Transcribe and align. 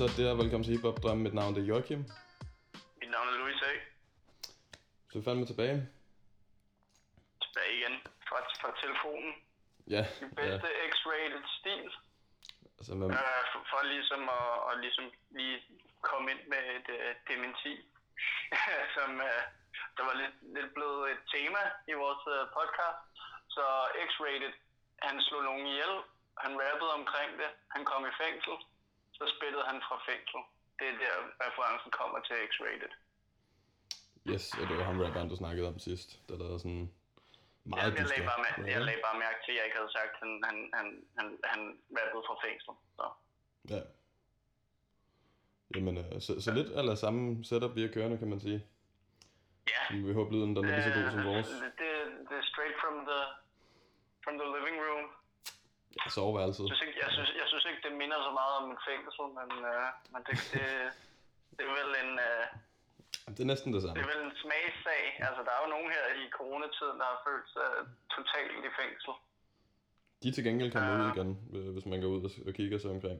Så 0.00 0.06
der? 0.20 0.30
Velkommen 0.42 0.64
til 0.64 0.74
Hip 0.74 0.86
Hop 0.88 0.98
Drømme. 1.02 1.22
Mit 1.26 1.34
navn 1.40 1.52
er 1.60 1.64
Joachim. 1.70 2.00
Mit 3.00 3.10
navn 3.14 3.26
er 3.30 3.36
Louis 3.40 3.60
A. 3.70 3.72
Så 5.08 5.12
er 5.14 5.18
vi 5.20 5.24
fandme 5.28 5.46
tilbage. 5.52 5.76
Tilbage 7.44 7.72
igen 7.78 7.94
fra, 8.28 8.38
fra 8.62 8.70
telefonen. 8.82 9.32
Ja, 9.94 10.02
Den 10.20 10.30
ja. 10.30 10.40
bedste 10.40 10.68
X-rated 10.92 11.44
stil. 11.58 11.86
Altså, 12.78 12.92
man, 12.98 13.06
Øh, 13.10 13.42
for, 13.52 13.60
for 13.70 13.80
ligesom 13.94 14.22
at, 14.40 14.52
at 14.68 14.74
ligesom 14.84 15.06
lige 15.38 15.56
komme 16.08 16.26
ind 16.32 16.42
med 16.52 16.62
et 16.78 16.88
uh, 16.98 17.10
dementi, 17.28 17.74
som 18.96 19.10
uh, 19.28 19.42
der 19.96 20.02
var 20.08 20.16
lidt, 20.22 20.36
lidt 20.56 20.70
blevet 20.76 21.02
et 21.14 21.22
tema 21.34 21.62
i 21.92 21.94
vores 22.02 22.22
uh, 22.34 22.42
podcast. 22.58 23.00
Så 23.54 23.64
X-rated, 24.08 24.54
han 25.06 25.16
slog 25.26 25.42
nogen 25.48 25.66
ihjel, 25.72 25.94
han 26.44 26.52
rappede 26.64 26.92
omkring 27.00 27.30
det, 27.40 27.50
han 27.74 27.82
kom 27.90 28.02
i 28.10 28.14
fængsel, 28.22 28.56
så 29.18 29.24
spillede 29.36 29.64
han 29.70 29.78
fra 29.86 29.96
fængsel. 30.08 30.40
Det 30.78 30.86
er 30.92 30.96
der 31.04 31.14
referencen 31.44 31.90
kommer 31.98 32.18
til 32.26 32.36
X-rated. 32.52 32.92
yes, 34.32 34.44
og 34.60 34.64
det 34.68 34.74
var 34.78 34.84
ham 34.90 35.00
rapperen, 35.00 35.28
du 35.32 35.36
snakkede 35.36 35.68
om 35.72 35.78
sidst. 35.78 36.08
Der 36.28 36.36
lavede 36.42 36.58
sådan 36.64 36.84
meget 37.64 37.82
jeg, 37.92 37.98
jeg, 37.98 38.06
lagde 38.12 38.24
bare, 38.30 38.40
mær- 38.44 38.66
jeg 38.74 38.80
lagde 38.88 39.00
bare 39.06 39.18
mærke 39.24 39.38
til, 39.44 39.52
at 39.52 39.56
jeg 39.58 39.64
ikke 39.66 39.76
havde 39.80 39.92
sagt, 39.98 40.10
at 40.14 40.18
han, 40.22 40.30
han, 40.48 40.56
han, 40.78 40.86
han, 41.18 41.26
han 41.52 41.60
rappede 41.98 42.22
fra 42.28 42.36
fængsel. 42.46 42.72
Så. 42.98 43.06
Ja. 43.74 43.80
Jamen, 45.74 45.94
øh, 45.98 46.20
så, 46.26 46.32
så 46.44 46.50
lidt 46.58 46.70
eller 46.80 46.94
samme 46.94 47.44
setup, 47.44 47.74
vi 47.76 47.84
er 47.84 47.92
kørende, 47.96 48.18
kan 48.18 48.28
man 48.30 48.40
sige. 48.40 48.60
Ja, 49.74 49.82
Vi 49.96 50.12
håber, 50.12 50.32
lyden 50.32 50.56
den 50.56 50.64
er 50.64 50.68
lige 50.76 50.84
så 50.88 50.92
god 51.00 51.10
som 51.10 51.24
vores. 51.30 51.48
Det, 51.48 51.72
det, 51.82 51.90
det 52.28 52.36
er 52.42 52.46
straight 52.52 52.76
from 52.82 52.94
the, 53.10 53.20
from 54.24 54.34
the 54.40 54.48
living 54.56 54.76
room. 54.86 55.04
Ja, 56.04 56.08
soveværelset. 56.16 56.64
Jeg 56.70 56.76
synes, 56.76 56.82
ikke, 56.88 56.98
jeg, 57.04 57.10
synes, 57.16 57.30
jeg 57.42 57.46
synes 57.50 57.64
ikke, 57.70 57.80
det 57.86 57.92
minder 58.02 58.18
så 58.28 58.32
meget 58.40 58.54
om 58.60 58.64
en 58.74 58.80
fængsel, 58.88 59.24
men, 59.38 59.48
uh, 59.72 59.88
men 60.12 60.20
det, 60.26 60.34
det, 60.54 60.64
det, 61.56 61.62
er 61.68 61.72
vel 61.80 61.90
en, 62.04 62.12
uh, 62.30 62.44
Det 63.36 63.40
er 63.46 63.50
næsten 63.54 63.68
det 63.74 63.80
samme. 63.82 63.94
det 63.96 64.02
er 64.06 64.10
vel 64.14 64.22
en 64.28 64.34
smagssag. 64.42 65.02
Altså, 65.28 65.40
der 65.46 65.52
er 65.56 65.60
jo 65.64 65.68
nogen 65.74 65.88
her 65.96 66.04
i 66.22 66.24
coronatiden, 66.38 66.96
der 67.00 67.06
har 67.12 67.20
følt 67.28 67.48
sig 67.56 67.68
totalt 68.16 68.52
i 68.68 68.70
fængsel. 68.80 69.12
De 70.20 70.26
er 70.28 70.34
til 70.36 70.44
gengæld 70.48 70.70
kommet 70.74 70.92
ud 71.02 71.08
igen, 71.14 71.30
øh, 71.56 71.68
hvis 71.74 71.86
man 71.90 71.98
går 72.02 72.10
ud 72.16 72.22
og- 72.48 72.54
kigger 72.58 72.78
sig 72.84 72.90
omkring. 72.96 73.18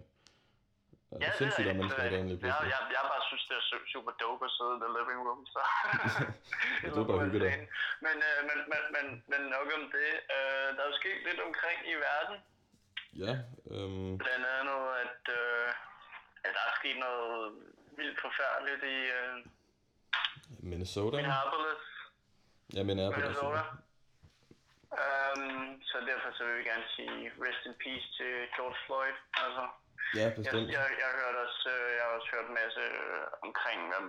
Ja, 1.13 1.17
det 1.19 1.27
er 1.33 1.39
sindssygt, 1.43 1.69
at 1.73 1.77
mennesker 1.81 2.03
er 2.03 2.11
lige 2.11 2.23
rigtigt. 2.23 2.43
jeg, 2.51 2.59
jeg, 2.75 2.81
jeg 2.97 3.03
bare 3.13 3.23
synes, 3.31 3.45
det 3.49 3.55
er 3.61 3.65
su- 3.71 3.87
super 3.95 4.13
dope 4.23 4.43
at 4.49 4.53
sidde 4.57 4.75
i 4.77 4.81
the 4.85 4.91
living 4.99 5.21
room, 5.27 5.41
så... 5.55 5.61
Det 6.83 6.89
er 7.03 7.09
bare 7.11 7.25
hygge 7.27 7.41
dig. 7.47 7.53
Men, 8.07 8.17
øh, 8.29 8.39
men, 8.49 8.59
men, 8.73 8.83
men, 8.97 9.07
men 9.31 9.41
nok 9.57 9.69
om 9.79 9.85
det. 9.97 10.11
Øh, 10.37 10.67
der 10.75 10.81
er 10.85 10.89
jo 10.91 10.97
sket 11.03 11.19
lidt 11.29 11.41
omkring 11.49 11.79
i 11.93 11.95
verden. 12.09 12.37
Ja, 13.25 13.33
øhm, 13.75 14.19
Blandt 14.25 14.47
andet, 14.59 14.81
at, 15.05 15.23
øh, 15.41 15.69
at 16.47 16.51
der 16.57 16.63
er 16.69 16.75
sket 16.81 16.97
noget 17.07 17.53
vildt 17.99 18.19
forfærdeligt 18.27 18.83
i 18.97 18.99
øh, 19.19 19.35
Minnesota. 20.71 21.17
Minneapolis, 21.17 21.83
Ja, 22.75 22.79
det. 22.79 22.87
Minnesota. 22.87 23.63
Um, 25.03 25.83
så 25.91 25.97
derfor 26.11 26.29
så 26.37 26.43
vil 26.47 26.57
vi 26.59 26.65
gerne 26.73 26.87
sige 26.97 27.33
rest 27.45 27.63
in 27.69 27.75
peace 27.85 28.07
til 28.19 28.33
George 28.57 28.79
Floyd. 28.87 29.17
Altså, 29.45 29.65
Ja, 30.19 30.23
jeg, 30.27 30.35
bestemt. 30.37 30.69
jeg, 30.77 30.85
jeg, 31.01 31.07
har 31.11 31.17
hørt 31.23 31.37
også, 31.47 31.63
øh, 31.77 31.89
jeg 31.97 32.03
har 32.07 32.13
også 32.19 32.29
hørt 32.35 32.47
en 32.51 32.59
masse 32.63 32.83
øh, 33.03 33.25
omkring 33.47 33.79
hvem 33.91 34.07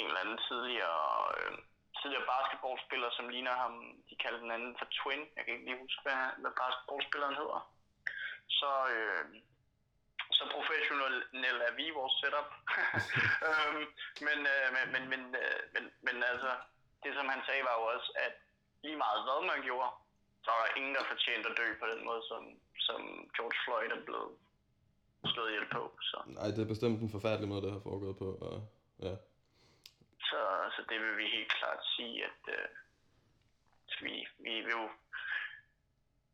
en 0.00 0.06
eller 0.08 0.20
anden 0.24 0.38
tidligere, 0.48 1.04
øh, 1.36 1.52
tidligere 1.98 2.26
basketballspiller, 2.34 3.10
som 3.18 3.26
ligner 3.34 3.54
ham. 3.62 3.72
De 4.08 4.14
kalder 4.22 4.40
den 4.44 4.50
anden 4.56 4.72
for 4.80 4.86
Twin. 4.98 5.22
Jeg 5.36 5.42
kan 5.44 5.52
ikke 5.54 5.66
lige 5.68 5.82
huske, 5.84 6.00
hvad, 6.06 6.20
hvad 6.42 6.52
basketballspilleren 6.62 7.36
hedder. 7.40 7.60
Så, 8.48 8.70
øh, 8.96 9.24
så 10.38 10.44
professionelle 10.56 11.62
er 11.68 11.74
vi 11.78 11.84
i 11.86 11.96
vores 11.98 12.14
setup. 12.20 12.50
øhm, 13.48 13.84
men, 14.26 14.38
øh, 14.54 14.66
men, 14.76 14.84
men, 14.94 15.04
men, 15.12 15.22
øh, 15.42 15.60
men, 15.74 15.84
men 16.06 16.16
altså, 16.30 16.50
det 17.02 17.12
som 17.14 17.28
han 17.34 17.42
sagde 17.46 17.62
var 17.68 17.74
jo 17.80 17.84
også, 17.94 18.10
at 18.26 18.34
lige 18.84 19.02
meget 19.04 19.20
hvad 19.26 19.40
man 19.52 19.62
gjorde, 19.68 19.90
så 20.44 20.48
er 20.54 20.60
der 20.62 20.76
ingen, 20.78 20.94
der 20.94 21.10
fortjente 21.12 21.50
at 21.50 21.58
dø 21.60 21.66
på 21.82 21.86
den 21.92 22.00
måde, 22.08 22.22
som, 22.30 22.42
som 22.88 23.00
George 23.36 23.58
Floyd 23.64 23.90
er 23.98 24.04
blevet 24.08 24.32
slået 25.32 25.50
ihjel 25.50 25.68
på. 25.76 25.82
Så, 26.10 26.18
Nej, 26.26 26.48
det 26.54 26.62
er 26.62 26.72
bestemt 26.74 27.00
en 27.00 27.14
forfærdelig 27.16 27.48
måde, 27.48 27.62
det 27.62 27.72
har 27.72 27.86
foregået 27.88 28.16
på. 28.18 28.28
Og, 28.48 28.56
ja. 29.06 29.14
så, 30.28 30.40
så 30.74 30.80
det 30.90 30.98
vil 31.02 31.16
vi 31.20 31.26
helt 31.36 31.52
klart 31.58 31.80
sige, 31.96 32.24
at 32.24 32.42
øh, 32.56 32.68
vi, 34.04 34.14
vi 34.38 34.54
vil 34.64 34.74
jo... 34.80 34.88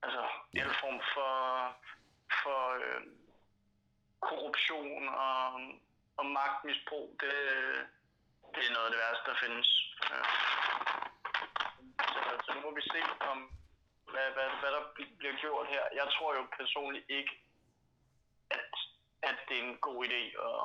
Altså, 0.04 0.22
en 0.52 0.74
form 0.82 1.00
for, 1.14 1.32
for 2.42 2.60
øh, 2.78 3.00
korruption 4.20 5.08
og, 5.08 5.60
og 6.16 6.26
magtmisbrug, 6.26 7.16
det, 7.20 7.34
det 8.54 8.62
er 8.66 8.72
noget 8.72 8.86
af 8.86 8.92
det 8.92 9.00
værste, 9.04 9.30
der 9.30 9.36
findes. 9.44 9.68
Øh, 10.12 10.26
Så, 12.12 12.30
så 12.44 12.54
nu 12.54 12.60
må 12.60 12.70
vi 12.74 12.82
se, 12.82 13.00
om 13.32 13.38
hvad, 14.12 14.28
hvad, 14.36 14.48
hvad 14.60 14.70
der 14.76 14.82
bliver 15.18 15.36
gjort 15.40 15.66
her. 15.68 15.82
Jeg 15.94 16.06
tror 16.14 16.34
jo 16.34 16.46
personligt 16.60 17.06
ikke, 17.08 17.32
at, 18.50 18.70
at 19.22 19.36
det 19.48 19.58
er 19.58 19.62
en 19.62 19.78
god 19.78 20.04
idé 20.06 20.22
at 20.48 20.60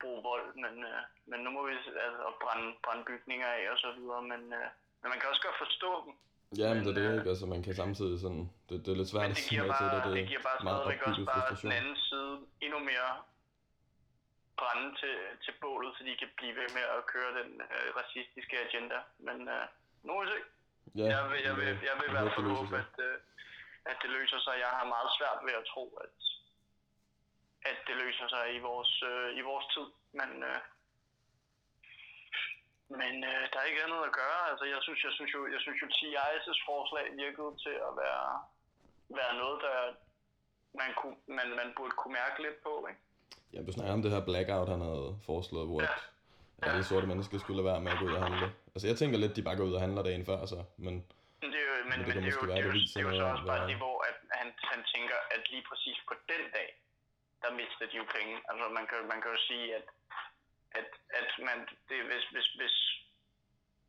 bruge 0.00 0.22
vold, 0.22 0.54
men, 0.54 0.84
øh, 0.84 1.02
men 1.26 1.40
nu 1.40 1.50
må 1.50 1.66
vi 1.66 1.72
altså, 1.74 1.90
at 2.28 2.34
brænde, 2.42 2.76
brænde 2.84 3.04
bygninger 3.04 3.48
af 3.48 3.70
og 3.70 3.78
så 3.78 3.92
videre, 3.92 4.22
men, 4.22 4.52
øh, 4.52 4.68
men 5.00 5.08
man 5.10 5.20
kan 5.20 5.28
også 5.28 5.42
godt 5.42 5.58
forstå 5.58 6.04
dem. 6.04 6.12
Ja, 6.60 6.68
men 6.74 6.80
det 6.84 6.90
er 6.90 6.98
det 7.00 7.06
øh, 7.10 7.14
ikke. 7.18 7.30
Altså, 7.32 7.46
man 7.54 7.62
kan 7.62 7.74
samtidig 7.82 8.16
sådan... 8.24 8.44
Det, 8.68 8.74
det 8.84 8.90
er 8.92 8.98
lidt 9.00 9.10
svært 9.12 9.30
at 9.30 9.36
det 9.36 9.44
sige 9.48 9.60
nej 9.60 9.78
til 9.80 9.86
det. 9.92 10.00
bare, 10.02 10.08
Det 10.08 10.16
det 10.16 10.22
er 10.24 10.30
giver 10.32 10.44
bare 10.48 10.58
meget 10.68 10.82
stadigvæk 10.82 11.06
også 11.08 11.24
bare 11.24 11.40
frustration. 11.48 11.70
den 11.70 11.78
anden 11.80 11.96
side 12.08 12.32
endnu 12.64 12.78
mere 12.90 13.10
brænde 14.60 14.88
til, 15.00 15.14
til 15.44 15.54
bålet, 15.64 15.90
så 15.96 16.00
de 16.08 16.12
kan 16.22 16.30
blive 16.38 16.54
ved 16.60 16.68
med 16.78 16.84
at 16.96 17.00
køre 17.12 17.30
den 17.38 17.50
øh, 17.74 17.86
racistiske 18.00 18.56
agenda. 18.66 18.98
Men 19.26 19.38
øh, 19.56 19.64
nu 20.04 20.08
må 20.14 20.18
vi 20.24 20.28
se. 20.34 20.38
Ja, 21.00 21.06
jeg 21.16 21.22
vil, 21.30 21.40
jeg 21.48 21.54
vil, 21.60 21.66
jeg 21.88 21.94
vil 21.98 22.06
i 22.10 22.14
hvert 22.16 22.32
fald 22.36 22.48
håbe, 22.56 22.74
at, 22.84 22.94
øh, 23.08 23.16
at 23.90 23.96
det 24.02 24.10
løser 24.16 24.40
sig. 24.46 24.54
Jeg 24.64 24.72
har 24.78 24.86
meget 24.94 25.10
svært 25.18 25.40
ved 25.46 25.54
at 25.60 25.68
tro, 25.72 25.84
at, 26.04 26.14
at 27.70 27.78
det 27.88 27.96
løser 28.02 28.26
sig 28.34 28.44
i 28.56 28.58
vores, 28.68 28.92
øh, 29.12 29.28
i 29.40 29.42
vores 29.50 29.66
tid. 29.74 29.88
Men, 30.18 30.30
øh, 30.50 30.60
men 33.00 33.14
øh, 33.30 33.42
der 33.52 33.58
er 33.60 33.66
ikke 33.70 33.84
andet 33.84 34.00
at 34.08 34.12
gøre. 34.22 34.40
Altså, 34.50 34.64
jeg 34.74 34.80
synes, 34.86 35.00
jeg 35.06 35.12
synes 35.16 35.30
jo, 35.36 35.40
jeg 35.54 35.60
synes 35.64 35.78
jo 35.82 35.86
T.I.'s 35.96 36.60
forslag 36.70 37.04
virkede 37.22 37.52
til 37.64 37.76
at 37.88 37.92
være, 38.02 38.26
være 39.18 39.32
noget, 39.42 39.58
der 39.66 39.76
man, 40.80 40.90
kunne, 41.00 41.16
man, 41.38 41.48
man 41.60 41.68
burde 41.76 41.94
kunne 42.00 42.14
mærke 42.22 42.42
lidt 42.46 42.58
på. 42.66 42.72
Ikke? 42.90 43.00
Ja, 43.54 43.58
du 43.66 43.72
snakker 43.72 43.92
om 43.98 44.02
det 44.02 44.10
her 44.14 44.24
blackout, 44.28 44.68
han 44.74 44.80
havde 44.88 45.08
foreslået, 45.28 45.66
hvor 45.70 45.80
Ja. 45.82 46.78
at 46.78 46.84
sorte 46.90 47.06
mennesker 47.06 47.38
skulle 47.38 47.56
lade 47.60 47.68
være 47.72 47.80
med 47.84 47.92
at 47.94 47.98
gå 48.00 48.04
ud 48.08 48.14
og 48.18 48.24
handle. 48.26 48.46
Altså, 48.74 48.86
jeg 48.90 48.96
tænker 49.00 49.16
lidt, 49.18 49.36
de 49.36 49.42
bare 49.48 49.56
går 49.58 49.64
ud 49.70 49.78
og 49.78 49.84
handler 49.86 50.02
dagen 50.08 50.24
før, 50.30 50.38
så. 50.52 50.58
Men 50.86 50.94
Men 51.42 51.48
det 51.52 51.58
er 51.62 51.66
jo, 51.70 51.74
men, 51.90 51.98
Men 51.98 51.98
det 52.06 52.14
men 52.14 52.24
det 52.24 52.32
jo, 52.36 52.46
være, 52.52 52.62
det 52.62 52.74
det 52.74 52.94
det 52.94 53.00
er 53.02 53.06
jo 53.08 53.12
så 53.20 53.24
også 53.34 53.46
bare 53.52 53.68
det, 53.70 53.76
hvor 53.84 53.96
at 54.10 54.16
han, 54.40 54.48
han 54.72 54.80
tænker, 54.94 55.18
at 55.34 55.42
lige 55.52 55.64
præcis 55.70 55.98
på 56.08 56.14
den 56.32 56.42
dag, 56.56 56.68
der 57.42 57.50
mister 57.60 57.84
de 57.90 57.96
jo 58.02 58.06
penge. 58.16 58.34
Altså 58.48 58.64
man 58.78 58.84
kan, 58.90 58.98
man 59.12 59.18
kan 59.22 59.30
jo 59.36 59.40
sige, 59.50 59.66
at, 59.78 59.86
at, 60.80 60.90
at 61.20 61.30
man, 61.46 61.58
det, 61.88 61.98
hvis, 62.10 62.24
hvis, 62.34 62.48
hvis, 62.58 62.76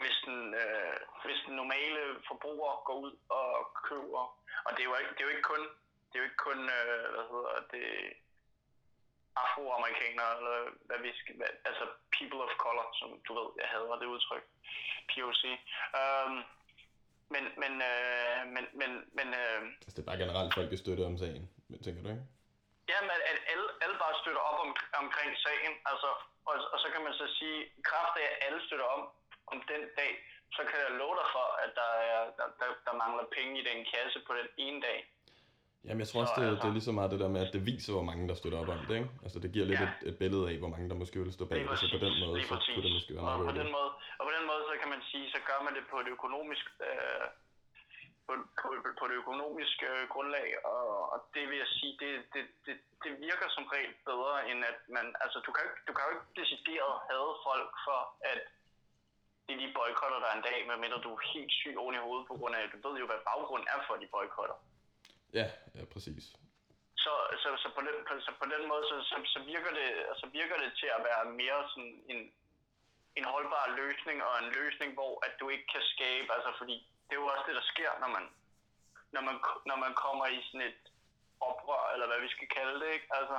hvis, 0.02 0.18
den, 0.26 0.40
øh, 0.64 0.98
hvis 1.26 1.42
den 1.46 1.56
normale 1.62 2.02
forbruger 2.30 2.72
går 2.88 2.98
ud 3.06 3.14
og 3.40 3.50
køber, 3.90 4.24
og 4.66 4.72
det 4.74 4.82
er 4.82 4.90
jo 4.92 4.96
ikke, 5.02 5.14
det 5.16 5.22
er 5.22 5.28
jo 5.30 5.36
ikke 5.36 5.50
kun, 5.54 5.64
det 6.08 6.16
er 6.16 6.22
jo 6.22 6.30
ikke 6.30 6.44
kun 6.50 6.60
øh, 6.78 7.06
hvad 7.14 7.26
hedder 7.34 7.56
det, 7.74 7.88
afroamerikanere, 9.44 10.32
eller 10.38 10.58
hvad 10.88 11.00
vi 11.06 11.12
skal, 11.20 11.36
hvad, 11.40 11.52
altså 11.70 11.86
people 12.18 12.42
of 12.48 12.54
color, 12.64 12.88
som 13.00 13.10
du 13.28 13.32
ved, 13.40 13.48
jeg 13.62 13.68
hader 13.74 14.00
det 14.02 14.08
udtryk, 14.14 14.46
POC. 15.10 15.44
Um, 16.00 16.34
men, 17.34 17.44
men, 17.62 17.74
øh, 17.92 18.40
men, 18.56 18.66
men, 18.80 18.92
men 19.18 19.28
øh, 19.42 19.60
altså, 19.86 19.96
det 19.96 20.02
er 20.04 20.10
bare 20.12 20.22
generelt 20.24 20.54
folk, 20.54 20.70
der 20.72 20.78
støtter 20.78 21.06
om 21.06 21.18
sagen. 21.18 21.44
Tænker 21.86 22.02
du 22.04 22.10
ikke? 22.10 22.26
ja, 22.92 23.00
men 23.10 23.20
at 23.32 23.40
alle, 23.52 23.68
alle 23.84 23.96
bare 24.04 24.16
støtter 24.22 24.44
op 24.50 24.58
om, 24.66 24.72
omkring 25.04 25.32
sagen, 25.46 25.74
altså, 25.92 26.10
og, 26.50 26.54
og 26.74 26.78
så 26.84 26.88
kan 26.94 27.02
man 27.08 27.14
så 27.22 27.26
sige, 27.38 27.58
i 27.80 27.82
kraft 27.92 28.16
af 28.22 28.26
at 28.32 28.38
alle 28.46 28.60
støtter 28.68 28.88
om, 28.96 29.02
om 29.52 29.58
den 29.72 29.82
dag, 30.00 30.12
så 30.58 30.62
kan 30.70 30.78
jeg 30.86 30.92
love 31.02 31.16
dig 31.22 31.28
for, 31.36 31.48
at 31.64 31.72
der, 31.80 31.92
er, 32.12 32.20
der, 32.40 32.48
der, 32.60 32.70
der 32.88 32.94
mangler 33.04 33.26
penge 33.38 33.54
i 33.62 33.64
den 33.70 33.80
kasse 33.94 34.18
på 34.28 34.32
den 34.40 34.48
ene 34.66 34.80
dag. 34.88 35.00
Jamen, 35.86 36.02
jeg 36.04 36.10
tror 36.10 36.22
også, 36.24 36.34
Så 36.36 36.42
det, 36.42 36.48
altså- 36.48 36.62
det 36.64 36.70
er 36.72 36.78
lige 36.80 36.90
så 36.92 36.96
meget 37.00 37.12
det 37.14 37.20
der 37.24 37.32
med, 37.36 37.42
at 37.48 37.52
det 37.56 37.62
viser, 37.72 37.92
hvor 37.98 38.06
mange 38.10 38.24
der 38.30 38.36
støtter 38.42 38.60
op 38.62 38.70
om 38.76 38.82
det, 38.90 38.96
ikke? 39.00 39.10
Altså, 39.26 39.38
det 39.44 39.50
giver 39.56 39.66
lidt 39.72 39.80
Ja. 39.84 39.90
et, 39.90 40.10
et 40.10 40.18
billede 40.24 40.44
af, 40.52 40.56
hvor 40.64 40.72
mange 40.74 40.86
der 40.92 40.98
måske 41.04 41.18
vil 41.24 41.34
stå 41.40 41.46
bag 41.52 41.60
det, 41.60 41.80
så 41.84 41.88
på 41.98 42.02
den 42.08 42.16
måde, 42.24 42.36
så 42.52 42.56
kunne 42.74 42.84
det 42.88 42.94
måske 42.98 43.12
være 43.16 43.24
og 43.24 43.28
meget 43.30 43.40
på 43.42 43.48
godt. 43.50 43.60
den 43.62 43.70
måde, 43.78 43.90
og 44.20 44.24
på 44.28 44.32
den 44.38 44.46
måde, 44.52 44.62
så 44.70 44.74
kan 44.82 44.90
man 44.96 45.02
sige, 45.12 45.26
så 45.36 45.40
gør 45.50 45.60
man 45.66 45.74
det 45.78 45.84
på 45.92 45.96
et 46.04 46.08
økonomisk, 46.16 46.66
øh, 46.88 47.26
på, 48.30 48.34
på, 48.62 48.68
på 49.00 49.06
det 49.10 49.16
økonomiske 49.24 49.86
øh, 49.96 50.04
grundlag, 50.14 50.50
og, 50.74 50.88
og 51.14 51.20
det 51.36 51.44
vil 51.50 51.58
jeg 51.64 51.72
sige, 51.78 51.94
det, 52.04 52.12
det, 52.34 52.44
det, 52.66 52.76
det 53.04 53.12
virker 53.28 53.48
som 53.56 53.66
regel 53.74 53.94
bedre, 54.10 54.36
end 54.50 54.60
at 54.72 54.80
man, 54.96 55.06
altså 55.24 55.38
du 55.46 55.52
kan 55.58 55.66
du 55.88 55.92
kan 55.94 56.06
jo 56.06 56.12
ikke 56.16 56.32
decideret 56.42 56.96
have 57.10 57.30
folk 57.48 57.72
for, 57.88 58.00
at 58.32 58.42
de 59.48 59.54
lige 59.62 59.76
boykotter 59.78 60.20
dig 60.24 60.32
en 60.34 60.46
dag, 60.50 60.58
medmindre 60.70 61.04
du 61.06 61.10
er 61.16 61.22
helt 61.34 61.54
syg 61.60 61.76
oven 61.82 61.96
i 61.96 62.06
hovedet 62.06 62.26
på 62.28 62.36
grund 62.40 62.54
af, 62.56 62.62
at 62.64 62.72
du 62.74 62.80
ved 62.86 62.96
jo, 63.02 63.06
hvad 63.10 63.22
baggrund 63.32 63.64
er 63.74 63.80
for, 63.86 63.94
at 63.94 64.02
de 64.04 64.14
boykotter. 64.16 64.58
Ja, 65.38 65.46
ja, 65.78 65.84
præcis. 65.94 66.26
så, 67.04 67.14
så, 67.42 67.50
så, 67.64 67.68
på 67.76 67.82
den, 67.88 67.96
på, 68.08 68.14
så 68.28 68.32
på 68.42 68.46
den 68.54 68.64
måde, 68.72 68.84
så, 68.92 68.96
så, 69.10 69.16
så, 69.34 69.40
virker 69.52 69.72
det, 69.80 69.90
så 70.22 70.26
virker 70.40 70.58
det 70.64 70.72
til 70.82 70.90
at 70.98 71.02
være 71.10 71.24
mere 71.42 71.60
sådan 71.72 71.96
en, 72.14 72.22
en 73.20 73.26
holdbar 73.34 73.66
løsning, 73.82 74.18
og 74.28 74.34
en 74.44 74.50
løsning, 74.60 74.90
hvor 74.98 75.14
at 75.26 75.34
du 75.40 75.46
ikke 75.54 75.68
kan 75.74 75.84
skabe, 75.94 76.28
altså 76.36 76.52
fordi 76.62 76.78
det 77.10 77.16
er 77.16 77.22
jo 77.22 77.28
også 77.28 77.44
det, 77.48 77.56
der 77.56 77.72
sker, 77.74 77.92
når 78.00 78.08
man, 78.08 78.26
når 79.12 79.22
man, 79.22 79.38
når 79.66 79.76
man 79.76 79.94
kommer 79.94 80.26
i 80.28 80.40
sådan 80.48 80.68
et 80.72 80.82
oprør, 81.40 81.84
eller 81.94 82.08
hvad 82.08 82.20
vi 82.20 82.30
skal 82.30 82.48
kalde 82.48 82.80
det, 82.80 82.90
ikke? 82.94 83.08
Altså, 83.20 83.38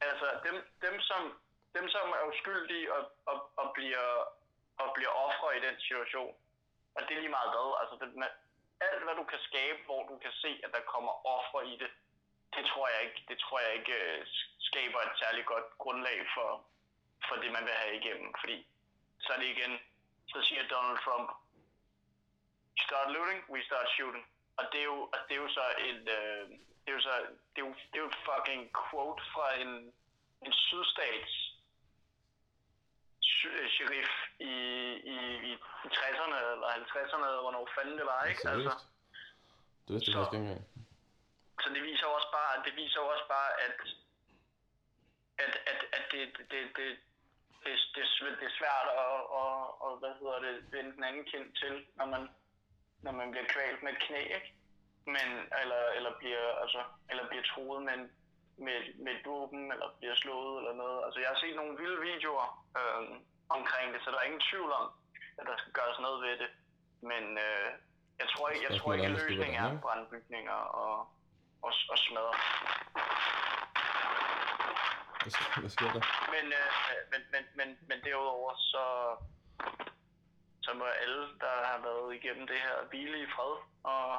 altså 0.00 0.26
dem, 0.46 0.56
dem, 0.86 1.00
som, 1.00 1.22
dem, 1.76 1.88
som 1.88 2.06
er 2.18 2.22
uskyldige 2.30 2.92
og, 2.96 3.02
og, 3.26 3.38
og 3.56 3.66
bliver, 3.74 4.08
og 4.82 4.88
bliver 4.94 5.12
ofre 5.26 5.56
i 5.56 5.64
den 5.66 5.76
situation, 5.80 6.34
og 6.94 7.00
det 7.02 7.12
er 7.16 7.20
lige 7.20 7.36
meget 7.38 7.50
hvad, 7.54 7.68
altså 7.80 7.94
det, 8.00 8.08
alt 8.80 9.04
hvad 9.04 9.16
du 9.20 9.24
kan 9.24 9.38
skabe, 9.48 9.78
hvor 9.84 10.02
du 10.10 10.18
kan 10.18 10.32
se, 10.32 10.60
at 10.64 10.70
der 10.76 10.90
kommer 10.94 11.12
ofre 11.36 11.66
i 11.72 11.76
det, 11.82 11.90
det 12.56 12.64
tror 12.70 12.88
jeg 12.88 13.00
ikke, 13.06 13.20
det 13.28 13.38
tror 13.38 13.58
jeg 13.60 13.72
ikke 13.78 13.94
øh, 14.04 14.26
skaber 14.68 15.00
et 15.00 15.18
særligt 15.22 15.46
godt 15.46 15.68
grundlag 15.78 16.18
for, 16.34 16.50
for 17.28 17.36
det, 17.42 17.52
man 17.52 17.64
vil 17.64 17.80
have 17.82 17.96
igennem. 18.00 18.34
Fordi 18.40 18.66
så 19.20 19.32
er 19.32 19.38
det 19.38 19.46
igen, 19.56 19.78
så 20.32 20.42
siger 20.48 20.68
Donald 20.68 20.98
Trump, 21.04 21.30
start 22.86 23.08
looting, 23.16 23.40
we 23.52 23.62
start 23.62 23.88
shooting. 23.96 24.26
Og 24.58 24.64
det 24.72 24.80
er 24.80 24.84
jo, 24.84 25.00
og 25.14 25.18
det 25.28 25.34
er 25.36 25.42
jo 25.44 25.48
så 25.48 25.64
et, 25.88 26.08
øh, 26.18 26.42
det 26.82 26.88
er 26.92 26.96
jo 26.98 27.00
så, 27.00 27.14
det 27.52 27.58
er 27.62 27.66
jo, 27.66 27.74
det 27.90 27.96
er 27.98 28.04
jo 28.08 28.12
fucking 28.28 28.62
quote 28.90 29.22
fra 29.32 29.46
en, 29.62 29.72
en 30.46 30.52
sydstats 30.52 31.34
sheriff 33.76 34.12
i, 34.38 34.54
i, 35.14 35.18
i 35.50 35.52
60'erne 35.98 36.36
eller 36.52 36.68
50'erne, 36.68 37.24
eller 37.28 37.40
hvornår 37.40 37.68
fanden 37.74 37.98
det 37.98 38.06
var, 38.06 38.24
ikke? 38.24 38.40
Seriøst? 38.40 38.66
Altså, 38.66 38.86
det 39.86 39.92
vidste 39.94 40.10
jeg 40.10 40.16
faktisk 40.16 40.34
ikke 40.34 40.46
engang. 40.46 40.64
Så 41.62 41.68
det 41.74 41.82
viser 41.82 42.06
også 42.06 42.30
bare, 42.38 42.64
det 42.64 42.76
viser 42.76 43.00
også 43.00 43.26
bare, 43.28 43.50
at, 43.66 43.78
at, 45.44 45.54
at, 45.70 45.80
at 45.96 46.04
det, 46.12 46.22
det, 46.38 46.50
det, 46.50 46.60
det, 46.76 46.88
det, 47.64 47.72
det, 47.94 48.04
det 48.40 48.46
er 48.50 48.56
svært 48.60 48.88
at, 49.04 49.18
at, 49.42 49.62
at, 49.86 49.92
hvad 50.00 50.12
hedder 50.20 50.38
det, 50.46 50.72
vende 50.72 50.92
den 50.96 51.04
anden 51.04 51.24
kind 51.24 51.52
til, 51.52 51.86
når 51.96 52.06
man, 52.06 52.22
når 53.04 53.12
man 53.20 53.30
bliver 53.30 53.48
kvalt 53.54 53.82
med 53.82 53.92
et 53.92 54.02
knæ, 54.06 54.22
ikke? 54.38 54.50
Men, 55.14 55.28
eller, 55.62 55.82
eller, 55.96 56.12
bliver, 56.20 56.46
altså, 56.62 56.80
eller 57.10 57.28
bliver 57.30 57.44
troet 57.52 57.82
med, 57.88 57.98
med, 58.64 58.78
med 59.04 59.12
et 59.16 59.26
våben, 59.26 59.72
eller 59.72 59.88
bliver 59.98 60.14
slået, 60.14 60.54
eller 60.58 60.74
noget. 60.82 61.04
Altså, 61.04 61.18
jeg 61.20 61.28
har 61.32 61.38
set 61.40 61.56
nogle 61.56 61.78
vilde 61.80 62.00
videoer 62.00 62.48
øh, 62.78 63.02
omkring 63.48 63.94
det, 63.94 64.00
så 64.02 64.10
der 64.10 64.18
er 64.18 64.28
ingen 64.30 64.46
tvivl 64.50 64.72
om, 64.72 64.86
at 65.38 65.44
der 65.46 65.56
skal 65.58 65.72
gøres 65.72 65.98
noget 66.06 66.18
ved 66.26 66.34
det. 66.42 66.50
Men 67.10 67.24
øh, 67.46 67.70
jeg 68.20 68.28
tror 68.32 68.48
ikke, 68.48 68.64
jeg 68.68 68.80
tror 68.80 68.92
ikke 68.92 69.06
at 69.06 69.18
løsningen 69.20 69.58
er 69.64 69.80
brandbygninger 69.80 70.58
og, 70.82 70.96
og, 71.66 71.72
og 71.92 71.98
smadre. 71.98 72.36
Hvad 75.60 75.70
sker 75.76 75.92
der? 75.96 76.02
Men, 76.34 76.46
øh, 76.60 76.68
men, 77.12 77.22
men, 77.32 77.44
men, 77.58 77.68
men 77.88 77.98
derudover 78.04 78.52
så, 78.72 78.84
så 80.64 80.70
må 80.80 80.84
alle, 80.84 81.22
der 81.44 81.54
har 81.70 81.78
været 81.88 82.14
igennem 82.18 82.46
det 82.46 82.58
her, 82.66 82.76
hvile 82.90 83.18
i 83.22 83.28
fred. 83.34 83.54
Og, 83.92 84.10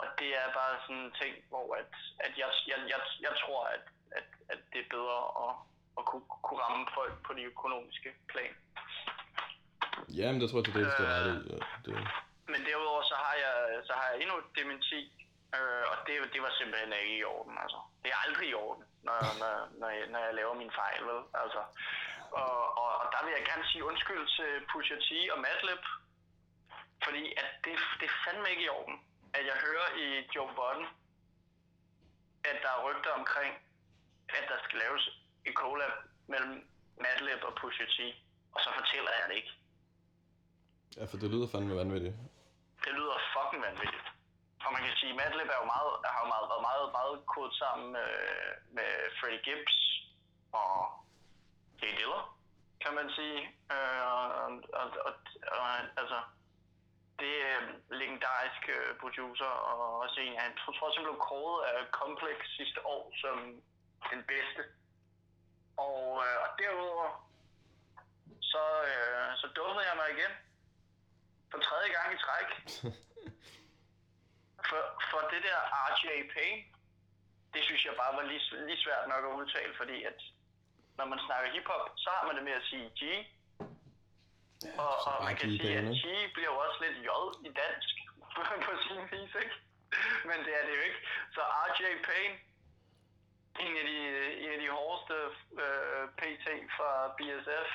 og 0.00 0.06
det 0.18 0.30
er 0.42 0.48
bare 0.60 0.74
sådan 0.84 1.02
en 1.04 1.14
ting, 1.22 1.34
hvor 1.48 1.66
at, 1.80 1.92
at 2.26 2.32
jeg, 2.40 2.48
jeg, 2.70 2.78
jeg, 2.92 3.00
jeg 3.26 3.34
tror, 3.42 3.60
at, 3.76 3.84
at, 4.18 4.28
at 4.52 4.60
det 4.72 4.80
er 4.80 4.88
bedre 4.96 5.18
at, 5.44 5.54
at 5.98 6.04
kunne, 6.08 6.26
kunne 6.46 6.62
ramme 6.64 6.86
folk 6.94 7.14
på 7.26 7.32
de 7.38 7.42
økonomiske 7.42 8.10
plan. 8.32 8.54
Jamen, 10.18 10.40
det 10.40 10.50
tror 10.50 10.58
jeg 10.58 10.64
til 10.64 10.74
det, 10.74 10.82
er 10.82 11.24
i. 11.34 11.36
Ja, 11.52 11.58
det... 11.84 11.92
Men 12.52 12.60
derudover 12.66 13.02
så 13.02 13.16
har 13.24 13.34
jeg, 13.44 13.56
så 13.88 13.92
har 13.98 14.06
jeg 14.10 14.20
endnu 14.22 14.36
et 14.38 14.50
dementi, 14.58 15.02
øh, 15.56 15.84
og 15.90 15.96
det, 16.06 16.14
det 16.34 16.42
var 16.42 16.52
simpelthen 16.58 16.92
ikke 16.92 17.18
i 17.18 17.24
orden. 17.24 17.58
Altså. 17.64 17.78
Det 18.02 18.08
er 18.12 18.18
aldrig 18.26 18.48
i 18.48 18.54
orden, 18.54 18.84
når, 19.02 19.18
når, 19.40 19.54
når, 19.80 19.88
jeg, 19.88 20.06
når 20.12 20.18
jeg 20.26 20.34
laver 20.34 20.54
min 20.54 20.72
fejl, 20.80 21.02
vel? 21.10 21.22
Altså, 21.42 21.60
og, 22.32 22.78
og, 22.82 22.90
og 23.00 23.06
der 23.12 23.20
vil 23.24 23.32
jeg 23.38 23.44
gerne 23.50 23.64
sige 23.70 23.84
undskyld 23.84 24.24
til 24.36 24.50
Pusha 24.70 24.96
T 25.06 25.08
og 25.34 25.38
Madlib, 25.46 25.84
fordi 27.04 27.24
at 27.42 27.50
det, 27.64 27.74
det 28.00 28.06
er 28.10 28.16
fandme 28.24 28.50
ikke 28.50 28.64
i 28.64 28.68
orden, 28.78 28.96
at 29.36 29.42
jeg 29.50 29.56
hører 29.66 29.88
i 30.04 30.06
Joe 30.34 30.50
Budden, 30.58 30.86
at 32.50 32.56
der 32.62 32.70
er 32.76 32.84
rygter 32.86 33.12
omkring, 33.20 33.52
at 34.28 34.44
der 34.48 34.58
skal 34.64 34.78
laves 34.78 35.02
en 35.46 35.54
collab 35.54 35.94
mellem 36.32 36.54
Madlib 37.04 37.42
og 37.48 37.54
Pusha 37.60 37.84
T, 37.84 37.98
og 38.54 38.60
så 38.64 38.70
fortæller 38.78 39.10
jeg 39.18 39.28
det 39.28 39.36
ikke. 39.40 39.52
Ja, 40.96 41.04
for 41.10 41.16
det 41.16 41.30
lyder 41.30 41.48
fandme 41.52 41.76
vanvittigt. 41.76 42.14
Det 42.84 42.92
lyder 42.98 43.16
fucking 43.34 43.62
vanvittigt. 43.62 44.08
Og 44.64 44.72
man 44.72 44.82
kan 44.86 44.94
sige, 45.00 45.12
at 45.12 45.16
Madlib 45.20 45.48
er 45.54 45.58
jo 45.62 45.68
meget, 45.74 45.92
har 46.14 46.20
jo 46.24 46.28
meget, 46.34 46.46
været 46.52 46.64
meget, 46.70 46.86
meget 46.98 47.26
kodet 47.32 47.54
sammen 47.62 47.86
med, 47.96 48.10
med 48.76 48.90
Freddie 49.18 49.42
Gibbs 49.46 49.76
og 50.52 50.99
Jay 51.82 51.92
Diller, 51.98 52.38
kan 52.84 52.94
man 52.94 53.10
sige. 53.10 53.40
Øh, 53.74 54.00
og, 54.12 54.24
og, 54.80 54.86
og, 55.08 55.14
og, 55.58 55.68
altså, 56.02 56.18
det 57.18 57.34
er 57.52 57.58
legendarisk 57.90 58.62
producer, 59.00 59.50
og 59.70 59.98
også 59.98 60.20
en, 60.20 60.38
han 60.38 60.56
tror 60.56 60.86
også, 60.86 60.98
han 60.98 61.08
blev 61.08 61.18
kåret 61.18 61.64
af 61.64 61.86
Complex 61.90 62.36
sidste 62.56 62.86
år 62.86 63.12
som 63.22 63.36
den 64.12 64.22
bedste. 64.32 64.62
Og, 65.76 66.04
øh, 66.26 66.36
og 66.44 66.48
derudover, 66.58 67.08
så, 68.40 68.64
øh, 68.90 69.36
så 69.40 69.46
dummede 69.56 69.88
jeg 69.88 69.96
mig 69.96 70.08
igen 70.16 70.32
for 71.50 71.58
tredje 71.58 71.90
gang 71.96 72.08
i 72.14 72.22
træk. 72.24 72.48
for, 74.68 74.82
for 75.10 75.20
det 75.32 75.40
der 75.48 75.58
RJ 75.88 76.06
Payne, 76.34 76.62
det 77.54 77.64
synes 77.64 77.84
jeg 77.84 77.94
bare 78.02 78.16
var 78.16 78.22
lige, 78.22 78.66
lige 78.66 78.82
svært 78.84 79.08
nok 79.08 79.24
at 79.24 79.36
udtale, 79.40 79.74
fordi 79.76 80.02
at 80.02 80.18
når 81.00 81.06
man 81.12 81.20
snakker 81.26 81.48
hiphop, 81.54 81.84
så 82.02 82.08
har 82.16 82.22
man 82.26 82.36
det 82.36 82.44
med 82.48 82.54
at 82.60 82.64
sige 82.70 82.86
G. 83.00 83.02
Og, 84.84 84.94
og 85.10 85.16
man 85.28 85.36
kan 85.40 85.48
sige, 85.58 85.72
at 85.80 85.84
G 86.02 86.04
bliver 86.34 86.50
jo 86.52 86.58
også 86.64 86.78
lidt 86.84 86.96
J 87.06 87.10
i 87.48 87.50
dansk 87.62 87.94
på 88.66 88.72
sin 88.84 89.02
vis, 89.12 89.32
ikke? 89.42 89.56
Men 90.28 90.38
det 90.46 90.52
er 90.58 90.62
det 90.66 90.72
jo 90.78 90.82
ikke. 90.88 91.00
Så 91.34 91.40
RJ 91.66 91.82
Payne, 92.08 92.36
en 93.66 93.74
af 93.80 93.84
de, 93.90 93.98
en 94.42 94.50
af 94.56 94.60
de 94.64 94.70
hårdeste 94.76 95.16
øh, 95.64 96.04
PT 96.18 96.46
fra 96.76 96.90
BSF, 97.16 97.70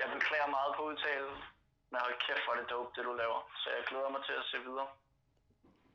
jeg 0.00 0.08
beklager 0.14 0.48
meget 0.56 0.72
på 0.76 0.82
udtalen, 0.90 1.36
men 1.90 2.00
hold 2.04 2.16
kæft, 2.26 2.44
hvor 2.44 2.54
er 2.54 2.60
det 2.60 2.70
dope, 2.70 2.90
det 2.96 3.04
du 3.08 3.12
laver. 3.22 3.40
Så 3.62 3.66
jeg 3.76 3.84
glæder 3.90 4.08
mig 4.14 4.22
til 4.24 4.32
at 4.32 4.48
se 4.50 4.58
videre. 4.68 4.88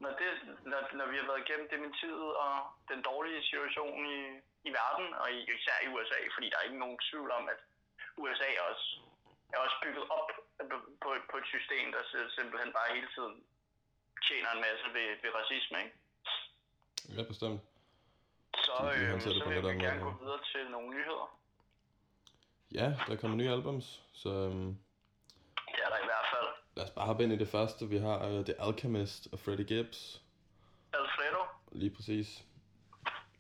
Når, 0.04 0.12
det, 0.20 0.30
når, 0.72 0.80
når 0.98 1.06
vi 1.12 1.18
har 1.18 1.26
været 1.30 1.44
igennem 1.46 1.70
dementiet 1.70 2.30
og 2.44 2.54
den 2.92 3.02
dårlige 3.02 3.44
situation 3.44 4.00
i, 4.18 4.20
i 4.68 4.70
verden, 4.80 5.08
og 5.22 5.28
i, 5.38 5.40
især 5.58 5.78
i 5.86 5.88
USA, 5.94 6.20
fordi 6.36 6.48
der 6.50 6.58
er 6.58 6.68
ikke 6.68 6.84
nogen 6.86 7.00
tvivl 7.10 7.30
om, 7.40 7.44
at 7.54 7.60
USA 8.24 8.50
er 8.60 8.64
også, 8.72 8.88
er 9.54 9.60
også 9.66 9.78
bygget 9.84 10.06
op 10.18 10.30
på, 11.04 11.10
på 11.32 11.36
et 11.42 11.48
system, 11.56 11.86
der 11.96 12.02
simpelthen 12.38 12.72
bare 12.78 12.96
hele 12.96 13.10
tiden 13.16 13.36
tjener 14.28 14.50
en 14.56 14.62
masse 14.68 14.86
ved, 14.96 15.10
ved 15.24 15.32
racisme, 15.40 15.76
ikke? 15.84 15.96
Ja, 17.16 17.22
bestemt. 17.32 17.62
Så, 18.66 18.74
øh, 18.96 19.22
så 19.22 19.30
vil 19.50 19.64
vi 19.64 19.84
gerne 19.86 20.02
gå 20.08 20.12
videre 20.24 20.42
til 20.52 20.72
nogle 20.72 20.90
nyheder. 20.96 21.40
Ja, 22.72 22.88
der 23.08 23.16
kommer 23.16 23.38
nye 23.38 23.52
albums, 23.52 24.04
så 24.14 24.30
øhm, 24.30 24.78
det 25.74 25.80
er 25.86 25.90
der 25.90 25.98
i 26.06 26.08
hvert 26.12 26.28
fald. 26.34 26.48
Lad 26.76 26.86
os 26.86 26.92
bare 26.92 27.06
hoppe 27.06 27.24
ind 27.24 27.34
i 27.34 27.38
det 27.38 27.48
første. 27.48 27.90
Vi 27.90 27.98
har 27.98 28.18
uh, 28.28 28.46
The 28.46 28.62
Alchemist 28.62 29.28
og 29.32 29.40
Freddie 29.40 29.66
Gibbs. 29.66 30.22
Alfredo. 30.94 31.42
Lige 31.72 31.96
præcis. 31.96 32.46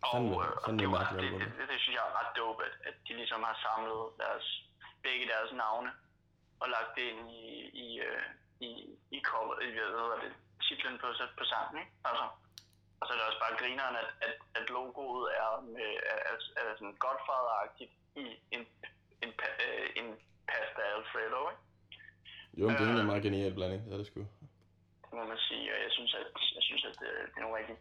Og, 0.05 0.09
fandme, 0.13 0.35
øh, 0.45 0.51
fandme 0.65 0.81
det, 0.81 0.89
var, 0.95 1.03
det, 1.11 1.23
det, 1.23 1.39
det, 1.57 1.65
det, 1.71 1.79
synes 1.83 1.95
jeg 1.97 2.05
er 2.09 2.15
ret 2.19 2.31
dope, 2.39 2.61
at, 2.67 2.75
at 2.89 2.95
de 3.07 3.13
ligesom 3.21 3.41
har 3.49 3.55
samlet 3.65 4.01
deres, 4.23 4.45
begge 5.05 5.25
deres 5.33 5.51
navne 5.63 5.91
og 6.61 6.67
lagt 6.75 6.91
det 6.97 7.05
ind 7.11 7.23
i, 7.43 7.45
i, 7.85 7.87
uh, 8.07 8.23
i, 8.67 8.69
i, 9.17 9.19
cover, 9.29 9.55
i 9.65 9.69
hvad 9.75 9.89
hedder 10.03 10.19
det, 10.23 10.31
titlen 10.65 10.97
på, 11.01 11.07
på 11.39 11.43
sangen, 11.51 11.77
ikke? 11.81 11.91
Altså, 12.09 12.25
og 12.99 13.03
så 13.05 13.09
er 13.13 13.17
det 13.17 13.25
også 13.29 13.41
bare 13.45 13.59
grineren, 13.61 13.95
at, 14.01 14.09
at, 14.27 14.35
at 14.57 14.65
logoet 14.75 15.25
er, 15.41 15.51
med, 15.75 15.89
er, 16.11 16.19
er, 16.29 16.35
er 16.59 16.75
sådan 16.79 16.97
godfather-agtigt 17.05 17.93
i 18.23 18.25
en, 18.55 18.63
en, 19.23 19.29
en, 19.29 19.31
en 19.99 20.07
pasta 20.49 20.81
Alfredo, 20.95 21.41
ikke? 21.51 21.63
Jo, 22.59 22.65
men 22.67 22.75
det 22.77 22.85
er 22.87 22.91
en 22.91 22.99
øh, 22.99 23.11
meget 23.11 23.23
genial 23.23 23.53
blanding, 23.53 23.81
det 23.85 23.93
er 23.93 23.97
det 23.97 24.07
sgu. 24.07 24.19
Det 25.05 25.13
må 25.19 25.23
man 25.33 25.41
sige, 25.49 25.65
og 25.73 25.79
jeg 25.85 25.91
synes, 25.97 26.11
at, 26.21 26.27
jeg 26.57 26.63
synes, 26.69 26.83
at 26.89 26.95
det, 27.01 27.09
øh, 27.17 27.23
det 27.31 27.37
er 27.37 27.41
nogle 27.41 27.57
rigtig, 27.59 27.75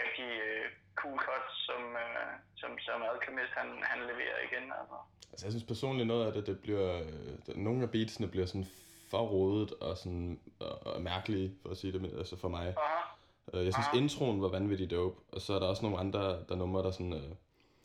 rigtig 0.00 0.28
uh, 0.48 0.64
cool 1.00 1.18
cuts, 1.26 1.52
som, 1.68 1.82
uh, 2.04 2.30
som, 2.60 2.70
som 2.86 2.98
Alchemist 3.10 3.52
han, 3.60 3.68
han 3.90 4.00
leverer 4.10 4.38
igen. 4.48 4.64
Altså. 4.80 4.96
altså 5.30 5.46
jeg 5.46 5.52
synes 5.52 5.70
personligt 5.72 6.06
noget 6.06 6.26
af 6.26 6.32
det, 6.32 6.46
det 6.46 6.56
bliver, 6.64 6.88
øh, 7.00 7.56
nogle 7.66 7.82
af 7.82 7.90
beatsene 7.90 8.28
bliver 8.28 8.46
sådan 8.46 8.68
for 9.10 9.22
rodet 9.34 9.72
og 9.72 9.98
sådan 9.98 10.40
og, 10.60 10.86
og 10.86 11.02
mærkelige, 11.02 11.48
for 11.62 11.68
at 11.70 11.76
sige 11.76 11.92
det, 11.92 12.00
altså 12.18 12.36
for 12.36 12.48
mig. 12.48 12.74
Uh-huh. 12.76 13.56
Jeg 13.58 13.74
synes 13.74 13.86
uh-huh. 13.86 13.96
introen 13.96 14.42
var 14.42 14.48
vanvittigt 14.48 14.90
dope, 14.90 15.16
og 15.32 15.40
så 15.40 15.54
er 15.54 15.58
der 15.58 15.66
også 15.66 15.82
nogle 15.82 15.98
andre 15.98 16.44
der 16.48 16.54
numre, 16.54 16.82
der 16.82 16.90
sådan, 16.90 17.12
uh, 17.12 17.36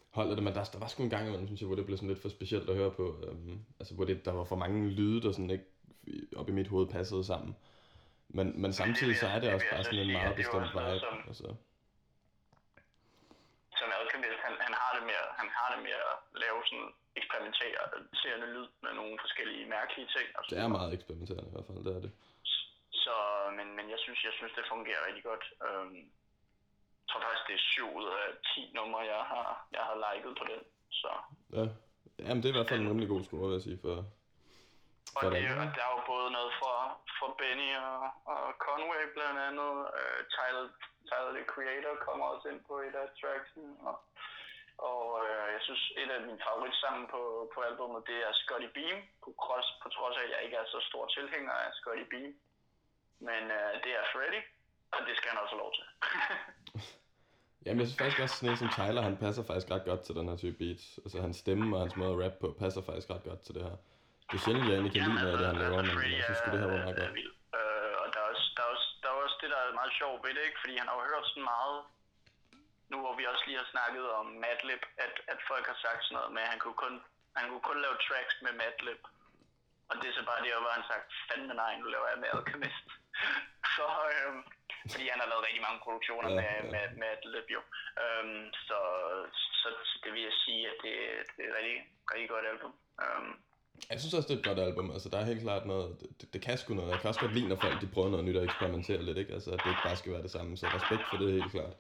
holder 0.10 0.36
det, 0.36 0.44
men 0.44 0.54
der, 0.54 0.64
der 0.64 0.80
var 0.80 0.88
sgu 0.88 1.04
en 1.04 1.10
gang 1.10 1.28
imellem, 1.28 1.48
synes 1.48 1.62
jeg, 1.62 1.68
hvor 1.68 1.76
det 1.76 1.86
blev 1.86 1.98
sådan 1.98 2.10
lidt 2.10 2.22
for 2.22 2.30
specielt 2.30 2.70
at 2.70 2.76
høre 2.76 2.92
på. 2.92 3.16
Um, 3.32 3.66
altså, 3.80 3.94
hvor 3.96 4.06
det, 4.06 4.26
der 4.26 4.32
var 4.32 4.44
for 4.44 4.56
mange 4.56 4.90
lyde, 4.90 5.22
der 5.22 5.32
sådan 5.32 5.50
ikke 5.50 5.66
op 6.36 6.50
i 6.50 6.52
mit 6.52 6.68
hoved 6.68 6.88
passede 6.88 7.24
sammen. 7.24 7.56
Men, 8.30 8.62
men 8.62 8.74
samtidig 8.74 9.16
så 9.18 9.28
er 9.28 9.40
det 9.40 9.54
også 9.54 9.66
bare 9.72 9.84
sådan 9.84 10.00
en 10.00 10.12
meget 10.12 10.36
bestemt 10.36 10.74
vibe. 10.74 11.28
Altså. 11.28 11.56
Sådan 16.70 16.92
eksperimenterende 17.20 18.48
lyd 18.56 18.68
med 18.84 18.92
nogle 19.00 19.16
forskellige 19.24 19.66
mærkelige 19.76 20.10
ting. 20.16 20.28
Og 20.38 20.42
det 20.50 20.58
er 20.58 20.68
meget 20.78 20.92
eksperimenterende 20.98 21.50
i 21.50 21.54
hvert 21.56 21.68
fald, 21.68 21.86
det 21.88 21.96
er 21.98 22.04
det. 22.06 22.14
Så, 23.04 23.16
men, 23.58 23.68
men 23.78 23.86
jeg 23.94 24.00
synes, 24.04 24.20
jeg 24.28 24.34
synes, 24.38 24.54
det 24.58 24.72
fungerer 24.74 25.08
rigtig 25.08 25.24
godt. 25.32 25.46
Øhm, 25.68 26.02
jeg 27.02 27.08
tror 27.10 27.22
faktisk, 27.26 27.46
det 27.50 27.56
er 27.60 27.66
7 27.80 27.98
ud 28.00 28.08
af 28.22 28.28
10 28.56 28.72
numre, 28.78 29.02
jeg 29.14 29.24
har, 29.34 29.48
jeg 29.76 29.84
har 29.90 29.96
liket 30.04 30.34
på 30.40 30.46
den. 30.52 30.62
Så. 31.02 31.12
Ja. 31.58 31.66
Jamen, 32.26 32.40
det 32.40 32.48
er 32.48 32.54
i 32.54 32.58
hvert 32.58 32.70
fald 32.70 32.82
en 32.82 32.90
rimelig 32.92 33.10
god 33.14 33.24
score, 33.24 33.46
vil 33.48 33.58
jeg 33.58 33.66
sige, 33.68 33.80
for, 33.86 33.96
for 35.14 35.28
og 35.28 35.32
det, 35.34 35.44
og 35.62 35.68
der 35.78 35.84
er 35.88 35.94
jo 35.98 36.02
både 36.14 36.28
noget 36.38 36.52
fra, 36.60 36.76
fra 37.18 37.28
Benny 37.40 37.72
og, 37.90 38.00
og 38.34 38.42
Conway 38.66 39.04
blandt 39.16 39.40
andet. 39.48 39.74
Uh, 40.00 40.20
Tyler, 40.36 40.66
Tyler, 41.10 41.34
the 41.38 41.46
Creator, 41.54 41.94
kommer 42.06 42.26
også 42.34 42.46
ind 42.52 42.62
på 42.70 42.76
et 42.88 42.96
af 43.02 43.08
tracksen. 43.20 43.66
Og, 43.88 43.96
og 44.92 45.04
uh, 45.24 45.46
jeg 45.56 45.62
synes, 45.68 45.84
et 46.02 46.10
af 46.16 46.22
mine 46.28 46.42
favoritsange 46.48 47.04
på, 47.14 47.22
på 47.54 47.60
albumet, 47.68 48.08
det 48.10 48.18
er 48.28 48.32
Scotty 48.42 48.70
Beam. 48.78 48.98
På, 49.24 49.30
trods, 49.44 49.68
på 49.84 49.88
trods 49.96 50.16
af, 50.18 50.24
at 50.26 50.32
jeg 50.34 50.42
ikke 50.46 50.58
er 50.62 50.68
så 50.76 50.80
stor 50.90 51.04
tilhænger 51.16 51.54
af 51.64 51.70
Scotty 51.80 52.06
Beam. 52.12 52.32
Men 53.28 53.44
uh, 53.60 53.72
det 53.84 53.92
er 54.00 54.04
Freddy, 54.14 54.42
og 54.96 55.00
det 55.08 55.14
skal 55.18 55.30
han 55.32 55.40
også 55.44 55.54
have 55.56 55.64
lov 55.66 55.74
til. 55.78 55.86
Jamen, 57.66 57.80
jeg 57.80 57.88
synes 57.88 58.02
faktisk 58.02 58.24
også, 58.26 58.36
sådan 58.38 58.52
en 58.52 58.62
som 58.62 58.72
Tyler, 58.78 59.02
han 59.10 59.18
passer 59.26 59.44
faktisk 59.50 59.70
ret 59.74 59.86
godt 59.90 60.02
til 60.06 60.14
den 60.18 60.26
her 60.30 60.38
type 60.44 60.58
beats. 60.62 60.86
Altså, 61.04 61.18
hans 61.26 61.38
stemme 61.44 61.66
og 61.76 61.82
hans 61.86 61.96
måde 62.00 62.14
at 62.16 62.20
rap 62.24 62.36
på, 62.42 62.48
passer 62.64 62.82
faktisk 62.88 63.10
ret 63.14 63.26
godt 63.30 63.42
til 63.46 63.54
det 63.56 63.64
her. 63.68 63.76
Det 64.30 64.36
er 64.40 64.44
sjældent, 64.46 64.66
jeg 64.68 64.76
egentlig 64.76 64.94
kan 64.96 65.04
lide 65.08 65.18
noget 65.20 65.34
af 65.34 65.38
det, 65.40 65.48
han 65.52 65.60
laver, 65.64 65.80
men 65.90 66.12
jeg 66.18 66.24
synes 66.28 66.42
det 66.46 66.60
her 66.62 66.70
var 66.74 66.82
meget 66.86 66.98
godt. 67.02 67.14
Øh, 67.58 67.94
og 68.02 68.08
der 68.14 68.20
er, 68.24 68.28
også, 68.34 68.46
der, 68.58 68.64
er 68.68 68.70
også, 68.76 68.88
der 69.02 69.08
er 69.14 69.18
også 69.26 69.38
det, 69.42 69.50
der 69.54 69.60
er 69.64 69.80
meget 69.82 69.94
sjovt 70.00 70.20
ved 70.26 70.32
det, 70.38 70.44
ikke? 70.48 70.60
Fordi 70.64 70.74
han 70.82 70.88
har 70.90 70.96
jo 71.00 71.04
hørt 71.12 71.26
sådan 71.32 71.48
meget, 71.56 71.78
nu 72.94 72.98
hvor 73.04 73.16
vi 73.20 73.26
også 73.32 73.46
lige 73.48 73.62
har 73.64 73.70
snakket 73.76 74.06
om 74.20 74.28
Madlib, 74.44 74.84
at, 75.06 75.16
at 75.34 75.40
folk 75.52 75.66
har 75.72 75.80
sagt 75.86 76.02
sådan 76.04 76.16
noget 76.18 76.32
med, 76.36 76.44
at 76.46 76.52
han 76.54 76.62
kunne 76.64 76.80
kun, 76.84 76.96
han 77.38 77.46
kunne 77.50 77.68
kun 77.70 77.80
lave 77.86 77.98
tracks 78.08 78.36
med 78.46 78.54
Madlib. 78.62 79.02
Og 79.90 79.94
det 80.00 80.08
er 80.08 80.16
så 80.18 80.26
bare 80.30 80.44
det, 80.44 80.52
hvor 80.64 80.78
han 80.78 80.90
sagt, 80.92 81.08
fandme 81.28 81.54
nej, 81.62 81.72
nu 81.80 81.86
laver 81.94 82.08
jeg 82.12 82.20
med 82.22 82.30
Alchemist. 82.36 82.88
så, 83.76 83.88
øhm, 84.16 84.42
fordi 84.92 85.06
han 85.14 85.20
har 85.22 85.30
lavet 85.30 85.48
rigtig 85.48 85.64
mange 85.68 85.80
produktioner 85.86 86.30
ja, 86.32 86.38
med, 86.40 86.52
ja. 86.54 86.72
med, 86.74 86.86
med 87.02 87.02
Madlib 87.02 87.48
jo. 87.56 87.62
Øhm, 88.04 88.46
så, 88.68 88.80
så, 89.60 89.68
så, 89.90 89.96
det 90.04 90.12
vil 90.14 90.24
jeg 90.30 90.36
sige, 90.44 90.62
at 90.72 90.78
det, 90.84 90.94
det 91.36 91.42
er 91.44 91.50
et 91.52 91.58
rigtig, 91.60 91.78
rigtig 92.12 92.30
godt 92.34 92.46
album. 92.52 92.72
Øhm, 93.04 93.34
jeg 93.92 94.00
synes 94.00 94.14
også, 94.14 94.28
det 94.28 94.36
er 94.36 94.42
et 94.42 94.50
godt 94.52 94.60
album. 94.68 94.88
Altså, 94.96 95.10
der 95.10 95.18
er 95.20 95.32
helt 95.32 95.46
klart 95.48 95.66
noget... 95.66 95.88
Det, 96.20 96.34
det 96.34 96.42
kan 96.42 96.58
sgu 96.58 96.74
noget. 96.74 96.92
Jeg 96.92 97.00
kan 97.00 97.08
også 97.08 97.24
godt 97.26 97.34
lide, 97.38 97.48
når 97.48 97.56
folk 97.66 97.82
de 97.82 97.94
prøver 97.96 98.10
noget 98.10 98.26
nyt 98.26 98.38
og 98.40 98.44
eksperimenterer 98.44 99.02
lidt, 99.02 99.18
ikke? 99.18 99.34
Altså, 99.34 99.50
at 99.52 99.60
det 99.64 99.70
ikke 99.70 99.88
bare 99.88 99.96
skal 99.96 100.12
være 100.12 100.26
det 100.28 100.32
samme. 100.32 100.58
Så 100.58 100.66
respekt 100.68 101.04
for 101.10 101.18
det, 101.18 101.32
helt 101.32 101.52
klart. 101.52 101.74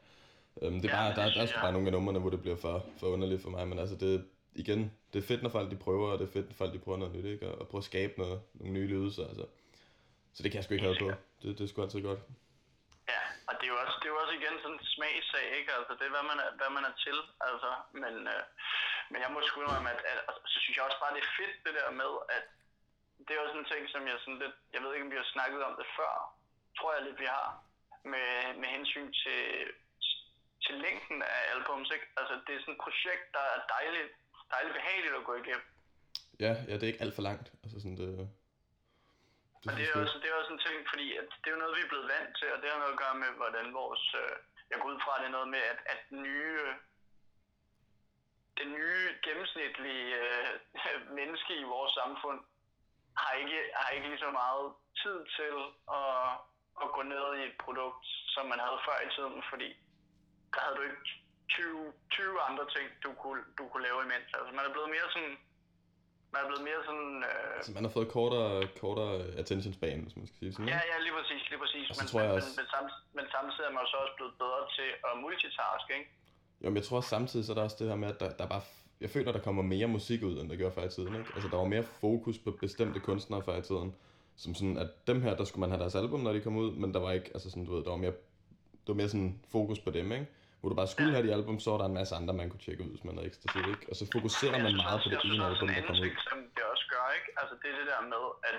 Um, 0.55 0.81
det 0.81 0.89
er 0.89 0.95
bare, 0.95 1.15
der, 1.15 1.33
der 1.33 1.41
er 1.41 1.45
sgu 1.45 1.59
bare 1.59 1.71
nogle 1.71 1.87
af 1.87 1.93
numrene, 1.93 2.19
hvor 2.19 2.29
det 2.29 2.41
bliver 2.41 2.57
for, 2.65 2.85
for 2.99 3.07
underligt 3.07 3.41
for 3.41 3.49
mig. 3.49 3.67
Men 3.67 3.79
altså, 3.79 3.95
det, 3.95 4.29
igen, 4.55 4.91
det 5.13 5.23
er 5.23 5.27
fedt, 5.27 5.43
når 5.43 5.49
folk 5.49 5.71
de 5.71 5.83
prøver, 5.85 6.07
og 6.11 6.19
det 6.19 6.27
er 6.27 6.33
fedt, 6.37 6.47
når 6.49 6.57
folk 6.61 6.73
de 6.73 6.83
prøver 6.85 6.97
noget 6.97 7.15
nyt, 7.15 7.25
ikke? 7.25 7.47
Og, 7.49 7.53
og 7.61 7.67
prøver 7.67 7.81
at 7.85 7.91
skabe 7.91 8.13
noget, 8.17 8.41
nogle 8.53 8.73
nye 8.73 8.87
lyde, 8.93 9.13
så 9.13 9.21
altså. 9.31 9.45
Så 10.35 10.39
det 10.43 10.49
kan 10.51 10.57
jeg 10.57 10.65
sgu 10.65 10.73
ikke 10.73 10.87
have 10.87 11.03
på. 11.05 11.09
Det, 11.41 11.49
det 11.57 11.63
er 11.63 11.69
sgu 11.71 11.81
altid 11.81 12.01
godt. 12.09 12.21
Ja, 13.13 13.21
og 13.47 13.53
det 13.57 13.65
er 13.67 13.73
jo 13.75 13.79
også, 13.83 13.95
det 13.99 14.07
er 14.07 14.13
jo 14.15 14.19
også 14.23 14.35
igen 14.39 14.55
sådan 14.63 14.77
en 14.77 14.85
smagsag, 14.95 15.45
ikke? 15.59 15.71
Altså, 15.77 15.91
det 15.97 16.05
er, 16.07 16.13
hvad 16.15 16.25
man 16.31 16.39
er, 16.45 16.49
hvad 16.59 16.71
man 16.77 16.85
er 16.89 16.93
til, 17.05 17.17
altså. 17.49 17.69
Men, 18.01 18.13
øh, 18.33 18.43
men 19.11 19.17
jeg 19.23 19.29
må 19.31 19.37
sgu 19.41 19.55
indrømme, 19.61 19.89
at, 19.95 20.01
at, 20.11 20.19
at, 20.29 20.35
så 20.53 20.57
synes 20.61 20.75
jeg 20.75 20.85
også 20.87 20.99
bare, 21.03 21.15
det 21.15 21.23
er 21.23 21.35
fedt 21.39 21.55
det 21.65 21.73
der 21.79 21.89
med, 22.01 22.11
at 22.37 22.45
det 23.25 23.33
er 23.33 23.41
sådan 23.47 23.63
en 23.63 23.71
ting, 23.71 23.83
som 23.93 24.01
jeg 24.09 24.15
sådan 24.23 24.41
lidt, 24.43 24.55
jeg 24.73 24.81
ved 24.81 24.91
ikke, 24.93 25.05
om 25.05 25.13
vi 25.13 25.21
har 25.21 25.33
snakket 25.35 25.61
om 25.69 25.75
det 25.79 25.87
før, 25.97 26.13
tror 26.77 26.91
jeg 26.93 27.03
lidt, 27.03 27.19
vi 27.23 27.29
har, 27.35 27.47
med, 28.13 28.29
med 28.61 28.69
hensyn 28.75 29.09
til, 29.23 29.41
til 30.65 30.75
længden 30.85 31.19
af 31.35 31.41
albums, 31.53 31.89
ikke? 31.95 32.07
Altså, 32.19 32.33
det 32.45 32.51
er 32.53 32.59
sådan 32.59 32.75
et 32.77 32.83
projekt, 32.85 33.25
der 33.35 33.43
er 33.53 33.59
dejligt, 33.75 34.11
dejligt 34.53 34.75
behageligt 34.79 35.15
at 35.19 35.27
gå 35.29 35.33
igennem. 35.43 35.67
Ja, 36.45 36.51
ja, 36.69 36.73
det 36.77 36.83
er 36.83 36.91
ikke 36.91 37.05
alt 37.05 37.15
for 37.17 37.25
langt. 37.29 37.47
Altså 37.63 37.77
sådan 37.81 37.97
det, 38.01 38.07
det 38.19 38.29
og 39.67 39.73
det 39.77 39.85
er, 39.89 39.95
også, 40.03 40.15
det 40.21 40.27
er 40.29 40.39
også 40.41 40.53
en 40.53 40.63
ting, 40.67 40.77
fordi 40.91 41.07
at 41.21 41.27
det 41.41 41.47
er 41.47 41.55
jo 41.55 41.63
noget, 41.63 41.77
vi 41.77 41.83
er 41.85 41.91
blevet 41.93 42.11
vant 42.15 42.31
til, 42.39 42.47
og 42.53 42.59
det 42.61 42.67
har 42.69 42.79
noget 42.79 42.95
at 42.95 43.01
gøre 43.03 43.17
med, 43.23 43.31
hvordan 43.41 43.67
vores... 43.81 44.03
Øh, 44.21 44.35
jeg 44.69 44.77
går 44.79 44.89
ud 44.93 44.99
fra, 45.03 45.13
at 45.15 45.21
det 45.21 45.27
er 45.29 45.37
noget 45.37 45.49
med, 45.55 45.63
at, 45.71 45.79
at 45.93 46.01
nye 46.27 46.65
det 48.57 48.67
nye 48.67 49.03
gennemsnitlige 49.25 50.07
øh, 50.23 50.51
menneske 51.19 51.53
i 51.63 51.69
vores 51.73 51.93
samfund 52.01 52.39
har 53.21 53.33
ikke, 53.41 53.59
har 53.75 53.89
ikke 53.95 54.07
lige 54.07 54.25
så 54.25 54.31
meget 54.31 54.67
tid 55.01 55.17
til 55.37 55.55
at, 55.99 56.31
at 56.83 56.87
gå 56.95 57.01
ned 57.13 57.25
i 57.39 57.43
et 57.49 57.57
produkt, 57.65 58.05
som 58.33 58.45
man 58.51 58.59
havde 58.65 58.79
før 58.87 58.97
i 59.05 59.09
tiden, 59.15 59.43
fordi 59.49 59.69
der 60.53 60.61
havde 60.65 60.77
du 60.79 60.83
ikke 60.89 61.03
20, 61.49 61.93
20 62.11 62.41
andre 62.49 62.65
ting, 62.75 62.85
du 63.05 63.09
kunne, 63.21 63.41
du 63.57 63.63
kunne 63.71 63.83
lave 63.87 63.99
imens. 64.07 64.27
Altså 64.37 64.51
man 64.57 64.63
er 64.67 64.71
blevet 64.75 64.89
mere 64.95 65.07
sådan, 65.15 65.33
man 66.33 66.39
er 66.43 66.47
blevet 66.49 66.65
mere 66.69 66.81
sådan... 66.89 67.11
Øh... 67.29 67.57
Altså 67.57 67.71
man 67.77 67.83
har 67.87 67.93
fået 67.97 68.09
kortere, 68.17 68.51
kortere 68.83 69.13
attention 69.41 69.73
span, 69.79 69.99
hvis 70.05 70.15
man 70.19 70.25
skal 70.27 70.37
sige 70.39 70.51
sådan, 70.55 70.69
Ja, 70.73 70.79
ja, 70.91 70.95
lige 71.05 71.15
præcis, 71.19 71.43
lige 71.51 71.61
præcis. 71.63 71.85
Men, 71.99 72.05
men, 72.15 72.31
også... 72.37 72.49
men, 72.49 72.57
men, 72.59 72.67
samtidig, 72.75 73.03
men 73.17 73.25
samtidig 73.35 73.65
er 73.69 73.73
man 73.79 73.85
så 73.93 73.97
også 74.03 74.15
blevet 74.19 74.35
bedre 74.43 74.61
til 74.77 74.89
at 75.07 75.13
multitask, 75.23 75.87
ikke? 75.97 76.07
Jo, 76.61 76.67
men 76.69 76.77
jeg 76.79 76.85
tror 76.87 76.97
også 77.01 77.11
samtidig, 77.17 77.43
så 77.45 77.51
er 77.53 77.57
der 77.57 77.65
også 77.67 77.79
det 77.79 77.87
her 77.91 77.99
med, 78.03 78.09
at 78.13 78.19
der, 78.23 78.29
der 78.39 78.45
bare, 78.53 78.63
jeg 79.03 79.09
føler, 79.15 79.31
der 79.37 79.43
kommer 79.47 79.63
mere 79.75 79.87
musik 79.97 80.19
ud, 80.29 80.35
end 80.39 80.49
der 80.49 80.55
gjorde 80.55 80.75
før 80.77 80.85
i 80.85 80.93
tiden. 80.97 81.13
Ikke? 81.19 81.29
Altså, 81.35 81.47
der 81.51 81.57
var 81.57 81.69
mere 81.75 81.83
fokus 81.83 82.37
på 82.45 82.51
bestemte 82.51 82.99
kunstnere 82.99 83.43
før 83.47 83.57
i 83.57 83.61
tiden. 83.61 83.95
Som 84.35 84.55
sådan, 84.55 84.77
at 84.77 84.89
dem 85.07 85.21
her, 85.21 85.35
der 85.35 85.45
skulle 85.45 85.59
man 85.59 85.69
have 85.69 85.79
deres 85.79 85.95
album, 85.95 86.19
når 86.19 86.33
de 86.33 86.41
kom 86.41 86.57
ud, 86.57 86.71
men 86.71 86.93
der 86.93 86.99
var 86.99 87.11
ikke, 87.11 87.29
altså 87.33 87.49
sådan, 87.49 87.65
du 87.65 87.75
ved, 87.75 87.83
der 87.83 87.89
var 87.89 87.97
mere, 87.97 88.11
det 88.71 88.87
var 88.87 88.93
mere 88.93 89.09
sådan 89.09 89.39
fokus 89.51 89.79
på 89.79 89.91
dem, 89.91 90.11
ikke? 90.11 90.27
Hvor 90.63 90.71
du 90.73 90.77
bare 90.81 90.93
skulle 90.95 91.13
have 91.15 91.25
de 91.27 91.35
album, 91.37 91.57
så 91.63 91.67
var 91.71 91.79
der 91.81 91.87
en 91.91 91.99
masse 92.01 92.13
andre, 92.19 92.33
man 92.41 92.49
kunne 92.49 92.65
tjekke 92.65 92.83
ud, 92.85 92.91
hvis 92.93 93.05
man 93.07 93.13
havde 93.15 93.27
ekstra 93.31 93.47
tid, 93.53 93.65
ikke? 93.73 93.85
Og 93.91 93.95
så 93.99 94.03
fokuserer 94.15 94.57
man 94.65 94.73
meget 94.85 94.99
på 95.03 95.09
det 95.13 95.19
ene 95.29 95.43
album, 95.49 95.67
der 95.75 95.81
kommer 95.87 96.05
ud. 96.05 96.15
Som 96.31 96.39
det 96.55 96.63
også 96.73 96.85
gør, 96.93 97.05
ikke? 97.17 97.29
Altså 97.41 97.53
det 97.61 97.67
er 97.71 97.77
det 97.81 97.87
der 97.93 98.01
med, 98.13 98.23
at 98.49 98.57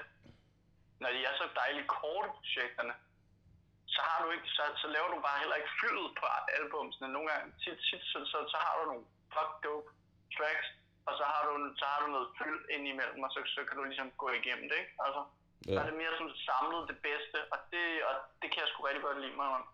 når 1.03 1.11
de 1.15 1.21
er 1.29 1.35
så 1.41 1.47
dejligt 1.63 1.89
korte 1.99 2.29
projekterne, 2.39 2.95
så 3.95 4.01
har 4.09 4.19
du 4.25 4.29
ikke, 4.37 4.49
så, 4.57 4.65
så 4.83 4.87
laver 4.95 5.09
du 5.15 5.19
bare 5.29 5.39
heller 5.43 5.57
ikke 5.61 5.73
fyldet 5.81 6.11
på 6.21 6.25
albumsene. 6.59 7.07
Nogle 7.17 7.29
gange, 7.33 7.47
tit, 7.63 7.79
tit 7.89 8.03
så, 8.13 8.19
så, 8.33 8.39
så 8.53 8.59
har 8.67 8.75
du 8.79 8.83
nogle 8.91 9.05
fuck 9.35 9.53
dope 9.65 9.89
tracks, 10.37 10.69
og 11.09 11.13
så 11.19 11.25
har 11.33 11.41
du, 11.47 11.53
så 11.81 11.85
har 11.91 11.99
du 12.03 12.09
noget 12.17 12.29
fyld 12.39 12.61
ind 12.75 12.85
imellem, 12.93 13.21
og 13.27 13.31
så, 13.35 13.39
så 13.57 13.61
kan 13.67 13.75
du 13.79 13.83
ligesom 13.91 14.09
gå 14.23 14.29
igennem 14.41 14.67
det, 14.71 14.79
ikke? 14.83 14.95
Altså, 15.07 15.23
ja. 15.69 15.73
så 15.75 15.79
er 15.83 15.87
det 15.91 15.97
mere 16.03 16.15
sådan 16.19 16.37
samlet 16.49 16.83
det 16.91 16.99
bedste, 17.09 17.39
og 17.53 17.59
det, 17.73 17.87
og 18.09 18.15
det 18.41 18.49
kan 18.51 18.61
jeg 18.63 18.69
sgu 18.71 18.79
rigtig 18.83 19.05
godt 19.09 19.21
lide 19.25 19.39
mig 19.43 19.51
om. 19.59 19.65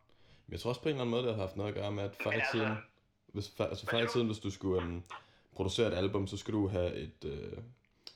Men 0.51 0.53
jeg 0.53 0.61
tror 0.61 0.69
også 0.69 0.83
på 0.83 0.89
en 0.89 0.95
eller 0.95 1.01
anden 1.01 1.11
måde, 1.11 1.23
det 1.23 1.35
har 1.35 1.41
haft 1.41 1.57
noget 1.57 1.69
at 1.69 1.75
gøre 1.75 1.93
med, 1.93 2.03
at 2.03 2.17
før 2.23 2.31
i 2.31 2.35
altså- 2.35 2.53
tiden, 2.53 2.73
hvis, 3.33 3.53
altså 3.59 3.87
før 3.87 3.99
i 3.99 4.07
tiden, 4.07 4.27
hvis 4.27 4.39
du 4.39 4.51
skulle 4.51 4.83
um, 4.83 5.03
producere 5.53 5.89
et 5.89 5.95
album, 5.95 6.27
så 6.27 6.37
skulle 6.37 6.61
du 6.61 6.69
have 6.69 6.95
et, 6.95 7.25
uh, 7.25 7.63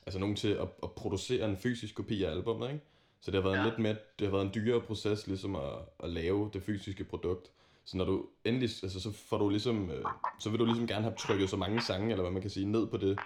altså 0.05 0.19
nogen 0.19 0.35
til 0.35 0.47
at, 0.47 0.67
at 0.83 0.91
producere 0.91 1.49
en 1.49 1.57
fysisk 1.57 1.95
kopi 1.95 2.23
af 2.23 2.31
albumet, 2.31 2.67
ikke? 2.67 2.81
Så 3.21 3.31
det 3.31 3.43
har 3.43 3.49
været 3.49 3.57
ja. 3.57 3.63
en 3.63 3.69
lidt 3.69 3.79
mere, 3.79 3.95
det 4.19 4.27
har 4.27 4.31
været 4.31 4.45
en 4.45 4.51
dyrere 4.55 4.81
proces 4.81 5.27
ligesom 5.27 5.55
at, 5.55 5.73
at 5.99 6.09
lave 6.09 6.49
det 6.53 6.63
fysiske 6.63 7.03
produkt. 7.03 7.51
Så 7.85 7.97
når 7.97 8.05
du 8.05 8.25
endelig, 8.45 8.69
altså 8.83 9.01
så 9.01 9.11
får 9.11 9.37
du 9.37 9.49
ligesom, 9.49 9.89
øh, 9.89 10.05
så 10.39 10.49
vil 10.49 10.59
du 10.59 10.65
ligesom 10.65 10.87
gerne 10.87 11.03
have 11.03 11.15
trykket 11.15 11.49
så 11.49 11.57
mange 11.57 11.81
sange, 11.81 12.11
eller 12.11 12.21
hvad 12.23 12.31
man 12.31 12.41
kan 12.41 12.51
sige, 12.51 12.65
ned 12.65 12.87
på 12.87 12.97
det 12.97 13.19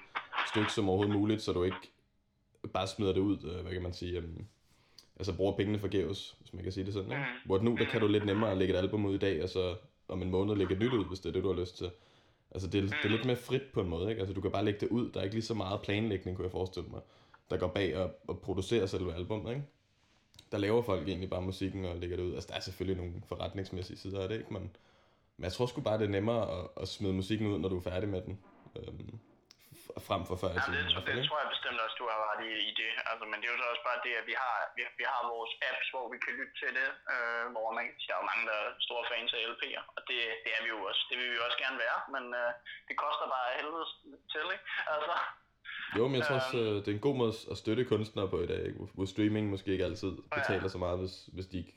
stykke 0.47 0.71
som 0.71 0.89
overhovedet 0.89 1.15
muligt, 1.15 1.41
så 1.41 1.53
du 1.53 1.63
ikke 1.63 1.77
bare 2.73 2.87
smider 2.87 3.13
det 3.13 3.21
ud, 3.21 3.37
øh, 3.43 3.61
hvad 3.61 3.73
kan 3.73 3.81
man 3.81 3.93
sige, 3.93 4.17
øh, 4.17 4.23
altså 5.19 5.35
bruger 5.35 5.57
pengene 5.57 5.79
forgæves, 5.79 6.37
hvis 6.39 6.53
man 6.53 6.63
kan 6.63 6.71
sige 6.71 6.85
det 6.85 6.93
sådan, 6.93 7.11
ikke? 7.11 7.23
Mm. 7.23 7.45
Hvor 7.45 7.59
nu, 7.59 7.75
der 7.75 7.85
kan 7.85 8.01
du 8.01 8.07
lidt 8.07 8.25
nemmere 8.25 8.59
lægge 8.59 8.73
et 8.73 8.77
album 8.77 9.05
ud 9.05 9.15
i 9.15 9.17
dag, 9.17 9.43
og 9.43 9.49
så 9.49 9.75
om 10.07 10.21
en 10.21 10.31
måned 10.31 10.55
lægge 10.55 10.73
et 10.73 10.79
nyt 10.79 10.93
ud, 10.93 11.05
hvis 11.05 11.19
det 11.19 11.29
er 11.29 11.33
det, 11.33 11.43
du 11.43 11.53
har 11.53 11.59
lyst 11.59 11.77
til. 11.77 11.91
Altså 12.51 12.67
det, 12.67 12.83
det 12.83 13.05
er 13.05 13.09
lidt 13.09 13.25
mere 13.25 13.35
frit 13.35 13.63
på 13.73 13.81
en 13.81 13.89
måde, 13.89 14.09
ikke? 14.09 14.19
Altså 14.19 14.33
du 14.33 14.41
kan 14.41 14.51
bare 14.51 14.65
lægge 14.65 14.79
det 14.79 14.87
ud, 14.89 15.11
der 15.11 15.19
er 15.19 15.23
ikke 15.23 15.35
lige 15.35 15.45
så 15.45 15.53
meget 15.53 15.81
planlægning, 15.81 16.37
kunne 16.37 16.45
jeg 16.45 16.51
forestille 16.51 16.89
mig, 16.89 17.01
der 17.49 17.57
går 17.57 17.67
bag 17.67 17.97
og, 17.97 18.11
og 18.27 18.39
producerer 18.39 18.85
selve 18.85 19.15
albumet, 19.15 19.49
ikke? 19.49 19.63
der 20.51 20.57
laver 20.57 20.81
folk 20.81 21.07
egentlig 21.07 21.29
bare 21.29 21.41
musikken 21.41 21.85
og 21.85 21.95
lægger 21.97 22.17
det 22.17 22.23
ud. 22.23 22.33
Altså, 22.33 22.47
der 22.49 22.55
er 22.55 22.59
selvfølgelig 22.59 22.97
nogle 23.03 23.21
forretningsmæssige 23.25 23.97
sider 23.97 24.21
af 24.21 24.29
det, 24.29 24.37
ikke? 24.37 24.53
Men, 24.53 24.61
men 25.37 25.43
jeg 25.43 25.53
tror 25.53 25.65
sgu 25.65 25.81
bare, 25.81 25.97
det 25.97 26.05
er 26.05 26.09
nemmere 26.09 26.59
at, 26.59 26.67
at 26.81 26.87
smide 26.87 27.13
musikken 27.13 27.47
ud, 27.47 27.59
når 27.59 27.69
du 27.69 27.77
er 27.77 27.81
færdig 27.81 28.09
med 28.09 28.21
den. 28.21 28.39
Øhm, 28.75 29.19
frem 30.07 30.21
for 30.29 30.35
før 30.43 30.51
i 30.57 30.59
tiden. 30.65 30.75
Det, 30.77 31.05
det, 31.07 31.15
det 31.17 31.23
tror 31.27 31.39
jeg 31.41 31.49
bestemt 31.55 31.79
også, 31.85 31.95
du 32.01 32.05
har 32.11 32.19
ret 32.29 32.41
i, 32.49 32.51
i 32.69 32.71
det. 32.81 32.91
Altså, 33.11 33.23
men 33.29 33.37
det 33.39 33.45
er 33.47 33.53
jo 33.53 33.59
så 33.61 33.67
også 33.73 33.85
bare 33.89 33.99
det, 34.05 34.13
at 34.21 34.25
vi 34.31 34.35
har, 34.43 34.55
vi, 34.75 34.81
vi 35.01 35.05
har 35.11 35.19
vores 35.35 35.53
apps, 35.69 35.87
hvor 35.93 36.05
vi 36.13 36.17
kan 36.25 36.33
lytte 36.39 36.55
til 36.61 36.71
det, 36.79 36.89
øh, 37.13 37.45
hvor 37.55 37.67
man, 37.77 37.85
der 38.07 38.13
er 38.15 38.21
jo 38.21 38.27
mange, 38.31 38.43
der 38.49 38.55
er 38.61 38.67
store 38.87 39.03
fans 39.11 39.31
af 39.37 39.41
LP'er, 39.51 39.83
og 39.95 40.01
det, 40.09 40.19
det 40.43 40.51
er 40.57 40.61
vi 40.65 40.69
jo 40.75 40.79
også. 40.89 41.01
Det 41.09 41.15
vil 41.19 41.27
vi 41.31 41.35
jo 41.39 41.43
også 41.47 41.59
gerne 41.65 41.77
være, 41.85 41.99
men 42.15 42.23
øh, 42.41 42.51
det 42.87 42.95
koster 43.03 43.25
bare 43.35 43.47
helvede 43.59 43.87
til, 44.33 44.45
ikke? 44.55 44.65
Altså, 44.95 45.15
jo, 45.97 46.03
men 46.07 46.15
jeg 46.17 46.25
tror 46.25 46.35
også, 46.41 46.57
um, 46.57 46.75
det 46.83 46.87
er 46.87 46.97
en 46.99 47.07
god 47.09 47.15
måde 47.21 47.33
at 47.51 47.57
støtte 47.63 47.83
kunstnere 47.91 48.29
på 48.33 48.37
i 48.45 48.47
dag, 48.53 48.61
ikke? 48.69 48.79
hvor 48.95 49.05
streaming 49.13 49.45
måske 49.53 49.71
ikke 49.71 49.85
altid 49.89 50.11
betaler 50.37 50.67
ja. 50.69 50.73
så 50.75 50.79
meget, 50.85 50.97
hvis, 50.99 51.15
hvis 51.35 51.47
de 51.51 51.57
ikke 51.57 51.75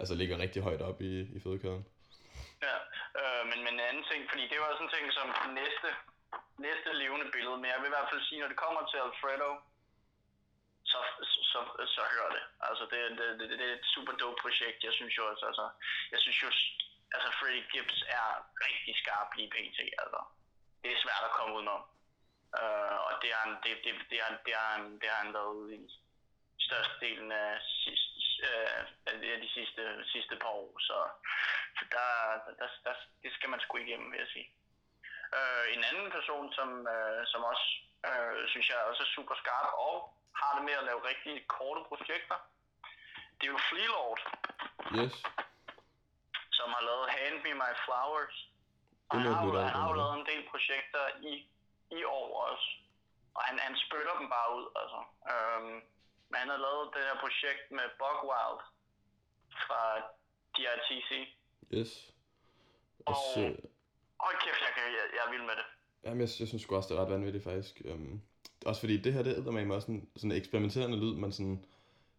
altså, 0.00 0.14
ligger 0.20 0.38
rigtig 0.38 0.62
højt 0.62 0.82
op 0.82 0.98
i, 1.10 1.12
i 1.36 1.38
fødekæden. 1.44 1.84
Ja, 2.66 2.76
øh, 3.20 3.42
men, 3.50 3.58
men 3.64 3.74
en 3.74 3.86
anden 3.90 4.04
ting, 4.10 4.20
fordi 4.30 4.44
det 4.50 4.56
var 4.60 4.66
også 4.72 4.82
en 4.86 4.92
ting 4.96 5.04
som 5.18 5.26
næste, 5.60 5.88
næste 6.58 6.92
levende 6.92 7.30
billede, 7.34 7.56
men 7.56 7.70
jeg 7.70 7.80
vil 7.80 7.90
i 7.90 7.96
hvert 7.96 8.10
fald 8.10 8.22
sige, 8.28 8.40
når 8.40 8.48
det 8.48 8.62
kommer 8.64 8.82
til 8.86 8.98
Alfredo, 9.06 9.50
så, 10.90 10.98
så, 11.32 11.40
så, 11.52 11.58
så 11.94 12.02
det. 12.36 12.44
Altså, 12.68 12.84
det, 12.92 12.98
det, 13.18 13.26
det, 13.40 13.58
det 13.58 13.66
er 13.70 13.74
et 13.74 13.86
super 13.94 14.12
dope 14.12 14.38
projekt. 14.42 14.84
Jeg 14.84 14.92
synes 14.92 15.18
jo 15.18 15.22
også, 15.30 15.46
altså, 15.46 15.66
jeg 16.12 16.20
synes 16.20 16.42
jo, 16.42 16.48
altså 17.14 17.28
Freddie 17.38 17.68
Gibbs 17.72 18.02
er 18.18 18.28
rigtig 18.66 18.94
skarp 19.02 19.28
lige 19.36 19.50
pt. 19.54 19.78
Altså, 20.02 20.20
det 20.82 20.92
er 20.92 21.02
svært 21.04 21.24
at 21.28 21.36
komme 21.36 21.54
udenom. 21.56 21.82
Uh, 22.60 22.98
og 23.08 23.12
det 23.22 23.30
har 23.34 23.42
han, 23.46 23.54
det, 23.64 23.72
det, 23.84 23.92
det, 24.10 24.18
har, 24.22 24.30
det, 24.46 24.54
har 24.54 24.70
han, 24.76 24.84
det 25.00 25.08
har 25.12 25.24
han 25.24 25.34
været 25.34 25.52
ude 25.60 25.74
i 25.76 25.80
størstedelen 26.58 27.32
af, 27.32 27.60
sidst, 27.84 28.12
uh, 28.48 28.80
af 29.06 29.40
de 29.44 29.48
sidste, 29.56 29.82
sidste 30.12 30.36
par 30.36 30.52
år. 30.62 30.78
Så, 30.88 30.96
så 31.78 31.84
der, 31.94 32.08
der, 32.58 32.68
der, 32.84 32.94
det 33.22 33.32
skal 33.32 33.50
man 33.50 33.60
sgu 33.60 33.76
igennem, 33.76 34.12
vil 34.12 34.18
jeg 34.18 34.28
sige. 34.28 34.48
Uh, 35.36 35.64
en 35.74 35.82
anden 35.90 36.10
person, 36.16 36.52
som, 36.52 36.68
uh, 36.94 37.20
som 37.32 37.40
også 37.50 37.66
uh, 38.08 38.40
synes 38.52 38.66
jeg 38.70 38.78
også 38.90 39.02
er 39.02 39.14
super 39.16 39.34
skarp 39.42 39.68
og 39.86 39.96
har 40.40 40.52
det 40.56 40.64
med 40.68 40.74
at 40.80 40.84
lave 40.88 41.08
rigtig 41.10 41.34
korte 41.56 41.82
projekter, 41.90 42.36
det 43.38 43.44
er 43.46 43.52
jo 43.56 43.60
Fleelord. 43.68 44.20
Yes. 44.98 45.14
Som 46.58 46.68
har 46.76 46.82
lavet 46.88 47.06
Hand 47.16 47.36
Me 47.44 47.52
My 47.62 47.72
Flowers. 47.84 48.36
Og 49.08 49.16
han 49.16 49.32
har, 49.32 49.46
jo, 49.46 49.50
han 49.60 49.74
har 49.80 49.88
jo 49.90 49.96
lavet 50.02 50.14
en 50.20 50.26
del 50.32 50.42
projekter 50.52 51.04
i, 51.30 51.34
i 51.98 52.04
år 52.04 52.28
også. 52.48 52.68
Og 53.36 53.42
han, 53.42 53.58
han 53.58 53.76
spytter 53.84 54.14
dem 54.20 54.28
bare 54.36 54.48
ud, 54.58 54.66
altså. 54.80 55.00
Øhm, 55.32 55.76
men 56.30 56.36
han 56.42 56.48
har 56.54 56.60
lavet 56.66 56.94
det 56.94 57.02
her 57.08 57.16
projekt 57.24 57.64
med 57.70 57.86
Bugwild 58.00 58.60
fra 59.64 59.82
DRTC. 60.56 61.10
Yes. 61.74 61.90
Og, 63.06 63.14
og 63.14 63.67
kæft, 64.44 64.60
jeg, 64.64 64.72
jeg, 64.76 65.04
jeg 65.16 65.22
er 65.26 65.30
vild 65.34 65.46
med 65.50 65.56
det. 65.60 65.66
Jamen, 66.04 66.20
jeg, 66.20 66.28
jeg 66.40 66.48
synes 66.48 66.64
også, 66.68 66.88
det 66.88 66.98
er 66.98 67.02
ret 67.02 67.10
vanvittigt, 67.10 67.44
faktisk. 67.44 67.82
Um, 67.84 68.20
også 68.66 68.80
fordi 68.80 68.96
det 68.96 69.12
her, 69.12 69.22
det 69.22 69.46
er 69.46 69.50
med 69.50 69.76
også 69.76 69.92
en 69.92 70.08
sådan 70.16 70.32
eksperimenterende 70.32 70.98
lyd, 70.98 71.14
men 71.14 71.32
sådan, 71.32 71.64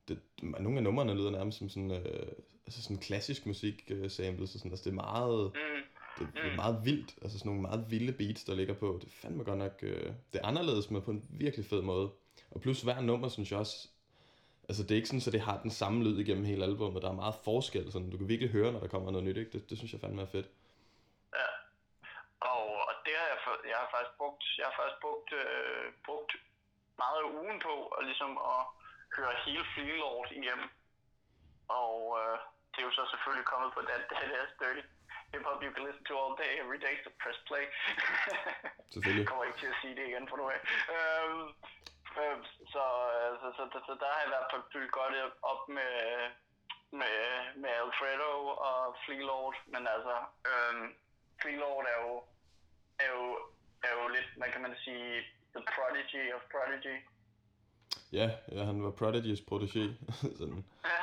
det, 0.08 0.20
nogle 0.42 0.78
af 0.78 0.84
numrene 0.84 1.14
lyder 1.14 1.32
nærmest 1.32 1.58
som 1.58 1.70
sådan, 1.70 1.92
øh, 1.92 2.32
altså 2.66 2.84
sådan 2.84 2.98
klassisk 2.98 3.46
musik 3.46 3.84
øh, 3.90 4.10
samples, 4.10 4.54
og 4.54 4.60
sådan, 4.60 4.72
altså 4.72 4.84
det 4.84 4.92
er 4.92 4.96
meget, 4.96 5.52
mm. 5.56 5.82
det, 6.20 6.34
det, 6.34 6.52
er 6.52 6.56
meget 6.56 6.82
vildt, 6.86 7.16
altså 7.22 7.40
sådan 7.40 7.50
nogle 7.50 7.62
meget 7.62 7.86
vilde 7.92 8.14
beats, 8.14 8.44
der 8.44 8.56
ligger 8.56 8.74
på, 8.74 9.00
det 9.02 9.08
er 9.08 9.12
fandme 9.12 9.44
godt 9.44 9.58
nok, 9.58 9.80
øh, 9.82 10.14
det 10.34 10.42
er 10.42 10.48
anderledes, 10.48 10.92
men 10.92 11.02
på 11.02 11.12
en 11.12 11.26
virkelig 11.30 11.66
fed 11.66 11.82
måde, 11.82 12.12
og 12.52 12.62
plus 12.62 12.82
hver 12.82 13.02
nummer, 13.02 13.30
synes 13.30 13.52
jeg 13.52 13.60
også, 13.60 13.88
altså 14.70 14.84
det 14.84 14.92
er 14.92 14.96
ikke 14.96 15.08
sådan, 15.08 15.22
så 15.22 15.32
det 15.32 15.42
har 15.42 15.62
den 15.62 15.72
samme 15.72 16.04
lyd 16.04 16.20
igennem 16.20 16.46
hele 16.46 16.64
albumet, 16.64 17.02
der 17.02 17.10
er 17.10 17.14
meget 17.14 17.36
forskel, 17.44 17.92
sådan, 17.92 18.10
du 18.10 18.18
kan 18.18 18.28
virkelig 18.28 18.52
høre, 18.52 18.72
når 18.72 18.80
der 18.80 18.88
kommer 18.88 19.12
noget 19.12 19.28
nyt, 19.28 19.38
ikke? 19.38 19.52
Det, 19.52 19.70
det 19.70 19.78
synes 19.78 19.94
jeg 19.94 20.02
fandme 20.02 20.22
er 20.22 20.26
fedt. 20.26 20.50
Ja, 21.36 21.50
og, 22.42 22.64
og 22.90 22.94
det 23.06 23.14
har 23.18 23.30
jeg, 23.80 23.88
har 23.88 23.96
faktisk 23.98 24.16
brugt, 24.22 24.44
jeg 24.60 24.66
har 24.70 24.76
faktisk 24.80 25.00
brugt, 25.06 25.30
øh, 25.42 25.86
brugt 26.08 26.32
meget 27.02 27.18
af 27.24 27.30
ugen 27.40 27.60
på, 27.68 27.76
og 27.96 28.02
ligesom 28.10 28.32
at 28.52 28.62
høre 29.18 29.42
hele 29.46 29.66
Freelord 29.72 30.32
igennem. 30.40 30.70
Og 31.82 31.96
øh, 32.20 32.38
det 32.72 32.80
er 32.80 32.88
jo 32.90 32.98
så 33.00 33.04
selvfølgelig 33.12 33.46
kommet 33.52 33.70
på 33.74 33.82
den, 33.82 34.02
det 34.10 34.18
er 34.42 34.48
dirty 34.62 34.86
hip 35.32 35.44
hop 35.46 35.62
you 35.64 35.72
can 35.76 35.86
listen 35.86 36.06
to 36.06 36.16
all 36.22 36.36
day, 36.44 36.52
every 36.64 36.80
day, 36.86 36.96
so 37.04 37.10
press 37.22 37.40
play. 37.50 37.66
selvfølgelig. 38.92 39.24
Jeg 39.24 39.30
kommer 39.30 39.46
ikke 39.46 39.60
til 39.60 39.74
at 39.74 39.80
sige 39.82 39.96
det 39.96 40.06
igen 40.08 40.30
for 40.30 40.38
nu 40.38 40.46
af. 40.56 40.62
Øhm, 40.96 41.48
øh, 42.22 42.38
så, 42.74 42.84
så, 43.42 43.48
så, 43.58 43.64
så, 43.74 43.80
så, 43.88 43.94
der 44.02 44.08
har 44.12 44.20
jeg 44.20 44.28
i 44.28 44.34
hvert 44.34 44.50
fald 44.52 44.64
fyldt 44.74 44.92
godt 44.92 45.14
op 45.52 45.64
med, 45.78 45.94
med, 47.00 47.18
med 47.62 47.72
Alfredo 47.84 48.32
og 48.70 48.80
Fleelord, 49.04 49.56
men 49.74 49.88
altså, 49.96 50.16
øhm, 50.52 50.88
Fleelord 51.42 51.86
er 51.94 51.98
jo, 52.06 52.14
er 53.00 53.10
jo, 53.18 53.24
er 53.88 53.92
jo 54.00 54.04
lidt, 54.16 54.30
hvad 54.38 54.50
kan 54.54 54.62
man 54.62 54.76
sige, 54.86 55.10
the 55.56 55.64
prodigy 55.74 56.24
of 56.36 56.42
prodigy. 56.54 56.96
Ja, 58.12 58.28
ja 58.56 58.62
han 58.70 58.84
var 58.84 58.92
Prodigy's 59.02 59.42
protégé. 59.52 59.84
sådan. 60.40 60.66
Ja. 60.90 61.02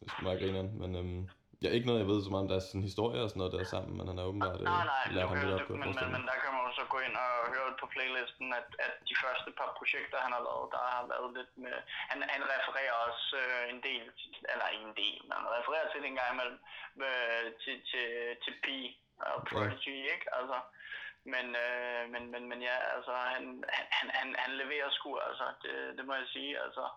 Det 0.00 0.12
er 0.18 0.22
meget 0.22 0.40
grineren, 0.40 0.70
men 0.82 0.90
øhm, 1.00 1.22
jeg 1.60 1.68
er 1.68 1.76
ikke 1.78 1.88
noget, 1.88 2.02
jeg 2.02 2.10
ved 2.12 2.18
så 2.24 2.30
meget 2.30 2.46
om 2.46 2.52
deres 2.54 2.66
sådan, 2.70 2.88
historie 2.90 3.20
og 3.24 3.28
sådan 3.30 3.40
noget 3.42 3.54
der 3.54 3.72
sammen, 3.74 3.92
men 3.98 4.06
han 4.10 4.16
har 4.18 4.24
åbenbart 4.30 4.60
nej, 4.60 4.84
nej, 4.92 5.02
øh, 5.06 5.14
lært 5.14 5.28
ham 5.30 5.38
lidt 5.42 5.54
op, 5.56 5.70
men, 5.70 5.80
men, 5.98 6.08
men, 6.14 6.22
der 6.30 6.36
kan 6.42 6.50
man 6.54 6.62
så 6.80 6.84
gå 6.94 6.98
ind 7.06 7.16
og 7.24 7.30
høre 7.54 7.70
på 7.80 7.86
playlisten, 7.94 8.46
at, 8.60 8.68
at 8.86 8.92
de 9.08 9.14
første 9.24 9.50
par 9.58 9.70
projekter, 9.78 10.18
han 10.26 10.32
har 10.36 10.42
lavet, 10.48 10.68
der 10.74 10.82
har 10.94 11.04
været 11.12 11.28
lidt 11.38 11.52
med... 11.64 11.76
Han, 12.10 12.18
han 12.34 12.42
refererer 12.54 12.94
også 13.06 13.26
øh, 13.42 13.62
en 13.72 13.80
del, 13.88 14.06
eller 14.52 14.66
en 14.80 14.90
del, 15.02 15.18
men 15.26 15.34
han 15.38 15.48
refererer 15.56 15.86
til 15.88 16.00
det 16.02 16.08
en 16.10 16.20
gang 16.20 16.30
imellem, 16.34 16.58
med, 17.00 17.16
til, 17.62 17.76
til, 17.90 18.08
til 18.44 18.54
P 18.64 18.66
og 19.30 19.38
Prodigy, 19.50 19.94
ja. 20.04 20.12
ikke? 20.14 20.26
Altså, 20.38 20.56
men, 21.34 21.46
øh, 21.64 22.02
men, 22.12 22.22
men, 22.32 22.42
men 22.48 22.60
ja, 22.62 22.76
altså, 22.94 23.12
han, 23.12 23.64
han, 23.68 24.10
han, 24.18 24.36
han 24.38 24.52
leverer 24.62 24.90
sgu, 24.90 25.18
altså, 25.18 25.46
det, 25.62 25.98
det 25.98 26.04
må 26.06 26.14
jeg 26.14 26.26
sige, 26.26 26.60
altså. 26.60 26.88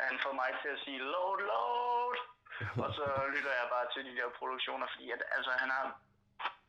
Han 0.00 0.18
får 0.22 0.32
mig 0.32 0.50
til 0.62 0.68
at 0.68 0.82
sige, 0.84 0.98
load, 0.98 1.38
load! 1.50 2.16
og 2.84 2.88
så 2.98 3.06
lytter 3.34 3.52
jeg 3.60 3.68
bare 3.74 3.88
til 3.94 4.04
de 4.04 4.16
der 4.16 4.28
produktioner, 4.38 4.86
fordi 4.92 5.10
at, 5.10 5.22
altså, 5.36 5.50
han 5.50 5.70
har, 5.70 6.00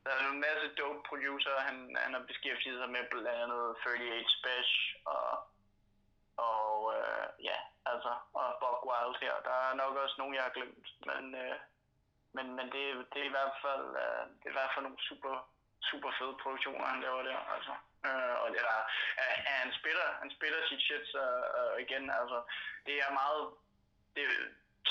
der 0.03 0.11
er 0.11 0.31
en 0.31 0.45
masse 0.47 0.67
dope 0.79 1.01
producer, 1.09 1.59
han, 1.67 1.95
han 2.03 2.13
har 2.13 2.23
beskæftiget 2.31 2.79
sig 2.79 2.89
med 2.89 3.03
blandt 3.11 3.27
andet 3.43 3.61
38 3.69 4.25
Special 4.37 5.01
og, 5.05 5.31
og 6.37 6.93
øh, 6.97 7.25
ja, 7.49 7.57
altså, 7.91 8.11
og 8.33 8.47
Buck 8.61 8.79
Wild 8.89 9.15
her. 9.23 9.35
Der 9.47 9.55
er 9.67 9.73
nok 9.73 9.95
også 9.95 10.15
nogen, 10.17 10.35
jeg 10.35 10.43
har 10.43 10.55
glemt, 10.57 10.87
men, 11.09 11.35
øh, 11.43 11.55
men, 12.35 12.45
men 12.57 12.65
det, 12.73 12.83
det, 13.13 13.19
er 13.21 13.29
i 13.29 13.35
hvert 13.37 13.55
fald, 13.63 13.87
øh, 14.03 14.23
det 14.39 14.45
er 14.45 14.53
i 14.53 14.59
hvert 14.59 14.73
fald 14.73 14.85
nogle 14.85 15.07
super, 15.09 15.35
super 15.89 16.11
fede 16.17 16.35
produktioner, 16.43 16.85
han 16.93 17.01
laver 17.05 17.21
der, 17.29 17.39
altså. 17.55 17.73
Øh, 18.07 18.35
og 18.41 18.47
det 18.53 18.59
er, 18.75 18.81
øh, 19.21 19.37
han 19.63 19.71
spiller, 19.79 20.07
han 20.21 20.29
spiller 20.37 20.59
sit 20.69 20.81
shit, 20.87 21.05
så 21.13 21.23
øh, 21.57 21.73
igen, 21.85 22.03
altså, 22.19 22.37
det 22.87 22.95
er 23.05 23.11
meget, 23.21 23.41
det, 24.15 24.23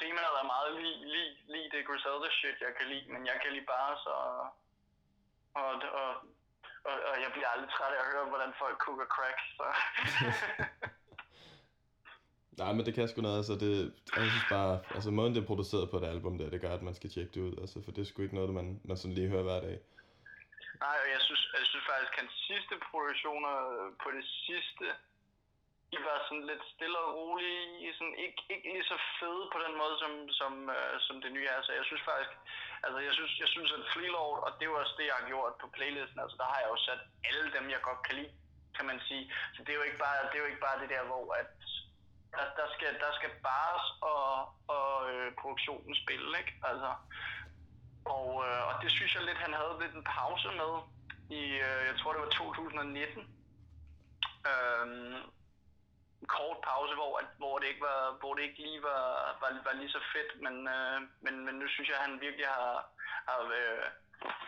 temaet 0.01 0.37
er 0.43 0.53
meget 0.55 0.71
lige, 0.79 0.99
lige, 1.15 1.33
lige 1.55 1.69
det 1.73 1.87
Griselda 1.89 2.29
shit, 2.39 2.59
jeg 2.67 2.73
kan 2.79 2.87
lide, 2.93 3.07
men 3.13 3.23
jeg 3.31 3.37
kan 3.43 3.53
lide 3.53 3.73
bare 3.77 3.95
så... 4.07 4.15
Og, 5.61 5.73
og, 6.01 6.11
og, 6.89 6.97
og 7.11 7.17
jeg 7.25 7.31
bliver 7.35 7.49
aldrig 7.55 7.71
træt 7.71 7.93
af 7.97 8.01
at 8.03 8.11
høre, 8.13 8.31
hvordan 8.33 8.53
folk 8.63 8.77
cooker 8.85 9.09
crack, 9.15 9.39
så... 9.57 9.67
Nej, 12.63 12.73
men 12.73 12.87
det 12.87 12.95
kan 12.95 13.09
sgu 13.09 13.21
noget, 13.23 13.37
altså 13.37 13.55
det, 13.55 13.73
jeg 14.17 14.31
synes 14.31 14.49
bare, 14.51 14.81
altså 14.95 15.11
måden 15.11 15.35
det 15.35 15.43
er 15.43 15.47
produceret 15.47 15.91
på 15.91 15.99
det 15.99 16.07
album 16.07 16.39
der, 16.39 16.51
det 16.51 16.61
gør, 16.61 16.73
at 16.75 16.83
man 16.83 16.95
skal 16.95 17.11
tjekke 17.11 17.33
det 17.35 17.41
ud, 17.41 17.55
altså 17.61 17.83
for 17.85 17.93
det 17.93 18.01
er 18.01 18.07
sgu 18.07 18.23
ikke 18.23 18.35
noget, 18.35 18.51
man, 18.51 18.81
man 18.85 18.97
sådan 18.97 19.15
lige 19.15 19.29
hører 19.29 19.43
hver 19.43 19.61
dag. 19.61 19.79
Nej, 20.85 20.97
og 21.03 21.09
jeg 21.15 21.21
synes, 21.27 21.43
jeg 21.61 21.67
synes 21.71 21.87
faktisk, 21.91 22.13
at 22.13 22.21
hans 22.23 22.35
sidste 22.49 22.75
produktioner 22.91 23.55
på 24.03 24.09
det 24.17 24.25
sidste 24.47 24.87
de 25.93 25.99
var 26.09 26.19
sådan 26.29 26.47
lidt 26.51 26.65
stille 26.75 26.99
og 27.05 27.15
rolige, 27.19 27.95
sådan 27.99 28.19
ikke, 28.25 28.41
ikke 28.55 28.69
lige 28.75 28.91
så 28.93 28.99
fede 29.19 29.45
på 29.53 29.59
den 29.65 29.75
måde, 29.81 29.95
som, 30.03 30.13
som, 30.41 30.53
øh, 30.77 30.95
som 31.07 31.17
det 31.23 31.31
nye 31.33 31.49
er. 31.55 31.61
Så 31.63 31.73
jeg 31.79 31.85
synes 31.89 32.05
faktisk, 32.11 32.33
altså 32.85 32.99
jeg 33.07 33.13
synes, 33.19 33.33
jeg 33.45 33.51
synes 33.55 33.71
at 33.79 33.89
Freelord, 33.93 34.39
og 34.47 34.51
det 34.57 34.65
er 34.65 34.83
også 34.83 34.95
det, 34.99 35.07
jeg 35.11 35.19
har 35.21 35.27
gjort 35.33 35.55
på 35.63 35.67
playlisten, 35.77 36.21
altså 36.23 36.37
der 36.41 36.49
har 36.53 36.59
jeg 36.63 36.71
jo 36.75 36.79
sat 36.87 37.03
alle 37.29 37.47
dem, 37.57 37.65
jeg 37.75 37.81
godt 37.89 38.03
kan 38.07 38.15
lide, 38.19 38.33
kan 38.77 38.87
man 38.91 39.01
sige. 39.09 39.25
Så 39.55 39.59
det 39.65 39.71
er 39.71 39.79
jo 39.81 39.89
ikke 39.89 40.03
bare 40.07 40.19
det, 40.31 40.37
er 40.37 40.45
jo 40.45 40.51
ikke 40.53 40.67
bare 40.69 40.81
det 40.83 40.89
der, 40.95 41.05
hvor 41.11 41.25
at 41.41 41.51
der, 42.35 42.47
der, 42.61 42.69
skal, 42.75 42.93
der 43.05 43.13
skal 43.19 43.31
bares 43.49 43.87
og, 44.13 44.33
og 44.77 44.93
øh, 45.13 45.29
produktionen 45.43 45.95
spille, 46.03 46.39
ikke? 46.41 46.53
Altså, 46.71 46.91
og, 48.17 48.29
øh, 48.47 48.61
og 48.69 48.75
det 48.83 48.91
synes 48.91 49.15
jeg 49.15 49.23
lidt, 49.23 49.39
han 49.47 49.55
havde 49.55 49.81
lidt 49.81 49.95
en 49.95 50.05
pause 50.05 50.49
med 50.61 50.73
i, 51.41 51.43
øh, 51.67 51.81
jeg 51.89 51.97
tror 51.99 52.13
det 52.13 52.21
var 52.23 52.29
2019. 52.29 53.39
Øhm, 54.51 55.15
en 56.21 56.29
kort 56.37 56.59
pause, 56.71 56.95
hvor, 56.95 57.19
at, 57.19 57.29
hvor, 57.37 57.59
det 57.59 57.67
ikke 57.69 57.81
var, 57.81 58.17
hvor 58.21 58.35
det 58.35 58.43
ikke 58.43 58.63
lige 58.63 58.83
var, 58.83 59.05
var, 59.41 59.51
var 59.67 59.73
lige 59.73 59.95
så 59.97 60.01
fedt, 60.13 60.43
men, 60.45 60.69
øh, 60.69 61.01
men, 61.25 61.35
men 61.47 61.55
nu 61.55 61.69
synes 61.69 61.89
jeg, 61.89 61.97
at 61.99 62.07
han 62.09 62.21
virkelig 62.21 62.47
har, 62.47 62.75
har, 63.29 63.41
øh, 63.61 63.85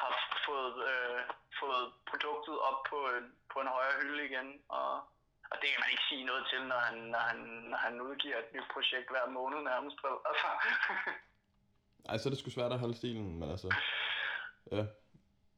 har 0.00 0.12
fået, 0.46 0.74
øh, 0.90 1.20
fået 1.60 1.92
produktet 2.10 2.56
op 2.68 2.78
på, 2.90 2.98
øh, 3.10 3.22
på 3.52 3.60
en 3.60 3.74
højere 3.76 4.00
hylde 4.02 4.24
igen, 4.24 4.48
og, 4.68 4.92
og 5.50 5.56
det 5.60 5.68
kan 5.70 5.82
man 5.82 5.90
ikke 5.90 6.08
sige 6.10 6.24
noget 6.24 6.44
til, 6.50 6.60
når 6.62 6.80
han, 6.88 6.96
når 6.98 7.22
han, 7.30 7.38
når 7.70 7.78
han 7.78 8.00
udgiver 8.00 8.38
et 8.38 8.52
nyt 8.54 8.68
projekt 8.74 9.08
hver 9.10 9.26
måned 9.38 9.60
nærmest. 9.70 9.98
Altså. 10.30 10.48
Ej, 12.08 12.16
så 12.18 12.28
er 12.28 12.30
det 12.30 12.38
sgu 12.38 12.50
svært 12.50 12.72
at 12.72 12.78
holde 12.78 12.96
stilen, 12.96 13.38
men 13.40 13.50
altså... 13.50 13.68
Ja, 14.72 14.84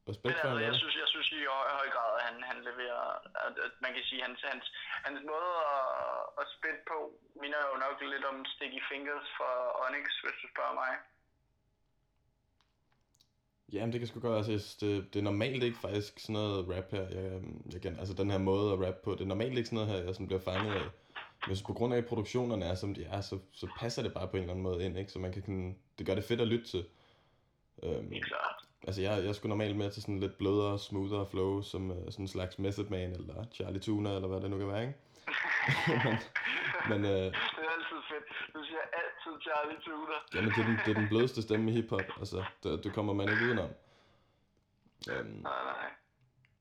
Respekt 0.09 0.35
for 0.41 0.47
altså, 0.47 0.65
jeg 0.69 0.75
synes, 0.81 0.95
jeg 1.03 1.09
synes 1.13 1.29
i 1.31 1.41
høj, 1.79 1.87
grad, 1.95 2.11
at 2.19 2.23
han, 2.27 2.35
han 2.51 2.57
leverer, 2.69 3.03
at, 3.47 3.55
at 3.67 3.75
man 3.85 3.91
kan 3.95 4.03
sige, 4.09 4.21
hans, 4.27 4.39
hans, 4.51 4.65
hans 5.05 5.19
måde 5.31 5.51
at, 5.75 5.87
at 6.41 6.45
spille 6.57 6.81
på, 6.91 6.97
minder 7.41 7.59
jo 7.69 7.75
nok 7.85 7.95
lidt 8.13 8.25
om 8.31 8.37
Sticky 8.53 8.81
Fingers 8.89 9.27
fra 9.37 9.51
Onyx, 9.83 10.07
hvis 10.23 10.37
du 10.41 10.47
spørger 10.53 10.75
mig. 10.83 10.91
Jamen, 13.73 13.91
det 13.93 13.99
kan 13.99 14.07
sgu 14.07 14.19
godt, 14.19 14.37
altså, 14.37 14.77
det, 14.81 15.13
det 15.13 15.19
er 15.19 15.29
normalt 15.31 15.63
ikke 15.63 15.83
faktisk 15.87 16.13
sådan 16.19 16.33
noget 16.33 16.69
rap 16.73 16.89
her, 16.95 17.05
jeg, 17.17 17.41
igen, 17.77 17.95
altså 18.01 18.13
den 18.21 18.31
her 18.31 18.41
måde 18.51 18.67
at 18.73 18.79
rap 18.85 18.97
på, 19.03 19.11
det 19.11 19.21
er 19.21 19.33
normalt 19.35 19.57
ikke 19.57 19.69
sådan 19.69 19.79
noget 19.79 19.91
her, 19.93 20.05
jeg 20.05 20.13
sådan 20.15 20.31
bliver 20.31 20.47
fanget 20.51 20.73
af. 20.81 20.87
Så 21.47 21.63
på 21.67 21.73
grund 21.73 21.93
af, 21.93 21.97
at 21.97 22.05
produktionerne 22.05 22.65
er, 22.65 22.75
som 22.75 22.93
de 22.93 23.03
er, 23.03 23.21
så, 23.21 23.39
så 23.51 23.67
passer 23.79 24.01
det 24.03 24.13
bare 24.13 24.27
på 24.27 24.37
en 24.37 24.43
eller 24.43 24.53
anden 24.53 24.63
måde 24.63 24.85
ind, 24.85 24.97
ikke? 24.97 25.11
Så 25.11 25.19
man 25.19 25.31
kan, 25.33 25.77
det 25.97 26.05
gør 26.05 26.15
det 26.15 26.23
fedt 26.23 26.41
at 26.41 26.47
lytte 26.47 26.65
til. 26.65 26.85
Øhm, 27.83 28.09
klart. 28.09 28.63
Altså, 28.87 29.01
jeg, 29.01 29.25
jeg 29.25 29.35
skulle 29.35 29.49
normalt 29.49 29.75
med 29.75 29.91
til 29.91 30.01
sådan 30.01 30.19
lidt 30.19 30.37
blødere, 30.37 30.79
smoothere 30.79 31.27
flow, 31.31 31.61
som 31.61 31.91
uh, 31.91 31.97
sådan 32.11 32.23
en 32.23 32.27
slags 32.27 32.59
Method 32.59 32.89
Man, 32.89 33.11
eller 33.11 33.45
Charlie 33.53 33.79
Tuna, 33.79 34.15
eller 34.15 34.27
hvad 34.27 34.41
det 34.41 34.49
nu 34.49 34.57
kan 34.57 34.67
være, 34.67 34.81
ikke? 34.81 34.95
men, 36.89 37.01
men, 37.01 37.11
uh, 37.11 37.11
det 37.55 37.63
er 37.67 37.73
altid 37.77 37.99
fedt. 38.11 38.27
Du 38.55 38.63
siger 38.67 38.83
altid 39.01 39.33
Charlie 39.41 39.79
Tuna. 39.85 40.17
jamen, 40.35 40.51
det 40.55 40.61
er, 40.61 40.65
den, 40.65 40.77
det 40.85 40.91
er 40.95 40.99
den 41.01 41.09
blødeste 41.09 41.41
stemme 41.41 41.71
i 41.71 41.73
hiphop. 41.73 42.07
Altså, 42.19 42.43
det, 42.63 42.83
det 42.83 42.93
kommer 42.93 43.13
man 43.13 43.29
ikke 43.29 43.45
udenom. 43.45 43.69
Um, 45.11 45.25
nej, 45.49 45.61
nej. 45.73 45.89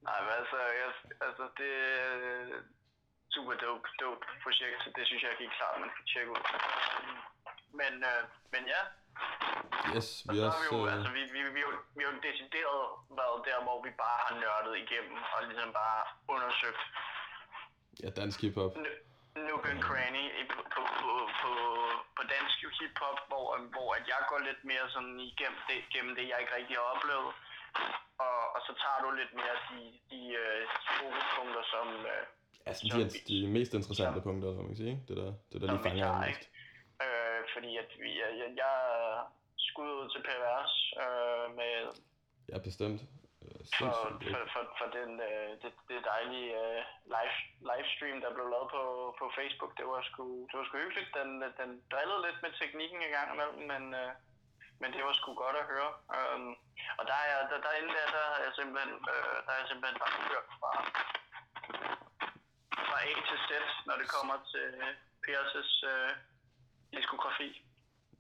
Nej, 0.09 0.19
men 0.25 0.33
altså, 0.41 0.57
jeg, 0.81 0.91
Altså, 1.27 1.45
det 1.59 1.73
super 3.35 3.55
dope, 3.65 3.89
dope 4.01 4.25
projekt, 4.45 4.77
så 4.85 4.89
det 4.97 5.05
synes 5.09 5.23
jeg 5.23 5.31
helt 5.43 5.57
klart, 5.59 5.81
man 5.85 5.91
skal 5.95 6.07
tjekke 6.13 6.31
ud. 6.35 6.43
Men, 7.81 7.93
øh, 8.11 8.23
men 8.53 8.63
ja. 8.75 8.83
Yes, 9.95 10.09
vi 10.25 10.31
og 10.31 10.35
så 10.37 10.45
har 10.53 10.61
vi 10.63 10.67
jo, 10.73 10.79
øh, 10.87 10.95
altså, 10.95 11.11
vi, 11.17 11.23
vi, 11.35 11.41
vi, 11.57 11.63
vi, 11.97 12.01
har 12.05 12.13
jo 12.13 12.21
decideret 12.29 12.83
været 13.21 13.39
der, 13.49 13.59
hvor 13.67 13.79
vi 13.87 13.91
bare 14.05 14.21
har 14.27 14.35
nørdet 14.45 14.75
igennem 14.85 15.17
og 15.35 15.39
ligesom 15.49 15.71
bare 15.83 16.01
undersøgt 16.35 16.83
Ja, 18.03 18.09
dansk 18.21 18.39
hiphop. 18.41 18.73
Nook 19.47 19.65
and 19.73 19.83
Cranny 19.87 20.25
på, 20.53 20.61
på, 20.75 20.83
på, 21.41 21.51
på, 22.17 22.23
dansk 22.35 22.57
hiphop, 22.79 23.19
hvor, 23.31 23.47
hvor 23.75 23.89
at 23.99 24.05
jeg 24.13 24.21
går 24.31 24.39
lidt 24.49 24.63
mere 24.71 24.87
sådan 24.95 25.17
igennem 25.31 25.61
det, 25.69 25.79
gennem 25.95 26.13
det, 26.17 26.25
jeg 26.29 26.39
ikke 26.41 26.57
rigtig 26.59 26.77
har 26.77 26.87
oplevet. 26.95 27.31
Og, 28.27 28.39
og 28.55 28.61
så 28.67 28.73
tager 28.83 29.01
du 29.05 29.09
lidt 29.21 29.33
mere 29.41 29.57
de, 29.69 29.81
de 30.11 30.21
uh, 30.43 30.63
fokuspunkter, 30.99 31.65
som, 31.75 31.87
Altså, 32.67 32.83
de, 32.85 33.03
er 33.03 33.09
de 33.29 33.39
mest 33.57 33.73
interessante 33.75 34.21
punkter, 34.27 34.49
kan 34.55 34.63
man 34.67 34.73
kan 34.73 34.77
sige. 34.77 34.97
Det 35.09 35.17
der, 35.17 35.33
det 35.51 35.61
der 35.61 35.67
som 35.67 35.77
lige 35.77 35.85
fanger 35.89 36.07
mig 36.13 36.29
mest. 36.29 36.45
Øh, 37.05 37.41
fordi 37.55 37.71
at 37.83 37.91
vi, 38.03 38.11
jeg, 38.23 38.31
jeg, 38.41 38.49
jeg 38.63 38.75
skud 39.57 39.91
ud 40.01 40.09
til 40.15 40.23
pervers 40.29 40.75
øh, 41.05 41.47
med 41.59 41.75
Ja, 42.51 42.59
bestemt. 42.69 43.01
Øh, 43.43 43.63
for, 43.79 43.91
for, 44.33 44.43
for, 44.55 44.65
for 44.79 44.89
den, 44.99 45.11
øh, 45.29 45.51
det, 45.63 45.73
det 45.91 46.01
dejlige 46.13 46.51
øh, 46.65 46.81
live, 47.15 47.37
livestream, 47.71 48.19
der 48.25 48.31
blev 48.37 48.47
lavet 48.55 48.69
på, 48.77 48.83
på 49.21 49.25
Facebook. 49.39 49.73
Det 49.79 49.87
var 49.93 50.01
sgu, 50.09 50.25
det 50.49 50.57
var 50.59 50.67
sgu 50.67 50.77
hyggeligt. 50.85 51.11
Den, 51.19 51.31
den 51.61 51.71
drillede 51.93 52.21
lidt 52.27 52.39
med 52.45 52.53
teknikken 52.61 53.01
en 53.03 53.15
gang 53.17 53.29
imellem, 53.35 53.61
men, 53.73 53.83
øh, 54.01 54.13
men 54.81 54.89
det 54.95 55.03
var 55.07 55.15
sgu 55.17 55.29
godt 55.45 55.57
at 55.63 55.69
høre. 55.73 55.91
Um, 56.17 56.49
og 56.99 57.05
der 57.11 57.21
er 57.33 57.39
der, 57.51 57.59
der 57.65 57.73
inde 57.79 57.93
der, 57.97 58.07
der 58.17 58.25
har 58.33 58.41
jeg 58.47 58.53
simpelthen, 58.59 58.93
øh, 59.13 59.35
der 59.45 59.53
er 59.53 59.61
jeg 59.63 59.69
simpelthen 59.71 59.99
bare 60.03 60.15
hørt 60.31 60.49
fra, 60.57 60.71
fra 62.93 63.01
A 63.11 63.13
til 63.29 63.39
Z, 63.49 63.51
når 63.89 63.95
det 64.01 64.09
kommer 64.17 64.35
til 64.53 64.67
Piers' 65.25 65.87
øh, 65.93 66.11
diskografi. 66.97 67.49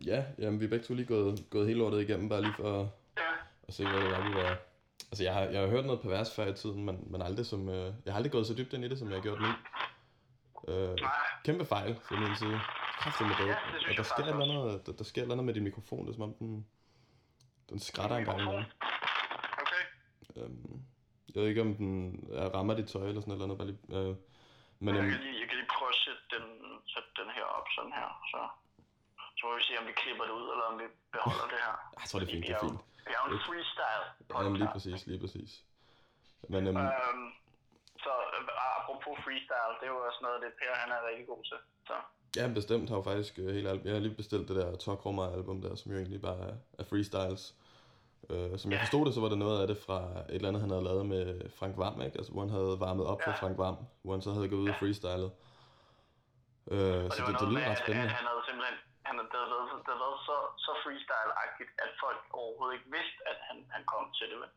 Ja, 0.06 0.24
jamen, 0.38 0.60
vi 0.60 0.64
er 0.64 0.68
begge 0.68 0.84
to 0.86 0.94
lige 0.94 1.06
gået, 1.06 1.44
gået 1.50 1.66
hele 1.66 1.78
lortet 1.78 2.00
igennem, 2.00 2.28
bare 2.28 2.42
lige 2.42 2.54
for 2.56 2.80
at, 2.80 2.86
Ja. 3.16 3.30
at 3.68 3.74
se, 3.74 3.82
hvad 3.88 4.00
det 4.00 4.10
var, 4.10 4.28
vi 4.28 4.34
var... 4.34 4.56
Altså, 5.10 5.24
jeg 5.24 5.34
har, 5.34 5.40
jeg 5.40 5.60
har 5.60 5.68
hørt 5.68 5.84
noget 5.84 6.00
pervers 6.00 6.34
før 6.36 6.46
i 6.46 6.54
tiden, 6.54 6.84
men, 6.84 7.04
men 7.12 7.22
aldrig 7.22 7.46
som... 7.46 7.68
Øh, 7.68 7.92
jeg 8.04 8.12
har 8.12 8.16
aldrig 8.16 8.32
gået 8.32 8.46
så 8.46 8.54
dybt 8.54 8.72
ind 8.72 8.84
i 8.84 8.88
det, 8.88 8.98
som 8.98 9.08
jeg 9.08 9.16
har 9.16 9.22
gjort 9.22 9.40
nu. 9.40 9.48
Øh, 10.72 10.94
Nej. 10.94 11.10
kæmpe 11.44 11.64
fejl 11.64 11.96
fra 12.02 12.20
min 12.20 12.36
side. 12.36 12.60
Kraftigt 12.98 13.28
med 13.28 13.36
dope. 13.36 13.50
Ja, 13.50 13.56
det 13.78 13.88
og 13.90 13.96
der 13.96 14.02
sker, 14.02 14.14
faktisk 14.14 14.18
et 14.18 14.28
eller 14.28 14.64
andet, 14.64 14.86
der, 14.86 14.92
der 14.92 15.04
sker 15.04 15.20
et 15.20 15.22
eller 15.22 15.34
andet 15.34 15.44
med 15.44 15.54
din 15.54 15.62
mikrofon. 15.64 16.04
Det 16.06 16.08
er 16.10 16.14
som 16.14 16.22
om, 16.22 16.34
den, 16.34 16.66
den 17.70 17.78
skrætter 17.78 18.16
en 18.16 18.24
gang 18.24 18.40
imellem. 18.40 18.64
Okay. 19.62 19.84
Øhm, 20.36 20.82
jeg 21.34 21.42
ved 21.42 21.48
ikke, 21.48 21.60
om 21.60 21.74
den 21.74 22.20
er, 22.32 22.48
rammer 22.48 22.74
dit 22.74 22.86
tøj 22.88 23.08
eller 23.08 23.20
sådan 23.20 23.38
noget. 23.38 23.58
Bare 23.58 23.66
lige, 23.68 24.08
øh, 24.08 24.16
men 24.84 24.90
jeg, 24.98 25.04
kan 25.10 25.20
lige, 25.26 25.36
jeg 25.40 25.46
kan 25.48 25.56
lige 25.60 25.70
prøve 25.76 25.90
at 25.94 26.00
sætte 26.06 26.24
den, 26.34 26.44
sætte 26.92 27.10
den 27.20 27.28
her 27.36 27.46
op 27.58 27.66
sådan 27.76 27.94
her. 28.00 28.10
Så, 28.32 28.40
så 29.36 29.42
må 29.46 29.50
vi 29.58 29.62
se, 29.68 29.72
om 29.80 29.86
vi 29.90 29.94
klipper 30.02 30.24
det 30.28 30.34
ud, 30.40 30.46
eller 30.52 30.66
om 30.72 30.76
vi 30.82 30.86
beholder 31.14 31.46
det 31.52 31.60
her. 31.66 31.74
jeg 32.00 32.08
tror, 32.08 32.18
det 32.20 32.28
er 32.28 32.32
fint. 32.36 32.46
Det 32.48 32.54
er 32.56 32.64
fint. 32.66 32.80
Vi 33.06 33.12
er 33.16 33.20
jo 33.22 33.26
en 33.34 33.40
freestyle 33.46 34.06
Ja, 34.30 34.34
jamen, 34.42 34.58
lige 34.62 34.72
præcis, 34.74 35.00
lige 35.10 35.20
præcis. 35.24 35.50
Men 36.52 36.62
øhm, 36.68 36.76
Øhm, 36.76 37.28
så 38.04 38.12
øh, 38.36 38.42
apropos 38.78 39.14
freestyle, 39.24 39.74
det 39.78 39.86
er 39.88 39.92
jo 39.96 40.00
også 40.08 40.20
noget 40.26 40.42
det, 40.42 40.50
Per 40.58 40.74
han 40.82 40.90
er 40.96 41.00
rigtig 41.08 41.26
god 41.32 41.42
til. 41.50 41.58
Så 41.88 41.94
ja, 42.36 42.44
bestemt 42.60 42.88
har 42.90 42.96
jo 42.96 43.04
faktisk 43.10 43.32
øh, 43.42 43.48
hele 43.56 43.68
album. 43.70 43.86
Jeg 43.86 43.94
har 43.94 44.00
lige 44.06 44.20
bestilt 44.22 44.48
det 44.48 44.56
der 44.56 44.76
Tokrummer 44.76 45.26
album 45.36 45.62
der, 45.64 45.74
som 45.74 45.92
jo 45.92 45.98
egentlig 45.98 46.22
bare 46.28 46.40
er, 46.50 46.56
er 46.80 46.84
freestyles. 46.90 47.42
Øh, 48.30 48.58
som 48.60 48.70
jeg 48.70 48.78
Ja. 48.78 48.82
forstod 48.84 49.02
det, 49.06 49.14
så 49.14 49.20
var 49.20 49.28
det 49.28 49.38
noget 49.44 49.58
af 49.62 49.66
det 49.72 49.78
fra 49.86 49.98
et 50.28 50.34
eller 50.36 50.48
andet, 50.48 50.62
han 50.64 50.70
havde 50.70 50.84
lavet 50.90 51.06
med 51.06 51.50
Frank 51.58 51.74
Vam, 51.82 51.96
ikke? 52.06 52.16
Altså, 52.18 52.32
hvor 52.32 52.40
han 52.46 52.50
havde 52.58 52.74
varmet 52.86 53.06
op 53.12 53.20
for 53.24 53.30
Ja. 53.30 53.36
Frank 53.42 53.56
Vam, 53.64 53.76
hvor 54.02 54.12
han 54.16 54.22
så 54.26 54.30
havde 54.36 54.48
gået 54.52 54.62
ud 54.64 54.68
og 54.74 54.78
freestylet. 54.82 55.30
Øh, 56.74 57.04
og 57.04 57.10
så 57.12 57.16
det 57.18 57.24
var 57.26 57.32
det, 57.32 57.40
det 57.42 57.48
lyder 57.52 57.70
ret 57.70 57.82
spændende. 57.84 58.10
at 58.12 58.18
han 58.20 58.26
havde 58.30 58.42
simpelthen, 58.48 58.76
han 59.08 59.14
havde, 59.18 59.28
det 59.32 59.38
havde 59.52 59.66
det 59.84 59.88
havde 59.92 60.02
været 60.06 60.18
så, 60.28 60.36
så 60.64 60.70
freestyle-agtigt, 60.84 61.70
at 61.84 61.90
folk 62.04 62.20
overhovedet 62.40 62.74
ikke 62.76 62.88
vidste, 62.96 63.18
at 63.30 63.38
han, 63.48 63.56
han 63.74 63.82
kom 63.92 64.04
til 64.18 64.26
det. 64.30 64.38
Vel? 64.42 64.50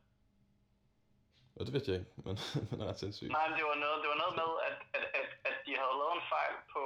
Og 1.60 1.62
det 1.66 1.74
vidste 1.76 1.90
jeg 1.92 1.98
ikke, 2.00 2.12
men, 2.26 2.36
men 2.70 2.74
det 2.80 2.82
er 2.86 2.90
ret 2.92 3.00
sindssygt. 3.04 3.32
Nej, 3.38 3.46
men 3.50 3.56
det 3.60 3.66
var 3.72 3.78
noget, 3.86 3.98
det 4.04 4.10
var 4.14 4.20
noget 4.24 4.36
med, 4.42 4.50
at, 4.70 4.76
at, 4.98 5.06
at, 5.20 5.28
at 5.50 5.56
de 5.66 5.72
havde 5.82 5.96
lavet 6.02 6.16
en 6.20 6.26
fejl 6.36 6.56
på, 6.74 6.84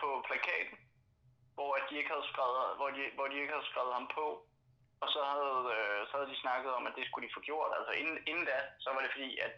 på 0.00 0.08
plakaten, 0.28 0.76
hvor 1.56 1.70
at 1.78 1.84
de 1.88 1.94
ikke 2.00 2.10
havde 2.14 2.26
skrevet, 2.32 2.58
hvor 2.78 2.88
de, 2.96 3.02
hvor 3.16 3.26
de 3.30 3.34
ikke 3.42 3.52
havde 3.56 3.68
skrevet 3.72 3.92
ham 3.98 4.08
på. 4.18 4.26
Og 5.02 5.08
så 5.14 5.20
havde, 5.32 5.62
øh, 5.76 6.00
så 6.08 6.12
havde 6.16 6.30
de 6.32 6.42
snakket 6.44 6.70
om, 6.78 6.86
at 6.86 6.96
det 6.96 7.04
skulle 7.06 7.26
de 7.26 7.34
få 7.36 7.40
gjort. 7.40 7.70
Altså 7.78 7.92
inden, 8.00 8.18
inden 8.30 8.46
da, 8.50 8.58
så 8.78 8.88
var 8.94 9.00
det 9.00 9.14
fordi, 9.16 9.38
at 9.46 9.52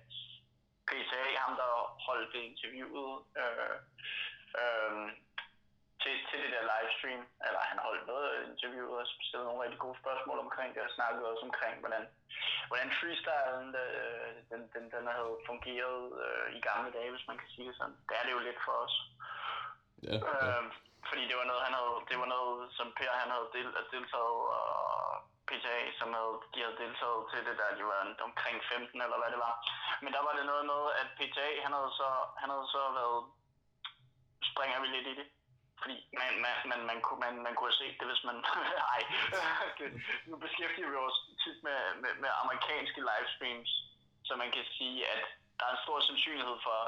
PTA, 0.88 1.24
ham 1.44 1.55
der 1.61 1.70
holdt 2.07 2.33
det 2.35 2.42
interviewet 2.50 3.14
øh, 3.42 3.76
øh, 4.61 5.09
til, 6.02 6.14
til 6.28 6.38
det 6.42 6.50
der 6.55 6.70
livestream, 6.72 7.22
eller 7.46 7.61
han 7.70 7.78
holdt 7.87 8.07
noget 8.12 8.28
interviewet 8.50 8.98
og 9.02 9.07
stillede 9.07 9.48
nogle 9.48 9.62
rigtig 9.64 9.81
gode 9.85 9.98
spørgsmål 10.02 10.38
omkring 10.46 10.70
det, 10.74 10.83
og 10.83 10.96
snakkede 10.98 11.31
også 11.33 11.44
omkring, 11.50 11.74
hvordan, 11.83 12.05
hvordan 12.68 12.88
freestylen 12.98 13.68
øh, 13.85 14.31
den, 14.50 14.62
den, 14.74 14.85
den 14.94 15.05
havde 15.16 15.35
fungeret 15.48 16.02
øh, 16.24 16.46
i 16.57 16.61
gamle 16.68 16.90
dage, 16.96 17.11
hvis 17.11 17.28
man 17.28 17.38
kan 17.38 17.48
sige 17.55 17.68
det 17.68 17.76
sådan. 17.76 17.96
Det 18.09 18.14
er 18.18 18.24
det 18.24 18.33
jo 18.37 18.46
lidt 18.48 18.61
for 18.66 18.76
os. 18.85 18.96
Ja, 20.09 20.16
ja. 20.16 20.31
Øh, 20.33 20.64
fordi 21.09 21.22
det 21.28 21.37
var 21.40 21.46
noget, 21.50 21.62
han 21.68 21.74
havde, 21.78 21.96
det 22.11 22.16
var 22.22 22.28
noget, 22.37 22.59
som 22.76 22.87
Per 22.98 23.12
han 23.22 23.31
havde 23.35 23.48
del, 23.57 23.68
deltaget, 23.94 24.40
og 24.59 24.72
PCA, 25.52 25.80
som 26.00 26.08
havde, 26.18 26.36
de 26.52 26.58
havde 26.64 26.80
deltaget 26.84 27.20
til 27.30 27.40
det 27.46 27.58
der, 27.60 27.76
de 27.78 27.84
var 27.84 28.00
omkring 28.28 28.56
15 28.64 29.02
eller 29.04 29.18
hvad 29.20 29.30
det 29.34 29.40
var. 29.46 29.54
Men 30.02 30.12
der 30.16 30.22
var 30.26 30.32
det 30.38 30.46
noget 30.46 30.64
med, 30.72 30.82
at 31.00 31.08
PTA, 31.18 31.48
han 31.64 31.72
havde 31.78 31.92
så, 32.00 32.08
han 32.40 32.48
havde 32.54 32.68
så 32.74 32.82
været, 33.00 33.20
springer 34.50 34.80
vi 34.80 34.86
lidt 34.86 35.06
i 35.12 35.14
det, 35.20 35.28
fordi 35.80 35.96
man, 36.20 36.32
man, 36.44 36.54
man, 36.70 36.80
man, 36.90 36.98
kunne, 37.04 37.20
man, 37.24 37.34
man 37.46 37.54
kunne 37.54 37.70
have 37.70 37.82
set 37.82 37.96
det, 38.00 38.06
hvis 38.10 38.24
man... 38.28 38.36
Ej, 38.94 39.00
det, 39.78 39.86
nu 40.30 40.34
beskæftiger 40.44 40.90
vi 40.90 40.96
os 40.96 41.18
tit 41.44 41.58
med, 41.66 41.80
med, 42.02 42.12
med 42.22 42.30
amerikanske 42.42 43.00
livestreams, 43.08 43.70
så 44.26 44.32
man 44.42 44.50
kan 44.56 44.64
sige, 44.78 44.98
at 45.14 45.22
der 45.58 45.64
er 45.66 45.72
en 45.72 45.84
stor 45.84 46.00
sandsynlighed 46.00 46.58
for, 46.66 46.78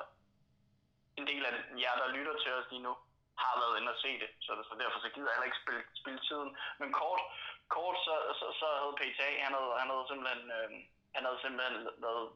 en 1.17 1.27
del 1.27 1.43
af 1.47 1.53
jer, 1.83 1.95
der 2.01 2.15
lytter 2.17 2.35
til 2.43 2.53
os 2.53 2.71
lige 2.71 2.87
nu, 2.89 2.95
har 3.43 3.55
været 3.63 3.79
inde 3.79 3.93
og 3.95 3.99
se 4.05 4.11
det, 4.23 4.31
så, 4.45 4.53
så 4.69 4.75
derfor 4.83 4.99
så 5.01 5.09
gider 5.15 5.29
jeg 5.29 5.35
heller 5.37 5.51
ikke 5.51 5.63
spille, 5.65 5.83
spille 6.03 6.21
tiden. 6.29 6.51
Men 6.79 6.93
kort, 6.93 7.23
kort 7.69 7.97
så, 8.07 8.15
så, 8.39 8.47
så 8.61 8.67
havde 8.81 8.99
PTA, 9.01 9.31
han 9.47 9.53
havde, 9.59 9.73
han 9.81 9.89
havde 9.93 10.07
simpelthen, 10.11 10.43
øh, 10.59 10.71
han 11.15 11.25
havde 11.27 11.41
simpelthen 11.43 11.77
været 12.07 12.27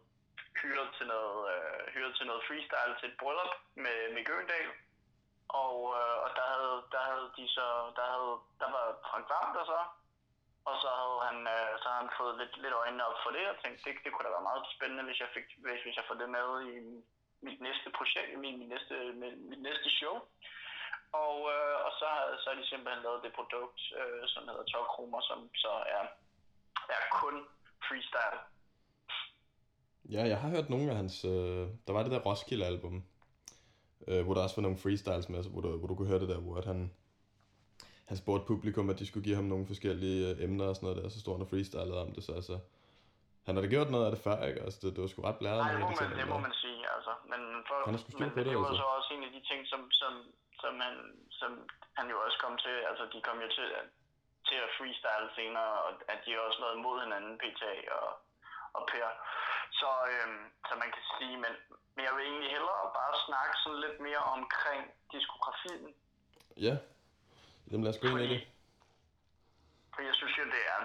hyret 0.61 0.91
til 0.99 1.07
noget, 1.15 1.39
øh, 1.53 1.81
hyret 1.95 2.15
til 2.17 2.27
noget 2.27 2.43
freestyle 2.47 2.95
til 2.99 3.09
et 3.09 3.19
bryllup 3.21 3.53
med 3.85 3.97
Mick 4.15 4.29
Øgendal. 4.35 4.71
Og, 5.65 5.77
øh, 5.99 6.17
og 6.25 6.31
der 6.39 6.47
havde, 6.55 6.79
der 6.95 7.03
havde 7.09 7.29
de 7.39 7.45
så, 7.57 7.67
der 7.99 8.07
havde, 8.15 8.35
der 8.61 8.69
var 8.77 8.87
Frank 9.11 9.27
Varm 9.33 9.51
der 9.57 9.65
så, 9.73 9.81
og 10.69 10.75
så 10.83 10.89
havde 11.01 11.21
han, 11.29 11.39
øh, 11.55 11.73
så 11.81 11.87
havde 11.89 12.03
han 12.05 12.19
fået 12.21 12.39
lidt, 12.41 12.55
lidt 12.65 12.79
øjnene 12.83 13.07
op 13.09 13.19
for 13.25 13.31
det, 13.37 13.45
og 13.53 13.57
tænkte, 13.63 13.83
det, 13.85 13.93
det 14.05 14.13
kunne 14.13 14.27
da 14.27 14.37
være 14.37 14.49
meget 14.51 14.65
spændende, 14.77 15.05
hvis 15.09 15.21
jeg, 15.23 15.31
fik, 15.35 15.47
hvis, 15.65 15.81
hvis 15.85 15.97
jeg 15.99 16.07
får 16.09 16.17
det 16.23 16.31
med 16.39 16.49
i 16.73 16.75
mit 17.47 17.61
næste 17.67 17.89
projekt, 17.99 18.39
min, 18.45 18.59
min 18.59 18.69
næste, 18.75 18.95
mit, 19.23 19.37
mit 19.51 19.63
næste 19.69 19.89
show. 19.99 20.17
Og, 21.13 21.37
øh, 21.55 21.77
og 21.87 21.93
så, 22.01 22.09
så 22.41 22.47
har 22.51 22.57
de 22.61 22.67
simpelthen 22.69 23.03
lavet 23.03 23.25
det 23.25 23.33
produkt, 23.39 23.81
øh, 23.99 24.23
som 24.33 24.43
hedder 24.49 24.65
Tokromer, 24.65 25.21
som 25.21 25.39
så 25.55 25.73
er, 25.97 26.05
er 26.97 27.03
kun 27.21 27.37
freestyle. 27.89 28.41
Ja, 30.15 30.23
jeg 30.29 30.41
har 30.41 30.49
hørt 30.49 30.71
nogle 30.71 30.91
af 30.91 30.97
hans... 30.97 31.25
Øh, 31.25 31.67
der 31.87 31.93
var 31.93 32.03
det 32.03 32.13
der 32.13 32.21
Roskilde-album, 32.21 33.05
øh, 34.09 34.25
hvor 34.25 34.35
der 34.35 34.43
også 34.43 34.57
var 34.57 34.63
nogle 34.63 34.79
freestyles 34.79 35.29
med, 35.29 35.37
altså, 35.37 35.51
hvor, 35.51 35.61
du, 35.61 35.77
hvor 35.79 35.89
du 35.89 35.95
kunne 35.95 36.09
høre 36.09 36.21
det 36.21 36.29
der, 36.29 36.41
hvor 36.41 36.57
at 36.57 36.65
han, 36.65 36.95
han 38.07 38.17
spurgte 38.17 38.47
publikum, 38.47 38.91
at 38.91 38.99
de 38.99 39.07
skulle 39.07 39.25
give 39.25 39.37
ham 39.37 39.45
nogle 39.45 39.67
forskellige 39.67 40.31
øh, 40.31 40.45
emner 40.45 40.65
og 40.69 40.77
sådan 40.77 40.87
noget 40.87 41.03
der, 41.03 41.09
så 41.09 41.21
stod 41.21 41.35
han 41.35 41.43
og 41.43 41.49
freestylede 41.49 42.01
om 42.01 42.13
det, 42.13 42.25
så 42.25 42.33
altså... 42.33 42.59
Han 43.49 43.55
har 43.57 43.63
da 43.65 43.71
gjort 43.77 43.91
noget 43.95 44.05
af 44.07 44.13
det 44.15 44.21
før, 44.27 44.39
ikke? 44.49 44.61
Altså, 44.67 44.79
det, 44.83 44.89
det 44.95 45.01
var 45.03 45.11
sgu 45.11 45.21
ret 45.29 45.41
blæret. 45.43 45.61
Nej, 45.63 45.73
det 45.75 45.81
må, 45.85 45.91
man, 46.01 46.11
det 46.21 46.29
må 46.35 46.39
man 46.47 46.55
sige, 46.65 46.83
altså. 46.97 47.13
Men, 47.33 47.41
for, 47.69 47.75
Han 47.89 47.95
har 47.95 48.01
sgu 48.03 48.11
men, 48.19 48.31
på 48.35 48.39
det, 48.39 48.47
det 48.47 48.59
var 48.59 48.71
altså. 48.73 48.83
så 48.83 48.87
også 48.99 49.11
en 49.17 49.25
af 49.29 49.33
de 49.37 49.43
ting, 49.51 49.61
som, 49.73 49.81
som, 50.01 50.13
som, 50.63 50.73
han, 50.85 50.95
som 51.41 51.51
han 51.99 52.07
jo 52.13 52.17
også 52.27 52.39
kom 52.45 52.55
til, 52.65 52.77
altså 52.91 53.05
de 53.13 53.19
kom 53.27 53.37
jo 53.45 53.49
til, 53.59 53.69
til 54.49 54.59
at 54.65 54.71
freestyle 54.77 55.29
senere, 55.39 55.73
og 55.87 55.91
at 56.13 56.19
de 56.25 56.31
har 56.35 56.43
også 56.49 56.61
været 56.65 56.79
mod 56.87 56.97
hinanden, 57.05 57.35
PTA 57.43 57.75
og, 58.01 58.11
og 58.77 58.83
Per. 58.91 59.09
Så, 59.81 59.91
øhm, 60.13 60.43
så 60.69 60.73
man 60.83 60.91
kan 60.95 61.05
sige, 61.17 61.37
men, 61.45 61.53
men 61.95 62.03
jeg 62.07 62.13
vil 62.17 62.25
egentlig 62.31 62.51
hellere 62.57 62.85
bare 63.01 63.15
snakke 63.29 63.55
sådan 63.63 63.81
lidt 63.85 63.99
mere 64.07 64.23
omkring 64.37 64.83
diskografien, 65.15 65.89
Ja. 66.67 66.75
Jamen 67.71 67.85
lad 67.85 67.93
os 67.95 68.01
gå 68.03 68.07
ind 68.09 68.21
i 68.21 68.29
det. 68.35 68.41
For 69.95 70.03
jeg 70.09 70.15
synes 70.15 70.35
jo, 70.39 70.45
det 70.45 70.63
er, 70.75 70.81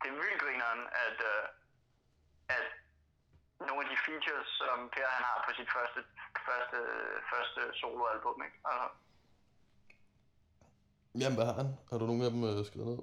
det 0.00 0.08
er 0.12 0.16
vildt 0.22 0.40
grineren, 0.42 0.82
at, 1.06 1.18
øh, 1.32 1.42
at 1.52 1.65
nogle 3.68 3.82
af 3.84 3.88
de 3.92 3.98
features, 4.06 4.48
som 4.60 4.76
Per 4.94 5.08
han 5.16 5.24
har 5.30 5.38
på 5.46 5.50
sit 5.58 5.70
første, 5.76 6.00
første, 6.46 6.78
første 7.30 7.60
soloalbum, 7.80 8.38
ikke? 8.46 8.58
Altså, 8.70 8.86
Jamen, 11.20 11.36
hvad 11.38 11.46
har 11.50 11.56
han? 11.62 11.70
Har 11.90 11.96
du 12.00 12.04
nogle 12.10 12.24
af 12.26 12.32
dem 12.34 12.42
øh, 12.50 12.58
skrevet 12.68 12.88
ned? 12.92 13.00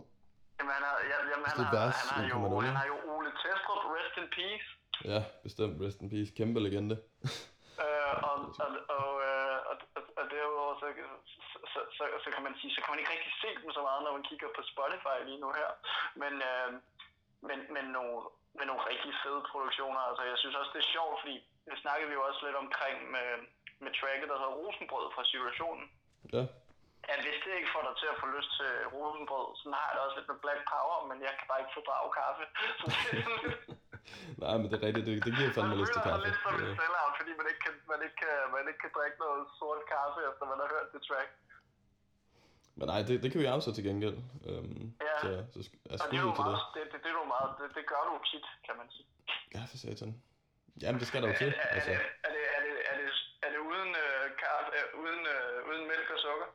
jamen, 0.58 0.74
han 0.78 0.84
har, 0.90 0.96
ja, 1.12 1.18
jamen, 1.32 1.46
han, 1.52 1.58
har, 1.66 1.74
vers 1.78 1.96
han, 2.02 2.10
har 2.16 2.24
jo, 2.34 2.38
1,0. 2.60 2.66
han 2.70 2.76
har 2.82 2.88
jo 2.94 2.98
Ole 3.14 3.32
Testrup, 3.42 3.82
Rest 3.96 4.16
in 4.22 4.28
Peace, 4.38 4.68
Ja, 5.12 5.20
bestemt. 5.46 5.76
Rest 5.84 6.00
in 6.02 6.10
peace. 6.14 6.32
Kæmpe 6.40 6.60
legende. 6.66 6.96
øh, 7.84 8.14
og, 8.30 8.38
og, 8.64 8.70
og, 9.00 9.10
øh, 9.30 9.58
og, 9.70 9.76
og, 9.98 10.04
og 10.20 10.24
derudover, 10.34 10.74
så, 10.82 10.88
så, 11.32 11.40
så, 11.74 11.80
så, 11.98 12.04
så, 12.24 12.30
kan 12.34 12.44
man 12.48 12.54
sige, 12.60 12.72
så 12.76 12.80
kan 12.82 12.92
man 12.92 13.00
ikke 13.02 13.14
rigtig 13.16 13.34
se 13.44 13.50
dem 13.62 13.72
så 13.78 13.82
meget, 13.88 14.02
når 14.04 14.14
man 14.18 14.28
kigger 14.30 14.50
på 14.58 14.62
Spotify 14.72 15.18
lige 15.30 15.42
nu 15.44 15.50
her. 15.60 15.70
Men, 16.22 16.34
øh, 16.52 16.70
men, 17.48 17.60
men 17.76 17.86
nogle, 17.98 18.18
med 18.58 18.66
nogle 18.70 18.84
rigtig 18.92 19.12
fede 19.24 19.42
produktioner. 19.52 20.02
Altså, 20.10 20.24
jeg 20.32 20.38
synes 20.42 20.56
også, 20.60 20.72
det 20.76 20.82
er 20.84 20.94
sjovt, 20.96 21.16
fordi 21.22 21.36
det 21.68 21.76
snakkede 21.84 22.10
vi 22.10 22.18
jo 22.20 22.24
også 22.30 22.42
lidt 22.48 22.58
omkring 22.66 22.98
med, 23.16 23.30
med 23.84 23.92
tracket, 24.00 24.28
der 24.32 24.38
hedder 24.42 24.58
Rosenbrød 24.62 25.08
fra 25.16 25.24
situationen. 25.32 25.86
Ja. 26.36 26.44
At 27.14 27.20
hvis 27.26 27.40
det 27.46 27.54
ikke 27.60 27.74
får 27.76 27.84
dig 27.88 27.96
til 28.02 28.10
at 28.14 28.18
få 28.22 28.28
lyst 28.36 28.52
til 28.60 28.72
rosenbrød, 28.96 29.48
så 29.60 29.66
har 29.78 29.86
jeg 29.88 29.96
det 29.96 30.04
også 30.06 30.18
lidt 30.18 30.30
med 30.32 30.40
black 30.46 30.62
power, 30.74 30.98
men 31.10 31.18
jeg 31.28 31.34
kan 31.38 31.46
bare 31.50 31.62
ikke 31.64 31.76
fordrage 31.78 32.10
kaffe. 32.20 32.44
Det 32.80 33.20
er. 33.20 33.84
Nej, 34.44 34.56
men 34.60 34.68
det 34.70 34.76
er 34.78 34.84
rigtigt. 34.88 35.06
Det, 35.08 35.14
det 35.26 35.34
giver 35.38 35.52
fandme 35.58 35.76
lyst 35.82 35.94
til 35.96 36.02
kaffe. 36.08 36.20
Føler 36.20 36.24
sig 36.24 36.30
lidt 36.30 36.40
som 36.46 36.56
en 36.70 36.76
sellout, 36.82 37.14
fordi 37.20 37.32
man 37.40 37.48
ikke, 37.52 37.62
kan, 37.66 37.74
man, 37.92 38.00
ikke 38.06 38.18
kan, 38.24 38.36
man 38.56 38.64
ikke 38.70 38.82
kan 38.84 38.92
drikke 38.98 39.18
noget 39.26 39.42
sort 39.60 39.82
kaffe, 39.94 40.20
efter 40.30 40.44
man 40.52 40.60
har 40.64 40.70
hørt 40.76 40.88
det 40.94 41.02
track. 41.10 41.30
Men 42.78 42.86
nej, 42.92 43.00
det, 43.08 43.24
det 43.24 43.30
kan 43.32 43.42
vi 43.42 43.46
afsætte 43.46 43.78
til 43.78 43.86
gengæld. 43.90 44.18
Øhm, 44.50 44.94
ja, 45.08 45.16
så, 45.22 45.28
så, 45.54 45.70
jeg 45.86 46.00
og 46.02 46.12
det 46.12 46.18
er 46.18 46.26
jo 46.30 46.34
meget, 46.44 46.62
det. 46.76 46.82
Det, 46.84 46.92
det, 46.94 47.00
det, 47.04 47.10
er 47.14 47.18
jo 47.24 47.28
meget, 47.36 47.50
det, 47.60 47.68
det 47.78 47.84
gør 47.92 48.02
du 48.10 48.14
tit, 48.32 48.46
kan 48.68 48.76
man 48.80 48.88
sige. 48.96 49.08
Ja, 49.56 49.62
for 49.72 49.78
satan. 49.78 50.12
Jamen, 50.82 51.00
det 51.02 51.08
skal 51.08 51.22
der 51.22 51.28
jo 51.32 51.36
til. 51.44 51.52
Er, 51.58 51.68
altså. 51.76 51.92
er, 51.92 51.96
er, 52.28 52.32
det, 52.36 52.44
er, 52.56 52.62
det, 52.66 52.76
er, 52.90 52.96
det, 53.00 53.08
er 53.46 53.50
det 53.54 53.60
uden, 53.72 53.92
øh, 54.04 54.24
kaffe, 54.44 54.70
øh, 54.80 55.02
uden, 55.02 55.22
øh, 55.34 55.70
uden 55.70 55.84
mælk 55.92 56.08
og 56.16 56.20
sukker? 56.26 56.48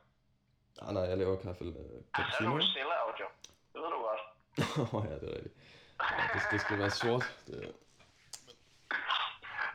Nej, 0.81 0.91
nej, 0.93 1.03
jeg 1.11 1.17
laver 1.21 1.35
kaffe 1.45 1.63
øh, 1.65 1.73
cappuccino. 2.15 2.55
Altså, 2.55 2.79
er 2.79 2.85
du 2.89 2.93
out, 3.03 3.17
jo. 3.23 3.27
Det 3.71 3.79
ved 3.83 3.89
du 3.95 3.99
godt. 4.09 4.23
Åh 4.81 4.93
oh, 4.95 5.03
ja, 5.09 5.15
det 5.21 5.27
er 5.31 5.35
rigtigt. 5.37 5.55
Ja, 6.17 6.23
det, 6.33 6.41
det 6.51 6.59
skal 6.61 6.79
være 6.83 6.93
sort. 7.03 7.25
Det, 7.47 7.75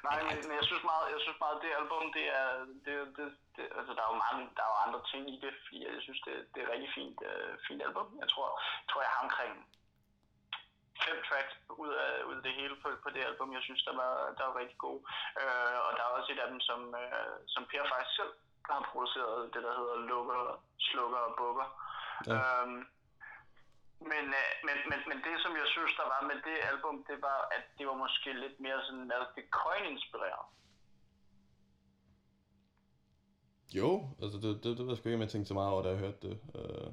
Nej, 0.09 0.19
men, 0.29 0.37
men 0.49 0.57
jeg 0.61 0.67
synes 0.69 0.85
meget, 0.91 1.07
jeg 1.15 1.21
synes 1.25 1.39
meget, 1.45 1.63
det 1.65 1.79
album, 1.81 2.05
det 2.17 2.27
er, 2.41 2.49
det, 2.85 2.95
det, 3.17 3.27
det, 3.57 3.65
altså 3.79 3.93
der 3.97 4.03
er 4.05 4.11
jo 4.13 4.25
mange, 4.27 4.43
der 4.57 4.63
er 4.65 4.71
jo 4.73 4.79
andre 4.87 5.01
ting 5.11 5.23
i 5.35 5.37
det, 5.45 5.53
fordi 5.65 5.79
jeg 5.97 6.03
synes, 6.07 6.21
det, 6.27 6.35
det 6.53 6.59
er 6.59 6.67
et 6.67 6.73
rigtig 6.75 6.91
fint, 6.99 7.19
uh, 7.31 7.53
fint 7.67 7.83
album. 7.89 8.07
Jeg 8.23 8.29
tror, 8.33 8.49
jeg 8.83 8.89
tror, 8.91 9.01
jeg 9.07 9.13
har 9.15 9.25
omkring 9.29 9.55
fem 11.07 11.19
tracks 11.29 11.55
ud 11.85 11.93
af, 12.05 12.13
ud 12.29 12.37
af 12.39 12.43
det 12.47 12.55
hele 12.61 12.75
på, 12.83 12.89
på 13.05 13.09
det 13.15 13.23
album, 13.31 13.49
jeg 13.57 13.63
synes, 13.67 13.83
der 13.89 13.95
var, 14.03 14.13
der 14.39 14.45
var 14.49 14.55
rigtig 14.63 14.79
gode. 14.87 15.01
Uh, 15.43 15.77
og 15.87 15.91
der 15.97 16.03
er 16.05 16.17
også 16.19 16.33
et 16.33 16.45
af 16.45 16.49
dem, 16.53 16.61
som, 16.69 16.81
uh, 17.03 17.35
som 17.55 17.63
Per 17.71 17.85
faktisk 17.93 18.17
selv 18.21 18.33
har 18.71 18.89
produceret, 18.93 19.55
det 19.55 19.63
der 19.67 19.75
hedder 19.81 19.97
Lukker, 20.11 20.43
Slukker 20.89 21.21
og 21.29 21.35
Bukker. 21.41 21.69
Ja. 22.27 22.63
Um, 22.63 22.75
men, 24.13 24.25
øh, 24.41 24.51
men, 24.67 24.77
men, 24.91 25.01
men 25.09 25.19
det, 25.27 25.35
som 25.45 25.53
jeg 25.61 25.69
synes, 25.75 25.93
der 26.01 26.07
var 26.15 26.21
med 26.31 26.39
det 26.49 26.59
album, 26.71 26.97
det 27.11 27.19
var, 27.27 27.39
at 27.57 27.65
det 27.79 27.85
var 27.91 27.97
måske 28.05 28.29
lidt 28.45 28.57
mere 28.65 28.79
sådan 28.87 29.07
Malcolm 29.13 29.49
Coin-inspireret. 29.59 30.47
Jo, 33.81 33.91
altså 34.23 34.39
det, 34.43 34.51
det, 34.65 34.71
det 34.79 34.85
var 34.87 34.95
sgu 34.95 35.09
ikke, 35.09 35.21
jeg 35.21 35.33
tænkte 35.33 35.49
så 35.51 35.55
meget 35.61 35.73
over, 35.73 35.83
da 35.83 35.89
jeg 35.89 36.03
hørte 36.05 36.21
det. 36.27 36.35
Uh, 36.59 36.87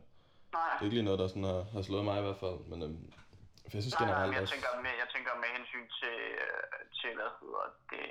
nej. 0.58 0.71
Det 0.74 0.82
er 0.82 0.88
ikke 0.88 0.97
lige 0.97 1.10
noget, 1.10 1.21
der 1.21 1.28
sådan 1.28 1.50
har, 1.54 1.62
har 1.76 1.84
slået 1.88 2.06
mig 2.10 2.17
i 2.19 2.26
hvert 2.26 2.41
fald, 2.43 2.60
men 2.71 2.78
um, 2.86 2.97
for 3.69 3.76
jeg 3.78 3.84
synes 3.84 3.97
nej, 4.00 4.04
generelt 4.04 4.32
nej, 4.32 4.39
jeg. 4.39 4.50
Tænker 4.56 4.71
med, 4.86 4.93
jeg 5.04 5.10
tænker 5.15 5.32
med 5.43 5.50
hensyn 5.58 5.86
til, 6.00 6.17
øh, 6.45 6.80
til 7.00 7.10
hvad 7.17 7.32
hedder 7.39 7.65
det, 7.91 8.08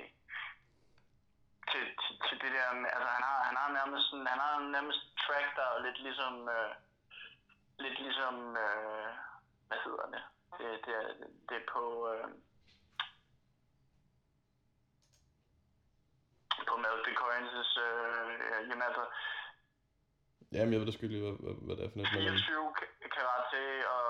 til, 1.71 1.83
til, 2.01 2.13
til 2.25 2.35
det 2.43 2.51
der 2.55 2.67
altså 2.95 3.09
han 3.17 3.23
har, 3.29 3.39
han 3.49 3.55
har 3.61 3.69
nærmest 3.79 4.03
sådan, 4.09 4.27
han 4.33 4.41
har 4.45 4.53
nærmest 4.77 5.01
track, 5.23 5.47
der 5.57 5.65
er 5.73 5.79
lidt 5.87 5.99
ligesom, 6.07 6.33
øh, 6.57 6.71
lidt 7.85 7.99
ligesom, 7.99 8.35
øh, 8.65 9.09
hvad 9.67 9.79
hedder 9.85 10.05
det, 10.13 10.23
det, 10.57 10.67
det, 10.85 10.93
er, 11.01 11.07
det 11.49 11.55
er 11.61 11.65
på, 11.75 11.83
øh, 12.11 12.27
på 16.69 16.73
Melody 16.83 17.13
Coins' 17.21 17.73
øh, 17.85 18.69
jamen 18.69 18.83
altså, 18.89 19.05
Jamen, 20.55 20.71
jeg 20.73 20.79
ved 20.79 20.87
da 20.87 20.93
sgu 20.93 21.07
lige, 21.07 21.25
hvad, 21.25 21.37
hvad, 21.43 21.55
hvad 21.65 21.75
det 21.77 21.83
er 21.85 21.91
for 21.91 21.97
noget. 21.97 22.11
24 22.11 22.73
karate 23.15 23.63
og 23.95 24.05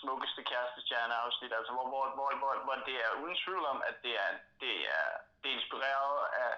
smukkeste 0.00 0.42
kærestestjerne 0.50 1.14
afsnit, 1.24 1.52
altså 1.58 1.72
hvor, 1.76 1.86
hvor, 1.92 2.04
hvor, 2.16 2.28
hvor, 2.40 2.52
hvor 2.66 2.76
det 2.88 2.96
er 3.06 3.10
uden 3.22 3.36
tvivl 3.42 3.64
om, 3.72 3.78
at 3.90 3.96
det 4.04 4.14
er, 4.24 4.30
det 4.62 4.74
er, 4.96 5.06
det 5.40 5.46
er 5.50 5.56
inspireret 5.60 6.16
af, 6.44 6.52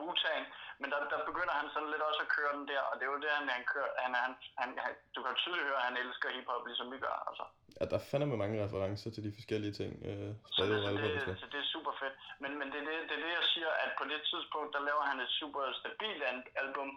Wu-Tang, 0.00 0.44
men 0.80 0.88
der, 0.92 0.98
der 1.12 1.18
begynder 1.30 1.54
han 1.60 1.68
sådan 1.74 1.90
lidt 1.92 2.04
også 2.08 2.20
at 2.26 2.32
køre 2.36 2.52
den 2.56 2.66
der, 2.72 2.82
og 2.88 2.94
det 2.96 3.04
er 3.04 3.12
jo 3.14 3.20
det, 3.24 3.30
han, 3.38 3.48
han 3.56 3.64
kører, 3.72 3.90
han, 4.04 4.12
han, 4.24 4.32
han, 4.60 4.68
han, 4.84 4.92
du 5.14 5.20
kan 5.22 5.34
tydeligt 5.42 5.68
høre, 5.68 5.80
at 5.82 5.88
han 5.90 5.96
elsker 6.02 6.28
hiphop, 6.36 6.66
ligesom 6.66 6.86
vi 6.94 6.98
gør, 7.06 7.16
altså. 7.28 7.44
Ja, 7.78 7.84
der 7.92 8.00
finder 8.10 8.26
man 8.30 8.38
mange 8.42 8.64
referencer 8.64 9.10
til 9.10 9.22
de 9.26 9.32
forskellige 9.38 9.74
ting. 9.80 9.92
Øh, 10.08 10.32
så, 10.56 10.62
det, 10.70 10.76
så, 10.84 10.90
det, 11.02 11.38
så 11.42 11.46
det 11.52 11.58
er 11.64 11.68
super 11.74 11.92
fedt. 12.00 12.14
Men, 12.42 12.50
men 12.58 12.66
det, 12.72 12.78
er 12.82 12.86
det, 12.90 12.96
det 13.08 13.14
er 13.18 13.22
det, 13.26 13.32
jeg 13.40 13.46
siger, 13.54 13.70
at 13.84 13.90
på 14.00 14.04
det 14.12 14.20
tidspunkt, 14.30 14.70
der 14.76 14.82
laver 14.88 15.04
han 15.10 15.20
et 15.24 15.32
super 15.40 15.62
stabilt 15.80 16.22
album, 16.62 16.90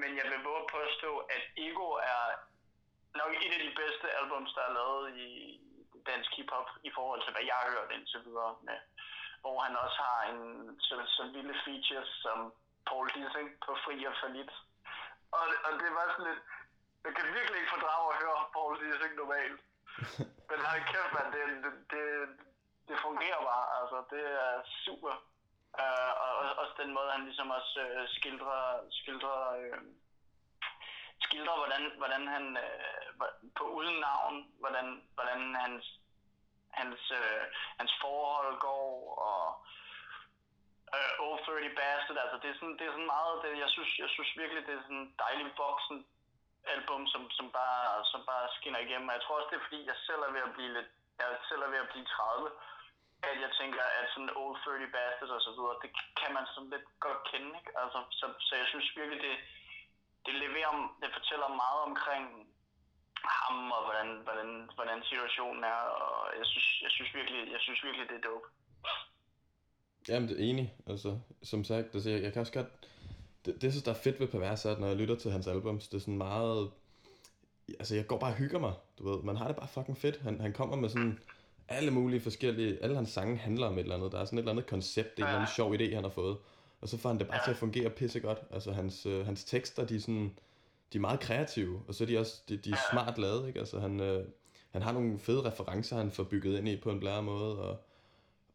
men 0.00 0.10
jeg 0.18 0.26
vil 0.30 0.40
våge 0.48 0.64
påstå, 0.76 1.10
at 1.36 1.42
Ego 1.66 1.88
er 2.12 2.22
nok 3.20 3.32
et 3.44 3.52
af 3.56 3.62
de 3.66 3.72
bedste 3.82 4.06
albums, 4.20 4.50
der 4.56 4.62
er 4.68 4.76
lavet 4.78 5.06
i 5.26 5.30
dansk 6.10 6.30
hiphop, 6.36 6.68
i 6.88 6.90
forhold 6.96 7.20
til, 7.22 7.32
hvad 7.34 7.44
jeg 7.50 7.56
har 7.62 7.68
hørt 7.74 7.90
indtil 7.96 8.20
videre 8.28 8.52
med 8.68 8.78
hvor 9.42 9.56
han 9.66 9.76
også 9.84 9.98
har 10.10 10.20
en 10.32 10.40
så, 10.80 10.96
så 11.16 11.22
vilde 11.34 11.54
features 11.64 12.10
som 12.24 12.38
Paul 12.88 13.06
Dissing 13.14 13.48
på 13.64 13.72
Fri 13.84 14.04
og 14.10 14.14
Falit. 14.20 14.50
Og, 15.36 15.44
og 15.66 15.72
det 15.82 15.90
var 15.96 16.04
sådan 16.10 16.26
lidt, 16.30 16.42
jeg 17.04 17.12
kan 17.16 17.26
virkelig 17.36 17.58
ikke 17.58 17.74
fordrage 17.76 18.06
at 18.12 18.20
høre 18.22 18.50
Paul 18.54 18.72
Dissing 18.80 19.14
normalt. 19.16 19.60
Men 20.50 20.58
han 20.68 20.80
kæft, 20.90 21.12
man, 21.16 21.26
det, 21.34 21.44
det, 21.64 21.72
det, 21.92 22.04
det 22.88 22.96
fungerer 23.06 23.40
bare, 23.50 23.66
altså, 23.80 23.98
det 24.12 24.24
er 24.44 24.54
super. 24.84 25.14
Uh, 25.82 26.12
og 26.24 26.30
også 26.60 26.74
den 26.82 26.92
måde, 26.94 27.10
han 27.12 27.24
ligesom 27.24 27.50
også 27.50 27.80
uh, 27.96 28.08
skildrer, 28.16 28.62
skildrer, 28.90 29.40
uh, 29.58 29.82
skildrer 31.20 31.56
hvordan, 31.56 31.82
hvordan 31.96 32.26
han 32.34 32.44
uh, 32.64 33.50
på 33.58 33.64
uden 33.64 34.00
navn, 34.00 34.34
hvordan, 34.60 34.86
hvordan 35.14 35.54
hans 35.54 35.99
hans, 36.78 37.02
øh, 37.20 37.42
hans 37.80 37.92
forhold 38.02 38.58
går, 38.68 38.88
og 39.28 39.44
øh, 40.96 41.24
Old 41.24 41.40
30 41.44 41.70
Bastard, 41.78 42.18
altså 42.24 42.36
det 42.42 42.48
er 42.50 42.58
sådan, 42.60 42.76
det 42.78 42.84
er 42.86 42.94
sådan 42.96 43.12
meget, 43.16 43.34
det, 43.42 43.50
jeg, 43.64 43.70
synes, 43.74 43.90
jeg 44.02 44.10
synes 44.14 44.30
virkelig, 44.42 44.66
det 44.66 44.74
er 44.74 44.82
sådan 44.86 45.02
en 45.04 45.14
dejlig 45.24 45.46
voksen 45.64 45.98
album, 46.74 47.02
som, 47.12 47.22
som, 47.38 47.46
bare, 47.58 48.04
som 48.12 48.20
bare 48.30 48.46
skinner 48.56 48.80
igennem, 48.86 49.08
og 49.08 49.14
jeg 49.14 49.22
tror 49.22 49.36
også, 49.38 49.50
det 49.50 49.58
er 49.58 49.66
fordi, 49.68 49.80
jeg 49.90 49.98
selv 50.06 50.22
er 50.22 50.32
ved 50.36 50.42
at 50.48 50.54
blive 50.56 50.72
lidt, 50.76 50.90
jeg 51.18 51.28
selv 51.48 51.62
er 51.62 51.70
ved 51.74 51.80
at 51.84 51.92
blive 51.92 52.06
30, 52.06 52.50
at 53.30 53.36
jeg 53.44 53.50
tænker, 53.60 53.82
at 53.98 54.06
sådan 54.12 54.36
Old 54.40 54.56
30 54.64 54.86
Bastards 54.96 55.36
og 55.36 55.42
så 55.46 55.50
videre, 55.56 55.80
det 55.82 55.90
kan 56.20 56.30
man 56.36 56.44
sådan 56.54 56.70
lidt 56.74 56.88
godt 57.06 57.20
kende, 57.30 57.50
ikke? 57.60 57.72
Altså, 57.82 57.98
så, 58.18 58.26
så 58.46 58.52
jeg 58.60 58.66
synes 58.72 58.96
virkelig, 58.96 59.20
det, 59.26 59.36
det 60.26 60.34
leverer, 60.44 60.72
det 61.02 61.10
fortæller 61.18 61.58
meget 61.62 61.80
omkring 61.88 62.24
ham, 63.70 63.78
og 63.78 63.82
hvordan, 63.88 64.08
hvordan, 64.26 64.50
hvordan 64.76 64.98
situationen 65.10 65.62
er, 65.64 65.80
og 66.02 66.14
jeg 66.38 66.46
synes, 66.52 66.68
jeg 66.84 66.90
synes, 66.96 67.10
virkelig, 67.18 67.40
jeg 67.54 67.60
synes 67.66 67.80
virkelig, 67.86 68.04
det 68.10 68.16
er 68.20 68.28
dope. 68.28 68.46
Jamen, 70.08 70.28
det 70.28 70.36
er 70.40 70.44
enig. 70.50 70.74
Altså, 70.86 71.18
som 71.42 71.64
sagt, 71.64 71.86
altså, 71.94 72.10
jeg, 72.10 72.22
jeg 72.22 72.32
kan 72.32 72.40
også 72.40 72.52
godt... 72.52 72.66
Det, 73.44 73.62
det, 73.62 73.72
synes, 73.72 73.84
der 73.84 73.90
er 73.90 74.02
fedt 74.06 74.20
ved 74.20 74.28
Pervers, 74.28 74.64
er, 74.64 74.72
at 74.72 74.80
når 74.80 74.86
jeg 74.86 74.96
lytter 74.96 75.16
til 75.16 75.30
hans 75.30 75.46
albums, 75.46 75.88
det 75.88 75.96
er 75.96 76.00
sådan 76.00 76.18
meget... 76.18 76.70
Altså, 77.78 77.94
jeg 77.94 78.06
går 78.06 78.18
bare 78.18 78.30
og 78.30 78.36
hygger 78.36 78.58
mig, 78.58 78.72
du 78.98 79.10
ved. 79.10 79.22
Man 79.22 79.36
har 79.36 79.46
det 79.46 79.56
bare 79.56 79.68
fucking 79.68 79.98
fedt. 79.98 80.20
Han, 80.20 80.40
han 80.40 80.52
kommer 80.52 80.76
med 80.76 80.88
sådan 80.88 81.18
alle 81.68 81.90
mulige 81.90 82.20
forskellige... 82.20 82.82
Alle 82.82 82.96
hans 82.96 83.10
sange 83.10 83.36
handler 83.36 83.66
om 83.66 83.78
et 83.78 83.82
eller 83.82 83.94
andet. 83.94 84.12
Der 84.12 84.20
er 84.20 84.24
sådan 84.24 84.38
et 84.38 84.42
eller 84.42 84.52
andet 84.52 84.66
koncept, 84.66 85.16
det 85.16 85.22
er 85.22 85.26
en 85.26 85.28
eller 85.28 85.40
anden 85.40 85.54
sjov 85.54 85.74
idé, 85.74 85.94
han 85.94 86.04
har 86.04 86.10
fået. 86.10 86.36
Og 86.80 86.88
så 86.88 86.98
får 86.98 87.08
han 87.08 87.18
det 87.18 87.26
bare 87.26 87.36
ja. 87.36 87.44
til 87.44 87.50
at 87.50 87.56
fungere 87.56 87.90
pissegodt. 87.90 88.38
Altså, 88.50 88.72
hans, 88.72 89.06
øh, 89.06 89.26
hans 89.26 89.44
tekster, 89.44 89.86
de 89.86 89.96
er 89.96 90.00
sådan 90.00 90.38
de 90.92 90.98
er 90.98 91.00
meget 91.00 91.20
kreative, 91.20 91.82
og 91.88 91.94
så 91.94 92.04
er 92.04 92.08
de 92.08 92.18
også 92.18 92.42
de, 92.48 92.56
de 92.56 92.70
er 92.70 92.76
smart 92.92 93.18
lavet, 93.18 93.48
ikke? 93.48 93.58
Altså 93.58 93.80
han, 93.80 94.00
øh, 94.00 94.24
han 94.72 94.82
har 94.82 94.92
nogle 94.92 95.18
fede 95.18 95.50
referencer, 95.50 95.96
han 95.96 96.10
får 96.10 96.24
bygget 96.24 96.58
ind 96.58 96.68
i 96.68 96.76
på 96.76 96.90
en 96.90 97.00
blære 97.00 97.22
måde, 97.22 97.58
og, 97.58 97.76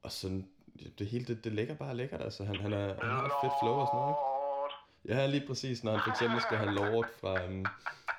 og 0.03 0.11
sådan, 0.11 0.47
det 0.99 1.07
hele, 1.07 1.25
det, 1.25 1.43
det 1.43 1.51
ligger 1.51 1.75
bare 1.75 1.95
lækkert, 1.95 2.21
altså 2.21 2.43
han, 2.43 2.55
han, 2.55 2.73
er, 2.73 2.87
han 2.87 3.09
har 3.09 3.25
et 3.25 3.31
fedt 3.43 3.53
flow 3.61 3.73
og 3.73 3.87
sådan 3.87 3.99
noget, 3.99 4.15
ikke? 4.15 4.35
Ja, 5.07 5.27
lige 5.27 5.47
præcis, 5.47 5.83
når 5.83 5.91
han 5.91 6.01
for 6.03 6.11
eksempel 6.11 6.41
skal 6.41 6.57
have 6.57 6.71
Lord 6.71 7.05
fra, 7.21 7.33
um, 7.45 7.65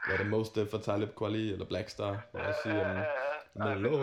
hvad 0.07 0.14
er 0.14 0.22
det, 0.22 0.26
Most 0.26 0.59
for 0.70 0.79
Talib 0.79 1.09
Kweli, 1.18 1.52
eller 1.52 1.66
Blackstar, 1.66 2.26
hvor 2.31 2.40
jeg 2.40 2.55
siger, 2.62 3.05
um, 3.55 3.83
Lord, 3.83 4.00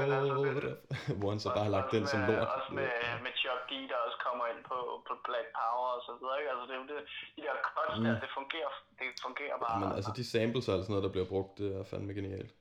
hvor 1.19 1.29
han 1.29 1.39
så 1.39 1.49
bare 1.49 1.63
har 1.63 1.71
lagt 1.77 1.91
den 1.91 2.07
som 2.07 2.19
lort. 2.19 2.47
Også 2.57 2.73
med, 2.73 2.87
med 3.25 3.33
Chuck 3.41 3.61
D, 3.69 3.73
der 3.89 3.97
kommer 4.33 4.47
ind 4.53 4.61
på, 4.71 4.79
på 5.07 5.13
Black 5.27 5.47
Power 5.59 5.89
og 5.97 6.01
så 6.07 6.11
videre, 6.19 6.35
ikke? 6.39 6.51
Altså 6.53 6.63
det 6.67 6.73
er 6.75 6.81
jo 6.83 6.87
det, 6.91 6.97
de 7.35 7.41
der 7.47 7.55
cuts 7.67 7.97
mm. 7.97 8.03
der, 8.05 8.13
det 8.23 8.29
fungerer, 8.39 8.71
det 8.99 9.07
fungerer 9.27 9.57
bare. 9.63 9.79
Men 9.81 9.91
altså 9.97 10.11
de 10.19 10.25
samples 10.33 10.65
og 10.67 10.73
sådan 10.75 10.91
noget, 10.93 11.07
der 11.07 11.15
bliver 11.15 11.29
brugt, 11.33 11.51
det 11.59 11.69
er 11.77 11.83
fandme 11.91 12.13
genialt. 12.19 12.51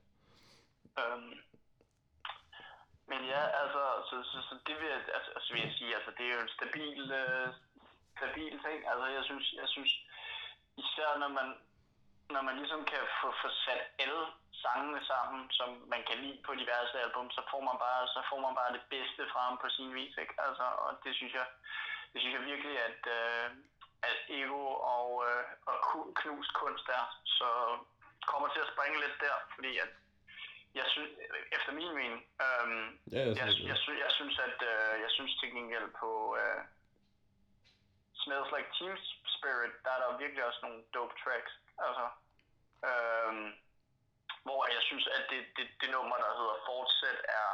Um, 1.01 1.29
men 3.11 3.21
ja, 3.33 3.43
altså, 3.61 3.81
så, 4.09 4.15
så, 4.31 4.37
så 4.47 4.53
det 4.67 4.75
vil, 4.81 4.89
altså, 4.97 5.29
altså, 5.35 5.49
vil 5.53 5.61
jeg 5.67 5.73
sige, 5.79 5.91
altså 5.97 6.11
det 6.17 6.23
er 6.25 6.33
jo 6.37 6.41
en 6.47 6.55
stabil, 6.57 7.01
uh, 7.21 7.47
stabil 8.17 8.53
ting. 8.65 8.79
Altså 8.91 9.05
jeg 9.17 9.23
synes, 9.29 9.45
jeg 9.61 9.69
synes, 9.75 9.91
især 10.83 11.09
når 11.21 11.31
man, 11.39 11.47
når 12.29 12.41
man 12.41 12.55
ligesom 12.57 12.85
kan 12.85 13.03
få, 13.21 13.27
få 13.41 13.49
sat 13.65 13.81
alle 14.03 14.25
sangene 14.65 15.05
sammen, 15.11 15.51
som 15.51 15.69
man 15.93 16.03
kan 16.07 16.17
lide 16.23 16.39
på 16.45 16.51
diverse 16.61 16.95
album, 17.05 17.31
så 17.31 17.41
får 17.51 17.61
man 17.69 17.77
bare, 17.85 18.07
så 18.07 18.21
får 18.29 18.39
man 18.45 18.55
bare 18.59 18.73
det 18.77 18.83
bedste 18.93 19.21
fra 19.31 19.41
ham 19.47 19.57
på 19.63 19.69
sin 19.69 19.93
vis, 19.95 20.15
ikke? 20.23 20.35
Altså, 20.45 20.65
og 20.85 20.91
det 21.03 21.15
synes 21.15 21.33
jeg, 21.33 21.47
det 22.11 22.21
synes 22.21 22.35
jeg 22.37 22.45
virkelig, 22.51 22.75
at, 22.89 23.01
øh, 23.17 23.47
at 24.09 24.17
Ego 24.39 24.63
og, 24.95 25.07
øh, 25.27 25.43
og 25.69 25.75
knust 26.19 26.53
kunst 26.53 26.87
er. 26.99 27.05
Så 27.37 27.49
kommer 28.31 28.47
til 28.49 28.59
at 28.65 28.71
springe 28.73 28.97
lidt 29.03 29.17
der, 29.25 29.35
fordi 29.55 29.77
at 29.77 29.91
jeg 30.79 30.85
synes, 30.93 31.11
efter 31.57 31.71
min 31.79 31.93
mening, 31.99 32.25
øhm, 32.45 32.99
ja, 33.11 33.19
jeg, 33.19 33.37
jeg, 33.37 33.47
jeg, 33.47 33.77
jeg, 33.87 33.99
jeg, 34.03 34.11
synes, 34.17 34.35
at 34.47 34.59
øh, 34.71 34.93
jeg 35.03 35.11
synes 35.17 35.33
til 35.39 35.49
gengæld 35.55 35.89
på 36.01 36.37
øh, 36.41 36.61
Smells 38.21 38.51
Like 38.55 38.71
Team 38.77 38.93
Spirit, 39.35 39.73
der 39.83 39.91
er 39.95 39.99
der 40.03 40.17
virkelig 40.17 40.43
også 40.45 40.59
nogle 40.65 40.83
dope 40.93 41.15
tracks. 41.23 41.53
Altså, 41.85 42.05
øhm, 42.89 43.47
hvor 44.45 44.61
jeg 44.75 44.81
synes, 44.89 45.05
at 45.17 45.23
det, 45.31 45.41
det, 45.57 45.67
det 45.81 45.89
nummer, 45.95 46.15
der 46.23 46.31
hedder 46.39 46.57
Fortsæt, 46.67 47.19
er 47.41 47.51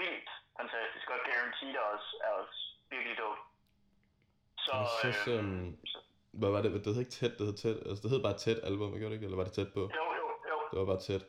vildt 0.00 0.30
fantastisk, 0.58 1.06
og 1.14 1.18
Guaranteed 1.26 1.74
er 1.82 1.86
også, 1.94 2.10
er 2.26 2.32
også 2.40 2.58
virkelig 2.90 3.16
dope. 3.22 3.40
Så, 4.64 4.72
jeg 4.76 5.14
synes, 5.14 5.28
øhm, 5.34 5.86
så, 5.86 5.98
hvad 6.30 6.50
var 6.50 6.62
det? 6.62 6.84
Det 6.84 6.94
hed 6.94 7.00
ikke 7.04 7.16
tæt, 7.20 7.38
det 7.38 7.46
hed 7.46 7.56
tæt. 7.56 7.76
Altså, 7.88 8.02
det 8.02 8.10
hed 8.10 8.22
bare 8.22 8.38
tæt 8.44 8.60
album, 8.62 8.94
ikke? 8.94 9.06
Eller 9.06 9.36
var 9.36 9.44
det 9.44 9.52
tæt 9.52 9.72
på? 9.72 9.80
Jo, 9.80 10.06
jo, 10.20 10.26
jo. 10.50 10.56
Det 10.70 10.78
var 10.80 10.86
bare 10.92 11.00
tæt. 11.00 11.24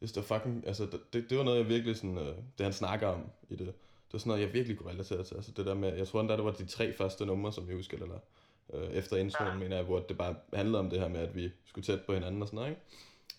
Jeg 0.00 0.08
det 0.08 0.16
var 0.16 0.38
fucking, 0.38 0.66
altså, 0.66 0.84
det, 1.12 1.30
det 1.30 1.38
var 1.38 1.44
noget, 1.44 1.58
jeg 1.58 1.68
virkelig 1.68 1.96
sådan, 1.96 2.18
øh, 2.18 2.36
det 2.58 2.64
han 2.68 2.72
snakker 2.72 3.08
om 3.08 3.30
i 3.48 3.56
det. 3.56 3.66
Det 4.06 4.12
var 4.12 4.18
sådan 4.18 4.30
noget, 4.30 4.42
jeg 4.42 4.52
virkelig 4.52 4.78
kunne 4.78 4.90
relatere 4.90 5.24
til. 5.24 5.34
Altså, 5.34 5.52
det 5.52 5.66
der 5.66 5.74
med, 5.74 5.96
jeg 5.96 6.08
tror 6.08 6.20
endda, 6.20 6.36
det 6.36 6.44
var 6.44 6.50
de 6.50 6.66
tre 6.66 6.92
første 6.92 7.26
numre, 7.26 7.52
som 7.52 7.68
jeg 7.68 7.76
husker, 7.76 7.98
eller 7.98 8.18
øh, 8.72 8.90
efter 8.90 9.16
introen, 9.16 9.52
ja. 9.52 9.58
mener 9.58 9.76
jeg, 9.76 9.84
hvor 9.84 9.98
det 10.00 10.18
bare 10.18 10.34
handlede 10.52 10.78
om 10.78 10.90
det 10.90 11.00
her 11.00 11.08
med, 11.08 11.20
at 11.20 11.34
vi 11.34 11.52
skulle 11.64 11.84
tæt 11.84 12.02
på 12.06 12.12
hinanden 12.14 12.42
og 12.42 12.48
sådan 12.48 12.56
noget, 12.56 12.70
ikke? 12.70 12.82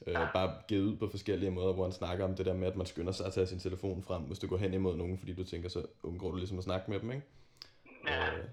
Øh, 0.08 0.14
ja. 0.14 0.28
Bare 0.34 0.54
givet 0.68 0.84
ud 0.84 0.98
på 0.98 1.08
forskellige 1.10 1.52
måder, 1.52 1.74
hvor 1.74 1.84
han 1.84 1.92
snakker 1.92 2.26
om 2.26 2.36
det 2.36 2.46
der 2.46 2.54
med, 2.54 2.68
at 2.68 2.76
man 2.76 2.86
skynder 2.86 3.12
sig 3.12 3.26
at 3.26 3.34
tage 3.34 3.48
sin 3.48 3.60
telefon 3.60 4.04
frem, 4.04 4.22
hvis 4.22 4.40
du 4.40 4.48
går 4.48 4.58
hen 4.58 4.74
imod 4.74 4.96
nogen, 4.98 5.18
fordi 5.18 5.34
du 5.34 5.44
tænker, 5.44 5.70
så 5.70 5.86
undgår 6.04 6.32
du 6.32 6.38
ligesom 6.38 6.58
at 6.58 6.64
snakke 6.64 6.92
med 6.92 7.00
dem, 7.00 7.12
ikke? 7.12 7.26
Ja. 8.08 8.36
Øh, 8.36 8.46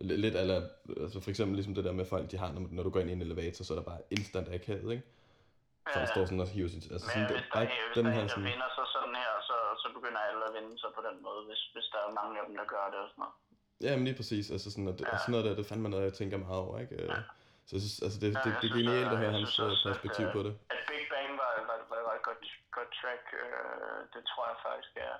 lidt 0.00 0.36
eller, 0.36 0.68
altså 1.02 1.20
for 1.20 1.30
eksempel 1.30 1.54
ligesom 1.56 1.74
det 1.74 1.84
der 1.84 1.92
med 1.92 2.04
folk, 2.04 2.30
de 2.30 2.36
har, 2.42 2.52
når, 2.52 2.62
når 2.70 2.82
du 2.82 2.90
går 2.90 3.00
ind 3.00 3.10
i 3.10 3.12
en 3.12 3.22
elevator, 3.22 3.64
så 3.64 3.72
er 3.74 3.78
der 3.78 3.84
bare 3.92 4.00
instant 4.10 4.48
akavet, 4.54 4.92
ikke? 4.92 5.06
Så 5.92 5.98
ja, 5.98 6.06
står 6.06 6.24
sådan 6.24 6.44
og 6.46 6.48
hiver 6.54 6.68
sin... 6.74 6.82
Altså 6.94 7.06
sådan, 7.08 7.26
hvis 7.30 7.44
der, 7.54 7.60
hvis 7.60 7.96
den 7.98 8.04
der 8.06 8.12
her, 8.16 8.26
sådan... 8.26 8.48
vinder 8.50 8.70
sig 8.76 8.86
sådan 8.96 9.14
her, 9.22 9.32
så, 9.48 9.56
så 9.82 9.86
begynder 9.96 10.20
alle 10.28 10.42
at 10.48 10.52
vinde 10.56 10.74
sig 10.82 10.90
på 10.96 11.02
den 11.08 11.16
måde, 11.26 11.40
hvis, 11.48 11.62
hvis 11.74 11.86
der 11.92 12.00
er 12.06 12.10
mange 12.20 12.34
af 12.40 12.44
dem, 12.46 12.54
der 12.60 12.66
gør 12.74 12.84
det 12.92 12.98
og 13.04 13.08
sådan 13.12 13.22
noget. 13.24 13.36
Ja, 13.84 13.92
men 13.96 14.04
lige 14.08 14.18
præcis. 14.20 14.50
Altså 14.54 14.68
sådan, 14.72 14.88
at, 14.88 15.00
ja. 15.00 15.18
sådan 15.18 15.32
noget 15.34 15.44
der, 15.46 15.54
det 15.60 15.66
fandme 15.70 15.88
noget, 15.88 16.04
jeg 16.10 16.16
tænker 16.20 16.36
meget 16.46 16.60
over, 16.66 16.76
ikke? 16.84 16.94
Ja. 17.02 17.20
Så 17.66 17.70
jeg 17.76 17.82
synes, 17.84 17.98
altså 18.06 18.18
det, 18.22 18.28
det, 18.34 18.40
det, 18.44 18.52
det 18.62 18.68
er 18.70 18.76
genialt 18.80 19.12
at 19.14 19.18
høre 19.22 19.32
hans 19.38 19.58
øh, 19.58 19.66
også, 19.66 19.82
perspektiv 19.90 20.26
at, 20.28 20.34
på 20.36 20.40
det. 20.46 20.52
At 20.74 20.82
Big 20.90 21.04
Bang 21.12 21.30
var, 21.42 21.52
var, 21.70 21.78
var, 21.90 22.00
var 22.08 22.14
et 22.20 22.24
godt, 22.28 22.44
godt 22.76 22.90
track, 23.00 23.24
øh, 23.42 23.98
det 24.14 24.22
tror 24.30 24.44
jeg 24.52 24.58
faktisk 24.68 24.92
er, 25.08 25.16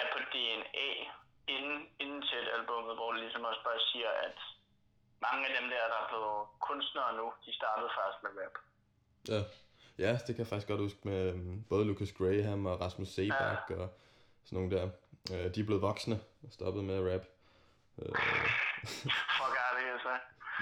er 0.00 0.06
på 0.14 0.18
DNA 0.32 0.90
inden, 1.54 1.78
inden 2.02 2.22
til 2.30 2.42
albumet, 2.56 2.94
hvor 2.98 3.08
det 3.12 3.20
ligesom 3.24 3.44
også 3.50 3.62
bare 3.68 3.80
siger, 3.90 4.10
at 4.26 4.38
mange 5.26 5.42
af 5.48 5.52
dem 5.58 5.66
der, 5.72 5.82
der 5.92 5.98
er 6.02 6.08
blevet 6.12 6.40
kunstnere 6.68 7.10
nu, 7.20 7.26
de 7.44 7.52
startede 7.60 7.90
faktisk 7.98 8.20
med 8.24 8.32
rap. 8.40 8.56
Ja. 9.32 9.40
Ja, 10.04 10.12
det 10.24 10.32
kan 10.34 10.42
jeg 10.44 10.46
faktisk 10.52 10.68
godt 10.68 10.80
huske 10.80 11.00
med 11.10 11.32
um, 11.34 11.64
både 11.68 11.84
Lucas 11.84 12.12
Graham 12.12 12.66
og 12.66 12.80
Rasmus 12.80 13.08
Sebak 13.08 13.70
ja. 13.70 13.76
og 13.80 13.88
sådan 14.44 14.56
nogle 14.56 14.70
der. 14.76 14.90
Uh, 15.32 15.46
de 15.52 15.58
er 15.60 15.68
blevet 15.68 15.82
voksne 15.90 16.16
og 16.44 16.50
stoppet 16.58 16.82
med 16.88 16.96
at 17.00 17.04
rap. 17.10 17.24
Uh, 18.00 18.16
Fuck 19.38 19.54
er 19.64 19.70
det, 19.78 19.84
altså. 19.94 20.12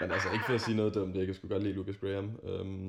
Men 0.01 0.09
altså, 0.15 0.29
ikke 0.35 0.47
for 0.49 0.57
at 0.59 0.65
sige 0.67 0.79
noget 0.81 0.93
dumt, 0.97 1.17
jeg 1.19 1.27
kan 1.27 1.35
sgu 1.35 1.45
godt 1.55 1.65
lide 1.67 1.77
Lucas 1.79 1.99
Graham. 2.03 2.29
Um, 2.51 2.87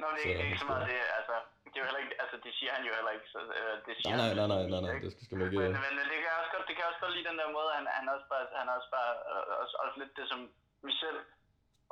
Nå, 0.00 0.06
det 0.14 0.22
er 0.24 0.30
ikke, 0.30 0.44
ikke 0.46 0.62
så 0.64 0.68
meget 0.72 0.84
det, 0.90 0.98
altså, 1.18 1.34
det 1.70 1.76
er 1.76 1.82
jo 1.82 1.86
heller 1.88 2.02
ikke, 2.04 2.14
altså 2.22 2.36
det 2.44 2.52
siger 2.58 2.72
han 2.76 2.82
jo 2.88 2.92
heller 2.98 3.12
ikke, 3.16 3.28
så 3.34 3.40
uh, 3.60 3.74
det 3.86 3.92
siger 3.98 4.16
nej, 4.22 4.30
nej, 4.38 4.46
nej, 4.52 4.62
nej, 4.62 4.68
nej, 4.74 4.82
nej, 4.86 4.94
det 5.04 5.10
skal, 5.14 5.24
skal 5.26 5.36
man 5.38 5.44
ikke... 5.46 5.58
Men, 5.62 5.94
men 5.98 6.06
det 6.12 6.18
kan 6.22 6.30
også 6.40 6.52
godt, 6.54 6.64
det 6.68 6.74
kan 6.76 6.84
også 6.90 7.00
godt 7.04 7.14
lide 7.16 7.28
den 7.30 7.38
der 7.40 7.48
måde, 7.58 7.70
han, 7.78 7.84
han 7.98 8.06
også 8.14 8.26
bare, 8.32 8.44
han 8.60 8.68
også 8.76 8.88
bare, 8.96 9.12
uh, 9.30 9.62
også, 9.62 9.74
også 9.84 9.96
lidt 10.02 10.12
det 10.18 10.26
som 10.32 10.40
vi 10.86 10.92
selv 11.04 11.18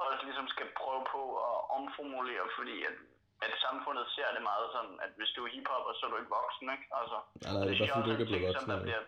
også 0.09 0.23
ligesom 0.29 0.47
skal 0.55 0.69
prøve 0.81 1.03
på 1.15 1.23
at 1.49 1.57
omformulere, 1.79 2.45
fordi 2.59 2.77
at, 2.89 2.97
at 3.45 3.53
samfundet 3.67 4.05
ser 4.17 4.29
det 4.37 4.43
meget 4.51 4.67
sådan, 4.75 4.95
at 5.05 5.13
hvis 5.19 5.31
du 5.35 5.41
er 5.47 5.51
hiphop, 5.55 5.85
så 5.99 6.03
er 6.07 6.11
du 6.13 6.19
ikke 6.21 6.35
voksen, 6.39 6.67
ikke? 6.75 6.87
Altså, 7.01 7.19
nej, 7.45 7.53
nej, 7.55 7.63
det 7.65 7.73
er 7.73 7.79
bare 7.81 7.93
fordi, 7.97 8.07
du 8.07 8.13
ikke 8.15 8.25
er 8.27 8.31
blevet 8.31 8.47
voksen. 8.49 8.69
Sådan, 8.69 8.87
bliver, 8.87 9.03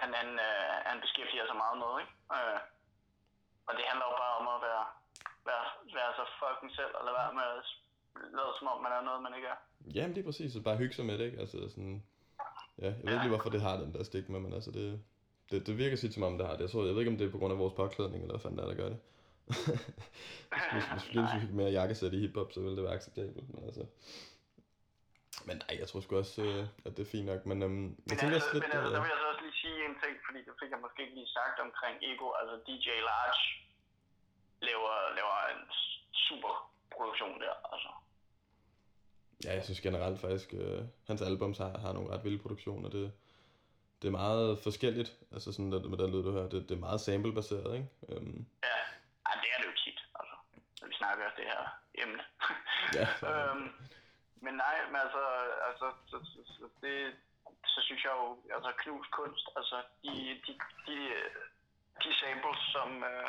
han, 0.00 0.10
han, 0.20 0.28
øh, 0.46 0.74
han 0.90 0.96
beskæftiger 1.04 1.46
sig 1.50 1.58
meget 1.64 1.76
med, 1.82 1.92
ikke? 2.02 2.12
Øh, 2.36 2.58
og 3.68 3.72
det 3.76 3.84
handler 3.90 4.06
jo 4.10 4.14
bare 4.24 4.34
om 4.40 4.46
at 4.56 4.60
være, 4.68 4.84
være, 5.48 5.64
være 5.98 6.10
så 6.18 6.24
fucking 6.40 6.70
selv, 6.78 6.92
og 6.98 7.02
lade 7.06 7.16
være 7.20 7.32
med 7.38 7.46
at 7.54 7.60
lade 8.38 8.52
som 8.58 8.66
om, 8.72 8.78
man 8.86 8.92
er 8.98 9.02
noget, 9.08 9.20
man 9.26 9.34
ikke 9.38 9.48
er. 9.54 9.58
Jamen, 9.96 10.12
det 10.14 10.20
er 10.22 10.28
præcis. 10.30 10.48
Så 10.52 10.60
bare 10.68 10.80
hygge 10.82 10.94
sig 10.98 11.04
med 11.08 11.14
det, 11.18 11.24
ikke? 11.28 11.40
Altså 11.42 11.58
sådan... 11.74 11.96
Ja, 12.82 12.90
jeg 12.96 13.04
ved 13.04 13.12
ikke 13.12 13.24
lige, 13.26 13.34
hvorfor 13.36 13.54
det 13.56 13.62
har 13.68 13.76
den 13.84 13.94
der 13.94 14.02
stigma, 14.10 14.38
men 14.38 14.52
altså 14.58 14.70
det, 14.70 14.86
det, 15.50 15.66
det 15.66 15.78
virker 15.78 15.96
sit 15.96 16.14
som 16.14 16.22
om 16.22 16.38
det 16.38 16.46
har 16.46 16.54
det. 16.56 16.64
Jeg, 16.64 16.70
tror, 16.70 16.84
jeg 16.84 16.94
ved 16.94 17.02
ikke, 17.02 17.14
om 17.14 17.18
det 17.18 17.26
er 17.26 17.32
på 17.32 17.38
grund 17.38 17.52
af 17.52 17.58
vores 17.58 17.74
påklædning, 17.74 18.20
eller 18.22 18.34
hvad 18.34 18.42
fanden 18.44 18.58
der, 18.58 18.66
der 18.66 18.74
gør 18.74 18.88
det 18.88 18.98
hvis, 20.72 20.84
hvis, 20.92 21.34
vi 21.34 21.40
fik 21.40 21.50
mere 21.60 21.70
jakkesæt 21.70 22.12
i 22.12 22.18
hiphop, 22.18 22.52
så 22.52 22.60
ville 22.60 22.76
det 22.76 22.84
være 22.84 22.94
acceptabelt. 22.94 23.54
Men 23.54 23.64
altså... 23.64 23.84
Men 25.46 25.56
nej, 25.62 25.78
jeg 25.80 25.88
tror 25.88 26.00
sgu 26.00 26.16
også, 26.16 26.42
øh, 26.42 26.64
at 26.86 26.92
det 26.96 27.02
er 27.06 27.10
fint 27.14 27.26
nok. 27.26 27.46
Men, 27.50 27.62
øhm, 27.62 27.72
men 27.72 28.10
jeg 28.10 28.18
tænker 28.18 28.34
altså, 28.34 28.52
lidt... 28.54 28.64
Men 28.64 28.72
altså, 28.76 28.92
der 28.94 29.00
vil 29.02 29.12
jeg 29.14 29.20
så 29.24 29.28
også 29.32 29.44
lige 29.46 29.58
sige 29.64 29.78
en 29.88 29.96
ting, 30.02 30.14
fordi 30.26 30.38
det 30.46 30.54
fik 30.60 30.70
jeg 30.74 30.80
måske 30.86 30.98
ikke 31.04 31.16
lige 31.20 31.32
sagt 31.38 31.56
omkring 31.66 31.96
Ego. 32.10 32.26
Altså 32.40 32.54
DJ 32.66 32.88
Large 33.10 33.42
laver, 34.68 34.94
laver 35.18 35.36
en 35.52 35.62
super 36.26 36.52
produktion 36.94 37.40
der, 37.44 37.54
altså. 37.72 37.90
Ja, 39.44 39.52
jeg 39.58 39.64
synes 39.64 39.80
generelt 39.80 40.20
faktisk, 40.20 40.54
øh, 40.54 40.82
hans 41.06 41.22
albums 41.22 41.58
har, 41.58 41.78
har 41.78 41.92
nogle 41.92 42.10
ret 42.12 42.24
vilde 42.24 42.42
produktioner. 42.44 42.88
Det, 42.90 43.12
det 44.02 44.08
er 44.08 44.12
meget 44.12 44.58
forskelligt, 44.58 45.10
altså 45.32 45.52
sådan 45.52 45.72
der, 45.72 45.88
med 45.88 45.98
den 45.98 46.10
lyd, 46.10 46.22
du 46.22 46.32
hører. 46.32 46.48
Det, 46.48 46.68
det 46.68 46.74
er 46.74 46.86
meget 46.88 47.00
sample-baseret, 47.00 47.74
ikke? 47.74 47.88
Um, 48.08 48.46
ja, 48.62 48.81
ja, 49.32 49.40
det 49.42 49.48
er 49.54 49.58
det 49.60 49.66
jo 49.70 49.76
tit, 49.84 50.00
altså, 50.18 50.34
når 50.80 50.88
vi 50.88 50.94
snakker 50.94 51.30
det 51.36 51.44
her 51.44 51.62
emne. 51.94 52.24
ja. 52.98 53.06
øhm, 53.28 53.68
men 54.44 54.54
nej, 54.54 54.76
men 54.86 54.96
altså, 54.96 55.22
altså 55.68 55.86
så, 56.10 56.16
så, 56.32 56.40
så, 56.44 56.68
det, 56.82 57.16
så 57.66 57.80
synes 57.80 58.04
jeg 58.04 58.12
jo, 58.12 58.38
altså 58.54 58.72
knus 58.78 59.06
kunst, 59.06 59.48
altså 59.56 59.82
de, 60.02 60.40
de, 60.46 60.52
de, 60.86 60.96
de 62.02 62.10
samples, 62.20 62.60
som, 62.74 62.90
uh, 63.12 63.28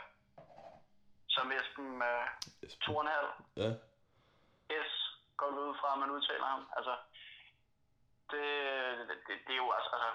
som 1.28 1.52
Esben 1.52 2.02
uh, 2.12 2.28
Tornhal, 2.82 3.28
ja. 3.56 3.72
S, 4.88 4.94
går 5.38 5.48
ud 5.48 5.76
fra, 5.80 5.94
at 5.94 6.00
man 6.00 6.10
udtaler 6.10 6.46
ham, 6.46 6.70
altså, 6.78 6.96
det, 8.32 8.46
det, 9.28 9.36
det, 9.48 9.54
er 9.54 9.62
jo 9.66 9.72
altså, 9.72 9.90
altså 9.96 10.10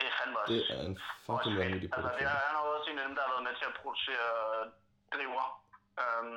det 0.00 0.06
er 0.08 0.14
fandme 0.18 0.38
også... 0.40 0.52
Det 0.52 0.70
er 0.70 0.82
en 0.90 0.98
fucking 1.26 1.56
vanvittig. 1.58 1.90
Altså, 1.96 2.10
det 2.18 2.24
er, 2.30 2.36
han 2.46 2.54
har 2.56 2.62
også 2.76 2.90
en 2.90 2.98
af 2.98 3.06
dem, 3.08 3.14
der 3.16 3.22
har 3.22 3.32
været 3.34 3.46
med 3.48 3.54
til 3.60 3.66
at 3.70 3.74
producere 3.82 4.26
driver. 5.14 5.44
Um, 6.02 6.30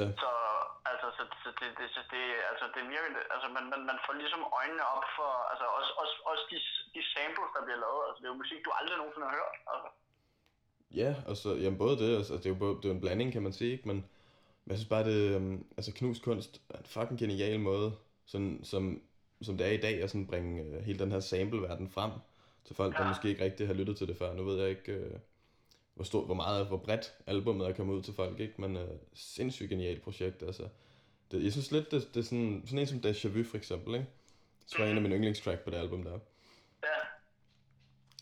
ja. 0.00 0.06
Så, 0.22 0.30
altså, 0.90 1.06
så, 1.16 1.22
så 1.42 1.48
det, 1.60 1.68
det, 1.78 1.86
så 1.96 2.02
det, 2.12 2.24
altså, 2.50 2.64
det 2.74 2.82
virker, 2.92 3.10
altså, 3.34 3.48
man, 3.56 3.64
man, 3.72 3.80
man 3.90 3.98
får 4.06 4.14
ligesom 4.22 4.42
øjnene 4.60 4.84
op 4.96 5.06
for, 5.18 5.30
altså, 5.52 5.66
også, 5.78 5.92
også, 6.02 6.16
også 6.30 6.44
de, 6.50 6.58
de 6.94 7.02
samples, 7.14 7.50
der 7.54 7.62
bliver 7.66 7.80
lavet, 7.84 8.02
altså, 8.06 8.18
det 8.20 8.26
er 8.26 8.34
jo 8.34 8.42
musik, 8.42 8.60
du 8.66 8.72
aldrig 8.78 8.96
nogensinde 8.98 9.26
har 9.28 9.36
hørt, 9.40 9.56
altså. 9.72 9.88
Ja, 11.00 11.10
og 11.30 11.34
så, 11.42 11.48
jamen 11.62 11.78
både 11.84 11.94
det, 12.02 12.10
altså, 12.20 12.34
det 12.40 12.46
er 12.46 12.54
jo 12.56 12.62
både, 12.64 12.74
det 12.80 12.88
er 12.88 12.96
en 12.96 13.04
blanding, 13.04 13.30
kan 13.32 13.44
man 13.46 13.56
sige, 13.58 13.72
ikke? 13.76 13.88
Men, 13.90 13.98
jeg 14.66 14.76
synes 14.76 14.92
bare, 14.94 15.04
det, 15.10 15.36
um, 15.36 15.66
altså, 15.78 15.90
knuskunst 15.98 16.52
er 16.74 16.78
en 16.78 16.92
fucking 16.94 17.18
genial 17.22 17.60
måde, 17.60 17.88
sådan, 18.32 18.54
som 18.72 18.84
som 19.42 19.56
det 19.58 19.66
er 19.66 19.70
i 19.70 19.76
dag, 19.76 20.02
at 20.02 20.10
sådan 20.10 20.26
bringe 20.26 20.62
øh, 20.62 20.84
hele 20.84 20.98
den 20.98 21.12
her 21.12 21.20
sample-verden 21.20 21.90
frem 21.90 22.10
til 22.64 22.76
folk, 22.76 22.94
ja. 22.94 23.02
der 23.02 23.08
måske 23.08 23.28
ikke 23.28 23.44
rigtig 23.44 23.66
har 23.66 23.74
lyttet 23.74 23.96
til 23.96 24.08
det 24.08 24.16
før. 24.16 24.34
Nu 24.34 24.44
ved 24.44 24.60
jeg 24.60 24.70
ikke, 24.70 24.92
øh, 24.92 25.18
hvor, 26.00 26.04
stort, 26.04 26.26
hvor 26.26 26.34
meget, 26.34 26.66
hvor 26.66 26.76
bredt 26.76 27.14
albumet 27.26 27.68
er 27.68 27.72
kommet 27.72 27.94
ud 27.94 28.02
til 28.02 28.14
folk, 28.14 28.40
ikke? 28.40 28.60
men 28.62 28.76
øh, 28.76 28.88
sindssygt 29.14 29.70
genialt 29.70 30.02
projekt. 30.02 30.42
Altså. 30.42 30.68
Det, 31.30 31.44
jeg 31.44 31.52
synes 31.52 31.70
lidt, 31.72 31.90
det, 31.90 32.14
det 32.14 32.20
er 32.20 32.24
sådan, 32.30 32.62
sådan 32.66 32.78
en 32.78 32.86
som 32.86 33.00
Deja 33.00 33.28
Vu 33.34 33.42
for 33.50 33.56
eksempel, 33.56 33.94
ikke? 33.94 34.06
Så 34.66 34.74
var 34.78 34.86
en 34.86 34.96
af 34.96 35.02
mine 35.02 35.14
yndlingstrack 35.14 35.60
på 35.64 35.70
det 35.70 35.76
album 35.76 36.02
der. 36.02 36.18
Ja. 36.88 37.00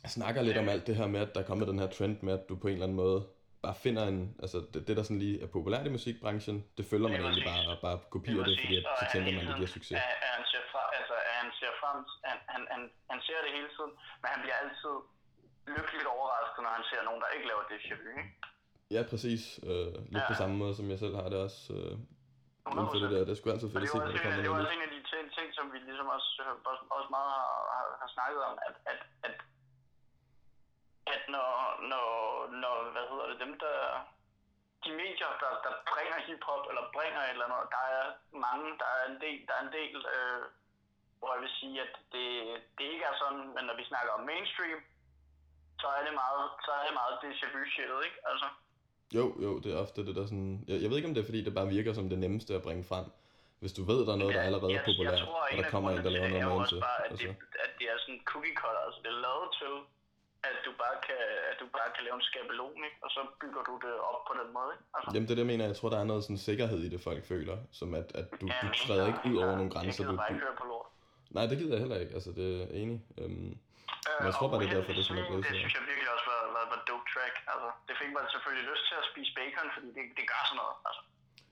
Jeg 0.02 0.10
snakker 0.10 0.42
lidt 0.42 0.56
om 0.56 0.68
alt 0.68 0.86
det 0.86 0.96
her 0.96 1.06
med, 1.06 1.20
at 1.20 1.34
der 1.34 1.40
er 1.40 1.48
kommet 1.50 1.68
den 1.68 1.78
her 1.78 1.90
trend 1.96 2.16
med, 2.22 2.32
at 2.38 2.48
du 2.48 2.56
på 2.56 2.66
en 2.68 2.72
eller 2.72 2.86
anden 2.86 2.96
måde 2.96 3.26
bare 3.62 3.74
finder 3.74 4.04
en, 4.12 4.36
altså 4.42 4.58
det, 4.72 4.88
det 4.88 4.96
der 4.96 5.02
sådan 5.02 5.22
lige 5.26 5.42
er 5.42 5.46
populært 5.46 5.86
i 5.86 5.90
musikbranchen, 5.98 6.56
det 6.78 6.84
følger 6.90 7.08
man 7.08 7.20
egentlig 7.20 7.46
bare, 7.52 7.62
og 7.72 7.78
bare 7.86 7.98
kopierer 8.14 8.44
det, 8.44 8.58
fordi 8.62 8.76
at, 8.76 8.84
så 9.00 9.04
tænker 9.12 9.30
man, 9.32 9.40
at 9.40 9.48
det 9.48 9.56
giver 9.60 9.72
succes. 9.78 9.98
Han, 10.36 10.44
ser 10.50 10.64
fra, 10.72 10.82
altså, 10.98 11.14
han 11.40 11.48
ser 11.58 11.72
frem, 11.80 11.98
han, 12.28 12.38
han, 12.52 12.62
han, 12.72 12.80
han 13.10 13.18
ser 13.26 13.38
det 13.44 13.50
hele 13.56 13.70
tiden, 13.76 13.92
men 14.20 14.28
han 14.34 14.40
bliver 14.44 14.56
altid 14.62 14.94
lykkeligt 15.76 16.08
overrasket, 16.16 16.60
når 16.64 16.72
han 16.78 16.84
ser 16.90 17.00
nogen, 17.08 17.20
der 17.22 17.28
ikke 17.36 17.46
laver 17.50 17.64
det 17.70 17.78
vu, 18.00 18.08
ikke? 18.20 18.24
Ja, 18.94 19.02
præcis. 19.10 19.42
Øh, 19.70 19.92
lidt 20.14 20.24
ja. 20.24 20.30
på 20.30 20.34
samme 20.40 20.56
måde, 20.62 20.74
som 20.78 20.86
jeg 20.92 20.98
selv 21.04 21.14
har 21.20 21.28
det 21.32 21.38
også. 21.46 21.60
Øh, 21.76 21.94
for 22.92 23.00
det 23.02 23.10
der, 23.14 23.22
det 23.26 23.32
er 23.34 23.38
sgu 23.38 23.46
altid 23.50 23.70
fedt 23.72 23.84
at 23.84 23.88
se, 23.88 23.98
når 23.98 24.06
der 24.06 24.22
kommer 24.22 24.42
Det 24.44 24.50
var 24.50 24.60
også 24.62 24.74
en 24.78 24.86
af 24.88 24.92
de 24.96 25.00
ting, 25.12 25.24
ting, 25.38 25.48
som 25.58 25.64
vi 25.72 25.78
ligesom 25.88 26.08
også, 26.16 26.30
også, 26.70 26.82
også 26.96 27.08
meget 27.16 27.30
har, 27.36 27.50
har, 27.74 27.86
har 28.02 28.08
snakket 28.16 28.40
om, 28.48 28.54
at, 28.68 28.74
at, 28.92 29.00
at 29.26 29.36
at 31.14 31.22
når, 31.34 31.52
når, 31.92 32.08
når 32.62 32.76
hvad 32.94 33.06
hedder 33.10 33.26
det, 33.30 33.38
dem 33.44 33.52
der, 33.64 33.78
de 34.84 34.90
medier, 35.02 35.30
der, 35.42 35.52
der 35.66 35.72
bringer 35.90 36.18
hiphop, 36.26 36.64
eller 36.70 36.84
bringer 36.96 37.22
et 37.24 37.30
eller 37.30 37.46
andet. 37.46 37.72
Der 37.76 37.84
er 37.96 38.04
mange, 38.46 38.66
der 38.82 38.88
er 38.98 39.04
en 39.12 39.18
del, 39.24 39.38
der 39.48 39.54
er 39.58 39.62
en 39.66 39.74
del 39.78 39.96
øh, 40.14 40.42
hvor 41.18 41.30
jeg 41.34 41.42
vil 41.44 41.58
sige, 41.60 41.76
at 41.86 41.94
det, 42.14 42.28
det 42.78 42.84
ikke 42.92 43.04
er 43.10 43.16
sådan, 43.22 43.44
men 43.54 43.64
når 43.68 43.76
vi 43.80 43.84
snakker 43.90 44.12
om 44.12 44.26
mainstream, 44.30 44.80
så 45.82 45.86
er 45.98 46.02
det 46.06 46.14
meget, 46.22 46.44
så 46.64 46.70
er 46.78 46.82
det 46.86 46.94
meget 47.00 47.14
déjà 47.24 47.46
vu 47.52 47.60
ikke? 48.08 48.18
Altså. 48.30 48.46
Jo, 49.16 49.24
jo, 49.44 49.50
det 49.62 49.68
er 49.74 49.78
ofte 49.84 50.06
det 50.06 50.14
der 50.18 50.26
sådan... 50.30 50.64
Jeg, 50.68 50.76
jeg 50.82 50.88
ved 50.90 50.96
ikke, 50.96 51.08
om 51.08 51.14
det 51.14 51.22
er, 51.22 51.28
fordi 51.30 51.40
det 51.44 51.54
bare 51.54 51.68
virker 51.76 51.92
som 51.98 52.08
det 52.12 52.18
nemmeste 52.18 52.54
at 52.54 52.62
bringe 52.62 52.84
frem. 52.90 53.06
Hvis 53.62 53.72
du 53.78 53.82
ved, 53.90 54.00
der 54.06 54.12
er 54.16 54.20
noget, 54.22 54.34
der 54.34 54.40
er 54.40 54.48
allerede 54.50 54.72
jeg, 54.72 54.84
populært, 54.88 55.18
jeg 55.18 55.26
tror, 55.26 55.42
og 55.52 55.56
der 55.62 55.70
kommer 55.74 55.90
en, 55.90 56.04
der 56.06 56.10
laver 56.16 56.28
noget 56.28 56.58
med 56.58 56.68
til. 56.72 56.80
Bare, 56.88 57.00
at, 57.04 57.10
altså. 57.10 57.26
det, 57.26 57.62
at 57.64 57.72
det 57.78 57.86
er 57.92 57.96
sådan 58.04 58.20
cookie 58.32 58.54
cutter, 58.60 58.82
altså 58.86 58.98
det 59.04 59.10
er 59.14 59.20
lavet 59.28 59.48
til, 59.60 59.74
at 60.50 60.56
du 60.66 60.70
bare 60.82 60.96
kan, 61.06 61.20
at 61.50 61.56
du 61.62 61.66
bare 61.78 61.90
kan 61.94 62.02
lave 62.06 62.16
en 62.20 62.26
skabelon, 62.30 62.80
ikke? 62.88 62.98
og 63.04 63.10
så 63.16 63.20
bygger 63.40 63.62
du 63.68 63.74
det 63.84 63.94
op 64.10 64.20
på 64.28 64.32
den 64.40 64.48
måde. 64.56 64.70
Ikke? 64.74 64.84
Altså. 64.94 65.08
Jamen 65.14 65.26
det 65.26 65.32
er 65.34 65.38
det, 65.38 65.44
jeg 65.46 65.52
mener. 65.52 65.64
Jeg 65.72 65.76
tror, 65.78 65.88
der 65.94 66.00
er 66.00 66.08
noget 66.12 66.22
sådan 66.26 66.42
sikkerhed 66.50 66.80
i 66.86 66.88
det, 66.94 67.00
folk 67.08 67.22
føler. 67.32 67.56
Som 67.78 67.88
at, 68.00 68.08
at 68.20 68.26
du, 68.40 68.46
ja, 68.50 68.58
du 68.62 68.68
træder 68.82 69.06
ikke 69.10 69.22
ud 69.30 69.36
over 69.44 69.54
nogle 69.60 69.72
grænser. 69.74 70.02
Jeg 70.04 70.08
gider 70.08 70.20
bare 70.22 70.30
ikke 70.32 70.44
høre 70.46 70.56
på 70.62 70.66
lort. 70.72 70.88
Nej, 71.36 71.44
det 71.50 71.56
gider 71.58 71.74
jeg 71.74 71.82
heller 71.84 71.98
ikke. 72.02 72.14
Altså, 72.18 72.30
det 72.38 72.46
er 72.62 72.66
enig. 72.82 72.98
Øhm, 73.20 73.52
men 74.18 74.26
jeg 74.28 74.34
tror 74.36 74.48
bare, 74.50 74.60
det 74.60 74.68
er 74.68 74.76
derfor, 74.76 74.92
det 74.96 75.02
er 75.02 75.08
sådan 75.08 75.22
noget 75.22 75.44
Det 75.46 75.54
synes 75.60 75.74
jeg 75.78 75.84
virkelig 75.90 76.10
også 76.16 76.26
var, 76.32 76.40
var, 76.56 76.64
var 76.72 76.80
dope 76.88 77.06
track. 77.12 77.34
Altså, 77.52 77.68
det 77.88 77.94
fik 78.00 78.10
mig 78.14 78.22
selvfølgelig 78.34 78.66
lyst 78.72 78.84
til 78.88 78.96
at 79.02 79.06
spise 79.10 79.30
bacon, 79.38 79.68
fordi 79.76 79.88
det, 79.96 80.02
det 80.18 80.24
gør 80.30 80.42
sådan 80.48 80.60
noget. 80.62 80.76
Altså. 80.88 81.02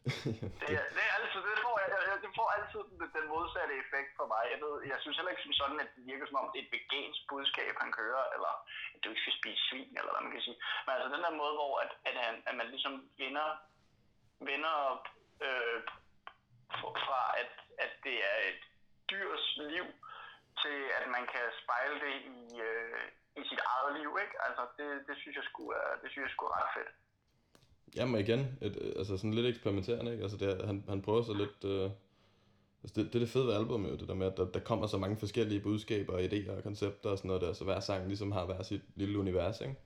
det, 0.60 0.68
er, 0.78 0.84
det, 0.96 1.02
er 1.08 1.12
altid, 1.18 1.40
det, 1.50 1.58
får, 1.66 1.74
jeg, 1.82 1.88
det 2.24 2.32
får 2.38 2.48
altid 2.56 2.80
den, 2.90 2.98
den 3.16 3.26
modsatte 3.34 3.74
effekt 3.84 4.10
for 4.18 4.26
mig. 4.32 4.42
Jeg, 4.52 4.58
ved, 4.64 4.74
jeg 4.92 4.98
synes 5.02 5.16
heller 5.16 5.32
ikke 5.32 5.46
som 5.46 5.58
sådan, 5.60 5.78
at 5.84 5.90
det 5.96 6.02
virker 6.10 6.26
som 6.26 6.40
om, 6.40 6.50
det 6.52 6.58
er 6.60 6.66
et 6.66 6.74
vegansk 6.76 7.20
budskab, 7.32 7.72
han 7.84 7.92
kører, 8.00 8.24
eller 8.34 8.52
at 8.94 8.98
du 9.02 9.06
ikke 9.10 9.24
skal 9.24 9.38
spise 9.40 9.62
svin, 9.68 9.92
eller 9.98 10.12
hvad 10.12 10.24
man 10.26 10.34
kan 10.34 10.46
sige. 10.46 10.58
Men 10.84 10.92
altså 10.94 11.08
den 11.14 11.24
der 11.24 11.40
måde, 11.42 11.54
hvor 11.60 11.72
at, 11.84 11.92
at, 12.08 12.16
han, 12.24 12.34
at 12.48 12.54
man 12.60 12.68
ligesom 12.74 12.94
vinder, 13.22 13.48
vinder 14.48 14.76
øh, 15.46 15.78
fra, 17.04 17.20
at, 17.42 17.52
at 17.84 17.92
det 18.06 18.16
er 18.30 18.36
et 18.50 18.62
dyrs 19.10 19.46
liv, 19.72 19.86
til 20.64 20.78
at 20.98 21.04
man 21.16 21.24
kan 21.32 21.46
spejle 21.62 21.96
det 22.04 22.16
i, 22.36 22.40
øh, 22.68 23.04
i 23.40 23.42
sit 23.50 23.62
eget 23.72 23.90
liv, 23.98 24.10
ikke? 24.24 24.36
Altså, 24.46 24.62
det, 24.78 24.88
det 25.08 25.16
synes 25.20 25.36
jeg 25.36 25.46
sgu 25.50 25.62
er, 25.80 25.88
det 26.02 26.08
synes 26.10 26.24
jeg 26.26 26.34
sgu 26.34 26.44
er 26.46 26.56
ret 26.60 26.72
fedt. 26.76 26.90
Jamen 27.96 28.20
igen, 28.24 28.40
et, 28.66 28.74
altså 29.00 29.16
sådan 29.16 29.34
lidt 29.34 29.46
eksperimenterende, 29.46 30.12
ikke? 30.12 30.22
Altså 30.22 30.38
det, 30.42 30.66
han, 30.66 30.84
han 30.88 31.02
prøver 31.02 31.22
så 31.22 31.34
lidt... 31.42 31.58
Øh, 31.72 31.90
altså 32.82 32.94
det, 32.96 33.02
det 33.10 33.14
er 33.14 33.24
det 33.24 33.34
fede 33.34 33.46
ved 33.46 33.54
albumet, 33.54 34.00
det 34.00 34.08
der 34.08 34.14
med, 34.14 34.26
at 34.26 34.36
der, 34.36 34.46
der 34.56 34.60
kommer 34.60 34.86
så 34.86 34.98
mange 34.98 35.16
forskellige 35.16 35.60
budskaber, 35.60 36.18
idéer 36.18 36.56
og 36.56 36.62
koncepter 36.62 37.10
og 37.10 37.18
sådan 37.18 37.28
noget 37.28 37.42
der, 37.42 37.52
så 37.52 37.64
hver 37.64 37.80
sang 37.80 38.06
ligesom 38.06 38.32
har 38.32 38.44
hver 38.46 38.62
sit 38.62 38.82
lille 38.94 39.18
univers, 39.18 39.60
ikke? 39.60 39.76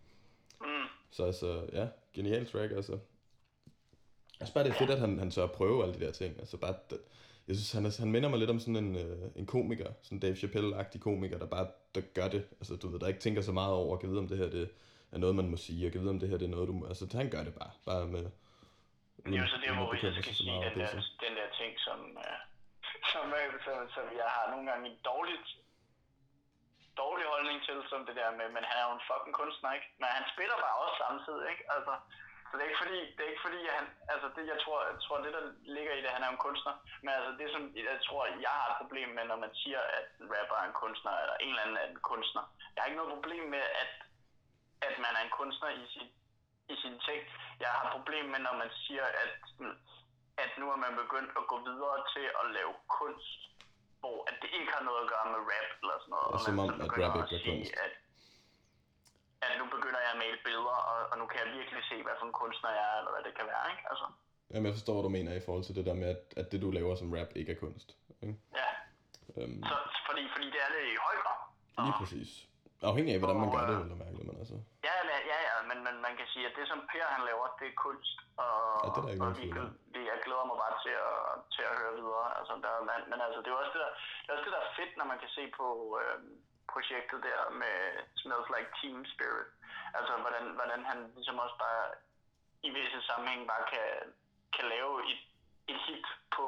Mm. 0.61 0.87
Så 1.11 1.25
altså, 1.25 1.69
ja, 1.73 1.89
genial 2.15 2.47
track, 2.47 2.73
altså. 2.73 2.93
Jeg 4.41 4.47
synes 4.47 4.55
bare, 4.55 4.65
det 4.65 4.71
er 4.71 4.79
fedt, 4.79 4.91
at 4.91 5.01
han, 5.01 5.19
han 5.19 5.33
at 5.45 5.53
prøve 5.53 5.83
alle 5.83 5.95
de 5.95 6.05
der 6.07 6.13
ting. 6.13 6.39
Altså 6.39 6.57
bare, 6.57 6.75
det, 6.91 7.01
jeg 7.51 7.57
synes, 7.59 7.73
han, 7.79 7.85
er, 7.89 7.93
han 8.05 8.13
minder 8.15 8.29
mig 8.31 8.39
lidt 8.39 8.55
om 8.55 8.61
sådan 8.65 8.81
en, 8.85 8.91
øh, 9.05 9.25
en 9.41 9.47
komiker, 9.55 9.91
sådan 10.03 10.21
Dave 10.25 10.37
Chappelle-agtig 10.43 10.99
komiker, 11.09 11.39
der 11.43 11.49
bare 11.57 11.67
der 11.95 12.03
gør 12.19 12.29
det. 12.35 12.43
Altså, 12.61 12.73
du 12.83 12.87
ved, 12.89 12.99
der 13.01 13.13
ikke 13.13 13.25
tænker 13.27 13.43
så 13.49 13.53
meget 13.61 13.75
over, 13.83 13.97
kan 14.01 14.11
vide, 14.11 14.23
om 14.25 14.31
det 14.33 14.39
her 14.43 14.49
det 14.59 14.65
er 15.15 15.19
noget, 15.25 15.35
man 15.41 15.49
må 15.53 15.57
sige, 15.67 15.87
og 15.87 15.93
kan 15.93 16.01
vide, 16.03 16.15
om 16.17 16.21
det 16.23 16.29
her 16.31 16.39
det 16.43 16.47
er 16.51 16.55
noget, 16.57 16.69
du 16.71 16.77
må... 16.79 16.83
Altså, 16.93 17.05
han 17.23 17.31
gør 17.35 17.43
det 17.49 17.55
bare, 17.61 17.73
bare 17.91 18.07
med... 18.15 18.25
Men 19.23 19.27
det 19.33 19.39
er 19.39 19.45
jo 19.47 19.51
så 19.55 19.61
det, 19.65 19.71
hvor 19.77 19.89
jeg 20.07 20.15
skal 20.23 20.35
sige, 20.41 20.53
den 20.67 20.75
der, 20.81 20.91
den 21.27 21.35
der 21.39 21.49
ting, 21.61 21.73
som, 21.87 21.99
uh, 22.25 22.39
som, 23.13 23.25
som, 23.65 23.77
som 23.95 24.05
jeg 24.21 24.29
har 24.37 24.45
nogle 24.53 24.65
gange 24.71 24.85
en 24.91 24.99
dårligt 25.11 25.49
dårlig 27.03 27.27
holdning 27.35 27.59
til, 27.67 27.77
som 27.93 28.01
det 28.09 28.15
der 28.21 28.31
med, 28.41 28.49
men 28.57 28.63
han 28.69 28.77
er 28.81 28.85
jo 28.89 28.93
en 28.99 29.07
fucking 29.09 29.35
kunstner, 29.41 29.71
ikke? 29.79 29.89
Men 30.01 30.09
han 30.17 30.25
spiller 30.33 30.57
bare 30.65 30.77
også 30.83 30.97
samtidig, 31.05 31.45
ikke? 31.53 31.65
Altså, 31.77 31.95
så 32.51 32.57
det 32.57 32.63
er 32.65 32.71
ikke 32.71 32.83
fordi, 32.85 33.01
det 33.17 33.23
er 33.25 33.31
ikke 33.33 33.47
fordi, 33.49 33.61
at 33.71 33.75
han, 33.79 33.87
altså 34.13 34.27
det, 34.37 34.45
jeg 34.53 34.59
tror, 34.65 34.79
jeg 34.93 34.99
tror, 35.05 35.17
det 35.25 35.33
der 35.37 35.45
ligger 35.77 35.93
i 35.95 36.03
det, 36.05 36.11
han 36.17 36.25
er 36.25 36.31
en 36.33 36.45
kunstner, 36.47 36.75
men 37.03 37.11
altså 37.19 37.33
det 37.41 37.47
som, 37.55 37.63
jeg 37.91 38.01
tror, 38.07 38.23
jeg 38.47 38.55
har 38.59 38.67
et 38.71 38.79
problem 38.81 39.09
med, 39.17 39.25
når 39.25 39.39
man 39.45 39.53
siger, 39.63 39.81
at 39.99 40.07
en 40.21 40.27
rapper 40.35 40.57
er 40.63 40.67
en 40.71 40.79
kunstner, 40.83 41.13
eller 41.23 41.37
en 41.45 41.49
eller 41.49 41.63
anden 41.63 41.77
er 41.83 41.87
en 41.93 42.01
kunstner. 42.11 42.45
Jeg 42.73 42.81
har 42.81 42.89
ikke 42.89 43.01
noget 43.01 43.17
problem 43.19 43.45
med, 43.55 43.65
at, 43.83 43.93
at 44.89 44.95
man 45.05 45.13
er 45.19 45.23
en 45.25 45.37
kunstner 45.41 45.71
i 45.83 45.85
sin, 45.93 46.09
i 46.73 46.75
sin 46.83 46.97
ting. 47.07 47.21
Jeg 47.63 47.69
har 47.75 47.83
et 47.87 47.95
problem 47.97 48.25
med, 48.33 48.41
når 48.47 48.55
man 48.63 48.71
siger, 48.85 49.07
at, 49.23 49.33
at 50.45 50.51
nu 50.61 50.67
er 50.75 50.79
man 50.85 50.95
begyndt 51.03 51.33
at 51.41 51.45
gå 51.53 51.57
videre 51.69 51.99
til 52.15 52.27
at 52.41 52.47
lave 52.57 52.73
kunst, 52.99 53.41
hvor 54.01 54.19
at 54.31 54.37
det 54.43 54.51
ikke 54.59 54.71
har 54.77 54.83
noget 54.89 55.01
at 55.05 55.11
gøre 55.13 55.27
med 55.35 55.41
rap 55.51 55.71
eller 55.83 55.97
sådan 56.03 56.13
noget. 56.15 56.29
Og 56.35 56.41
som 56.47 56.59
om, 56.65 56.69
at 56.85 56.91
rap 56.99 57.15
ikke 57.21 57.37
er 57.39 57.45
kunst. 57.51 57.75
At, 57.85 57.95
at 59.45 59.51
nu 59.61 59.65
begynder 59.77 60.01
jeg 60.05 60.13
at 60.15 60.23
male 60.25 60.39
billeder, 60.47 60.79
og, 60.91 60.99
og 61.11 61.17
nu 61.21 61.25
kan 61.31 61.39
jeg 61.43 61.49
virkelig 61.59 61.83
se, 61.91 61.97
hvad 62.07 62.17
for 62.19 62.27
en 62.27 62.39
kunstner 62.43 62.71
jeg 62.79 62.85
er, 62.93 62.97
eller 63.01 63.13
hvad 63.15 63.25
det 63.29 63.35
kan 63.39 63.47
være, 63.53 63.67
ikke? 63.73 63.85
Altså. 63.91 64.07
Jamen, 64.51 64.67
jeg 64.69 64.77
forstår, 64.79 64.95
hvad 64.97 65.07
du 65.09 65.13
mener 65.19 65.33
i 65.35 65.45
forhold 65.47 65.65
til 65.67 65.77
det 65.79 65.85
der 65.89 65.97
med, 66.03 66.09
at, 66.15 66.23
at 66.41 66.47
det, 66.53 66.59
du 66.65 66.71
laver 66.79 66.95
som 66.97 67.13
rap, 67.17 67.31
ikke 67.41 67.53
er 67.55 67.61
kunst. 67.65 67.89
Ikke? 68.23 68.35
Ja. 68.61 68.69
Øhm. 69.39 69.63
Så, 69.71 69.77
fordi, 70.09 70.23
fordi 70.35 70.47
det 70.55 70.61
er 70.67 70.71
det 70.77 70.83
i 70.95 70.97
høj 71.07 71.17
grad. 71.23 71.41
Lige 71.87 71.97
præcis. 72.01 72.31
Afhængig 72.91 73.13
af, 73.15 73.21
hvordan 73.23 73.41
man 73.45 73.51
gør 73.57 73.65
det, 73.71 73.77
eller 73.85 73.99
mærkeligt, 74.05 74.27
men 74.31 74.37
altså. 74.43 74.57
Ja, 74.89 74.95
ja, 75.33 75.39
ja, 75.49 75.57
men, 75.71 75.79
men 75.87 75.95
man 76.07 76.15
kan 76.19 76.27
sige, 76.33 76.45
at 76.51 76.55
det, 76.59 76.65
som 76.73 76.79
Per 76.91 77.07
han 77.15 77.23
laver, 77.31 77.47
det 77.61 77.67
er 77.73 77.77
kunst. 77.87 78.17
Og, 78.45 78.55
ja, 78.85 78.89
det 78.95 78.99
er 78.99 79.05
der 79.07 79.13
ikke 79.15 79.25
og 79.27 79.33
vi, 79.41 79.47
vi, 79.95 80.01
jeg 80.13 80.19
glæder 80.25 80.47
mig 80.51 80.57
bare 80.65 80.77
til 80.85 80.95
at, 81.09 81.19
til 81.55 81.63
at 81.71 81.75
høre 81.81 81.95
videre. 82.01 82.27
Altså, 82.39 82.53
der, 82.65 82.73
men, 82.89 83.01
men 83.11 83.19
altså, 83.27 83.39
det 83.43 83.49
er 83.51 83.57
også 83.63 83.75
det, 83.77 83.83
der, 83.85 83.93
det 84.23 84.29
er 84.29 84.35
også 84.37 84.47
det, 84.49 84.57
der 84.57 84.63
er 84.67 84.73
fedt, 84.79 84.93
når 84.99 85.07
man 85.13 85.19
kan 85.23 85.31
se 85.39 85.45
på 85.59 85.67
øh, 86.01 86.17
projektet 86.75 87.19
der 87.29 87.41
med 87.63 87.77
Smells 88.21 88.49
Like 88.55 88.73
Team 88.79 88.99
Spirit. 89.15 89.49
Altså, 89.99 90.13
hvordan, 90.25 90.45
hvordan 90.59 90.81
han 90.91 90.99
ligesom 91.17 91.37
også 91.45 91.57
bare 91.67 91.85
i 92.69 92.71
visse 92.77 93.01
sammenhæng 93.09 93.43
bare 93.53 93.65
kan, 93.73 93.89
kan 94.57 94.67
lave 94.75 94.93
et, 95.11 95.23
et 95.73 95.81
hit 95.87 96.07
på, 96.35 96.45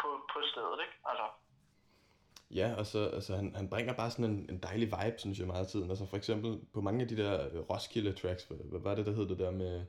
på, 0.00 0.08
på 0.32 0.38
stedet, 0.50 0.78
ikke? 0.84 0.96
Altså. 1.10 1.26
Ja, 2.50 2.68
og 2.78 2.86
så 2.86 3.00
altså, 3.16 3.36
han, 3.36 3.54
han 3.56 3.70
bringer 3.70 3.92
bare 3.92 4.10
sådan 4.10 4.24
en, 4.24 4.46
en 4.50 4.58
dejlig 4.58 4.88
vibe, 4.88 5.18
synes 5.18 5.38
jeg, 5.38 5.46
meget 5.46 5.64
af 5.64 5.70
tiden. 5.70 5.90
Altså 5.90 6.06
for 6.06 6.16
eksempel 6.16 6.60
på 6.74 6.80
mange 6.80 7.02
af 7.02 7.08
de 7.08 7.16
der 7.16 7.48
Roskilde-tracks, 7.70 8.44
hvad, 8.48 8.58
hvad 8.70 8.80
var 8.80 8.94
det, 8.94 9.06
der 9.06 9.12
hed 9.12 9.28
det 9.28 9.38
der 9.38 9.50
med... 9.50 9.86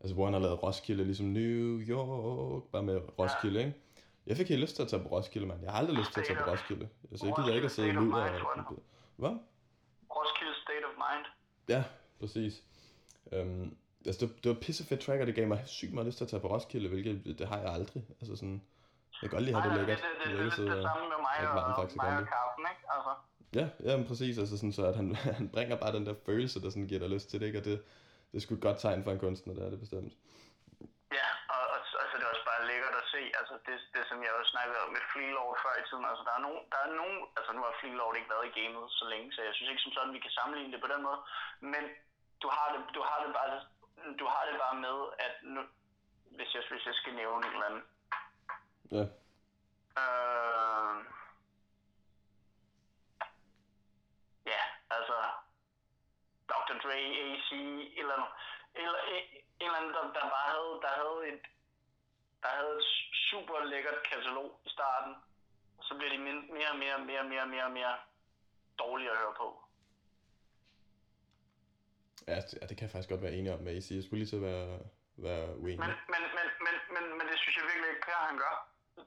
Altså 0.00 0.14
hvor 0.14 0.24
han 0.24 0.32
har 0.32 0.40
lavet 0.40 0.62
Roskilde, 0.62 1.04
ligesom 1.04 1.26
New 1.26 1.80
York, 1.88 2.62
bare 2.72 2.82
med 2.82 3.00
Roskilde, 3.18 3.60
ja. 3.60 3.66
ikke? 3.66 3.78
Jeg 4.26 4.36
fik 4.36 4.48
helt 4.48 4.60
lyst 4.60 4.76
til 4.76 4.82
at 4.82 4.88
tage 4.88 5.02
på 5.02 5.08
Roskilde, 5.08 5.46
mand. 5.46 5.62
Jeg 5.62 5.72
har 5.72 5.78
aldrig 5.78 5.96
lyst 5.96 6.12
til 6.12 6.20
at 6.20 6.26
tage 6.26 6.38
på 6.38 6.50
Roskilde. 6.50 6.88
Altså 7.10 7.26
jeg 7.26 7.34
gider 7.36 7.54
ikke 7.54 7.64
at 7.64 7.70
sidde 7.70 7.88
i 7.88 7.92
luder. 7.92 8.74
Hvad? 9.16 9.34
Roskilde 10.16 10.54
State 10.64 10.84
of 10.88 10.94
Mind. 11.04 11.26
Ja, 11.68 11.84
præcis. 12.20 12.62
Um, 13.32 13.76
altså 14.06 14.26
det, 14.26 14.44
det 14.44 14.48
var 14.54 14.56
pisse 14.60 14.86
fedt 14.86 15.00
track, 15.00 15.20
og 15.20 15.26
det 15.26 15.34
gav 15.34 15.48
mig 15.48 15.62
sygt 15.66 15.92
meget 15.92 16.06
lyst 16.06 16.18
til 16.18 16.24
at 16.24 16.30
tage 16.30 16.40
på 16.40 16.48
Roskilde, 16.48 16.88
hvilket 16.88 17.38
det 17.38 17.48
har 17.48 17.58
jeg 17.58 17.72
aldrig. 17.72 18.04
Altså 18.20 18.36
sådan, 18.36 18.62
jeg 19.22 19.30
kan 19.30 19.36
godt 19.36 19.44
lide 19.44 19.56
at 19.56 19.62
have 19.62 19.78
det 19.78 19.80
lækkert. 19.80 19.98
Det, 19.98 20.30
det, 20.30 20.38
det, 20.38 20.44
det, 20.44 20.58
det, 20.58 20.76
det, 20.76 20.82
samme 20.82 21.08
med 21.12 21.20
mig 21.26 21.36
og, 21.48 21.54
mig 21.54 21.64
og 21.64 21.74
Carsten, 21.76 22.66
ikke? 22.70 22.84
Altså. 22.94 23.12
Ja, 23.58 23.66
ja, 23.86 23.96
men 23.96 24.06
præcis. 24.06 24.38
Altså 24.38 24.56
sådan, 24.56 24.72
så 24.72 24.84
at 24.86 24.96
han, 24.96 25.14
han 25.38 25.48
bringer 25.54 25.76
bare 25.76 25.92
den 25.96 26.06
der 26.06 26.14
følelse, 26.26 26.62
der 26.62 26.70
sådan 26.70 26.86
giver 26.86 27.00
dig 27.00 27.10
lyst 27.10 27.30
til 27.30 27.40
det, 27.40 27.46
ikke? 27.46 27.58
Og 27.58 27.64
det, 27.64 27.76
det 28.30 28.36
er 28.36 28.40
sgu 28.40 28.54
et 28.54 28.66
godt 28.68 28.78
tegn 28.78 29.04
for 29.04 29.12
en 29.12 29.18
kunstner, 29.18 29.54
det 29.54 29.62
er 29.66 29.70
det 29.70 29.80
bestemt. 29.80 30.12
Ja, 31.18 31.28
og, 31.54 31.62
og 31.72 31.76
altså, 32.02 32.14
det 32.18 32.24
er 32.26 32.30
også 32.34 32.46
bare 32.52 32.62
lækkert 32.70 32.94
at 33.02 33.06
se, 33.14 33.22
altså 33.50 33.70
det, 33.70 33.78
det 33.94 34.02
som 34.08 34.22
jeg 34.22 34.32
også 34.32 34.50
snakkede 34.50 34.82
om 34.84 34.90
med 34.96 35.02
Fleelord 35.12 35.58
før 35.62 35.74
i 35.80 35.86
tiden, 35.88 36.04
altså 36.10 36.24
der 36.28 36.34
er 36.38 36.42
nogen, 36.46 36.62
der 36.72 36.78
er 36.84 36.90
nogen, 37.00 37.18
altså 37.38 37.52
nu 37.52 37.60
har 37.66 37.74
Fleelord 37.80 38.16
ikke 38.16 38.32
været 38.34 38.48
i 38.48 38.56
gamet 38.58 38.84
så 38.98 39.04
længe, 39.12 39.32
så 39.32 39.42
jeg 39.42 39.54
synes 39.54 39.70
ikke 39.70 39.82
som 39.82 39.92
sådan, 39.92 40.16
vi 40.16 40.24
kan 40.24 40.36
sammenligne 40.38 40.72
det 40.72 40.80
på 40.80 40.90
den 40.92 41.02
måde, 41.02 41.20
men 41.60 41.84
du 42.42 42.48
har 42.56 42.66
det, 42.72 42.80
du 42.96 43.02
har 43.08 43.18
det 43.24 43.30
bare, 43.38 43.48
du 44.20 44.26
har 44.32 44.42
det 44.48 44.56
bare 44.64 44.76
med, 44.86 44.98
at 45.26 45.34
nu, 45.42 45.60
hvis 46.36 46.54
jeg, 46.54 46.62
hvis 46.70 46.86
jeg 46.86 46.94
skal 46.94 47.14
nævne 47.14 47.46
en 47.46 47.52
eller 47.52 47.66
anden, 47.70 47.84
ja. 48.96 49.04
Øh, 50.02 50.96
ja, 54.52 54.62
altså 54.96 55.16
Dr. 56.50 56.74
Dre, 56.82 56.98
AC, 57.24 57.50
eller 58.00 58.18
eller 58.74 58.98
en 59.60 59.66
eller 59.66 59.78
anden, 59.78 59.94
der, 59.94 60.02
der 60.02 60.30
bare 60.36 60.48
havde, 60.54 60.72
der 60.82 60.88
havde 61.00 61.18
et, 61.32 61.44
der 62.42 62.50
havde 62.58 62.76
et 62.82 62.88
super 63.28 63.58
lækkert 63.72 63.98
katalog 64.10 64.50
i 64.66 64.70
starten, 64.76 65.12
og 65.78 65.84
så 65.84 65.92
bliver 65.98 66.12
de 66.14 66.18
mere 66.18 66.70
og 66.74 66.78
mere 66.82 66.94
og 66.94 67.04
mere 67.08 67.20
og 67.20 67.28
mere 67.32 67.42
og 67.42 67.48
mere, 67.48 67.70
mere 67.70 67.94
dårlige 68.78 69.10
at 69.10 69.18
høre 69.22 69.34
på. 69.42 69.48
Ja, 72.30 72.36
det 72.68 72.74
kan 72.76 72.84
jeg 72.86 72.92
faktisk 72.94 73.12
godt 73.12 73.22
være 73.26 73.36
enig 73.38 73.50
om 73.54 73.60
med 73.66 73.72
AC. 73.76 73.86
Jeg 73.98 74.04
skulle 74.04 74.20
lige 74.22 74.36
at 74.40 74.44
være, 74.50 74.68
være 75.26 75.46
uenig. 75.62 75.80
Men, 75.84 75.92
men, 76.14 76.22
men, 76.36 76.46
men, 76.66 76.74
men, 76.94 77.04
men 77.18 77.24
det 77.30 77.36
synes 77.42 77.56
jeg 77.58 77.64
virkelig 77.70 77.88
ikke, 77.92 78.04
Per 78.06 78.20
han 78.30 78.38
gør. 78.44 78.56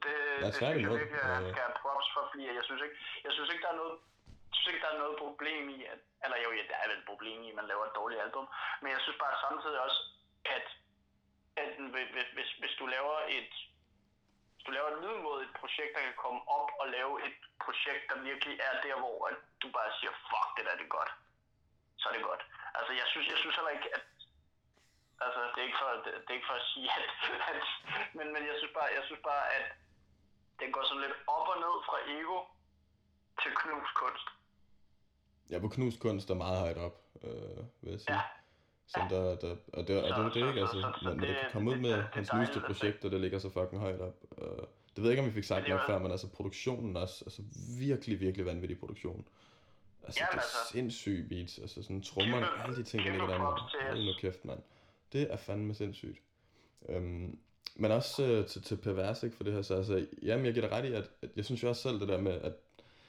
Det, 0.04 0.16
ja, 0.42 0.46
det 0.46 0.54
synes 0.54 0.70
jeg 0.70 0.90
virkelig, 1.00 1.20
at 1.26 1.34
han 1.38 1.44
skal 1.50 1.62
have 1.66 1.76
props 1.82 2.08
for, 2.14 2.22
fordi 2.30 2.44
jeg 2.60 2.64
synes 2.68 2.82
ikke, 2.86 2.96
jeg 3.26 3.32
synes 3.36 3.48
ikke, 3.52 3.64
der 3.66 3.72
er 3.74 3.80
noget, 3.82 3.94
jeg 4.50 4.56
synes 4.56 4.70
ikke, 4.72 4.84
der 4.86 4.92
er 4.94 5.02
noget 5.04 5.16
problem 5.24 5.62
i, 5.76 5.78
at, 5.92 6.00
eller 6.24 6.38
jo, 6.44 6.48
ja, 6.58 6.62
der 6.70 6.76
er 6.82 6.86
vel 6.90 6.98
et 7.02 7.10
problem 7.12 7.38
i, 7.46 7.48
at 7.52 7.56
man 7.60 7.70
laver 7.70 7.84
et 7.86 7.96
dårligt 8.00 8.20
album, 8.26 8.46
men 8.82 8.88
jeg 8.94 9.00
synes 9.04 9.18
bare 9.24 9.42
samtidig 9.46 9.78
også, 9.86 10.00
at, 10.56 10.66
at 11.62 11.68
hvis, 11.94 12.28
hvis, 12.36 12.50
hvis 12.60 12.74
du 12.80 12.84
laver 12.86 13.16
et, 13.38 13.52
hvis 14.54 14.64
du 14.66 14.70
laver 14.76 14.88
et 15.46 15.52
projekt, 15.60 15.92
der 15.94 16.02
kan 16.08 16.18
komme 16.24 16.40
op 16.56 16.68
og 16.80 16.86
lave 16.96 17.14
et 17.26 17.38
projekt, 17.64 18.04
der 18.10 18.16
virkelig 18.30 18.56
er 18.68 18.74
der, 18.86 18.94
hvor 19.02 19.30
du 19.62 19.68
bare 19.76 19.90
siger, 19.98 20.12
fuck, 20.28 20.48
det 20.56 20.64
der 20.66 20.76
det 20.80 20.86
er 20.88 20.96
godt, 20.98 21.12
så 22.00 22.04
er 22.08 22.12
det 22.16 22.24
godt. 22.30 22.42
Altså, 22.78 22.92
jeg 23.00 23.06
synes, 23.12 23.26
jeg 23.32 23.38
synes 23.38 23.56
heller 23.56 23.76
ikke, 23.78 23.90
at 23.96 24.04
Altså, 25.24 25.40
det 25.52 25.58
er 25.62 25.66
ikke 25.68 25.80
for, 25.82 25.90
det, 26.04 26.12
det 26.24 26.30
er 26.30 26.38
ikke 26.38 26.50
for 26.52 26.58
at 26.62 26.66
sige, 26.72 26.88
at, 27.00 27.10
at 27.50 27.62
men, 28.16 28.26
men 28.34 28.42
jeg 28.50 28.56
synes 28.58 28.72
bare, 28.78 28.88
jeg 28.98 29.04
synes 29.08 29.22
bare, 29.30 29.44
at 29.58 29.66
den 30.60 30.72
går 30.72 30.82
sådan 30.88 31.02
lidt 31.06 31.16
op 31.26 31.46
og 31.52 31.56
ned 31.64 31.74
fra 31.88 31.98
ego 32.16 32.38
til 33.42 33.52
knuskunst. 33.60 34.28
Ja, 35.50 35.58
på 35.64 35.68
knust 35.68 35.98
kunst 36.00 36.30
er 36.30 36.34
meget 36.44 36.58
højt 36.64 36.78
op, 36.86 36.96
øh, 37.26 37.60
vil 37.82 37.90
jeg 37.94 38.00
sige. 38.00 38.14
Ja. 38.14 38.20
Så 38.86 39.00
der, 39.10 39.36
der, 39.36 39.56
og 39.72 39.88
det, 39.88 40.02
og 40.02 40.24
det, 40.24 40.34
det, 40.34 40.34
det 40.34 40.48
ikke, 40.48 40.60
altså, 40.60 40.76
når, 40.76 41.14
når 41.14 41.20
det 41.20 41.28
kan 41.28 41.36
komme 41.52 41.70
ud 41.70 41.76
med 41.76 42.02
hans 42.12 42.32
nyeste 42.34 42.60
projekt, 42.66 43.04
og 43.04 43.10
det 43.10 43.20
ligger 43.20 43.38
så 43.38 43.50
fucking 43.50 43.80
højt 43.80 44.00
op. 44.00 44.16
Uh, 44.30 44.46
det 44.96 45.02
ved 45.02 45.04
jeg 45.04 45.10
ikke, 45.10 45.22
om 45.22 45.28
vi 45.28 45.34
fik 45.34 45.44
sagt 45.44 45.68
nok 45.68 45.80
før, 45.86 45.98
men 45.98 46.10
altså 46.10 46.28
produktionen 46.28 46.96
også, 46.96 47.24
altså 47.24 47.42
virkelig, 47.78 48.20
virkelig 48.20 48.46
vanvittig 48.46 48.78
produktion. 48.78 49.26
Altså, 50.04 50.20
Jamen, 50.20 50.30
det 50.32 50.38
er 50.38 50.42
altså, 50.42 50.72
sindssygt 50.72 51.28
beats, 51.28 51.58
altså 51.58 51.82
sådan 51.82 52.02
trommerne, 52.02 52.46
alle 52.64 52.76
de 52.76 52.82
ting, 52.82 53.04
der 53.04 53.10
ligger 53.10 53.26
der. 53.26 53.38
Hold 53.88 54.04
nu 54.04 54.12
kæft, 54.18 54.44
mand. 54.44 54.58
Det 55.12 55.32
er 55.32 55.36
fandme 55.36 55.74
sindssygt. 55.74 56.18
Um, 56.80 57.38
men 57.76 57.90
også 57.90 58.22
uh, 58.22 58.46
til, 58.46 58.62
til 58.62 58.76
pervers, 58.76 59.22
ikke, 59.22 59.36
for 59.36 59.44
det 59.44 59.52
her, 59.52 59.62
så 59.62 59.74
altså, 59.74 60.06
jamen, 60.22 60.46
jeg 60.46 60.54
giver 60.54 60.68
dig 60.68 60.78
ret 60.78 60.84
i, 60.84 60.92
at, 60.92 61.10
at 61.22 61.28
jeg 61.36 61.44
synes 61.44 61.62
jo 61.62 61.68
også 61.68 61.82
selv 61.82 62.00
det 62.00 62.08
der 62.08 62.20
med, 62.20 62.32
at 62.32 62.52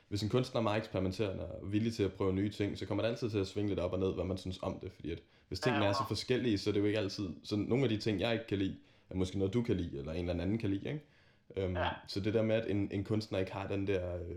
hvis 0.07 0.23
en 0.23 0.29
kunstner 0.29 0.59
er 0.59 0.63
meget 0.63 0.77
eksperimenterende 0.77 1.45
og 1.45 1.71
villig 1.71 1.93
til 1.93 2.03
at 2.03 2.13
prøve 2.13 2.33
nye 2.33 2.49
ting, 2.49 2.77
så 2.77 2.85
kommer 2.85 3.03
det 3.03 3.09
altid 3.09 3.29
til 3.29 3.39
at 3.39 3.47
svinge 3.47 3.69
lidt 3.69 3.79
op 3.79 3.93
og 3.93 3.99
ned, 3.99 4.13
hvad 4.13 4.25
man 4.25 4.37
synes 4.37 4.59
om 4.61 4.79
det, 4.79 4.91
fordi 4.91 5.11
at 5.11 5.19
hvis 5.47 5.59
tingene 5.59 5.85
er 5.85 5.93
så 5.93 6.03
forskellige, 6.07 6.57
så 6.57 6.69
er 6.69 6.73
det 6.73 6.79
jo 6.79 6.85
ikke 6.85 6.99
altid, 6.99 7.29
så 7.43 7.55
nogle 7.55 7.83
af 7.83 7.89
de 7.89 7.97
ting, 7.97 8.19
jeg 8.19 8.33
ikke 8.33 8.47
kan 8.47 8.57
lide, 8.57 8.77
er 9.09 9.15
måske 9.15 9.37
noget, 9.37 9.53
du 9.53 9.63
kan 9.63 9.75
lide, 9.75 9.99
eller 9.99 10.13
en 10.13 10.29
eller 10.29 10.43
anden 10.43 10.57
kan 10.57 10.69
lide, 10.69 10.89
ikke? 10.89 11.65
Um, 11.65 11.77
ja. 11.77 11.89
Så 12.07 12.19
det 12.19 12.33
der 12.33 12.41
med, 12.41 12.55
at 12.55 12.69
en, 12.69 12.91
en 12.91 13.03
kunstner 13.03 13.39
ikke 13.39 13.53
har 13.53 13.67
den 13.67 13.87
der 13.87 14.15
øh, 14.15 14.35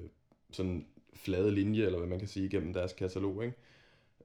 sådan 0.52 0.86
flade 1.16 1.50
linje, 1.50 1.82
eller 1.82 1.98
hvad 1.98 2.08
man 2.08 2.18
kan 2.18 2.28
sige, 2.28 2.48
gennem 2.48 2.72
deres 2.72 2.92
katalog, 2.92 3.44
ikke? 3.44 3.56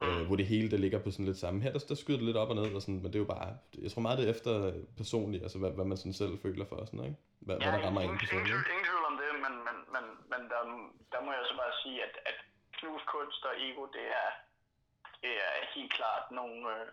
øh, 0.04 0.22
hvor 0.28 0.36
det 0.36 0.46
hele 0.54 0.72
det 0.72 0.80
ligger 0.80 1.00
på 1.04 1.12
sådan 1.12 1.30
lidt 1.30 1.38
sammen. 1.44 1.64
Her 1.64 1.72
der, 1.72 1.84
der 1.90 1.96
skyder 1.96 2.20
det 2.20 2.28
lidt 2.30 2.38
op 2.38 2.50
og 2.50 2.56
ned, 2.56 2.76
og 2.76 2.82
sådan, 2.82 3.02
men 3.04 3.10
det 3.12 3.18
er 3.20 3.26
jo 3.26 3.32
bare, 3.36 3.50
jeg 3.86 3.92
tror 3.92 4.02
meget 4.06 4.18
det 4.20 4.26
er 4.28 4.34
efter 4.36 4.54
personligt, 5.02 5.44
altså 5.46 5.58
hvad, 5.62 5.72
hvad 5.78 5.88
man 5.92 5.98
sådan 5.98 6.20
selv 6.22 6.34
føler 6.46 6.66
for, 6.72 6.78
sådan, 6.86 7.06
ikke? 7.10 7.20
Hvad, 7.46 7.56
ja, 7.56 7.64
hvad 7.64 7.72
der 7.80 7.86
rammer 7.86 8.02
en 8.02 8.20
person. 8.24 8.40
Ingen, 8.40 8.64
ingen 8.74 8.86
tvivl 8.90 9.06
om 9.12 9.16
det, 9.22 9.30
men, 9.46 9.54
men, 9.68 9.76
men, 9.94 10.06
men 10.32 10.42
der, 10.52 10.62
der 11.14 11.20
må 11.26 11.30
jeg 11.38 11.44
så 11.52 11.56
bare 11.62 11.74
sige, 11.84 11.98
at, 12.08 12.14
at 12.30 12.38
knus 12.78 13.04
kunst 13.14 13.42
og 13.50 13.54
ego, 13.66 13.84
det 13.98 14.06
er, 14.24 14.30
det 15.24 15.34
er 15.48 15.54
helt 15.76 15.94
klart 15.94 16.32
nogle, 16.32 16.58
øh, 16.74 16.88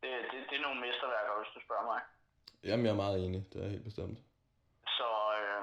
det, 0.00 0.10
det, 0.30 0.38
det 0.48 0.56
er 0.58 0.66
nogle 0.66 0.80
mesterværker, 0.80 1.32
hvis 1.38 1.54
du 1.54 1.60
spørger 1.66 1.86
mig. 1.92 2.00
Jamen, 2.64 2.84
jeg 2.86 2.92
er 2.92 3.02
meget 3.04 3.24
enig, 3.24 3.40
det 3.52 3.58
er 3.64 3.68
helt 3.74 3.88
bestemt. 3.90 4.18
Så, 4.96 5.08
øh, 5.40 5.62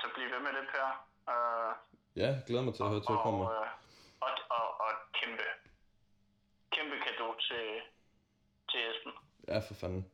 så 0.00 0.06
bliv 0.14 0.26
ved 0.34 0.40
med 0.46 0.52
det, 0.58 0.64
Per. 0.72 0.88
Øh, 1.32 1.72
ja, 2.22 2.30
glæder 2.46 2.64
mig 2.66 2.74
til 2.74 2.82
at 2.82 2.92
høre 2.92 3.04
til 3.06 3.18
at 3.18 3.24
komme. 3.26 3.42
Og, 3.48 3.54
øh, 3.54 3.68
og, 4.24 4.32
og, 4.58 4.66
og 4.84 4.90
kæmpe, 5.18 5.46
kæmpe 6.74 6.96
kado 7.04 7.28
til, 7.46 7.66
til 8.70 8.80
Esben. 8.90 9.12
Ja, 9.48 9.58
for 9.68 9.74
fanden. 9.80 10.04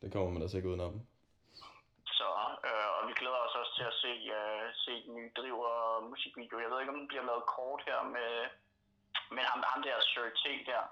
Det 0.00 0.12
kommer 0.12 0.30
man 0.30 0.42
altså 0.42 0.56
ikke 0.56 0.68
udenom. 0.68 0.94
Så, 2.18 2.28
øh, 2.68 2.88
og 2.96 3.02
vi 3.08 3.12
glæder 3.20 3.40
os 3.46 3.54
også 3.60 3.72
til 3.78 3.86
at 3.92 3.96
se, 4.04 4.12
uh, 4.38 4.66
se 4.84 4.92
den 5.06 5.14
nye 5.16 5.32
driver 5.38 5.70
musikvideo. 6.10 6.58
Jeg 6.60 6.70
ved 6.70 6.80
ikke, 6.80 6.92
om 6.92 6.98
den 6.98 7.08
bliver 7.08 7.26
lavet 7.30 7.44
kort 7.56 7.82
her 7.88 8.02
med, 8.02 8.32
med 9.36 9.44
ham, 9.50 9.60
ham 9.72 9.82
der 9.82 10.00
Sir 10.00 10.28
T 10.40 10.44
der. 10.70 10.82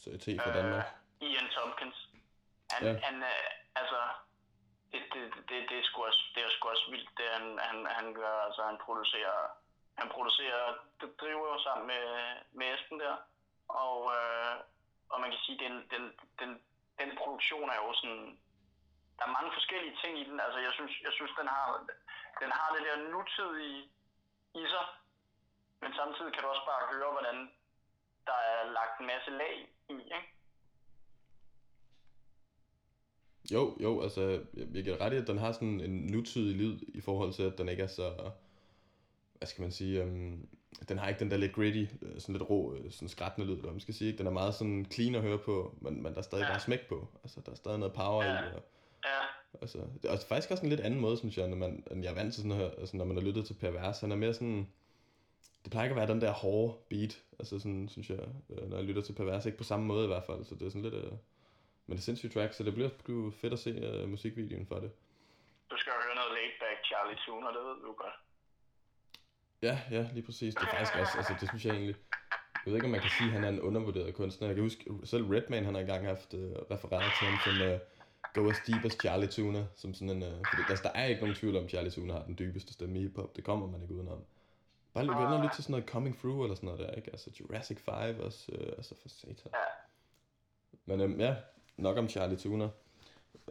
Sir 0.00 0.16
T 0.22 0.26
fra 0.42 0.50
Danmark. 0.58 0.86
Uh, 1.20 1.28
Ian 1.28 1.48
Tompkins. 1.54 1.98
Han, 2.72 2.82
ja. 2.86 2.92
han 3.06 3.16
uh, 3.22 3.80
altså, 3.80 4.00
det, 4.92 5.02
det, 5.12 5.22
det, 5.48 5.56
det, 5.70 5.76
er 5.78 5.84
sgu 5.88 6.04
også, 6.10 6.22
det 6.34 6.40
er 6.42 6.50
sgu 6.50 6.68
også 6.68 6.86
vildt, 6.90 7.10
det 7.18 7.26
han, 7.36 7.58
han, 7.66 7.76
han 7.98 8.14
gør. 8.14 8.34
Altså, 8.46 8.62
han 8.62 8.78
producerer 8.84 9.38
han 10.00 10.08
producerer, 10.14 10.64
det 11.00 11.20
driver 11.20 11.46
jo 11.54 11.58
sammen 11.66 11.86
med, 11.92 12.06
med 12.58 12.66
Esben 12.74 13.00
der, 13.00 13.16
og, 13.68 13.98
øh, 14.18 14.54
og 15.12 15.20
man 15.20 15.30
kan 15.30 15.40
sige, 15.44 15.58
den, 15.64 15.74
den, 15.92 16.02
den, 16.40 16.50
den 17.00 17.10
produktion 17.20 17.70
er 17.70 17.78
jo 17.84 17.92
sådan, 18.00 18.38
der 19.16 19.24
er 19.26 19.36
mange 19.38 19.52
forskellige 19.58 19.96
ting 20.02 20.12
i 20.18 20.24
den, 20.30 20.40
altså 20.40 20.58
jeg 20.66 20.72
synes, 20.72 20.92
jeg 21.06 21.12
synes 21.12 21.32
den 21.40 21.48
har, 21.54 21.66
den 22.42 22.50
har 22.58 22.68
det 22.74 22.82
der 22.86 22.96
nutidige 23.14 23.82
i 24.62 24.64
sig, 24.72 24.86
men 25.82 25.90
samtidig 26.00 26.32
kan 26.32 26.42
du 26.42 26.48
også 26.48 26.66
bare 26.72 26.90
høre, 26.92 27.10
hvordan 27.16 27.38
der 28.26 28.38
er 28.50 28.72
lagt 28.72 29.00
en 29.00 29.06
masse 29.06 29.30
lag 29.30 29.54
i, 29.88 29.92
ikke? 29.92 30.22
Jo, 33.52 33.76
jo, 33.80 34.02
altså, 34.02 34.20
jeg, 34.54 34.66
jeg 34.74 34.84
giver 34.84 35.00
ret 35.00 35.12
i, 35.12 35.16
at 35.16 35.26
den 35.26 35.38
har 35.38 35.52
sådan 35.52 35.80
en 35.80 36.06
nutidig 36.06 36.56
lyd 36.56 36.80
i 36.88 37.00
forhold 37.00 37.32
til, 37.32 37.42
at 37.42 37.58
den 37.58 37.68
ikke 37.68 37.82
er 37.82 37.86
så 37.86 38.30
hvad 39.40 39.46
skal 39.46 39.62
man 39.62 39.72
sige, 39.72 40.02
um, 40.02 40.48
den 40.88 40.98
har 40.98 41.08
ikke 41.08 41.20
den 41.20 41.30
der 41.30 41.36
lidt 41.36 41.52
gritty, 41.52 41.94
øh, 42.02 42.20
sådan 42.20 42.32
lidt 42.32 42.50
rå, 42.50 42.74
øh, 42.74 42.90
sådan 42.90 43.08
skrættende 43.08 43.48
lyd, 43.48 43.56
eller 43.56 43.70
man 43.70 43.80
skal 43.80 43.94
sige. 43.94 44.08
Ikke? 44.08 44.18
Den 44.18 44.26
er 44.26 44.30
meget 44.30 44.54
sådan 44.54 44.86
clean 44.92 45.14
at 45.14 45.22
høre 45.22 45.38
på, 45.38 45.76
men, 45.80 46.02
men 46.02 46.12
der 46.12 46.18
er 46.18 46.22
stadig 46.22 46.42
ja. 46.42 46.48
bare 46.48 46.60
smæk 46.60 46.88
på. 46.88 47.08
Altså, 47.22 47.40
der 47.46 47.52
er 47.52 47.56
stadig 47.56 47.78
noget 47.78 47.94
power 47.94 48.24
ja. 48.24 48.32
i. 48.32 48.54
Og, 48.54 48.62
ja. 49.04 49.20
Altså, 49.62 49.78
det 50.02 50.10
er 50.10 50.16
faktisk 50.28 50.50
også 50.50 50.62
en 50.62 50.68
lidt 50.70 50.80
anden 50.80 51.00
måde, 51.00 51.16
synes 51.16 51.38
jeg, 51.38 51.48
når 51.48 51.56
man, 51.56 51.84
end 51.90 52.02
jeg 52.02 52.10
er 52.10 52.14
vant 52.14 52.34
til 52.34 52.42
sådan 52.42 52.58
her, 52.58 52.70
altså, 52.70 52.96
når 52.96 53.04
man 53.04 53.16
har 53.16 53.22
lyttet 53.22 53.46
til 53.46 53.54
Pervers. 53.54 54.00
Han 54.00 54.12
er 54.12 54.16
mere 54.16 54.34
sådan, 54.34 54.68
det 55.62 55.70
plejer 55.70 55.84
ikke 55.84 55.94
at 55.94 56.02
være 56.02 56.14
den 56.14 56.20
der 56.20 56.32
hårde 56.32 56.78
beat, 56.90 57.22
altså 57.38 57.58
sådan, 57.58 57.88
synes 57.88 58.10
jeg, 58.10 58.18
øh, 58.50 58.70
når 58.70 58.76
jeg 58.76 58.86
lytter 58.86 59.02
til 59.02 59.12
Pervers. 59.12 59.46
Ikke 59.46 59.58
på 59.58 59.64
samme 59.64 59.86
måde 59.86 60.04
i 60.04 60.06
hvert 60.06 60.24
fald, 60.24 60.44
så 60.44 60.54
det 60.54 60.66
er 60.66 60.70
sådan 60.70 60.82
lidt, 60.82 60.94
uh, 60.94 61.10
men 61.86 61.96
det 61.96 61.98
er 61.98 62.08
sindssygt 62.08 62.32
track, 62.32 62.52
så 62.52 62.64
det 62.64 62.74
bliver, 62.74 62.90
bliver 63.04 63.30
fedt 63.30 63.52
at 63.52 63.58
se 63.58 64.02
uh, 64.02 64.08
musikvideoen 64.08 64.66
for 64.66 64.78
det. 64.78 64.90
Du 65.70 65.76
skal 65.76 65.92
høre 65.92 66.14
noget 66.14 66.32
laid 66.36 66.54
back 66.60 66.78
Charlie 66.84 67.18
Tuner, 67.24 67.50
det 67.56 67.62
ved 67.68 67.76
du 67.86 67.92
godt. 67.92 68.16
Ja, 69.62 69.80
ja, 69.90 70.08
lige 70.12 70.26
præcis. 70.26 70.54
Det 70.54 70.62
er 70.62 70.70
faktisk 70.76 70.98
også, 71.00 71.14
altså 71.16 71.34
det 71.40 71.48
synes 71.48 71.64
jeg 71.64 71.72
egentlig, 71.72 71.96
jeg 72.64 72.70
ved 72.70 72.74
ikke, 72.74 72.84
om 72.84 72.90
man 72.90 73.00
kan 73.00 73.10
sige, 73.18 73.28
at 73.28 73.32
han 73.32 73.44
er 73.44 73.48
en 73.48 73.60
undervurderet 73.60 74.14
kunstner. 74.14 74.48
Jeg 74.48 74.54
kan 74.54 74.64
huske, 74.64 74.84
selv 75.04 75.24
Redman, 75.24 75.64
han 75.64 75.74
har 75.74 75.80
engang 75.80 76.06
haft 76.06 76.34
uh, 76.34 76.40
refereret 76.74 77.12
til 77.18 77.26
ham 77.28 77.38
som 77.44 77.54
uh, 77.68 77.78
Go 78.34 78.50
As 78.50 78.60
Deep 78.66 78.84
As 78.84 78.96
Charlie 79.02 79.28
Tuna, 79.28 79.66
som 79.76 79.94
sådan 79.94 80.10
en, 80.16 80.22
uh, 80.22 80.38
fordi 80.50 80.62
der, 80.68 80.76
der 80.86 80.92
er 80.94 81.06
ikke 81.06 81.20
nogen 81.20 81.36
tvivl 81.36 81.56
om, 81.56 81.64
at 81.64 81.70
Charlie 81.70 81.90
Tuna 81.90 82.12
har 82.12 82.22
den 82.22 82.38
dybeste 82.38 82.72
stemme 82.72 82.98
i 82.98 83.02
hiphop. 83.02 83.36
Det 83.36 83.44
kommer 83.44 83.66
man 83.66 83.82
ikke 83.82 83.94
udenom. 83.94 84.24
Bare 84.94 85.04
lidt, 85.04 85.16
ah. 85.16 85.42
lidt 85.42 85.52
til 85.52 85.64
sådan 85.64 85.72
noget 85.72 85.88
Coming 85.88 86.18
Through 86.18 86.42
eller 86.44 86.54
sådan 86.54 86.66
noget 86.66 86.80
der, 86.80 86.90
ikke? 86.94 87.10
Altså 87.10 87.30
Jurassic 87.40 87.78
5 87.80 88.20
også, 88.20 88.52
uh, 88.52 88.68
altså 88.76 88.94
for 89.02 89.08
satan. 89.08 89.52
Men 90.84 91.00
um, 91.00 91.20
ja, 91.20 91.36
nok 91.76 91.96
om 91.96 92.08
Charlie 92.08 92.36
Tuna. 92.36 92.68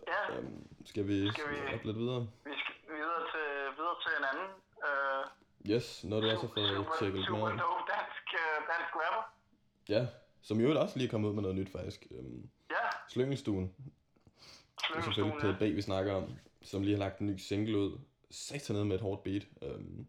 Ja. 0.08 0.38
Um, 0.38 0.68
skal 0.86 1.08
vi, 1.08 1.32
skal 1.32 1.44
vi 1.50 1.56
op 1.74 1.84
lidt 1.84 1.98
videre? 1.98 2.22
Vi 2.46 2.52
skal 2.64 2.96
videre 2.96 3.22
til, 3.32 3.48
videre 3.78 3.96
til 4.04 4.12
en 4.20 4.26
anden 4.32 4.50
uh, 4.78 5.72
Yes, 5.72 6.04
når 6.04 6.20
du 6.22 6.30
også 6.30 6.48
har 6.48 6.54
fået 6.54 6.88
tjekket 7.00 7.26
super, 7.26 7.50
super 7.50 7.86
dansk, 7.94 8.26
uh, 8.34 8.58
dansk 8.72 8.94
rapper. 8.96 9.24
Ja, 9.90 10.08
som 10.42 10.60
jo 10.60 10.82
også 10.82 10.98
lige 10.98 11.08
er 11.08 11.12
kommet 11.12 11.30
ud 11.30 11.34
med 11.34 11.42
noget 11.42 11.58
nyt 11.58 11.72
faktisk. 11.72 12.08
Um, 12.12 12.50
ja. 12.70 12.76
Slyngelstuen. 13.10 13.74
Det 14.88 14.96
er 14.96 15.02
selvfølgelig 15.02 15.56
PB, 15.56 15.62
vi 15.62 15.82
snakker 15.82 16.14
om, 16.14 16.30
som 16.62 16.82
lige 16.82 16.94
har 16.94 17.00
lagt 17.00 17.20
en 17.20 17.28
ny 17.28 17.38
single 17.38 17.78
ud. 17.78 18.00
Satan 18.32 18.76
ned 18.76 18.84
med 18.84 18.96
et 18.96 19.02
hårdt 19.02 19.24
beat. 19.24 19.48
Ja, 19.62 19.68
det, 19.68 20.08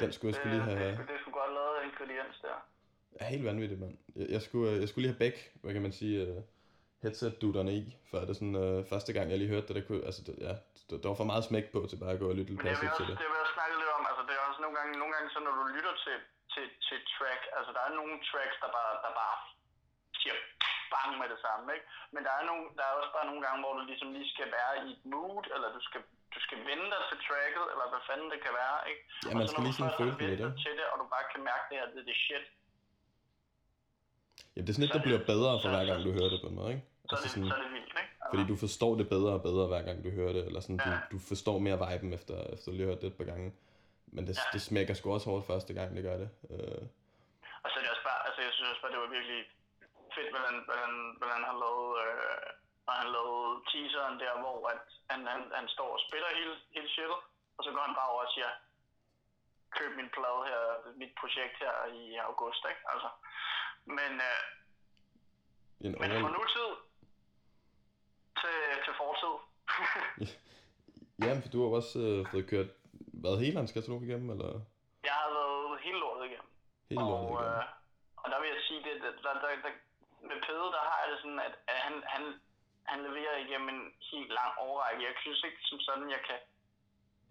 den 0.00 0.12
skulle 0.12 0.30
jeg 0.30 0.36
skulle 0.40 0.54
lige 0.56 0.66
have... 0.70 0.90
Det, 0.90 0.98
det, 0.98 1.08
det 1.08 1.18
skulle 1.20 1.38
godt 1.40 1.52
lavet 1.58 1.76
ingrediens 1.88 2.36
der. 2.46 2.56
Ja, 3.20 3.24
helt 3.34 3.46
vanvittigt, 3.50 3.80
mand. 3.80 3.94
Jeg, 4.18 4.26
jeg, 4.34 4.42
skulle, 4.46 4.66
øh, 4.70 4.76
jeg 4.82 4.88
skulle 4.88 5.02
lige 5.04 5.14
have 5.14 5.24
begge, 5.24 5.40
hvad 5.62 5.72
kan 5.76 5.82
man 5.86 5.94
sige, 6.00 6.14
uh, 6.22 6.42
headset-dutterne 7.02 7.72
i, 7.80 7.82
før 8.10 8.20
det 8.28 8.34
sådan, 8.38 8.56
uh, 8.64 8.78
første 8.92 9.10
gang, 9.16 9.26
jeg 9.30 9.38
lige 9.38 9.52
hørte 9.54 9.66
det, 9.68 9.76
der 9.78 9.84
kunne, 9.88 10.02
altså, 10.08 10.20
det, 10.26 10.32
ja, 10.46 10.52
der 11.02 11.08
var 11.12 11.18
for 11.22 11.30
meget 11.32 11.44
smæk 11.48 11.66
på 11.74 11.78
til 11.90 11.98
bare 12.02 12.14
at 12.16 12.22
gå 12.22 12.28
og 12.32 12.36
lytte 12.38 12.50
lidt 12.52 12.64
passivt 12.68 12.94
til 12.98 13.06
det. 13.08 13.16
Det 13.22 13.28
vil 13.32 13.40
jeg 13.44 13.50
snakke 13.56 13.74
lidt 13.82 13.92
om, 13.98 14.02
altså 14.10 14.22
det 14.28 14.34
er 14.38 14.42
også 14.48 14.60
nogle 14.64 14.76
gange, 14.78 14.90
nogle 15.02 15.12
gange 15.14 15.28
så 15.34 15.38
når 15.46 15.54
du 15.60 15.64
lytter 15.76 15.94
til, 16.04 16.16
til, 16.54 16.66
til 16.86 16.98
track, 17.14 17.42
altså 17.56 17.70
der 17.76 17.82
er 17.88 17.92
nogle 18.00 18.14
tracks, 18.30 18.56
der 18.62 18.70
bare, 18.78 18.92
der 19.04 19.12
bare 19.22 19.36
siger 20.20 20.36
bang 20.92 21.10
med 21.20 21.28
det 21.32 21.40
samme, 21.46 21.64
ikke? 21.76 21.86
Men 22.14 22.20
der 22.26 22.32
er, 22.38 22.44
nogle, 22.50 22.64
der 22.78 22.84
er 22.90 22.94
også 23.00 23.12
bare 23.16 23.26
nogle 23.30 23.42
gange, 23.46 23.58
hvor 23.62 23.72
du 23.78 23.82
ligesom 23.90 24.08
lige 24.16 24.28
skal 24.34 24.48
være 24.58 24.72
i 24.86 24.88
et 24.96 25.02
mood, 25.12 25.44
eller 25.54 25.68
du 25.76 25.80
skal, 25.88 26.00
du 26.34 26.40
skal 26.46 26.58
vende 26.70 26.86
dig 26.92 27.02
til 27.10 27.18
tracket, 27.26 27.64
eller 27.72 27.86
hvad 27.92 28.02
fanden 28.08 28.28
det 28.34 28.40
kan 28.46 28.52
være, 28.62 28.78
ikke? 28.90 29.02
Ja, 29.26 29.32
man 29.40 29.48
skal 29.50 29.62
lige 29.66 29.76
sådan 29.78 29.96
føle 30.00 30.14
det 30.22 30.50
til 30.64 30.72
det, 30.78 30.86
og 30.92 30.96
du 31.00 31.04
bare 31.14 31.26
kan 31.32 31.40
mærke 31.50 31.64
det 31.70 31.76
her, 31.80 31.86
det 31.92 32.00
er 32.04 32.08
det 32.12 32.18
shit. 32.26 32.46
Ja, 34.54 34.58
det 34.62 34.68
er 34.68 34.74
sådan 34.74 34.86
lidt, 34.86 34.96
der 34.98 35.06
bliver 35.08 35.22
bedre 35.32 35.52
for 35.62 35.68
hver 35.74 35.84
gang, 35.88 35.98
du 36.06 36.12
hører 36.18 36.30
det 36.34 36.40
på 36.44 36.48
en 36.52 36.56
måde, 36.60 36.70
ikke? 36.74 36.84
Så, 37.08 37.12
altså 37.16 37.28
sådan, 37.32 37.48
så 37.50 37.56
er 37.58 37.62
det 37.64 37.72
vildt, 37.76 37.94
ikke? 38.02 38.12
Fordi 38.32 38.44
du 38.52 38.56
forstår 38.64 38.92
det 39.00 39.06
bedre 39.14 39.32
og 39.38 39.42
bedre, 39.48 39.64
hver 39.72 39.82
gang 39.88 39.96
du 40.06 40.10
hører 40.18 40.32
det, 40.36 40.44
eller 40.48 40.60
sådan, 40.64 40.80
ja. 40.84 40.90
du, 40.90 40.96
du 41.14 41.18
forstår 41.30 41.56
mere 41.66 41.78
viben 41.84 42.10
efter, 42.18 42.36
efter 42.54 42.68
at 42.70 42.76
lige 42.76 42.88
hørt 42.90 43.02
det 43.02 43.08
et 43.12 43.18
par 43.20 43.30
gange. 43.32 43.48
Men 44.14 44.22
det, 44.28 44.34
ja. 44.36 44.42
det 44.54 44.60
smækker 44.68 44.94
sgu 44.94 45.06
også 45.16 45.30
hårdt 45.30 45.46
første 45.52 45.72
gang, 45.78 45.88
det 45.96 46.02
gør 46.08 46.16
det. 46.22 46.28
Uh... 46.54 46.82
Og 47.62 47.68
så 47.70 47.74
er 47.78 47.82
det 47.82 47.90
også 47.94 48.06
bare, 48.10 48.20
altså 48.26 48.40
jeg 48.46 48.52
synes 48.52 48.70
også 48.72 48.82
bare, 48.82 48.92
det 48.94 49.00
var 49.04 49.10
virkelig 49.16 49.40
fedt, 50.14 50.30
hvordan, 50.34 50.54
hvordan, 50.68 50.92
hvordan 51.20 51.40
han 51.48 51.56
lavede, 51.64 51.92
øh, 52.04 52.46
når 52.86 52.94
han 53.02 53.08
lavede 53.16 53.50
teaseren 53.74 54.16
der, 54.24 54.32
hvor 54.42 54.58
at 54.72 54.82
han, 55.10 55.20
han, 55.32 55.42
han 55.58 55.66
står 55.74 55.90
og 55.96 56.00
spiller 56.06 56.28
hele, 56.38 56.54
hele 56.76 56.88
shitet, 56.94 57.20
og 57.56 57.60
så 57.64 57.70
går 57.74 57.82
han 57.88 57.96
bare 57.98 58.10
over 58.12 58.22
og 58.26 58.32
siger, 58.34 58.50
køb 59.76 59.90
min 60.00 60.10
plade 60.16 60.42
her, 60.50 60.62
mit 61.02 61.12
projekt 61.20 61.56
her 61.64 61.74
i 62.00 62.02
august, 62.28 62.62
ikke? 62.70 62.82
Altså, 62.92 63.08
men, 63.98 64.12
øh, 64.30 64.40
men 66.00 66.10
fra 66.24 66.32
nutid, 66.36 66.70
til, 68.40 68.58
til 68.84 68.94
fortid. 69.00 69.34
ja, 71.24 71.32
for 71.42 71.48
du 71.52 71.58
har 71.62 71.70
også 71.80 71.98
øh, 72.08 72.20
fået 72.30 72.50
kørt, 72.52 72.70
hvad, 73.20 73.38
hele 73.44 73.56
hans 73.60 73.72
katalog 73.72 74.02
igennem, 74.02 74.30
eller? 74.34 74.50
Jeg 75.08 75.16
har 75.22 75.28
været 75.38 75.80
hele 75.86 75.98
lortet 75.98 76.24
igennem. 76.28 76.50
Hele 76.90 77.00
lortet 77.10 77.28
og, 77.28 77.34
igennem. 77.34 77.58
Øh, 77.58 77.64
og 78.22 78.26
der 78.32 78.38
vil 78.40 78.48
jeg 78.54 78.62
sige, 78.68 78.80
det, 78.86 78.94
der, 79.02 79.12
der, 79.24 79.32
der, 79.64 79.72
med 80.30 80.38
Pede, 80.46 80.68
der 80.76 80.82
har 80.88 80.98
jeg 81.02 81.08
det 81.12 81.18
sådan, 81.22 81.40
at, 81.48 81.54
at 81.72 81.78
han, 81.86 81.94
han, 82.14 82.22
han 82.90 82.98
leverer 83.06 83.36
igennem 83.44 83.68
en 83.74 83.82
helt 84.10 84.32
lang 84.38 84.52
overrække. 84.66 85.06
Jeg 85.08 85.14
synes 85.24 85.40
ikke 85.48 85.60
som 85.70 85.80
sådan, 85.88 86.08
jeg 86.16 86.22
kan, 86.28 86.38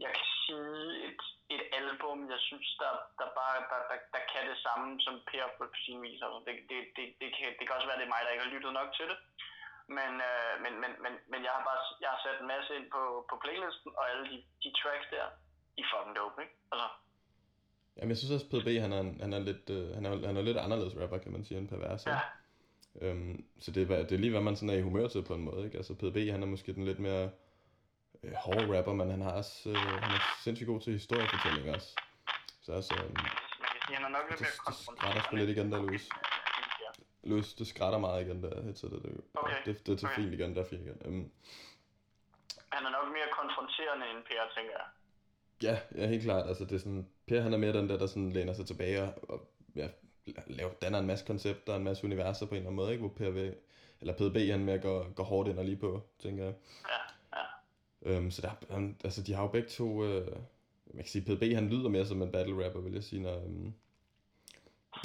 jeg 0.03 0.11
kan 0.17 0.27
sige 0.43 0.81
et, 1.07 1.21
et 1.55 1.63
album, 1.79 2.17
jeg 2.33 2.41
synes, 2.49 2.67
der, 2.81 2.93
der 3.19 3.27
bare 3.39 3.57
der, 3.71 3.81
der, 3.89 3.97
der 4.15 4.23
kan 4.31 4.43
det 4.51 4.57
samme 4.67 4.87
som 5.05 5.15
Per 5.29 5.47
på 5.57 5.63
sin 5.85 6.01
vis. 6.05 6.21
Altså, 6.25 6.39
det, 6.47 6.55
det, 6.69 6.79
det, 6.95 7.05
det, 7.21 7.29
kan, 7.35 7.47
det 7.57 7.63
kan 7.65 7.75
også 7.77 7.89
være, 7.89 7.99
det 7.99 8.07
er 8.07 8.15
mig, 8.15 8.21
der 8.23 8.33
ikke 8.33 8.45
har 8.45 8.55
lyttet 8.55 8.73
nok 8.79 8.89
til 8.97 9.07
det. 9.11 9.19
Men, 9.97 10.11
øh, 10.29 10.53
men, 10.63 10.73
men, 10.83 10.91
men, 11.03 11.13
men 11.31 11.39
jeg 11.45 11.53
har 11.55 11.63
bare 11.69 11.81
jeg 12.03 12.09
har 12.13 12.19
sat 12.25 12.41
en 12.41 12.51
masse 12.55 12.71
ind 12.77 12.87
på, 12.95 13.01
på 13.29 13.35
playlisten, 13.43 13.89
og 13.99 14.03
alle 14.11 14.23
de, 14.31 14.37
de 14.63 14.69
tracks 14.79 15.07
der, 15.15 15.25
de 15.75 15.81
er 15.85 15.89
fucking 15.91 16.15
dope, 16.17 16.41
ikke? 16.43 16.55
Altså, 16.71 16.87
Jamen, 17.97 18.09
jeg 18.09 18.17
synes 18.17 18.35
også, 18.35 18.47
PDB, 18.51 18.69
han 18.85 18.93
er, 18.97 19.03
han 19.23 19.33
er 19.37 19.41
lidt, 19.49 19.65
øh, 19.77 19.85
han 19.97 20.05
er, 20.05 20.11
han 20.29 20.37
er 20.37 20.41
lidt 20.49 20.57
anderledes 20.65 20.95
rapper, 21.01 21.17
kan 21.17 21.31
man 21.31 21.45
sige, 21.45 21.57
end 21.57 21.69
Perverse. 21.69 22.09
ja. 22.09 22.19
Øhm, 23.01 23.45
så 23.59 23.71
det, 23.71 23.91
er- 23.91 24.03
det 24.03 24.11
er 24.11 24.17
lige, 24.17 24.31
hvad 24.31 24.41
man 24.41 24.55
sådan 24.55 24.69
er 24.69 24.73
i 24.77 24.81
humør 24.81 25.07
til 25.07 25.23
på 25.23 25.33
en 25.33 25.41
måde, 25.43 25.65
ikke? 25.65 25.77
Altså, 25.77 25.93
PDB, 25.95 26.31
han 26.31 26.43
er 26.43 26.47
måske 26.47 26.73
den 26.73 26.85
lidt 26.85 26.99
mere 26.99 27.29
øh, 28.23 28.33
hårde 28.33 28.77
rapper, 28.77 28.93
men 28.93 29.09
han 29.09 29.21
har 29.21 29.31
også, 29.31 29.69
øh, 29.69 29.75
han 29.75 30.11
er 30.15 30.19
sindssygt 30.43 30.67
god 30.67 30.81
til 30.81 30.93
historiefortælling 30.93 31.75
også. 31.75 31.95
Så 32.61 32.73
altså, 32.73 32.93
øh, 33.03 33.15
han 33.81 34.03
er 34.05 34.09
nok 34.09 34.21
lidt 34.29 34.39
Det- 34.39 34.47
mere 34.47 34.73
det 34.75 34.75
skrætter 34.97 35.21
sgu 35.21 35.35
lidt 35.35 35.49
igen 35.49 35.71
der, 35.71 35.77
Louis. 35.81 36.09
Louis, 37.23 37.53
det 37.53 37.67
skrætter 37.67 37.99
meget 37.99 38.25
igen 38.25 38.43
der 38.43 38.61
headsetet. 38.63 39.03
Det, 39.03 39.21
Okay. 39.33 39.55
det, 39.65 39.85
det 39.87 39.93
er 39.93 39.97
til 39.97 40.05
Okay. 40.07 40.15
fint 40.15 40.33
igen, 40.33 40.55
der 40.55 40.61
er 40.61 40.65
fint 40.69 40.81
igen. 40.81 41.01
Øhm, 41.05 41.31
Han 42.71 42.85
er 42.85 42.89
nok 42.89 43.07
mere 43.13 43.27
konfronterende 43.39 44.05
end 44.11 44.23
Per, 44.23 44.43
tænker 44.55 44.71
jeg. 44.71 44.87
ja, 45.63 46.01
ja, 46.01 46.07
helt 46.07 46.23
klart. 46.23 46.47
Altså, 46.47 46.63
det 46.65 46.71
er 46.75 46.79
sådan, 46.79 47.07
Per 47.27 47.41
han 47.41 47.53
er 47.53 47.57
mere 47.57 47.73
den 47.73 47.89
der, 47.89 47.97
der 47.97 48.07
sådan 48.07 48.31
læner 48.31 48.53
sig 48.53 48.65
tilbage 48.65 49.01
og, 49.03 49.29
og 49.29 49.49
ja, 49.75 49.87
laver, 50.47 50.73
danner 50.81 50.99
en 50.99 51.07
masse 51.07 51.25
koncepter, 51.25 51.75
en 51.75 51.83
masse 51.83 52.05
universer 52.05 52.45
på 52.45 52.51
en 52.51 52.57
eller 52.57 52.69
anden 52.69 52.75
måde, 52.75 52.91
ikke? 52.93 53.07
Hvor 53.07 53.31
vil, 53.31 53.55
eller 54.01 54.13
PDB 54.13 54.37
han 54.51 54.65
mere 54.65 54.79
går, 54.79 55.13
går 55.13 55.23
hårdt 55.23 55.49
ind 55.49 55.59
og 55.59 55.65
lige 55.65 55.77
på, 55.77 56.01
tænker 56.19 56.43
jeg. 56.43 56.53
Ja, 56.93 57.01
ja. 57.39 57.45
Øhm, 58.17 58.31
så 58.31 58.41
der, 58.41 58.51
han, 58.73 58.97
altså, 59.03 59.23
de 59.23 59.33
har 59.33 59.41
jo 59.43 59.47
begge 59.57 59.69
to, 59.69 60.03
øh, 60.05 60.27
man 60.97 61.03
kan 61.03 61.11
sige, 61.13 61.25
PDB 61.27 61.43
han 61.59 61.69
lyder 61.73 61.89
mere 61.89 62.05
som 62.05 62.21
en 62.21 62.31
battle 62.31 62.65
rapper, 62.65 62.81
vil 62.81 62.93
jeg 62.99 63.03
sige, 63.03 63.21
når, 63.21 63.35
øhm, 63.45 63.73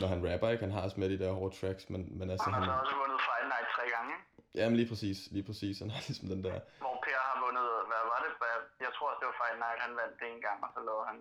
når 0.00 0.06
han 0.12 0.20
rapper, 0.32 0.48
ikke? 0.50 0.64
Han 0.66 0.72
har 0.74 0.82
også 0.86 1.00
med 1.00 1.08
de 1.10 1.18
der 1.22 1.30
hårde 1.38 1.54
tracks, 1.60 1.84
men, 1.92 2.00
men 2.18 2.26
altså 2.32 2.44
Han 2.44 2.52
har 2.52 2.60
han, 2.60 2.68
så 2.68 2.80
også 2.84 2.96
vundet 3.02 3.18
Fight 3.28 3.46
Night 3.54 3.68
tre 3.76 3.84
gange, 3.96 4.10
ikke? 4.16 4.24
jamen 4.60 4.76
lige 4.80 4.88
præcis, 4.92 5.18
lige 5.36 5.46
præcis, 5.50 5.74
han 5.82 5.90
har 5.94 6.00
ligesom 6.08 6.26
den 6.34 6.40
der, 6.46 6.56
Hvor 6.84 6.96
Per 7.04 7.20
har 7.28 7.36
vundet, 7.44 7.66
hvad 7.90 8.02
var 8.12 8.18
det? 8.24 8.32
Hvad- 8.40 8.64
Jeg 8.86 8.90
tror 8.94 9.06
også, 9.10 9.20
det 9.22 9.28
var 9.30 9.36
Fight 9.42 9.58
Night, 9.64 9.78
han 9.86 9.92
vandt 10.00 10.14
det 10.20 10.26
en 10.34 10.42
gang, 10.48 10.58
og 10.66 10.70
så, 10.74 10.80
lå 10.88 10.94
han, 11.08 11.16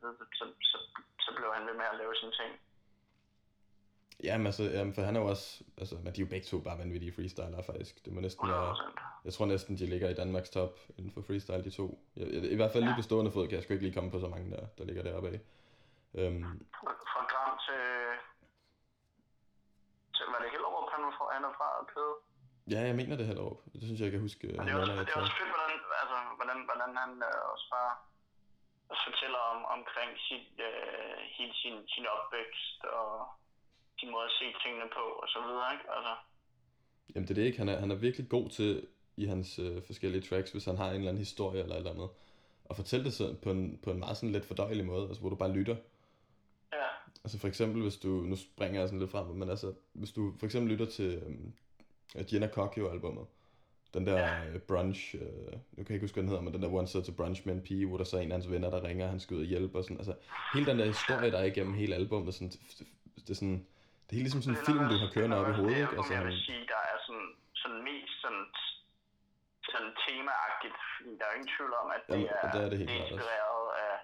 så, 0.00 0.06
så, 0.38 0.44
så, 0.70 0.76
så 1.24 1.30
blev 1.36 1.48
han 1.56 1.62
ved 1.68 1.76
med 1.80 1.86
at 1.92 1.96
lave 2.02 2.14
sine 2.22 2.34
ting. 2.40 2.52
Jamen 4.24 4.46
altså, 4.46 4.62
jamen, 4.62 4.94
for 4.94 5.02
han 5.02 5.16
er 5.16 5.20
jo 5.20 5.26
også, 5.26 5.64
altså, 5.78 5.94
men 6.04 6.12
de 6.14 6.20
er 6.20 6.24
jo 6.24 6.30
begge 6.34 6.46
to 6.46 6.58
bare 6.60 6.78
vanvittige 6.78 7.12
freestylere 7.16 7.64
faktisk. 7.70 8.04
Det 8.04 8.12
må 8.12 8.20
næsten 8.20 8.48
være, 8.48 8.74
100%. 8.74 9.24
jeg 9.24 9.32
tror 9.32 9.46
næsten, 9.46 9.78
de 9.78 9.86
ligger 9.86 10.08
i 10.08 10.14
Danmarks 10.14 10.50
top 10.50 10.74
inden 10.96 11.12
for 11.14 11.22
freestyle, 11.26 11.64
de 11.64 11.70
to. 11.70 11.86
Jeg, 12.16 12.26
jeg, 12.32 12.42
I 12.54 12.56
hvert 12.56 12.72
fald 12.72 12.84
lige 12.84 12.98
på 13.00 13.08
stående 13.08 13.32
fod 13.32 13.46
kan 13.48 13.56
jeg 13.56 13.62
sgu 13.62 13.72
ikke 13.72 13.86
lige 13.86 13.94
komme 13.94 14.10
på 14.10 14.20
så 14.20 14.28
mange, 14.28 14.50
der, 14.50 14.66
der 14.78 14.84
ligger 14.84 15.02
deroppe 15.02 15.28
af. 15.28 15.40
Øhm, 16.18 16.44
Fra, 17.12 17.22
Gram 17.30 17.52
til, 17.66 17.84
til, 20.16 20.24
var 20.32 20.40
det 20.42 20.50
Hellerup, 20.54 20.88
han 20.94 21.00
han 21.34 21.44
er 21.48 21.52
fra 21.58 21.68
Pede? 21.92 22.14
ja, 22.74 22.80
jeg 22.90 22.96
mener 23.00 23.16
det 23.16 23.26
Hellerup. 23.30 23.58
Det 23.72 23.82
synes 23.86 23.98
jeg, 23.98 24.06
jeg 24.08 24.14
kan 24.16 24.26
huske. 24.28 24.46
Men 24.46 24.66
det 24.66 24.72
er 24.74 24.80
også, 24.80 24.92
det 25.08 25.14
er 25.16 25.20
også 25.26 25.38
fedt, 25.42 25.52
hvordan, 25.54 25.72
altså, 26.02 26.16
hvordan, 26.38 26.58
hvordan 26.68 26.90
han 27.02 27.12
øh, 27.30 27.52
også 27.54 27.66
bare 27.76 27.92
fortæller 29.06 29.40
om, 29.52 29.60
omkring 29.76 30.10
sit, 30.28 30.52
øh, 30.70 31.16
hele 31.36 31.54
sin, 31.62 31.76
sin 31.94 32.06
opvækst 32.14 32.80
og 33.00 33.10
sin 34.00 34.10
måde 34.10 34.24
at 34.24 34.30
se 34.38 34.44
tingene 34.64 34.88
på 34.96 35.04
og 35.22 35.28
så 35.28 35.38
videre, 35.46 35.72
ikke? 35.74 35.84
Altså, 35.96 36.14
Jamen 37.14 37.28
det 37.28 37.30
er 37.30 37.34
det 37.40 37.46
ikke. 37.46 37.58
Han 37.58 37.68
er, 37.68 37.80
han 37.80 37.90
er 37.90 37.94
virkelig 37.94 38.28
god 38.28 38.48
til 38.48 38.86
i 39.16 39.24
hans 39.26 39.58
øh, 39.58 39.82
forskellige 39.82 40.22
tracks, 40.22 40.50
hvis 40.52 40.64
han 40.64 40.76
har 40.76 40.88
en 40.88 40.94
eller 40.94 41.08
anden 41.08 41.18
historie 41.18 41.62
eller 41.62 41.74
et 41.74 41.78
eller 41.78 41.90
andet. 41.90 42.08
Og 42.64 42.76
fortælle 42.76 43.04
det 43.04 43.12
sådan 43.14 43.36
på 43.42 43.50
en, 43.50 43.78
på 43.82 43.90
en 43.90 43.98
meget 43.98 44.16
sådan 44.16 44.32
let 44.32 44.44
fordøjelig 44.44 44.86
måde, 44.86 45.06
altså 45.06 45.20
hvor 45.20 45.30
du 45.30 45.36
bare 45.36 45.52
lytter. 45.52 45.76
ja, 46.72 46.86
Altså 47.24 47.38
for 47.38 47.48
eksempel, 47.48 47.82
hvis 47.82 47.96
du, 47.96 48.08
nu 48.08 48.36
springer 48.36 48.80
jeg 48.80 48.88
sådan 48.88 48.98
lidt 49.00 49.10
frem, 49.10 49.26
men 49.26 49.50
altså, 49.50 49.74
hvis 49.92 50.12
du 50.12 50.34
for 50.38 50.46
eksempel 50.46 50.70
lytter 50.72 50.86
til 50.86 51.22
um, 51.26 51.52
Jenna 52.32 52.48
Cockio-albummet, 52.48 53.26
den 53.94 54.06
der 54.06 54.12
Ja. 54.18 54.42
ja. 54.52 54.58
brunch, 54.58 55.14
øh, 55.14 55.52
nu 55.52 55.58
kan 55.76 55.86
jeg 55.88 55.90
ikke 55.90 56.04
huske, 56.04 56.14
hvad 56.14 56.22
den 56.22 56.28
hedder, 56.28 56.42
men 56.42 56.52
den 56.54 56.62
der 56.62 56.72
One 56.72 56.86
Set 56.88 57.04
to 57.04 57.12
Brunch 57.12 57.42
med 57.46 57.54
en 57.54 57.60
pige, 57.62 57.86
hvor 57.86 57.96
der 57.96 58.04
så 58.04 58.16
er 58.16 58.20
en 58.20 58.32
af 58.32 58.36
hans 58.38 58.50
venner, 58.50 58.70
der 58.70 58.84
ringer, 58.84 59.04
og 59.04 59.10
han 59.10 59.20
skal 59.20 59.36
ud 59.36 59.40
og 59.40 59.46
hjælpe, 59.46 59.78
og 59.78 59.84
sådan, 59.84 59.96
altså, 59.96 60.14
hele 60.54 60.66
den 60.66 60.78
der 60.78 60.84
historie, 60.86 61.30
der 61.30 61.38
er 61.38 61.44
igennem 61.44 61.74
hele 61.74 61.94
albummet, 61.94 62.34
sådan, 62.34 62.48
det, 62.48 62.60
det, 63.16 63.30
er 63.30 63.34
sådan, 63.34 63.66
det 64.08 64.14
er 64.18 64.22
ligesom 64.26 64.42
sådan 64.42 64.56
en 64.58 64.66
film, 64.68 64.84
du 64.92 64.96
har 65.04 65.10
kørende 65.14 65.36
op 65.40 65.48
i 65.52 65.54
hovedet, 65.60 65.76
det 65.76 65.82
ikke? 65.84 65.96
Altså, 65.98 66.12
jeg 66.18 66.24
vil 66.28 66.40
sige, 66.48 66.62
der 66.74 66.82
er 66.92 66.98
sådan, 67.06 67.30
sådan 67.60 67.80
mest 67.88 68.14
sådan, 68.24 68.46
sådan 69.72 69.92
temaagtigt, 70.06 70.78
fordi 70.94 71.10
der 71.18 71.24
er 71.28 71.34
ingen 71.38 71.50
tvivl 71.56 71.72
om, 71.82 71.88
at 71.96 72.02
det, 72.06 72.12
Jamen, 72.14 72.28
er, 72.42 72.50
det 72.54 72.60
er 72.64 72.68
det 72.72 72.78
helt 72.80 72.90
det 72.90 72.96
er 72.96 73.00
klart 73.00 73.10
inspireret 73.12 73.66
af, 73.86 73.94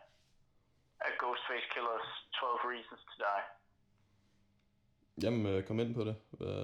af 1.06 1.12
Ghostface 1.20 1.68
Killers 1.74 2.08
12 2.40 2.70
Reasons 2.70 3.02
to 3.10 3.14
Die. 3.24 3.44
jamen, 5.24 5.42
øh, 5.52 5.58
kom 5.68 5.78
ind 5.82 5.92
på 5.98 6.02
det. 6.08 6.16
Hvad, 6.38 6.58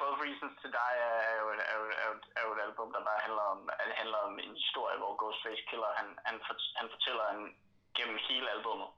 12 0.00 0.24
Reasons 0.24 0.56
to 0.62 0.68
Die 0.78 0.96
er 1.30 1.34
jo, 1.40 1.46
er, 1.70 1.74
jo, 1.78 1.84
er, 2.02 2.06
jo, 2.10 2.14
er 2.38 2.42
jo 2.46 2.50
et 2.56 2.62
album, 2.68 2.88
der 2.94 3.02
bare 3.10 3.20
handler 3.26 3.44
om, 3.54 3.58
det 3.88 3.96
handler 4.02 4.18
om 4.28 4.34
en 4.46 4.54
historie, 4.64 4.96
hvor 5.02 5.12
Ghostface 5.20 5.62
Killer, 5.68 5.90
han, 6.00 6.08
han, 6.26 6.36
for, 6.46 6.54
han 6.80 6.86
fortæller 6.94 7.24
en, 7.34 7.42
gennem 7.96 8.18
hele 8.28 8.46
albummet, 8.54 8.90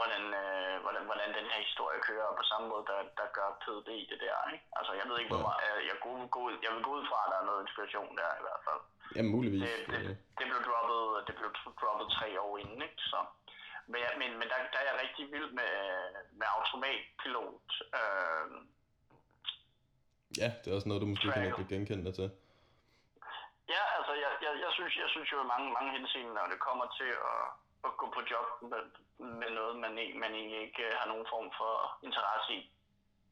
hvordan, 0.00 0.24
øh, 0.42 0.74
hvordan, 0.84 1.02
hvordan 1.10 1.28
den 1.38 1.46
her 1.52 1.60
historie 1.66 1.98
kører, 2.08 2.26
og 2.30 2.36
på 2.40 2.44
samme 2.50 2.66
måde, 2.72 2.84
der, 2.90 2.98
der 3.20 3.26
gør 3.38 3.48
PDB 3.62 3.88
det 4.10 4.18
der, 4.26 4.36
ikke? 4.54 4.64
Altså, 4.78 4.92
jeg 5.00 5.06
ved 5.08 5.16
ikke, 5.20 5.32
hvor 5.34 5.42
Ja. 5.42 5.46
meget, 5.48 5.62
jeg, 5.68 5.76
jeg, 5.90 5.96
går, 6.04 6.14
gå, 6.36 6.42
jeg 6.64 6.70
vil 6.74 6.82
gå 6.86 6.90
ud 6.98 7.04
fra, 7.10 7.18
at 7.24 7.30
der 7.32 7.38
er 7.42 7.46
noget 7.50 7.60
inspiration 7.66 8.10
der 8.20 8.28
i 8.40 8.44
hvert 8.46 8.62
fald. 8.66 8.80
jamen, 9.16 9.30
muligvis. 9.36 9.60
Det, 9.66 9.74
det, 9.92 10.00
det 10.38 10.44
blev 10.50 10.60
droppet, 10.68 11.00
det 11.28 11.34
blev 11.38 11.50
droppet 11.80 12.06
tre 12.18 12.28
år 12.46 12.52
inden, 12.62 12.80
ikke? 12.86 13.00
Så, 13.12 13.18
men, 13.90 13.98
jeg, 14.04 14.12
men, 14.20 14.30
men 14.40 14.46
der, 14.52 14.58
der 14.72 14.78
er 14.82 14.86
jeg 14.90 14.96
rigtig 15.04 15.24
vild 15.34 15.50
med, 15.60 15.72
med 16.40 16.46
automatpilot. 16.56 17.66
Øh, 17.98 18.46
ja, 20.42 20.48
det 20.60 20.66
er 20.70 20.74
også 20.78 20.88
noget, 20.88 21.02
du 21.02 21.08
måske 21.12 21.22
kan 21.26 21.32
Triangle. 21.32 21.58
ikke 21.62 21.74
genkende 21.74 22.04
dig 22.08 22.14
til. 22.20 22.28
Ja, 23.74 23.82
altså, 23.98 24.12
jeg, 24.22 24.30
jeg, 24.44 24.52
jeg, 24.64 24.70
synes, 24.78 24.92
jeg 25.02 25.08
synes 25.14 25.28
jo 25.32 25.38
i 25.44 25.46
mange, 25.54 25.68
mange 25.76 25.90
henseender, 25.98 26.32
når 26.34 26.46
det 26.54 26.60
kommer 26.68 26.86
til 26.98 27.10
at, 27.32 27.40
at 27.88 27.92
gå 28.00 28.06
på 28.16 28.20
job 28.32 28.48
med, 28.72 28.82
med 29.40 29.50
noget, 29.58 29.74
man, 29.84 29.92
ikke, 30.02 30.14
man 30.24 30.32
egentlig 30.38 30.60
ikke 30.66 30.82
øh, 30.88 30.92
har 31.00 31.06
nogen 31.12 31.26
form 31.34 31.48
for 31.60 31.72
interesse 32.08 32.50
i, 32.60 32.62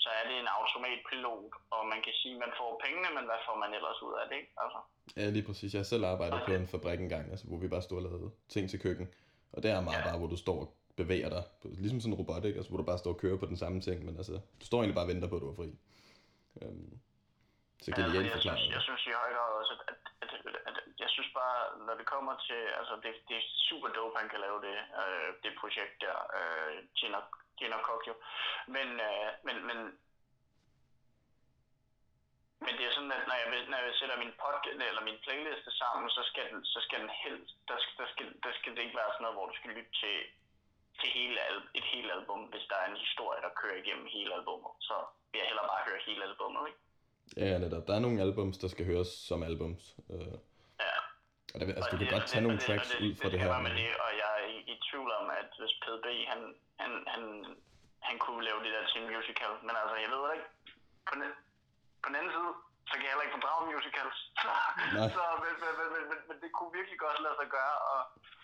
så 0.04 0.08
er 0.18 0.22
det 0.28 0.36
en 0.42 0.48
automatpilot, 0.58 1.52
og 1.70 1.82
man 1.92 2.00
kan 2.04 2.12
sige, 2.20 2.34
at 2.34 2.40
man 2.44 2.52
får 2.60 2.80
pengene, 2.84 3.08
men 3.16 3.24
hvad 3.28 3.40
får 3.46 3.56
man 3.62 3.70
ellers 3.78 4.02
ud 4.06 4.14
af 4.20 4.24
det, 4.28 4.36
ikke? 4.40 4.52
Altså, 4.64 4.78
Ja, 5.16 5.26
lige 5.36 5.46
præcis. 5.48 5.74
Jeg 5.74 5.86
selv 5.86 6.04
arbejdet 6.04 6.40
på 6.46 6.52
en 6.52 6.68
fabrik 6.68 7.00
engang, 7.00 7.30
altså, 7.30 7.46
hvor 7.48 7.58
vi 7.58 7.68
bare 7.68 7.82
stod 7.82 7.96
og 7.98 8.02
lavede 8.02 8.30
ting 8.48 8.70
til 8.70 8.80
køkken. 8.86 9.06
Og 9.52 9.62
det 9.62 9.70
er 9.70 9.80
meget 9.80 9.98
Ja. 10.02 10.08
bare, 10.08 10.18
hvor 10.18 10.26
du 10.34 10.36
står 10.36 10.58
og 10.64 10.68
bevæger 10.96 11.28
dig. 11.28 11.42
Ligesom 11.64 12.00
sådan 12.00 12.12
en 12.12 12.18
robot, 12.18 12.44
ikke? 12.44 12.56
Altså, 12.56 12.70
hvor 12.70 12.78
du 12.82 12.84
bare 12.90 12.98
står 12.98 13.10
og 13.14 13.18
kører 13.22 13.38
på 13.38 13.46
den 13.46 13.56
samme 13.56 13.80
ting, 13.80 14.04
men 14.06 14.16
altså, 14.16 14.32
du 14.60 14.64
står 14.70 14.78
egentlig 14.78 14.94
bare 14.94 15.04
og 15.04 15.12
venter 15.12 15.28
på, 15.28 15.36
at 15.36 15.42
du 15.42 15.50
er 15.50 15.56
fri. 15.60 15.68
Um, 16.62 17.00
så 17.82 17.88
Ja, 17.90 18.02
genialt 18.02 18.30
jeg, 18.34 18.40
synes, 18.40 18.60
jeg 18.76 18.82
synes 18.88 19.02
i 19.06 19.10
høj 19.22 19.30
grad 19.36 19.50
også, 19.60 19.72
at, 19.88 19.96
at, 20.22 20.30
at, 20.48 20.56
at 20.70 20.76
jeg 21.04 21.10
synes 21.14 21.30
bare, 21.40 21.60
når 21.86 21.94
det 22.00 22.06
kommer 22.14 22.34
til, 22.48 22.60
altså 22.78 22.94
det, 23.04 23.12
det 23.28 23.36
er 23.38 23.46
super 23.68 23.88
dope, 23.96 24.18
han 24.20 24.28
kan 24.32 24.40
lave 24.46 24.58
det, 24.66 24.76
øh, 25.00 25.30
det 25.44 25.52
projekt 25.60 25.94
der, 26.04 26.18
øh, 26.38 26.74
Gina, 26.98 27.20
Gina 27.58 27.78
Kokyo. 27.88 28.14
Men, 28.76 28.88
øh, 29.08 29.28
men, 29.46 29.56
men, 29.68 29.78
men 32.64 32.72
det 32.78 32.84
er 32.86 32.92
sådan, 32.96 33.16
at 33.18 33.24
når 33.30 33.36
jeg, 33.40 33.48
når 33.72 33.78
jeg 33.84 33.94
sætter 34.00 34.16
min 34.22 34.34
podcast 34.44 34.80
eller 34.90 35.02
min 35.08 35.22
playliste 35.24 35.70
sammen, 35.82 36.06
så 36.16 36.22
skal 36.30 36.44
den, 36.52 36.60
så 36.74 36.78
skal 36.86 36.98
den 37.04 37.12
helst, 37.24 37.54
der 37.70 37.78
skal, 37.82 37.94
der, 38.00 38.08
skal, 38.12 38.26
der 38.44 38.52
skal 38.58 38.72
det 38.74 38.82
ikke 38.84 38.98
være 39.00 39.12
sådan 39.12 39.22
noget, 39.24 39.38
hvor 39.38 39.48
du 39.50 39.56
skal 39.58 39.70
lytte 39.76 39.94
til, 40.02 40.16
til 40.98 41.08
hele, 41.18 41.38
al- 41.48 41.70
et 41.78 41.86
helt 41.94 42.10
album, 42.18 42.40
hvis 42.52 42.66
der 42.70 42.76
er 42.82 42.88
en 42.90 43.02
historie, 43.06 43.40
der 43.46 43.58
kører 43.60 43.78
igennem 43.82 44.06
hele 44.16 44.30
albummet. 44.38 44.72
Så 44.88 44.96
vil 45.30 45.38
jeg 45.40 45.48
hellere 45.50 45.70
bare 45.72 45.86
høre 45.88 46.00
hele 46.08 46.22
albumet, 46.30 46.62
ikke? 46.70 46.80
Ja, 47.42 47.58
netop. 47.58 47.86
Der 47.88 47.94
er 47.94 48.04
nogle 48.06 48.20
albums, 48.26 48.56
der 48.58 48.68
skal 48.74 48.86
høres 48.92 49.10
som 49.28 49.42
albums. 49.50 49.84
Øh 50.14 50.38
og 51.54 51.56
det, 51.60 51.64
altså, 51.78 51.82
Og 51.84 51.92
du 51.92 51.96
kan 51.98 52.06
det- 52.06 52.14
godt 52.16 52.26
tage 52.30 52.40
det- 52.40 52.46
nogle 52.46 52.58
og 52.58 52.60
det- 52.62 52.68
tracks 52.68 52.88
det, 52.92 53.00
ud 53.06 53.12
fra 53.20 53.24
det, 53.28 53.32
det 53.32 53.40
her. 53.42 53.58
men- 53.66 53.76
det, 53.80 53.90
og 54.04 54.10
jeg 54.22 54.30
er 54.38 54.44
i, 54.54 54.56
i 54.72 54.74
tvivl 54.88 55.10
om, 55.20 55.26
at 55.40 55.48
hvis 55.60 55.74
PDB, 55.82 56.06
han, 56.32 56.40
han, 56.82 56.92
han, 57.14 57.22
han 58.08 58.16
kunne 58.24 58.42
lave 58.48 58.58
det 58.64 58.70
der 58.76 58.84
til 58.92 59.00
musical. 59.14 59.52
Men 59.66 59.74
altså, 59.82 59.94
jeg 60.04 60.08
ved 60.14 60.20
det 60.28 60.32
ikke. 60.38 60.48
På 61.08 61.12
den, 61.18 61.22
på 62.02 62.06
den 62.10 62.16
anden 62.18 62.32
side, 62.36 62.50
så 62.88 62.92
kan 62.96 63.02
jeg 63.04 63.12
heller 63.12 63.26
ikke 63.26 63.36
fordrage 63.38 63.62
musicals. 63.74 64.18
Nej. 64.96 65.08
så, 65.16 65.22
men, 65.44 65.52
men, 65.62 65.72
men, 65.80 65.88
men, 65.94 66.02
men, 66.10 66.18
men, 66.28 66.36
det 66.42 66.50
kunne 66.56 66.72
virkelig 66.78 66.98
godt 67.06 67.18
lade 67.26 67.36
sig 67.40 67.48
gøre, 67.58 67.76
og, 67.92 68.00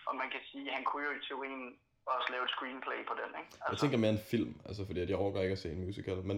og 0.07 0.13
man 0.21 0.27
kan 0.33 0.41
sige, 0.51 0.65
at 0.69 0.73
han 0.77 0.83
kunne 0.89 1.03
jo 1.07 1.11
i 1.19 1.21
teorien 1.27 1.63
også 2.15 2.27
lave 2.33 2.43
et 2.47 2.53
screenplay 2.55 2.99
på 3.09 3.13
den, 3.21 3.29
ikke? 3.41 3.49
Altså, 3.63 3.71
Jeg 3.73 3.77
tænker 3.83 3.97
mere 4.03 4.13
en 4.17 4.23
film, 4.33 4.51
altså 4.67 4.81
fordi 4.87 4.99
at 5.03 5.09
jeg 5.11 5.17
overgår 5.23 5.41
ikke 5.45 5.57
at 5.59 5.63
se 5.65 5.69
en 5.75 5.83
musical, 5.87 6.17
men, 6.31 6.37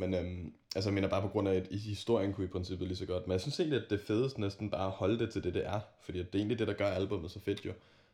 men 0.00 0.10
øhm, 0.18 0.44
altså 0.74 0.90
jeg 0.90 0.94
mener 0.94 1.08
bare 1.08 1.22
på 1.22 1.28
grund 1.28 1.48
af, 1.48 1.54
at 1.54 1.66
i 1.70 1.78
historien 1.78 2.34
kunne 2.34 2.46
i 2.46 2.54
princippet 2.56 2.86
lige 2.88 2.96
så 3.02 3.06
godt, 3.06 3.26
men 3.26 3.32
jeg 3.32 3.40
synes 3.40 3.60
egentlig, 3.60 3.82
at 3.82 3.90
det 3.90 4.00
er 4.00 4.06
fedest 4.06 4.38
næsten 4.38 4.70
bare 4.70 4.86
at 4.86 4.96
holde 5.02 5.18
det 5.18 5.32
til 5.32 5.44
det, 5.44 5.54
det 5.54 5.66
er, 5.66 5.80
fordi 6.04 6.18
det 6.18 6.34
er 6.34 6.38
egentlig 6.38 6.58
det, 6.58 6.68
der 6.68 6.74
gør 6.74 6.90
albumet 7.00 7.30
så 7.30 7.40
fedt 7.44 7.64
jo. 7.66 7.72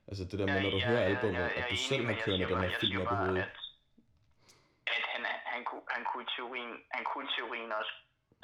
Altså 0.08 0.24
det 0.24 0.38
der 0.38 0.46
med, 0.46 0.62
når 0.62 0.70
du 0.70 0.80
hører 0.90 1.04
albumet, 1.10 1.46
at 1.58 1.64
du 1.70 1.76
selv 1.76 2.04
har 2.06 2.16
kørende 2.24 2.46
den 2.52 2.60
her 2.64 2.72
film 2.80 3.00
op 3.02 3.12
i 3.12 3.16
hovedet. 3.22 3.42
At, 3.42 3.48
at 4.96 5.04
han, 5.12 5.22
han, 5.54 5.64
kunne, 5.68 5.84
han, 5.94 6.04
kunne 6.10 6.22
i 6.26 6.30
teorien, 6.36 6.72
han 6.96 7.04
kunne 7.10 7.24
i 7.28 7.32
teorien 7.36 7.72
også 7.80 7.94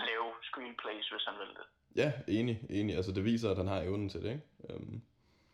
lave 0.08 0.26
screenplays, 0.48 1.06
hvis 1.12 1.24
han 1.28 1.36
vil 1.42 1.52
det. 1.58 1.66
Ja, 2.02 2.08
enig, 2.38 2.56
enig. 2.78 2.92
Altså 2.96 3.12
det 3.16 3.24
viser, 3.24 3.50
at 3.50 3.56
han 3.62 3.70
har 3.72 3.80
evnen 3.88 4.08
til 4.08 4.22
det, 4.24 4.30
ikke? 4.34 4.46
Um... 4.74 5.02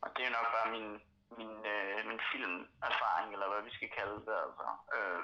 Og 0.04 0.08
det 0.16 0.22
er 0.28 0.32
nok 0.38 0.48
bare 0.56 0.68
min, 0.76 0.88
min, 1.38 1.54
øh, 1.74 1.96
min 2.10 2.20
filmerfaring, 2.30 3.28
eller 3.34 3.48
hvad 3.52 3.62
vi 3.68 3.72
skal 3.78 3.90
kalde 3.98 4.18
det, 4.28 4.36
altså. 4.46 4.66
Øh, 4.96 5.22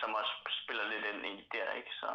som 0.00 0.10
også 0.20 0.34
spiller 0.62 0.84
lidt 0.92 1.04
ind 1.10 1.22
i 1.32 1.34
der, 1.54 1.68
ikke? 1.80 1.92
Så... 2.02 2.10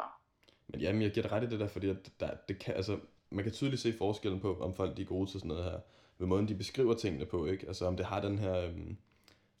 Men 0.72 0.80
jamen, 0.80 1.02
jeg 1.02 1.10
giver 1.10 1.22
dig 1.22 1.32
ret 1.32 1.44
i 1.44 1.50
det 1.50 1.60
der, 1.60 1.68
fordi 1.68 1.88
at 1.88 1.96
der, 2.20 2.30
det 2.48 2.58
kan, 2.58 2.74
altså, 2.74 2.98
man 3.30 3.44
kan 3.44 3.52
tydeligt 3.52 3.82
se 3.82 3.92
forskellen 3.92 4.40
på, 4.40 4.58
om 4.60 4.74
folk 4.74 4.96
de 4.96 5.02
er 5.02 5.06
gode 5.06 5.30
til 5.30 5.40
sådan 5.40 5.48
noget 5.48 5.64
her, 5.64 5.78
ved 6.18 6.26
måden 6.26 6.48
de 6.48 6.54
beskriver 6.54 6.94
tingene 6.94 7.26
på, 7.26 7.46
ikke? 7.46 7.66
Altså 7.66 7.86
om 7.86 7.96
det 7.96 8.06
har 8.06 8.20
den 8.20 8.38
her, 8.38 8.56
øhm, 8.56 8.96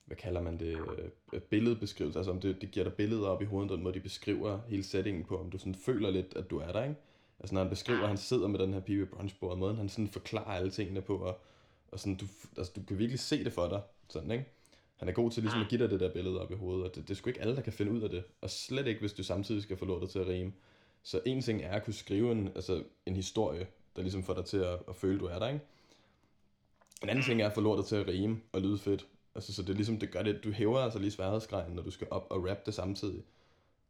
hvad 0.04 0.16
kalder 0.16 0.42
man 0.42 0.58
det, 0.58 0.78
øh, 1.32 1.40
billedbeskrivelse, 1.40 2.18
altså 2.18 2.30
om 2.30 2.40
det, 2.40 2.60
det 2.60 2.70
giver 2.70 2.84
dig 2.84 2.94
billeder 2.94 3.28
op 3.28 3.42
i 3.42 3.44
hovedet, 3.44 3.70
den 3.70 3.82
måde 3.82 3.94
de 3.94 4.00
beskriver 4.00 4.60
hele 4.68 4.82
settingen 4.82 5.24
på, 5.24 5.38
om 5.38 5.50
du 5.50 5.58
sådan 5.58 5.74
føler 5.74 6.10
lidt, 6.10 6.36
at 6.36 6.50
du 6.50 6.58
er 6.58 6.72
der, 6.72 6.82
ikke? 6.82 6.96
Altså 7.40 7.54
når 7.54 7.62
han 7.62 7.70
beskriver, 7.70 8.02
at 8.02 8.08
han 8.08 8.16
sidder 8.16 8.48
med 8.48 8.58
den 8.58 8.72
her 8.72 8.80
pibe 8.80 9.06
brunchbordet, 9.06 9.58
måden 9.58 9.76
han 9.76 9.88
sådan 9.88 10.08
forklarer 10.08 10.58
alle 10.58 10.70
tingene 10.70 11.00
på, 11.00 11.16
og, 11.16 11.40
og 11.92 12.00
sådan, 12.00 12.14
du, 12.14 12.26
altså, 12.56 12.72
du 12.76 12.82
kan 12.82 12.98
virkelig 12.98 13.20
se 13.20 13.44
det 13.44 13.52
for 13.52 13.68
dig, 13.68 13.80
sådan, 14.08 14.30
ikke? 14.30 14.44
Han 14.96 15.08
er 15.08 15.12
god 15.12 15.30
til 15.30 15.42
ligesom 15.42 15.60
at 15.60 15.68
give 15.68 15.82
dig 15.82 15.90
det 15.90 16.00
der 16.00 16.12
billede 16.12 16.40
op 16.40 16.50
i 16.50 16.54
hovedet, 16.54 16.84
og 16.84 16.94
det, 16.94 17.02
det 17.08 17.10
er 17.10 17.14
sgu 17.14 17.30
ikke 17.30 17.40
alle, 17.40 17.56
der 17.56 17.62
kan 17.62 17.72
finde 17.72 17.92
ud 17.92 18.00
af 18.00 18.10
det, 18.10 18.24
og 18.40 18.50
slet 18.50 18.86
ikke, 18.86 19.00
hvis 19.00 19.12
du 19.12 19.22
samtidig 19.22 19.62
skal 19.62 19.76
få 19.76 19.84
lortet 19.84 20.10
til 20.10 20.18
at 20.18 20.28
rime. 20.28 20.52
Så 21.02 21.22
en 21.26 21.42
ting 21.42 21.62
er 21.62 21.72
at 21.72 21.84
kunne 21.84 21.94
skrive 21.94 22.32
en, 22.32 22.48
altså 22.48 22.84
en 23.06 23.16
historie, 23.16 23.66
der 23.96 24.02
ligesom 24.02 24.24
får 24.24 24.34
dig 24.34 24.44
til 24.44 24.58
at, 24.58 24.78
at 24.88 24.96
føle, 24.96 25.18
du 25.18 25.26
er 25.26 25.38
der, 25.38 25.48
ikke? 25.48 25.64
En 27.02 27.08
anden 27.08 27.24
ting 27.24 27.42
er 27.42 27.46
at 27.46 27.54
få 27.54 27.60
lortet 27.60 27.86
til 27.86 27.96
at 27.96 28.08
rime 28.08 28.40
og 28.52 28.60
lyde 28.60 28.78
fedt. 28.78 29.06
Altså, 29.34 29.54
så 29.54 29.62
det 29.62 29.70
er 29.70 29.80
ligesom, 29.82 29.98
det 29.98 30.12
gør 30.12 30.22
det, 30.22 30.44
du 30.44 30.50
hæver 30.50 30.80
altså 30.80 30.98
lige 30.98 31.10
sværhedsgraden, 31.10 31.74
når 31.74 31.82
du 31.82 31.90
skal 31.90 32.08
op 32.10 32.26
og 32.30 32.38
rap 32.48 32.66
det 32.66 32.74
samtidig. 32.74 33.22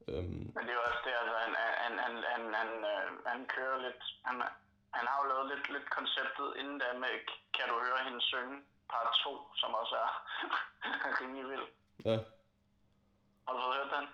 Um, 0.09 0.25
Men 0.57 0.63
det 0.67 0.73
er 0.77 0.83
også 0.89 1.03
det, 1.07 1.15
altså, 1.23 1.37
han, 1.45 1.53
han, 1.85 1.93
han, 2.05 2.15
han, 2.33 2.43
han, 2.61 2.71
øh, 2.93 3.07
han 3.33 3.41
kører 3.55 3.79
lidt, 3.87 4.03
han, 4.29 4.37
han 4.99 5.05
har 5.11 5.17
jo 5.23 5.25
lavet 5.33 5.47
lidt, 5.53 5.65
lidt 5.75 5.89
konceptet 5.99 6.49
inden 6.61 6.79
da 6.83 6.89
med, 7.05 7.15
kan 7.57 7.67
du 7.71 7.77
høre 7.87 8.01
hende 8.07 8.21
synge 8.31 8.57
part 8.93 9.11
2, 9.25 9.31
som 9.61 9.71
også 9.81 9.95
er 10.05 10.11
rimelig 11.21 11.45
vild. 11.51 11.67
Ja. 12.09 12.19
Har 13.47 13.53
du 13.57 13.61
hørt 13.77 13.91
den? 13.97 14.07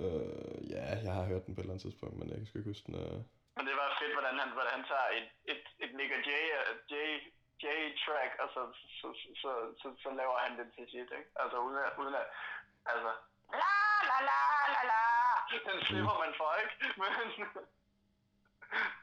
Øh, 0.00 0.70
ja, 0.74 0.84
jeg 1.06 1.14
har 1.18 1.24
hørt 1.30 1.44
den 1.46 1.54
på 1.54 1.60
et 1.60 1.64
eller 1.64 1.74
andet 1.74 1.86
tidspunkt, 1.86 2.16
men 2.18 2.28
jeg 2.28 2.36
kan 2.36 2.46
sgu 2.46 2.58
ikke 2.58 2.72
huske 2.72 2.86
den. 2.88 2.96
Øh. 3.04 3.18
Men 3.56 3.64
det 3.68 3.74
var 3.80 3.98
fedt, 4.00 4.16
hvordan 4.16 4.36
han, 4.42 4.50
hvordan 4.56 4.74
han 4.78 4.84
tager 4.92 5.08
et, 5.18 5.28
et, 5.52 5.64
et 5.84 5.92
Nick 5.98 6.12
J, 6.28 6.32
J, 6.92 6.94
J-track, 7.62 8.32
og 8.42 8.48
så, 8.54 8.62
så, 9.00 9.08
så, 9.42 9.50
så, 9.80 9.88
så, 10.02 10.08
laver 10.20 10.36
han 10.44 10.52
den 10.58 10.68
til 10.74 10.84
shit, 10.90 11.10
ikke? 11.18 11.30
Altså 11.42 11.56
uden 11.66 11.78
at, 11.86 11.92
uden 12.00 12.14
at 12.20 12.26
altså, 12.92 13.12
la 13.60 13.74
la 14.10 14.18
la 14.28 14.40
la 14.74 14.82
la, 14.90 15.02
den 15.68 15.78
slipper 15.88 16.16
man 16.22 16.32
for, 16.40 16.50
ikke? 16.62 16.74
Men, 17.02 17.12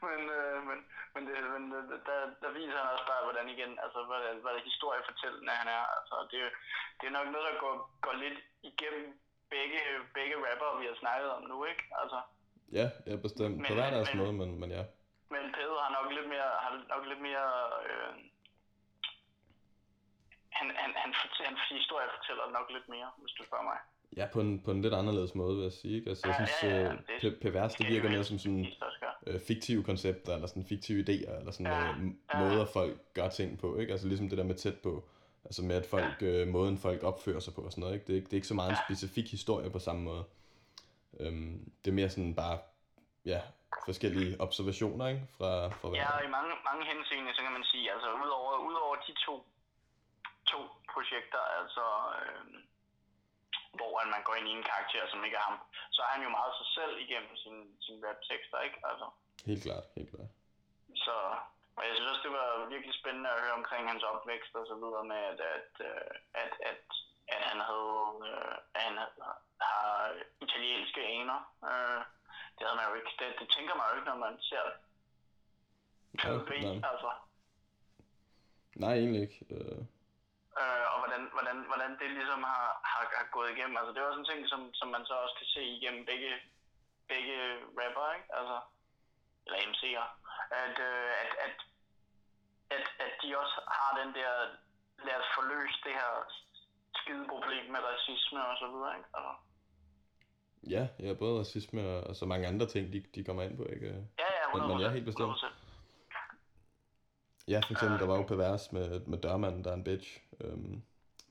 men, 0.06 0.20
øh, 0.38 0.58
men, 0.68 0.78
men, 1.14 1.22
det, 1.28 1.34
men 1.54 1.64
øh, 1.78 1.82
der, 2.08 2.18
der 2.42 2.50
viser 2.58 2.78
han 2.80 2.92
også 2.94 3.06
bare, 3.12 3.24
hvordan 3.24 3.48
igen, 3.48 3.72
altså, 3.84 3.98
hvad, 4.08 4.22
hvad 4.42 4.52
det 4.54 4.68
historiefortællende 4.70 5.52
han 5.60 5.68
er. 5.68 5.84
Altså, 5.96 6.14
det, 6.30 6.40
det 6.98 7.06
er 7.06 7.16
nok 7.18 7.28
noget, 7.28 7.46
der 7.50 7.60
går, 7.64 7.74
går 8.00 8.12
lidt 8.12 8.38
igennem 8.62 9.20
begge, 9.54 9.80
begge 10.18 10.36
rapper, 10.46 10.70
vi 10.80 10.86
har 10.90 10.96
snakket 11.02 11.28
om 11.36 11.42
nu, 11.52 11.56
ikke? 11.70 11.82
Altså, 12.02 12.18
ja, 12.78 12.86
ja, 13.08 13.14
bestemt. 13.26 13.56
Men, 13.56 13.66
på 13.68 13.74
hver 13.78 13.90
deres 13.96 14.14
måde, 14.20 14.32
men, 14.40 14.50
men 14.60 14.70
ja. 14.78 14.84
Men 15.34 15.44
Pede 15.56 15.76
har 15.84 15.92
nok 15.98 16.08
lidt 16.16 16.28
mere, 16.34 16.50
har 16.64 16.72
nok 16.94 17.04
lidt 17.10 17.22
mere, 17.28 17.46
øh, 17.88 18.12
han, 20.58 20.66
han, 20.82 20.90
han, 21.02 21.10
han 21.44 21.54
historie 21.80 22.08
fortæller 22.16 22.44
nok 22.58 22.66
lidt 22.76 22.88
mere, 22.94 23.08
hvis 23.22 23.32
du 23.38 23.42
spørger 23.48 23.66
mig. 23.72 23.78
Ja, 24.16 24.26
på 24.32 24.40
en, 24.40 24.62
på 24.64 24.70
en 24.70 24.82
lidt 24.82 24.94
anderledes 24.94 25.34
måde, 25.34 25.56
vil 25.56 25.62
jeg 25.62 25.72
sige. 25.72 26.08
Altså, 26.08 26.28
jeg 26.28 26.34
synes, 26.34 26.50
ja, 26.62 26.68
ja, 26.68 26.92
ja. 27.22 27.28
Øh, 27.28 27.40
pervers, 27.42 27.74
det 27.74 27.88
virker 27.88 28.10
mere 28.10 28.24
som 28.24 28.38
sådan 28.38 28.66
øh, 29.26 29.40
fiktive 29.48 29.84
koncepter, 29.84 30.34
eller 30.34 30.46
sådan 30.46 30.64
fiktive 30.64 30.98
idéer, 31.04 31.38
eller 31.38 31.52
sådan 31.52 31.72
ja, 31.72 31.90
øh, 31.90 31.96
ja. 32.34 32.38
måder, 32.38 32.66
folk 32.66 32.96
gør 33.14 33.28
ting 33.28 33.58
på. 33.58 33.78
Ikke? 33.78 33.92
Altså 33.92 34.08
ligesom 34.08 34.28
det 34.28 34.38
der 34.38 34.44
med 34.44 34.54
tæt 34.54 34.78
på. 34.82 35.08
Altså 35.50 35.62
med, 35.68 35.76
at 35.82 35.86
folk, 35.94 36.16
ja. 36.22 36.26
øh, 36.26 36.42
måden 36.56 36.78
folk 36.86 37.00
opfører 37.10 37.42
sig 37.44 37.52
på 37.54 37.60
og 37.66 37.70
sådan 37.72 37.82
noget. 37.82 37.94
Ikke? 37.96 38.06
Det, 38.08 38.14
er, 38.16 38.20
det 38.26 38.32
er 38.32 38.40
ikke 38.40 38.52
så 38.52 38.60
meget 38.60 38.70
en 38.72 38.84
specifik 38.86 39.28
historie 39.36 39.68
på 39.76 39.80
samme 39.86 40.02
måde. 40.10 40.24
Øhm, 41.20 41.72
det 41.80 41.88
er 41.90 41.98
mere 42.00 42.10
sådan 42.14 42.34
bare, 42.42 42.56
ja, 43.32 43.40
forskellige 43.88 44.30
observationer, 44.46 45.06
ikke? 45.12 45.24
Fra, 45.36 45.50
fra 45.78 45.88
ja, 46.00 46.08
og 46.16 46.22
i 46.28 46.30
mange, 46.36 46.52
mange 46.68 46.82
henseende, 46.92 47.30
så 47.36 47.42
kan 47.44 47.52
man 47.58 47.64
sige, 47.72 47.86
altså 47.94 48.08
udover, 48.24 48.52
udover 48.68 48.96
de 49.06 49.12
to, 49.26 49.34
to 50.52 50.60
projekter, 50.94 51.42
altså 51.60 51.84
øh, 52.18 52.44
hvor 53.78 53.90
man 54.14 54.22
går 54.26 54.34
ind 54.38 54.48
i 54.50 54.56
en 54.58 54.66
karakter, 54.70 55.02
som 55.10 55.24
ikke 55.26 55.38
er 55.42 55.46
ham, 55.50 55.58
så 55.94 56.00
er 56.06 56.10
han 56.14 56.22
jo 56.26 56.30
meget 56.38 56.52
sig 56.60 56.68
selv 56.78 56.94
igennem 57.04 57.34
sin, 57.42 57.56
sin 57.86 57.96
rap-tekster, 58.04 58.58
ikke? 58.66 58.78
Altså. 58.90 59.06
Helt 59.50 59.62
klart, 59.66 59.84
helt 59.96 60.10
klart. 60.12 60.30
Så, 61.04 61.16
og 61.76 61.82
jeg 61.86 61.92
synes 61.94 62.10
også, 62.10 62.24
det 62.26 62.32
var 62.40 62.48
virkelig 62.74 62.94
spændende 63.00 63.30
at 63.30 63.42
høre 63.42 63.58
omkring 63.60 63.82
hans 63.90 64.02
opvækst 64.02 64.54
og 64.60 64.66
så 64.70 64.74
videre 64.82 65.04
med, 65.12 65.20
at, 65.32 65.40
at, 65.56 65.72
øh, 65.88 66.10
at, 66.42 66.52
at, 66.70 66.82
at 67.34 67.42
han 67.50 67.58
havde, 67.68 68.00
øh, 68.30 68.56
at 68.74 68.82
han 68.86 68.96
har 69.68 70.14
italienske 70.46 71.00
aner. 71.16 71.40
Øh, 71.70 72.00
det 72.56 72.62
havde 72.66 72.78
man 72.80 72.88
jo 72.90 72.94
ikke. 73.00 73.12
Det, 73.18 73.28
det 73.40 73.48
tænker 73.56 73.74
man 73.74 73.86
jo 73.88 73.96
ikke, 73.96 74.10
når 74.10 74.20
man 74.26 74.34
ser 74.50 74.64
PB, 76.18 76.50
nej. 76.50 76.90
altså. 76.90 77.10
Nej, 78.82 78.94
egentlig 78.94 79.22
ikke. 79.22 79.40
Uh... 79.50 79.80
Øh, 80.60 80.86
og 80.92 80.98
hvordan, 81.02 81.22
hvordan, 81.34 81.56
hvordan 81.70 81.92
det 82.00 82.10
ligesom 82.10 82.42
har, 82.52 82.66
har, 82.92 83.02
har 83.18 83.28
gået 83.36 83.50
igennem. 83.50 83.76
Altså, 83.76 83.92
det 83.92 83.98
er 83.98 84.08
også 84.08 84.20
en 84.20 84.30
ting, 84.30 84.48
som, 84.48 84.74
som 84.74 84.88
man 84.88 85.04
så 85.06 85.14
også 85.14 85.36
kan 85.38 85.46
se 85.46 85.62
igennem 85.62 86.06
begge, 86.10 86.32
begge 87.08 87.36
rapper, 87.80 88.08
ikke? 88.16 88.28
Altså, 88.38 88.56
eller 89.46 89.58
MC'er. 89.70 90.06
At, 90.64 90.76
øh, 90.88 91.10
at, 91.22 91.30
at, 91.46 91.56
at, 92.76 92.84
at 93.04 93.12
de 93.22 93.28
også 93.42 93.58
har 93.78 93.90
den 94.00 94.10
der, 94.18 94.32
lad 95.06 95.16
os 95.22 95.30
forløse 95.36 95.78
det 95.86 95.94
her 96.00 96.10
skide 97.00 97.24
problem 97.34 97.64
med 97.74 97.80
racisme 97.90 98.40
og 98.50 98.56
så 98.62 98.66
videre, 98.72 98.92
ikke? 98.98 99.08
Altså. 99.16 99.32
Ja, 100.74 100.84
ja, 101.04 101.14
både 101.14 101.40
racisme 101.40 101.80
og, 101.92 102.00
og 102.08 102.16
så 102.16 102.26
mange 102.26 102.46
andre 102.46 102.66
ting, 102.66 102.92
de, 102.92 103.00
de 103.14 103.24
kommer 103.24 103.42
ind 103.42 103.56
på, 103.56 103.64
ikke? 103.64 103.86
Ja, 104.22 104.30
ja, 104.38 104.44
100%. 104.52 104.58
Men, 104.58 104.68
men 104.68 104.80
ja, 104.80 104.88
helt 104.90 105.04
bestemt. 105.04 105.30
100%. 105.30 105.46
Ja, 107.48 107.60
for 107.66 107.72
eksempel, 107.72 107.98
der 107.98 108.06
var 108.06 108.16
jo 108.16 108.22
pervers 108.22 108.72
med, 108.72 109.00
med 109.00 109.18
dørmanden, 109.18 109.64
der 109.64 109.70
er 109.70 109.74
en 109.74 109.84
bitch. 109.84 110.20
Øhm, 110.40 110.82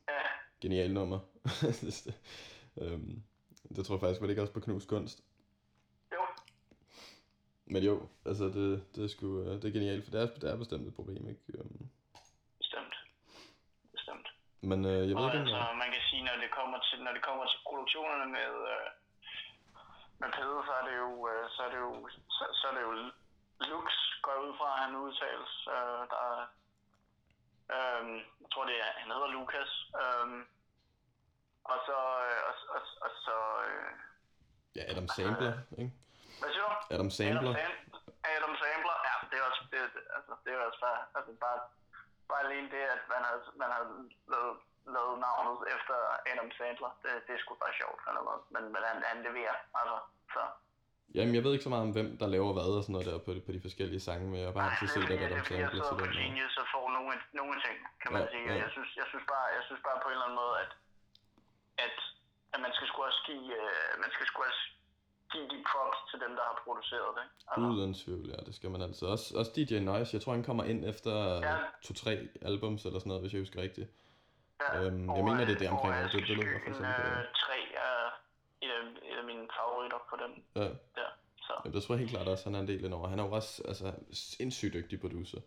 ja. 0.08 0.14
Genial 0.62 0.94
nummer. 0.94 1.20
øhm, 2.82 3.24
det 3.76 3.86
tror 3.86 3.96
jeg 3.96 4.02
faktisk, 4.02 4.22
var 4.22 4.28
det 4.28 4.32
ikke 4.32 4.42
også 4.42 4.54
på 4.54 4.60
Knus 4.60 4.86
Kunst? 4.86 5.24
Men 7.74 7.82
jo, 7.90 7.96
altså 8.30 8.46
det, 8.58 8.68
det, 8.94 9.02
er, 9.06 9.12
sgu, 9.14 9.28
øh, 9.42 9.54
det 9.62 9.66
er 9.68 9.78
genialt, 9.78 10.04
for 10.06 10.12
det 10.12 10.20
er, 10.22 10.28
det 10.42 10.48
er 10.50 10.58
bestemt 10.64 10.88
et 10.88 10.96
problem, 11.00 11.24
ikke? 11.32 11.44
Øhm. 11.58 11.84
Bestemt. 12.62 12.96
Bestemt. 13.96 14.28
Men 14.70 14.80
øh, 14.92 15.02
jeg 15.10 15.16
ved 15.16 15.26
og 15.26 15.34
ikke, 15.36 15.40
altså, 15.40 15.62
man 15.84 15.90
kan 15.96 16.04
sige, 16.10 16.24
når 16.30 16.38
det 16.44 16.52
kommer 16.60 16.78
til, 16.88 16.98
når 17.06 17.14
det 17.18 17.24
kommer 17.28 17.46
til 17.52 17.60
produktionerne 17.68 18.28
med, 18.38 18.54
øh, 18.74 18.88
med 20.22 20.30
Pede, 20.36 20.60
så 20.68 20.74
er 20.80 20.84
det 20.90 20.96
jo, 21.04 21.12
øh, 21.32 21.44
så 21.56 21.60
er 21.68 21.72
det 21.74 21.80
jo, 21.88 21.92
så, 22.38 22.44
så 22.60 22.64
er 22.70 22.74
det 22.78 22.84
jo 22.88 22.94
Lux 23.72 23.88
går 24.26 24.36
ud 24.46 24.54
fra, 24.60 24.68
at 24.76 24.80
han 24.84 24.94
udtales. 25.06 25.54
Øh, 25.76 26.02
der 26.12 26.20
er, 26.32 26.42
øh, 27.76 28.04
jeg 28.42 28.50
tror 28.52 28.66
det 28.70 28.78
er, 28.86 28.90
han 29.02 29.12
hedder 29.16 29.32
Lukas. 29.36 29.72
Øh, 30.02 30.28
og 31.72 31.78
så, 31.88 31.98
øh, 32.28 32.40
og, 32.50 32.56
og, 32.76 32.82
og 33.06 33.12
så... 33.26 33.36
Øh, 33.68 33.92
ja, 34.76 34.82
Adam 34.92 35.08
Sampler, 35.08 35.54
øh, 35.72 35.80
ikke? 35.82 35.94
Hvad 36.42 36.50
siger 36.54 36.66
du? 36.70 36.76
Adam 36.96 37.10
Sampler. 37.18 37.54
Adam, 37.64 37.76
Adam 38.34 38.54
Sampler, 38.62 38.96
ja, 39.08 39.14
det 39.30 39.38
er 39.42 39.46
også, 39.50 39.64
det, 39.72 39.80
altså, 40.18 40.34
det 40.44 40.50
er 40.54 40.60
også 40.70 40.82
bare, 40.88 41.00
altså 41.18 41.32
bare, 41.46 41.60
bare 42.30 42.42
alene 42.48 42.68
det, 42.76 42.84
at 42.96 43.04
man 43.14 43.22
har, 43.28 43.36
man 43.62 43.70
har 43.76 43.84
lavet, 44.34 44.56
lavet 44.96 45.16
navnet 45.28 45.58
efter 45.76 45.96
Adam 46.32 46.50
Sandler, 46.58 46.92
det, 47.04 47.12
det 47.26 47.34
er 47.36 47.42
sgu 47.42 47.52
bare 47.66 47.76
sjovt, 47.82 48.02
eller 48.10 48.24
noget. 48.28 48.42
Men, 48.54 48.64
men 48.74 48.82
han, 48.90 48.98
han 49.12 49.18
leverer, 49.28 49.56
altså, 49.80 49.98
så... 50.34 50.42
Jamen, 51.18 51.34
jeg 51.36 51.44
ved 51.44 51.52
ikke 51.54 51.68
så 51.68 51.74
meget 51.74 51.86
om, 51.88 51.94
hvem 51.98 52.10
der 52.22 52.28
laver 52.36 52.52
hvad 52.56 52.70
og 52.78 52.84
sådan 52.84 52.94
noget 52.96 53.08
der 53.10 53.18
på 53.28 53.32
de, 53.36 53.42
på 53.48 53.52
de 53.56 53.62
forskellige 53.68 54.04
sange, 54.08 54.26
men 54.30 54.38
jeg 54.40 54.48
har 54.50 54.58
bare 54.60 54.70
altid 54.72 54.88
set, 54.96 55.10
at 55.16 55.22
Adam 55.26 55.44
Sandler 55.46 55.84
til 55.88 55.96
den. 56.00 56.38
Er 56.46 56.50
så 56.58 56.64
får 56.74 56.86
nogle, 56.98 57.16
nogle 57.40 57.56
ting, 57.66 57.78
kan 58.02 58.10
man 58.14 58.22
ja, 58.24 58.30
sige. 58.34 58.46
Ja. 58.50 58.56
Jeg, 58.64 58.70
synes, 58.76 58.90
jeg, 59.02 59.08
synes 59.12 59.26
bare, 59.34 59.48
jeg 59.58 59.64
synes 59.68 59.82
bare 59.88 59.98
på 60.04 60.08
en 60.10 60.16
eller 60.16 60.28
anden 60.28 60.40
måde, 60.44 60.56
at, 60.64 60.72
at, 61.86 61.98
at 62.54 62.60
man 62.66 62.72
skal 62.76 62.88
sgu 62.90 62.98
også 63.10 63.22
give, 63.30 63.46
uh, 63.64 63.92
man 64.04 64.12
skal 64.16 64.26
sgu 64.30 64.38
også 64.50 64.64
give 65.32 65.48
de 65.54 65.60
props 65.70 66.00
til 66.10 66.18
dem, 66.24 66.32
der 66.38 66.44
har 66.50 66.56
produceret 66.66 67.10
det. 67.18 67.26
Altså. 67.52 67.70
Uden 67.70 67.94
tvivl, 67.94 68.26
ja, 68.34 68.40
det 68.48 68.56
skal 68.56 68.70
man 68.70 68.82
altså. 68.82 69.06
Også, 69.14 69.38
også 69.40 69.52
DJ 69.56 69.80
Noise, 69.80 70.16
jeg 70.16 70.22
tror, 70.22 70.34
han 70.34 70.44
kommer 70.50 70.64
ind 70.64 70.86
efter 70.86 71.14
ja. 71.48 71.56
to-tre 71.86 72.14
albums 72.42 72.86
eller 72.86 73.00
sådan 73.00 73.10
noget, 73.10 73.24
hvis 73.24 73.34
jeg 73.34 73.42
husker 73.42 73.62
rigtigt. 73.62 73.90
Ja, 74.62 74.82
øhm, 74.82 75.16
jeg 75.18 75.24
mener, 75.24 75.46
det 75.46 75.56
er 75.56 75.60
det 75.60 75.70
omkring, 75.70 75.94
det, 76.14 76.28
det 76.28 76.38
lød 76.38 76.48
for 76.64 76.70
eksempel. 76.72 77.06
Øh, 77.12 77.24
tre 77.44 77.58
er 77.86 77.94
et 78.66 78.72
af, 78.80 78.84
et 79.12 79.18
af 79.22 79.26
mine 79.32 79.46
favoritter 79.58 80.00
på 80.10 80.16
dem. 80.24 80.32
Ja. 80.56 80.70
Der, 80.98 81.10
så. 81.48 81.54
Jamen, 81.66 81.76
det 81.76 81.84
tror 81.84 81.96
jeg 81.96 82.00
helt 82.00 82.12
klart 82.12 82.28
også, 82.28 82.44
han 82.44 82.56
er 82.56 82.60
en 82.60 82.68
del 82.68 82.94
over. 82.94 83.08
Han 83.08 83.20
er 83.20 83.24
jo 83.24 83.32
også 83.32 83.64
altså, 83.68 83.94
sindssygt 84.12 84.74
dygtig 84.74 85.02
producer. 85.02 85.40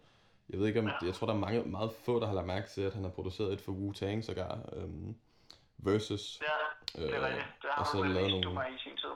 Jeg 0.51 0.59
ved 0.59 0.67
ikke 0.67 0.81
om, 0.81 0.87
ja. 0.87 0.93
jeg 1.03 1.15
tror 1.15 1.27
der 1.27 1.35
er 1.35 1.39
mange, 1.39 1.63
meget 1.63 1.93
få, 2.05 2.21
der 2.21 2.27
har 2.27 2.35
lagt 2.35 2.47
mærke 2.47 2.69
til, 2.69 2.83
at 2.83 2.95
han 2.95 3.05
har 3.05 3.11
produceret 3.11 3.53
et 3.53 3.61
for 3.61 3.73
Wu-Tang 3.73 4.23
sågar. 4.23 4.59
Øhm, 4.73 5.17
versus. 5.79 6.41
Ja, 6.43 7.01
det 7.01 7.15
er 7.15 7.19
øh, 7.19 7.25
rigtigt. 7.27 7.47
Det 7.63 7.71
har 7.71 8.03
han 8.03 8.13
lavet 8.13 8.45
nogle... 8.45 8.75
i 8.75 8.79
sin 8.79 8.97
tid. 8.97 9.15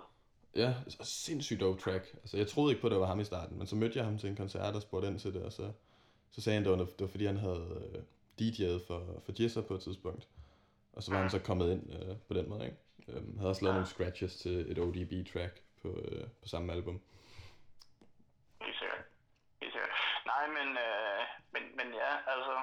Ja, 0.56 0.74
sindssygt 1.02 1.60
dope 1.60 1.80
track. 1.80 2.04
Altså, 2.14 2.36
jeg 2.36 2.48
troede 2.48 2.72
ikke 2.72 2.80
på, 2.80 2.86
at 2.86 2.90
det 2.90 3.00
var 3.00 3.06
ham 3.06 3.20
i 3.20 3.24
starten, 3.24 3.58
men 3.58 3.66
så 3.66 3.76
mødte 3.76 3.98
jeg 3.98 4.04
ham 4.04 4.18
til 4.18 4.28
en 4.28 4.36
koncert 4.36 4.74
og 4.74 4.82
spurgte 4.82 5.08
ind 5.08 5.18
til 5.18 5.34
det, 5.34 5.42
og 5.44 5.52
så, 5.52 5.72
så 6.30 6.40
sagde 6.40 6.54
han, 6.54 6.62
at 6.62 6.70
det 6.70 6.78
var, 6.78 6.84
det 6.84 7.00
var 7.00 7.06
fordi, 7.06 7.26
han 7.26 7.36
havde 7.36 7.64
øh, 7.94 8.02
DJ'et 8.40 8.86
for, 8.86 9.00
for 9.24 9.32
Jessa 9.42 9.60
på 9.60 9.74
et 9.74 9.80
tidspunkt. 9.80 10.28
Og 10.92 11.02
så 11.02 11.12
var 11.12 11.20
han 11.20 11.30
så 11.30 11.38
kommet 11.38 11.72
ind 11.72 11.84
øh, 11.96 12.16
på 12.28 12.34
den 12.34 12.48
måde, 12.48 12.64
ikke? 12.64 12.76
Øhm, 13.08 13.38
havde 13.38 13.50
også 13.50 13.64
lavet 13.64 13.74
nogle 13.74 13.94
scratches 13.94 14.36
til 14.36 14.70
et 14.70 14.78
ODB-track 14.78 15.54
på, 15.82 15.88
øh, 15.88 16.24
på 16.42 16.48
samme 16.48 16.72
album. 16.72 16.96
Helt 18.62 18.78
sikkert. 18.78 19.02
Helt 19.60 19.72
sikkert. 19.72 19.94
Nej, 20.32 20.44
men, 20.56 20.68
øh, 20.86 21.22
men, 21.54 21.62
men 21.78 21.88
ja, 22.02 22.12
altså... 22.32 22.54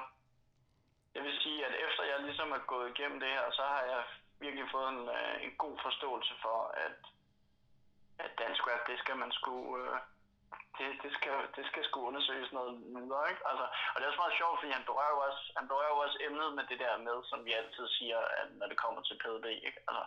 Jeg 1.16 1.22
vil 1.26 1.36
sige, 1.44 1.66
at 1.66 1.74
efter 1.86 2.02
jeg 2.12 2.18
ligesom 2.28 2.48
er 2.58 2.62
gået 2.72 2.88
igennem 2.94 3.18
det 3.20 3.30
her, 3.36 3.46
så 3.58 3.62
har 3.72 3.82
jeg 3.92 4.02
virkelig 4.44 4.66
fået 4.74 4.88
en, 4.94 5.02
øh, 5.18 5.34
en 5.46 5.52
god 5.64 5.76
forståelse 5.86 6.34
for, 6.44 6.58
at, 6.86 6.98
at 8.24 8.30
dansk 8.42 8.62
rap, 8.68 8.82
det 8.90 8.98
skal 9.02 9.16
man 9.22 9.30
sgu... 9.38 9.54
Øh, 9.80 9.98
det, 10.78 10.88
det, 11.04 11.12
skal, 11.18 11.36
det 11.56 11.64
skal 11.70 11.82
sgu 11.84 11.98
undersøges 12.10 12.50
noget 12.58 12.72
videre, 12.96 13.24
ikke? 13.32 13.42
Altså, 13.50 13.66
og 13.92 13.96
det 13.96 14.04
er 14.04 14.10
også 14.12 14.22
meget 14.24 14.40
sjovt, 14.40 14.58
fordi 14.58 14.72
han 14.78 14.88
berører 14.90 15.16
også, 15.28 15.42
han 15.58 15.66
berører 15.70 15.92
jo 15.94 15.98
også 16.04 16.16
emnet 16.26 16.50
med 16.58 16.64
det 16.70 16.78
der 16.84 16.94
med, 17.08 17.16
som 17.30 17.38
vi 17.46 17.52
altid 17.60 17.86
siger, 17.98 18.18
at 18.40 18.48
når 18.58 18.66
det 18.70 18.82
kommer 18.84 19.00
til 19.02 19.18
PDB, 19.22 19.46
ikke? 19.68 19.80
Altså, 19.88 20.04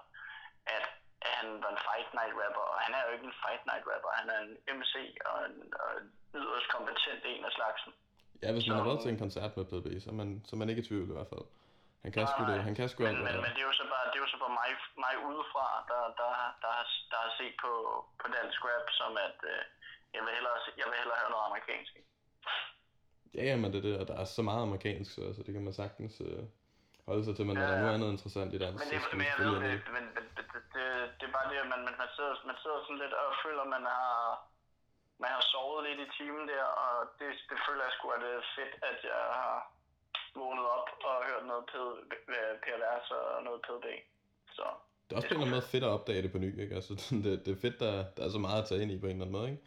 at, 0.76 0.86
at 1.26 1.32
han 1.40 1.48
var 1.64 1.72
en 1.76 1.84
fight 1.88 2.10
night 2.20 2.36
rapper, 2.42 2.66
og 2.74 2.78
han 2.86 2.92
er 2.98 3.02
jo 3.06 3.12
ikke 3.16 3.28
en 3.32 3.40
fight 3.44 3.64
night 3.70 3.86
rapper, 3.92 4.10
han 4.22 4.28
er 4.36 4.40
en 4.48 4.54
MC 4.78 4.94
og 5.30 5.38
en, 5.48 5.56
og 5.82 5.90
en 6.00 6.08
yderst 6.42 6.68
kompetent 6.76 7.22
en 7.32 7.46
af 7.50 7.54
slagsen. 7.58 7.92
Ja, 8.44 8.50
hvis 8.56 8.68
man 8.68 8.78
har 8.78 8.88
været 8.90 9.02
til 9.02 9.12
en 9.12 9.24
koncert 9.26 9.52
med 9.58 9.66
PDB, 9.70 9.88
så 10.04 10.10
er 10.14 10.18
man, 10.22 10.30
så 10.46 10.52
er 10.56 10.60
man 10.62 10.70
ikke 10.70 10.82
i 10.84 10.88
tvivl 10.90 11.10
i 11.10 11.18
hvert 11.18 11.32
fald. 11.34 11.46
Han 12.08 12.14
kan 12.18 12.28
sgu 12.34 12.42
det, 12.52 12.60
han 12.68 12.76
kan 12.80 12.88
sgu 12.90 13.00
men, 13.04 13.16
men, 13.28 13.36
men, 13.44 13.52
det 13.56 13.62
er 13.66 13.70
jo 13.72 13.78
så 13.82 13.86
bare, 13.94 14.06
det 14.12 14.18
er 14.20 14.24
jo 14.26 14.30
så 14.34 14.40
bare 14.44 14.54
mig, 14.62 14.72
mig 15.06 15.14
udefra, 15.30 15.68
der, 15.92 16.02
der, 16.20 16.32
der, 16.64 16.72
har, 16.78 16.86
der 17.12 17.20
har 17.26 17.32
set 17.40 17.56
på, 17.64 17.72
på 18.22 18.26
dansk 18.36 18.60
rap, 18.68 18.88
som 19.00 19.12
at 19.28 19.38
øh, 19.52 19.62
jeg, 20.16 20.22
vil 20.26 20.32
hellere, 20.38 20.58
jeg 20.82 20.86
vil 20.90 20.98
hellere 21.02 21.18
høre 21.22 21.32
noget 21.34 21.46
amerikansk. 21.50 21.94
Ja, 23.38 23.44
ja, 23.50 23.56
men 23.62 23.70
det, 23.74 23.80
det, 23.86 23.94
og 24.02 24.06
der 24.10 24.18
er 24.22 24.28
så 24.38 24.42
meget 24.50 24.62
amerikansk, 24.68 25.10
så 25.16 25.22
altså, 25.30 25.42
det 25.46 25.52
kan 25.56 25.64
man 25.68 25.76
sagtens 25.82 26.14
øh, 26.28 26.44
holde 27.08 27.24
sig 27.28 27.36
til, 27.36 27.46
men 27.50 27.56
ja, 27.58 27.64
ja. 27.64 27.68
der 27.68 27.76
er 27.76 27.82
noget 27.84 27.96
andet 27.98 28.10
interessant 28.16 28.52
i 28.58 28.60
dansk. 28.64 28.80
Men 28.82 28.88
det, 28.94 29.00
men 29.20 29.28
jeg 29.32 29.38
ved 29.46 29.56
det, 29.66 29.76
men, 29.96 30.04
men 30.16 30.24
det, 30.38 30.46
det, 30.54 30.64
det, 30.76 30.86
det, 31.20 31.26
er 31.30 31.34
bare 31.38 31.48
det, 31.52 31.58
at 31.64 31.70
man, 31.74 31.82
man, 31.88 31.96
man, 32.02 32.10
sidder, 32.16 32.34
man 32.50 32.58
sidder 32.64 32.80
sådan 32.86 33.02
lidt 33.04 33.16
og 33.22 33.28
føler, 33.44 33.64
man 33.76 33.84
har, 33.94 34.16
man 35.24 35.30
har 35.36 35.44
sovet 35.52 35.82
lidt 35.88 36.00
i 36.06 36.08
timen 36.18 36.46
der, 36.54 36.66
og 36.84 36.96
det, 37.20 37.30
det 37.50 37.58
føler 37.66 37.84
jeg 37.88 37.94
sgu, 37.96 38.06
at 38.16 38.22
det 38.26 38.32
er 38.40 38.46
fedt, 38.58 38.74
at 38.92 38.98
jeg 39.12 39.24
har 39.42 39.56
vågnet 40.42 40.66
op 40.78 40.90
og 41.10 41.16
hørt 41.30 41.46
noget 41.52 41.66
PRVS 42.64 43.12
og 43.12 43.44
noget 43.48 43.60
PDB. 43.66 43.86
Så 44.58 44.66
det 45.06 45.12
er 45.14 45.18
også 45.18 45.28
på 45.28 45.34
en 45.34 45.42
eller 45.42 45.46
anden 45.46 45.58
måde 45.58 45.72
fedt 45.74 45.84
at 45.84 45.90
opdage 45.90 46.22
det 46.22 46.32
på 46.32 46.38
ny, 46.38 46.62
ikke? 46.62 46.76
Altså, 46.76 46.94
det, 47.24 47.46
det 47.46 47.52
er 47.52 47.62
fedt, 47.66 47.80
der, 47.80 47.94
der 48.18 48.24
er 48.26 48.30
så 48.30 48.40
meget 48.40 48.62
at 48.62 48.68
tage 48.68 48.82
ind 48.82 48.92
i 48.92 49.00
på 49.00 49.06
en 49.06 49.12
eller 49.12 49.26
anden 49.26 49.40
måde, 49.40 49.50
ikke? 49.52 49.64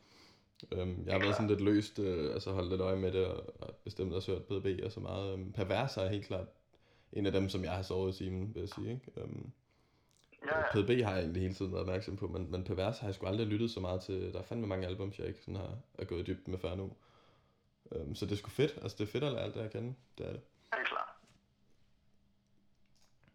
Øhm, 0.73 1.05
jeg 1.07 1.15
har 1.15 1.21
været 1.21 1.35
sådan 1.35 1.49
lidt 1.49 1.61
løst, 1.61 1.99
øh, 1.99 2.33
altså 2.35 2.53
holdt 2.53 2.71
lidt 2.71 2.81
øje 2.81 2.97
med 2.97 3.13
det, 3.13 3.27
og, 3.27 3.55
og 3.61 3.75
bestemt 3.85 4.15
også 4.15 4.33
hørt 4.33 4.45
PDB 4.45 4.85
og 4.85 4.93
så 4.93 5.01
meget. 5.01 5.33
Øhm, 5.33 5.53
Pervers 5.53 5.97
er 5.97 6.09
helt 6.09 6.27
klart 6.27 6.47
en 7.13 7.27
af 7.27 7.33
dem, 7.33 7.49
som 7.49 7.65
jeg 7.65 7.73
har 7.73 7.83
sovet 7.83 8.15
i 8.15 8.25
timen, 8.25 8.55
vil 8.55 8.61
jeg 8.61 8.69
sige, 8.69 8.91
ikke? 8.91 9.13
Øhm, 9.17 9.53
ja, 10.47 10.59
ja. 10.59 10.73
PDB 10.73 11.05
har 11.05 11.13
jeg 11.13 11.21
egentlig 11.21 11.43
hele 11.43 11.55
tiden 11.55 11.73
været 11.73 11.83
opmærksom 11.83 12.17
på, 12.17 12.27
men, 12.27 12.51
men 12.51 12.65
Pervers 12.65 12.99
har 12.99 13.07
jeg 13.07 13.15
sgu 13.15 13.27
aldrig 13.27 13.47
lyttet 13.47 13.71
så 13.71 13.81
meget 13.81 14.03
til. 14.03 14.33
Der 14.33 14.39
er 14.39 14.45
fandme 14.45 14.67
mange 14.67 14.87
albums, 14.87 15.19
jeg 15.19 15.27
ikke 15.27 15.41
sådan 15.41 15.57
har 15.57 15.79
er 15.99 16.05
gået 16.05 16.27
dybt 16.27 16.49
med 16.49 16.59
før 16.59 16.75
nu. 16.75 16.97
Øhm, 17.93 18.15
så 18.15 18.27
det 18.27 18.33
er 18.33 18.37
sgu 18.37 18.51
fedt, 18.51 18.73
altså 18.83 18.97
det 18.99 19.09
er 19.09 19.13
fedt 19.13 19.25
at 19.25 19.33
lære 19.33 19.43
alt 19.43 19.55
det 19.55 19.61
at 19.61 19.73
kende, 19.73 19.95
det 20.19 20.27
er 20.27 20.33
det. 20.33 20.41
Helt 20.75 20.89
klart. 20.89 21.09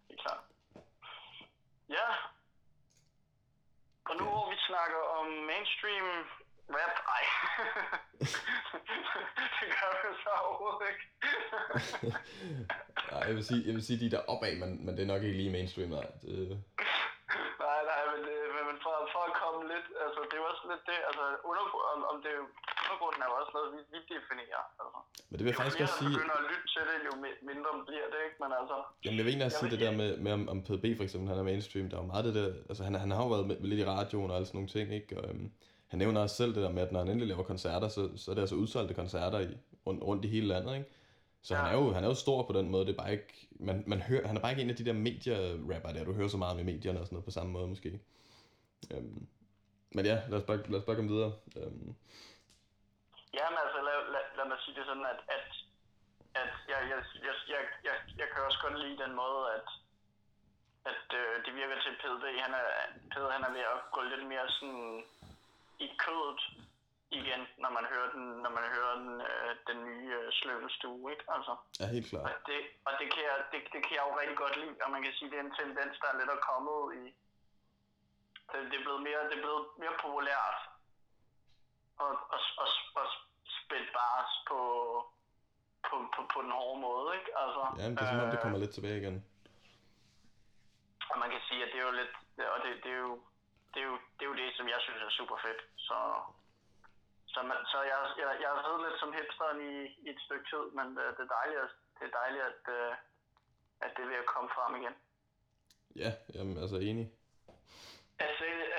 Helt 0.09 0.21
klart. 0.21 0.43
Ja. 1.89 2.07
Og 4.09 4.15
nu 4.19 4.23
hvor 4.23 4.49
vi 4.51 4.57
snakker 4.85 5.03
om 5.19 5.27
mainstream 5.51 6.07
rap, 6.75 6.95
ej. 7.17 7.23
det 9.59 9.67
gør 9.75 9.91
vi 10.01 10.09
så 10.23 10.31
overhovedet 10.45 10.83
ikke. 10.91 11.03
nej, 13.11 13.21
jeg 13.27 13.35
vil 13.37 13.45
sige, 13.49 13.61
jeg 13.67 13.73
vil 13.77 13.85
sige 13.87 13.99
de 14.03 14.11
der 14.13 14.21
opad, 14.33 14.53
men, 14.61 14.69
men 14.85 14.91
det 14.95 15.01
er 15.03 15.11
nok 15.13 15.23
ikke 15.23 15.39
lige 15.41 15.55
mainstream, 15.57 15.89
nej. 15.97 16.07
Det... 16.21 16.33
nej, 17.65 17.79
nej, 17.91 18.01
men, 18.11 18.19
det, 18.27 18.37
men 18.69 18.77
for, 18.85 18.95
for 19.13 19.21
at 19.29 19.33
komme 19.41 19.59
lidt, 19.73 19.87
altså 20.05 20.19
det 20.29 20.35
er 20.35 20.41
jo 20.43 20.49
også 20.53 20.65
lidt 20.71 20.83
det, 20.89 20.99
altså 21.09 21.25
under, 21.49 21.63
om, 21.93 21.99
om 22.11 22.17
det 22.25 22.33
jo 22.89 22.95
undergrunden 22.95 23.21
er 23.23 23.27
jo 23.31 23.35
også 23.41 23.53
noget, 23.57 23.69
vi, 23.75 23.79
vi 23.93 23.99
definerer. 24.13 24.63
Altså. 24.81 24.99
Men 25.29 25.35
det 25.37 25.43
vil 25.43 25.51
jeg 25.51 25.59
faktisk 25.61 25.81
også 25.85 25.97
sige... 26.01 26.13
Jo 26.13 26.17
begynder 26.17 26.37
at 26.41 26.45
lytte 26.51 26.67
til 26.73 26.83
det, 26.89 26.97
jo 27.09 27.13
mindre 27.51 27.71
bliver 27.89 28.07
det, 28.13 28.19
ikke? 28.27 28.37
Men 28.43 28.49
altså... 28.59 28.77
Jamen 29.03 29.17
jeg 29.17 29.23
vil 29.25 29.31
egentlig 29.31 29.47
også 29.49 29.59
sige 29.61 29.73
det 29.75 29.81
der 29.85 29.93
med, 30.01 30.09
med 30.25 30.31
om, 30.37 30.43
om 30.53 30.57
PDB 30.65 30.85
for 30.99 31.05
eksempel, 31.07 31.27
han 31.31 31.39
er 31.41 31.47
mainstream, 31.51 31.85
der 31.89 31.95
er 31.97 32.03
jo 32.03 32.09
meget 32.13 32.25
det 32.27 32.35
der... 32.39 32.47
Altså 32.69 32.81
han, 32.87 32.93
han 33.03 33.11
har 33.15 33.21
jo 33.25 33.29
været 33.35 33.47
med, 33.49 33.57
lidt 33.71 33.79
i 33.83 33.89
radioen 33.93 34.29
og 34.31 34.35
alle 34.37 34.47
sådan 34.49 34.57
nogle 34.59 34.73
ting, 34.75 34.87
ikke? 34.99 35.11
Og, 35.19 35.23
øhm, 35.29 35.47
han 35.91 35.97
nævner 35.99 36.19
også 36.21 36.35
selv 36.41 36.51
det 36.55 36.63
der 36.65 36.71
med, 36.77 36.83
at 36.85 36.91
når 36.91 36.99
han 36.99 37.09
endelig 37.09 37.27
laver 37.27 37.43
koncerter, 37.53 37.87
så, 37.95 38.01
så 38.21 38.25
er 38.31 38.35
det 38.35 38.41
altså 38.45 38.55
udsolgte 38.63 38.93
koncerter 39.01 39.39
i, 39.39 39.51
rundt, 39.87 40.03
rundt 40.03 40.25
i 40.25 40.27
hele 40.27 40.47
landet, 40.47 40.73
ikke? 40.77 40.89
Så 41.41 41.55
ja. 41.55 41.61
han, 41.61 41.73
er 41.73 41.77
jo, 41.79 41.91
han 41.91 42.03
er 42.03 42.07
jo 42.07 42.13
stor 42.13 42.43
på 42.47 42.53
den 42.53 42.69
måde, 42.69 42.85
det 42.85 42.91
er 42.91 42.97
bare 42.97 43.11
ikke, 43.11 43.47
man, 43.51 43.83
man 43.87 44.01
hører, 44.01 44.27
han 44.27 44.37
er 44.37 44.41
bare 44.41 44.51
ikke 44.51 44.61
en 44.61 44.69
af 44.69 44.75
de 44.75 44.85
der 44.85 44.93
medier-rapper 44.93 45.91
der, 45.93 46.03
du 46.03 46.13
hører 46.13 46.27
så 46.27 46.37
meget 46.37 46.55
med 46.55 46.63
medierne 46.63 46.99
og 46.99 47.05
sådan 47.05 47.15
noget 47.15 47.25
på 47.25 47.31
samme 47.31 47.51
måde 47.51 47.67
måske. 47.67 47.99
Øhm, 48.91 49.27
men 49.95 50.05
ja, 50.05 50.21
lad 50.29 50.37
os 50.37 50.43
bare, 50.43 50.57
lad 50.57 50.79
os 50.79 50.85
bare 50.85 50.95
komme 50.95 51.11
videre. 51.11 51.33
Øhm, 51.57 51.95
Ja, 53.37 53.45
men 53.51 53.59
altså, 53.65 53.79
lad, 53.87 53.99
lad, 54.13 54.23
lad 54.37 54.45
mig 54.51 54.59
sige 54.63 54.75
det 54.77 54.85
sådan, 54.85 55.07
at, 55.13 55.19
at, 55.35 55.47
at 56.41 56.53
jeg, 56.71 56.79
jeg, 56.91 56.99
jeg, 57.27 57.35
jeg, 57.53 57.61
jeg, 57.87 57.95
jeg 58.19 58.27
kan 58.31 58.43
også 58.47 58.59
godt 58.61 58.79
lide 58.83 59.03
den 59.03 59.13
måde, 59.23 59.41
at, 59.57 59.67
at 60.91 61.05
øh, 61.19 61.45
det 61.45 61.53
virker 61.55 61.77
til, 61.81 61.91
at 61.93 61.99
PDB, 62.01 62.25
han 62.45 62.53
er, 62.61 62.67
Peder, 63.11 63.31
han 63.37 63.43
er 63.47 63.51
ved 63.57 63.65
at 63.73 63.79
gå 63.95 64.01
lidt 64.01 64.25
mere 64.33 64.47
sådan 64.57 65.05
i 65.85 65.87
kødet 66.03 66.41
igen, 67.19 67.41
når 67.63 67.71
man 67.77 67.85
hører 67.93 68.09
den, 68.15 68.25
når 68.43 68.51
man 68.57 68.65
hører 68.75 68.95
den, 69.01 69.21
øh, 69.29 69.51
den 69.69 69.79
nye 69.89 70.09
øh, 70.19 70.31
sløvelstue, 70.39 71.11
ikke? 71.11 71.25
Altså, 71.35 71.53
ja, 71.79 71.85
helt 71.95 72.09
klart. 72.09 72.25
Og, 72.27 72.33
det, 72.47 72.59
og 72.87 72.93
det, 72.99 73.07
kan 73.13 73.23
jeg, 73.29 73.37
det, 73.51 73.59
det 73.73 73.81
kan 73.85 73.95
jeg 73.97 74.05
jo 74.07 74.19
rigtig 74.19 74.37
godt 74.43 74.55
lide, 74.61 74.75
og 74.83 74.91
man 74.91 75.03
kan 75.03 75.13
sige, 75.13 75.31
det 75.31 75.37
er 75.39 75.45
en 75.49 75.59
tendens, 75.61 75.95
der 76.01 76.07
er 76.09 76.19
lidt 76.19 76.35
at 76.37 76.45
komme 76.49 76.71
i. 77.03 77.05
Det, 78.49 78.57
det, 78.71 78.77
er 78.79 78.85
blevet 78.87 79.03
mere, 79.07 79.21
det 79.29 79.35
er 79.37 79.45
blevet 79.45 79.65
mere 79.81 79.95
populært 80.03 80.57
og, 82.03 82.13
og, 82.35 82.41
og, 82.63 82.67
og 82.95 83.07
spændt 83.65 83.89
bars 83.97 84.31
på, 84.49 84.59
på, 85.87 85.95
på, 86.13 86.19
på 86.33 86.37
den 86.45 86.51
hårde 86.59 86.79
måde, 86.87 87.07
ikke? 87.17 87.29
Altså, 87.43 87.61
ja, 87.81 87.85
det 87.89 88.01
er 88.03 88.09
som 88.11 88.23
om, 88.25 88.31
det 88.33 88.41
kommer 88.43 88.59
øh, 88.59 88.63
lidt 88.63 88.73
tilbage 88.75 89.01
igen. 89.03 89.17
Og 91.11 91.17
man 91.21 91.29
kan 91.33 91.41
sige, 91.47 91.61
at 91.65 91.69
det 91.71 91.79
er 91.79 91.87
jo 91.89 91.95
lidt, 92.01 92.13
og 92.55 92.59
det, 92.63 92.71
det, 92.83 92.91
er 92.97 93.01
jo, 93.07 93.13
det, 93.73 93.79
er 93.83 93.87
jo, 93.91 93.95
det 94.15 94.23
er 94.25 94.29
jo 94.31 94.37
det, 94.41 94.49
som 94.57 94.65
jeg 94.73 94.79
synes 94.85 95.01
er 95.07 95.17
super 95.19 95.37
fedt. 95.45 95.61
Så, 95.87 95.97
så, 97.33 97.39
man, 97.49 97.57
så 97.71 97.77
jeg, 97.91 97.99
jeg, 98.21 98.29
jeg 98.43 98.49
har 98.53 98.61
siddet 98.65 98.81
lidt 98.85 98.99
som 98.99 99.11
hipsteren 99.17 99.59
i, 99.71 99.75
i 100.05 100.07
et 100.13 100.21
stykke 100.25 100.45
tid, 100.51 100.65
men 100.77 100.85
det, 100.95 101.03
det 101.17 101.23
er 101.27 101.35
dejligt, 101.39 101.59
at, 101.65 101.71
det 101.97 102.03
er 102.07 102.13
dejligt 102.21 102.43
at, 102.51 102.63
øh, 102.77 102.91
at 103.85 103.91
det 103.95 104.01
er 104.03 104.11
ved 104.11 104.23
at 104.23 104.31
komme 104.33 104.49
frem 104.55 104.71
igen. 104.79 104.95
Ja, 106.03 106.11
jamen, 106.35 106.57
altså 106.63 106.77
enig. 106.89 107.07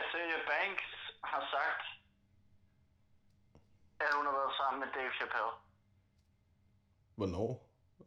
Azealia 0.01 0.41
Banks 0.51 0.91
har 1.33 1.43
sagt, 1.55 1.85
at 4.05 4.11
hun 4.17 4.27
har 4.27 4.35
været 4.41 4.55
sammen 4.61 4.79
med 4.83 4.89
Dave 4.97 5.13
Chappelle. 5.19 5.55
Hvornår? 7.19 7.51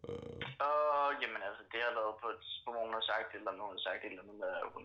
Øh... 0.08 0.40
Uh, 0.68 1.12
jamen 1.22 1.42
altså, 1.48 1.64
det 1.72 1.80
har 1.86 1.94
været 2.00 2.16
på 2.22 2.28
et 2.36 2.44
hvor 2.64 2.86
hun 2.86 2.94
har 2.94 3.06
sagt 3.12 3.36
eller 3.36 3.52
nogen 3.52 3.74
har 3.78 3.84
sagt 3.88 4.04
eller 4.04 4.24
noget 4.24 4.40
med, 4.44 4.52
at 4.62 4.68
hun, 4.74 4.84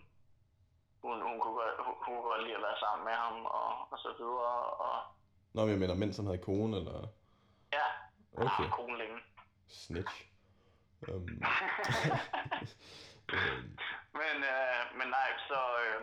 hun, 1.02 1.14
hun, 1.28 1.40
kunne 1.40 1.56
godt, 1.60 1.74
hun, 1.86 1.94
hun 2.04 2.14
kunne 2.14 2.28
godt 2.30 2.42
lide 2.44 2.56
at 2.56 2.62
være 2.68 2.78
sammen 2.84 3.04
med 3.08 3.16
ham 3.24 3.36
og, 3.60 3.92
og 3.92 3.98
så 4.04 4.10
videre. 4.18 4.58
Og... 4.86 4.96
Nå, 5.54 5.60
men 5.60 5.70
jeg 5.70 5.78
mener, 5.78 5.94
mens 5.94 6.16
han 6.16 6.26
havde 6.26 6.46
kone, 6.48 6.76
eller? 6.76 6.98
Ja, 7.78 7.88
han 8.38 8.46
okay. 8.46 8.64
har 8.64 8.76
kone 8.76 8.98
længe. 8.98 9.18
Snitch. 9.68 10.16
Um... 11.08 11.22
men, 14.20 14.36
øh, 14.54 14.80
men 14.98 15.08
nej, 15.16 15.30
så, 15.48 15.60
øh, 15.84 16.00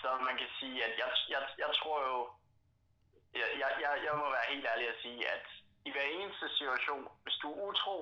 så 0.00 0.08
man 0.28 0.36
kan 0.40 0.50
sige, 0.60 0.84
at 0.84 0.94
jeg, 0.98 1.10
jeg, 1.28 1.40
jeg 1.58 1.70
tror 1.80 1.98
jo, 2.10 2.18
jeg, 3.34 3.48
jeg, 3.62 3.70
jeg, 3.84 3.92
jeg 4.06 4.14
må 4.20 4.26
være 4.36 4.52
helt 4.52 4.66
ærlig 4.72 4.86
at 4.88 4.98
sige, 5.02 5.20
at 5.34 5.46
i 5.88 5.90
hver 5.94 6.06
eneste 6.16 6.46
situation, 6.58 7.02
hvis 7.24 7.36
du 7.42 7.46
er 7.52 7.58
utro, 7.68 7.98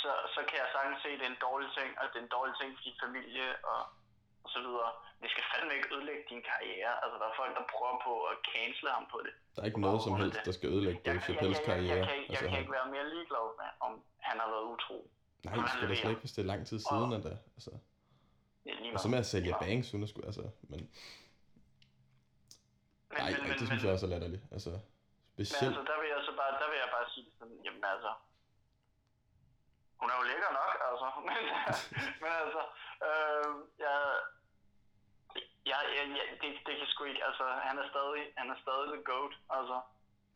så, 0.00 0.10
så 0.34 0.40
kan 0.48 0.56
jeg 0.62 0.68
sagtens 0.74 0.98
se, 1.02 1.08
at 1.14 1.18
det 1.20 1.26
er 1.28 1.34
en 1.36 1.44
dårlig 1.48 1.68
ting, 1.78 1.90
og 1.98 2.04
det 2.10 2.18
er 2.18 2.24
en 2.28 2.34
dårlig 2.38 2.54
ting 2.60 2.70
for 2.76 2.82
din 2.86 2.98
familie, 3.04 3.46
og, 3.70 3.82
og 4.44 4.48
så 4.54 4.58
videre. 4.66 4.90
Det 5.22 5.30
skal 5.34 5.44
fandme 5.52 5.72
ikke 5.78 5.88
ødelægge 5.94 6.24
din 6.32 6.42
karriere. 6.50 6.92
Altså, 7.02 7.16
der 7.20 7.26
er 7.32 7.36
folk, 7.40 7.52
der 7.58 7.64
prøver 7.74 7.96
på 8.08 8.12
at 8.30 8.36
cancele 8.50 8.90
ham 8.96 9.06
på 9.12 9.18
det. 9.26 9.34
Der 9.54 9.60
er 9.62 9.66
ikke 9.70 9.84
noget 9.88 10.00
som 10.06 10.14
helst, 10.20 10.38
der 10.48 10.54
skal 10.58 10.68
ødelægge 10.74 11.00
Dave 11.06 11.20
Chappelles 11.26 11.60
karriere. 11.68 12.00
Jeg, 12.02 12.08
jeg, 12.08 12.08
jeg, 12.08 12.18
jeg, 12.18 12.28
jeg, 12.28 12.38
altså, 12.38 12.48
kan 12.50 12.58
ikke 12.62 12.74
være 12.78 12.88
mere 12.94 13.06
ligeglad 13.14 13.46
med, 13.60 13.70
om 13.86 13.92
han 14.28 14.36
har 14.42 14.48
været 14.54 14.66
utro. 14.74 14.98
Nej, 15.44 15.54
det 15.54 15.70
skal 15.70 15.88
da 15.88 15.94
slet 15.94 16.10
ikke, 16.10 16.24
hvis 16.26 16.34
det 16.36 16.42
er 16.42 16.50
lang 16.52 16.62
tid 16.70 16.78
siden, 16.90 17.10
og, 17.12 17.18
at 17.18 17.22
det, 17.26 17.38
altså. 17.56 17.72
Og 18.94 19.00
så 19.00 19.08
med 19.08 19.18
at 19.24 19.26
sælge 19.26 19.54
banks, 19.60 19.90
hun 19.92 20.02
er 20.02 20.06
sgu, 20.06 20.20
altså, 20.30 20.44
men... 20.62 20.80
Men, 23.16 23.22
nej, 23.24 23.48
men, 23.48 23.58
det 23.60 23.66
synes 23.68 23.82
jeg 23.84 23.92
også 23.94 24.06
er 24.06 24.12
latterligt. 24.14 24.44
Altså, 24.54 24.70
specielt... 25.34 25.62
Men 25.62 25.68
altså, 25.70 25.82
der 25.90 25.96
vil 26.00 26.08
jeg 26.14 26.20
så 26.28 26.32
bare, 26.40 26.52
der 26.62 26.68
vil 26.72 26.78
jeg 26.84 26.90
bare 26.96 27.06
sige 27.14 27.28
sådan, 27.38 27.58
jamen 27.66 27.84
altså, 27.94 28.12
hun 30.00 30.08
er 30.12 30.16
jo 30.20 30.24
lækker 30.30 30.50
nok, 30.60 30.72
altså. 30.88 31.06
Men, 31.28 31.40
men 32.22 32.32
altså, 32.42 32.62
øh, 33.06 33.48
jeg, 33.84 33.96
Ja, 35.72 35.78
ja, 35.96 36.02
ja 36.18 36.24
det, 36.40 36.48
det 36.66 36.74
kan 36.78 36.86
sgu 36.92 37.04
ikke, 37.04 37.24
altså, 37.28 37.44
han 37.68 37.74
er 37.82 37.86
stadig, 37.92 38.22
han 38.40 38.46
er 38.54 38.58
stadig 38.64 38.86
the 38.94 39.02
goat, 39.10 39.34
altså. 39.56 39.76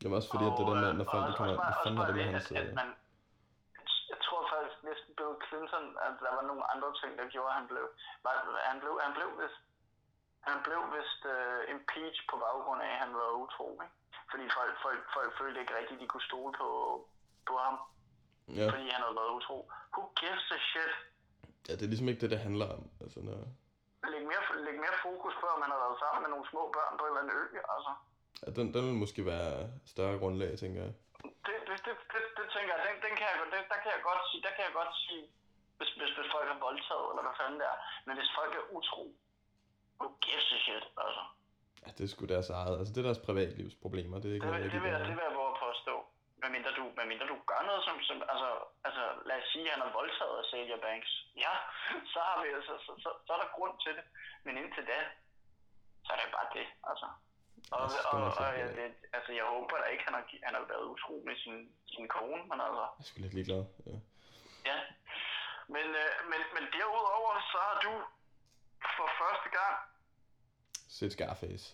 Jamen 0.03 0.17
også 0.19 0.31
fordi, 0.33 0.47
og, 0.47 0.53
at 0.53 0.59
det 0.59 0.67
der 0.71 0.77
med, 0.85 0.93
når 1.01 1.07
folk 1.15 1.25
de 1.29 1.35
kommer, 1.39 1.55
hvad 1.65 1.75
fanden 1.85 1.99
har 2.01 2.07
det 2.11 2.17
med 2.21 2.27
hans... 2.35 2.47
At, 2.51 2.57
at 2.63 2.75
man, 2.81 2.89
jeg 4.13 4.19
tror 4.27 4.41
faktisk 4.53 4.79
næsten 4.91 5.11
Bill 5.19 5.35
Clinton, 5.47 5.87
at 6.07 6.15
der 6.25 6.33
var 6.39 6.45
nogle 6.51 6.65
andre 6.73 6.91
ting, 7.01 7.11
der 7.19 7.27
gjorde, 7.35 7.51
at 7.53 7.57
han 7.61 7.67
blev, 7.73 7.85
var, 8.25 8.35
han 8.71 8.79
blev, 8.83 8.93
han 9.07 9.13
blev 9.17 9.29
vist, 9.41 9.61
han 10.49 10.57
blev 10.67 10.81
vist 10.97 11.23
uh, 11.35 11.61
impeached 11.75 12.25
på 12.31 12.37
baggrund 12.45 12.81
af, 12.87 12.91
at 12.95 12.99
han 13.05 13.13
var 13.19 13.29
utro, 13.45 13.67
ikke? 13.85 13.97
Fordi 14.31 14.45
folk, 14.59 14.75
folk, 14.85 15.01
folk 15.17 15.31
følte 15.41 15.61
ikke 15.63 15.77
rigtigt, 15.79 16.01
de 16.03 16.07
kunne 16.13 16.29
stole 16.31 16.53
på, 16.61 16.69
på 17.49 17.55
ham. 17.65 17.77
Ja. 18.59 18.67
Fordi 18.73 18.85
han 18.95 19.03
havde 19.05 19.17
været 19.21 19.37
utro. 19.39 19.59
Who 19.95 20.03
gives 20.21 20.47
a 20.57 20.59
shit? 20.71 20.93
Ja, 21.69 21.73
det 21.79 21.85
er 21.85 21.93
ligesom 21.93 22.09
ikke 22.11 22.23
det, 22.25 22.31
det 22.35 22.41
handler 22.47 22.67
om. 22.77 22.83
Altså, 23.05 23.19
når... 23.29 23.39
læg, 24.13 24.23
mere, 24.31 24.43
læg 24.67 24.77
mere 24.85 24.97
fokus 25.09 25.35
på, 25.41 25.47
om 25.55 25.61
han 25.65 25.71
har 25.75 25.81
været 25.85 25.99
sammen 26.03 26.21
med 26.25 26.31
nogle 26.35 26.47
små 26.53 26.63
børn 26.77 26.95
på 26.99 27.05
en 27.05 27.11
eller 27.11 27.23
anden 27.23 27.37
ø, 27.41 27.43
altså. 27.75 27.93
Ja, 28.43 28.49
den, 28.57 28.67
den 28.75 28.83
vil 28.89 29.03
måske 29.05 29.21
være 29.33 29.53
større 29.95 30.19
grundlag, 30.23 30.51
tænker 30.63 30.81
jeg. 30.87 30.93
Det, 31.47 31.57
det, 31.69 31.77
det, 31.87 31.95
det, 32.13 32.23
det 32.39 32.47
tænker 32.55 32.73
jeg, 32.75 32.83
den, 32.87 32.97
den 33.07 33.13
kan 33.19 33.27
jeg, 33.31 33.37
det, 33.55 33.63
der 33.73 33.79
kan 33.83 33.91
jeg 33.97 34.03
godt 34.09 34.23
sige, 34.29 34.43
der 34.47 34.53
kan 34.57 34.65
jeg 34.69 34.75
godt 34.81 34.93
sige, 35.05 35.25
hvis, 35.79 35.91
hvis, 35.99 36.13
hvis 36.17 36.29
folk 36.35 36.49
er 36.55 36.59
voldtaget, 36.67 37.07
eller 37.11 37.25
hvad 37.27 37.37
fanden 37.41 37.59
det 37.61 37.67
er. 37.73 37.79
Men 38.07 38.15
hvis 38.19 38.31
folk 38.39 38.53
er 38.61 38.65
utro, 38.77 39.05
who 40.01 40.09
gives 40.27 40.47
a 40.57 40.59
shit, 40.65 40.85
altså. 41.05 41.23
Ja, 41.85 41.89
det 41.97 42.03
er 42.05 42.11
sgu 42.15 42.23
deres 42.35 42.51
eget. 42.61 42.75
Altså, 42.79 42.93
det 42.93 43.01
er 43.03 43.09
deres 43.11 43.25
privatlivsproblemer. 43.27 44.17
Det, 44.23 44.29
er 44.31 44.35
ikke 44.37 44.47
det, 44.47 44.53
noget, 44.53 44.65
det, 44.65 44.73
det, 44.77 44.83
vil, 44.85 44.93
det 45.09 45.15
vil 45.19 45.27
jeg 45.29 45.37
våge 45.41 45.53
at 45.55 45.61
påstå. 45.67 45.95
Hvad 46.41 46.51
mindre 46.57 46.73
du, 46.79 46.85
hvad 46.97 47.07
mindre 47.13 47.27
du 47.33 47.37
gør 47.51 47.63
noget 47.69 47.83
som, 47.87 47.97
som 48.09 48.17
altså, 48.33 48.51
altså, 48.89 49.05
lad 49.29 49.37
os 49.43 49.49
sige, 49.53 49.67
at 49.69 49.73
han 49.75 49.83
har 49.87 49.93
voldtaget 50.01 50.37
af 50.41 50.45
Celia 50.51 50.79
Banks. 50.87 51.13
Ja, 51.45 51.55
så 52.13 52.19
har 52.29 52.37
vi, 52.43 52.49
altså, 52.59 52.75
så, 52.87 52.93
så, 53.05 53.11
så, 53.27 53.31
er 53.35 53.41
der 53.43 53.57
grund 53.57 53.75
til 53.85 53.93
det. 53.99 54.05
Men 54.45 54.53
indtil 54.61 54.85
da, 54.93 55.01
så 56.05 56.11
er 56.15 56.19
det 56.21 56.31
bare 56.37 56.49
det, 56.59 56.67
altså. 56.91 57.09
Og, 57.77 57.85
og, 58.13 58.19
og, 58.19 58.29
og 58.43 58.51
ja, 58.61 58.67
det, 58.79 58.87
altså, 59.17 59.31
jeg 59.39 59.47
håber 59.55 59.77
da 59.83 59.87
ikke, 59.93 60.05
han 60.09 60.15
har, 60.19 60.25
han 60.47 60.55
har 60.59 60.65
været 60.73 60.85
utro 60.93 61.15
med 61.29 61.37
sin, 61.45 61.57
sin 61.95 62.07
kone, 62.17 62.43
men 62.51 62.59
altså... 62.67 62.85
Jeg 62.99 63.07
sgu 63.07 63.17
lidt 63.21 63.37
ligeglad, 63.39 63.63
ja. 63.91 63.97
Ja, 64.71 64.79
men, 65.75 65.87
øh, 66.03 66.13
men, 66.31 66.41
men 66.55 66.65
derudover, 66.77 67.33
så 67.53 67.59
har 67.69 67.77
du 67.87 67.93
for 68.97 69.09
første 69.21 69.49
gang 69.59 69.77
set 70.91 71.13
Scarface. 71.13 71.67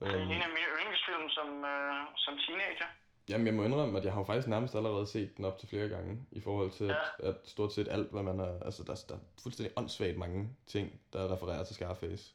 Det 0.00 0.08
er 0.08 0.14
en 0.14 0.42
af 0.48 0.52
mine 0.56 0.68
yndlingsfilm 0.78 1.28
som, 1.28 1.48
øh, 1.64 2.06
som 2.16 2.34
teenager. 2.38 2.88
Jamen, 3.28 3.46
jeg 3.46 3.54
må 3.54 3.64
indrømme, 3.64 3.98
at 3.98 4.04
jeg 4.04 4.12
har 4.12 4.20
jo 4.20 4.24
faktisk 4.24 4.48
nærmest 4.48 4.74
allerede 4.74 5.06
set 5.06 5.36
den 5.36 5.44
op 5.44 5.58
til 5.58 5.68
flere 5.68 5.88
gange, 5.88 6.18
i 6.32 6.40
forhold 6.40 6.70
til, 6.70 6.86
ja. 6.86 6.94
at, 7.18 7.28
at 7.28 7.36
stort 7.44 7.72
set 7.72 7.88
alt, 7.90 8.10
hvad 8.10 8.22
man 8.22 8.38
har... 8.38 8.58
Altså, 8.64 8.82
der, 8.82 9.04
der 9.08 9.14
er 9.14 9.18
fuldstændig 9.42 9.72
åndssvagt 9.76 10.16
mange 10.16 10.48
ting, 10.66 11.00
der 11.12 11.32
refererer 11.32 11.64
til 11.64 11.74
Scarface. 11.74 12.34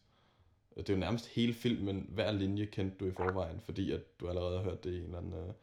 Det 0.78 0.90
er 0.90 0.94
jo 0.94 1.00
nærmest 1.00 1.28
hele 1.28 1.54
filmen, 1.54 2.08
hver 2.10 2.32
linje 2.32 2.66
kendte 2.66 2.98
du 2.98 3.06
i 3.06 3.12
forvejen, 3.12 3.62
fordi 3.62 3.92
at 3.92 4.20
du 4.20 4.30
allerede 4.30 4.58
har 4.58 4.64
hørt 4.64 4.84
det 4.84 4.94
i 4.94 4.98
en 4.98 5.04
eller 5.04 5.18
anden 5.18 5.56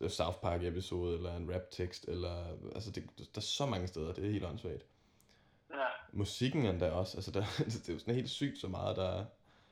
uh, 0.00 0.08
South 0.08 0.38
Park 0.42 0.62
episode, 0.62 1.16
eller 1.16 1.36
en 1.36 1.54
rap 1.54 1.70
tekst, 1.70 2.08
eller... 2.08 2.46
Altså, 2.74 2.90
det, 2.90 3.04
der 3.18 3.24
er 3.36 3.40
så 3.40 3.66
mange 3.66 3.86
steder, 3.86 4.12
det 4.12 4.24
er 4.24 4.30
helt 4.30 4.44
åndssvagt. 4.44 4.86
Ja. 5.70 5.86
Musikken 6.12 6.66
endda 6.66 6.90
også, 6.90 7.16
altså, 7.16 7.30
der, 7.30 7.44
det 7.64 7.88
er 7.88 7.92
jo 7.92 7.98
sådan 7.98 8.14
helt 8.14 8.30
sygt 8.30 8.58
så 8.58 8.68
meget, 8.68 8.96
der, 8.96 9.24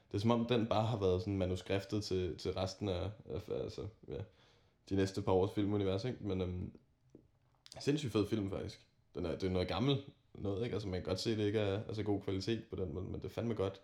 det 0.09 0.15
er 0.15 0.19
som 0.19 0.31
om, 0.31 0.47
den 0.47 0.67
bare 0.67 0.87
har 0.87 0.99
været 0.99 1.21
sådan 1.21 1.39
manuskriptet 1.39 2.05
til, 2.05 2.39
til 2.39 2.53
resten 2.53 2.89
af, 2.89 3.11
af 3.31 3.41
altså, 3.51 3.87
ja, 4.09 4.21
de 4.89 4.97
næste 4.97 5.23
par 5.23 5.33
års 5.33 5.55
filmunivers, 5.55 6.05
ikke? 6.05 6.19
Men 6.21 6.41
øhm, 6.41 6.73
sindssygt 7.81 8.13
fed 8.13 8.29
film, 8.29 8.51
faktisk. 8.51 8.81
Den 9.15 9.27
er, 9.27 9.31
det 9.31 9.45
er 9.45 9.51
noget 9.51 9.69
gammel 9.69 10.05
noget, 10.35 10.65
ikke? 10.65 10.75
Altså, 10.75 10.89
man 10.89 11.01
kan 11.01 11.09
godt 11.09 11.21
se, 11.21 11.33
at 11.33 11.39
det 11.39 11.47
ikke 11.47 11.61
er 11.61 11.85
altså, 11.89 12.03
god 12.03 12.21
kvalitet 12.23 12.65
på 12.71 12.77
den 12.77 12.95
måde, 12.95 13.05
men 13.05 13.15
det 13.15 13.25
er 13.25 13.35
fandme 13.35 13.55
godt. 13.55 13.81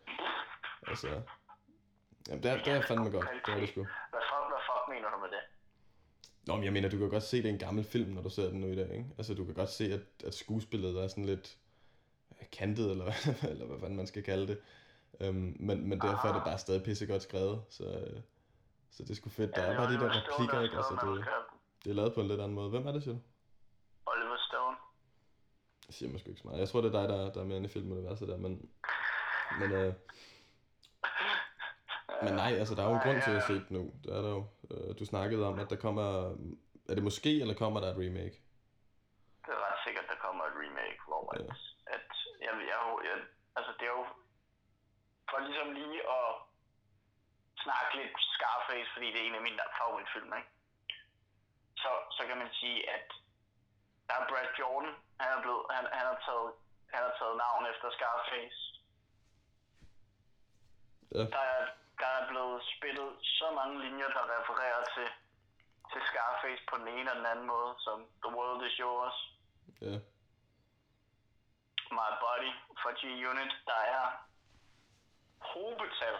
Altså, 0.86 1.08
jamen, 2.28 2.42
det 2.42 2.50
er, 2.50 2.64
det 2.64 2.72
er 2.72 2.82
fandme 2.82 3.10
godt. 3.10 3.28
Det 3.46 3.54
er 3.54 3.60
det 3.60 3.68
sgu. 3.68 3.80
Hvad 3.82 4.22
fuck, 4.30 4.44
hvad 4.50 4.62
fuck 4.68 4.94
mener 4.94 5.10
du 5.10 5.18
med 5.20 5.28
det? 5.28 5.42
Nå, 6.46 6.54
men 6.56 6.64
jeg 6.64 6.72
mener, 6.72 6.88
du 6.88 6.98
kan 6.98 7.10
godt 7.10 7.22
se, 7.22 7.36
at 7.36 7.42
det 7.42 7.48
er 7.48 7.52
en 7.52 7.58
gammel 7.58 7.84
film, 7.84 8.10
når 8.10 8.22
du 8.22 8.30
ser 8.30 8.48
den 8.48 8.60
nu 8.60 8.66
i 8.66 8.76
dag, 8.76 8.92
ikke? 8.92 9.06
Altså, 9.18 9.34
du 9.34 9.44
kan 9.44 9.54
godt 9.54 9.70
se, 9.70 9.92
at, 9.92 10.00
at 10.24 10.34
skuespillet 10.34 11.02
er 11.04 11.08
sådan 11.08 11.24
lidt 11.24 11.58
kantet, 12.52 12.90
eller, 12.90 13.12
eller 13.50 13.66
hvad 13.66 13.80
fanden 13.80 13.96
man 13.96 14.06
skal 14.06 14.22
kalde 14.22 14.46
det. 14.46 14.58
Øhm, 15.20 15.56
men, 15.60 15.88
men 15.88 16.00
derfor 16.00 16.28
er 16.28 16.32
det 16.32 16.44
bare 16.44 16.58
stadig 16.58 16.82
pissegodt 16.82 17.22
skrevet, 17.22 17.64
så, 17.68 17.84
øh, 17.84 18.20
så 18.90 19.02
det 19.02 19.10
er 19.10 19.14
sgu 19.14 19.30
fedt. 19.30 19.56
Der 19.56 19.62
ja, 19.62 19.72
er 19.72 19.76
bare 19.76 19.92
de 19.92 20.00
der 20.00 20.10
replikker, 20.18 20.60
ikke? 20.60 20.76
Altså, 20.76 20.94
det, 21.02 21.24
det 21.84 21.90
er 21.90 21.94
lavet 21.94 22.14
på 22.14 22.20
en 22.20 22.28
lidt 22.28 22.40
anden 22.40 22.54
måde. 22.54 22.70
Hvem 22.70 22.86
er 22.86 22.92
det, 22.92 23.02
siger 23.02 23.14
du? 23.14 23.20
Oliver 24.06 24.36
Stone. 24.48 24.76
Det 25.86 25.94
siger 25.94 26.12
måske 26.12 26.28
ikke 26.28 26.40
så 26.40 26.48
meget. 26.48 26.60
Jeg 26.60 26.68
tror, 26.68 26.80
det 26.80 26.94
er 26.94 27.00
dig, 27.00 27.08
der, 27.08 27.32
der 27.32 27.40
er 27.40 27.44
med 27.44 27.56
inde 27.56 27.68
i 27.68 27.72
filmuniverset 27.72 28.28
der, 28.28 28.36
men... 28.36 28.70
Men, 29.60 29.72
øh, 29.72 29.94
men 32.22 32.32
nej, 32.34 32.52
altså, 32.60 32.74
der 32.74 32.82
er 32.82 32.88
jo 32.88 32.94
en 32.94 33.06
grund 33.06 33.22
til 33.22 33.30
at 33.30 33.42
se 33.42 33.54
det 33.54 33.70
nu. 33.70 33.92
Det 34.04 34.10
er 34.16 34.22
der 34.22 34.30
jo. 34.38 34.46
Øh, 34.70 34.98
du 34.98 35.04
snakkede 35.04 35.46
om, 35.46 35.58
at 35.58 35.70
der 35.70 35.76
kommer... 35.76 36.08
Er 36.88 36.94
det 36.94 37.02
måske, 37.02 37.40
eller 37.40 37.54
kommer 37.54 37.80
der 37.80 37.88
et 37.90 38.00
remake? 38.04 38.36
Det 39.44 39.50
er 39.56 39.60
ret 39.66 39.80
sikkert, 39.86 40.06
der 40.12 40.18
kommer 40.26 40.44
et 40.44 40.56
remake, 40.64 41.00
hvor 41.08 41.22
ja. 41.34 41.42
at, 41.42 41.50
at 41.96 42.10
jeg, 42.46 42.54
jeg, 42.70 42.80
jeg, 43.08 43.16
altså, 43.56 43.72
det 43.78 43.86
er 43.90 43.94
jo 44.00 44.04
for 45.30 45.38
ligesom 45.48 45.68
lige 45.80 46.00
at 46.18 46.28
snakke 47.64 47.92
lidt 48.00 48.16
Scarface, 48.74 48.92
fordi 48.92 49.06
det 49.12 49.20
er 49.20 49.26
en 49.26 49.34
af 49.34 49.42
mine 49.42 49.58
favoritfilm, 49.78 50.32
ikke? 50.36 50.50
Så, 51.76 51.90
så 52.16 52.22
kan 52.28 52.36
man 52.38 52.50
sige, 52.60 52.90
at 52.90 53.06
der 54.08 54.14
er 54.14 54.28
Brad 54.28 54.48
Jordan, 54.58 54.94
han 55.20 55.28
er, 55.38 55.40
blevet, 55.42 55.64
han, 55.70 55.84
han, 55.98 56.06
har 56.10 56.18
taget, 56.26 56.52
han 56.94 57.02
har 57.06 57.14
taget 57.18 57.36
navn 57.36 57.66
efter 57.72 57.90
Scarface. 57.96 58.60
Ja. 61.14 61.24
Der, 61.34 61.44
er, 61.56 61.62
der 62.02 62.10
er 62.18 62.28
blevet 62.28 62.62
spillet 62.76 63.10
så 63.22 63.46
mange 63.50 63.80
linjer, 63.84 64.08
der 64.16 64.24
refererer 64.34 64.82
til, 64.94 65.08
til 65.92 66.00
Scarface 66.10 66.62
på 66.70 66.76
den 66.76 66.88
ene 66.88 67.10
og 67.10 67.16
den 67.16 67.26
anden 67.26 67.46
måde, 67.46 67.74
som 67.78 67.96
The 68.24 68.30
World 68.36 68.66
is 68.66 68.76
Yours. 68.82 69.18
Ja. 69.80 69.96
My 71.98 72.10
Body 72.22 72.52
for 72.82 72.90
G-Unit. 73.00 73.52
Der 73.66 73.80
er 73.96 74.04
hobetal 75.52 76.16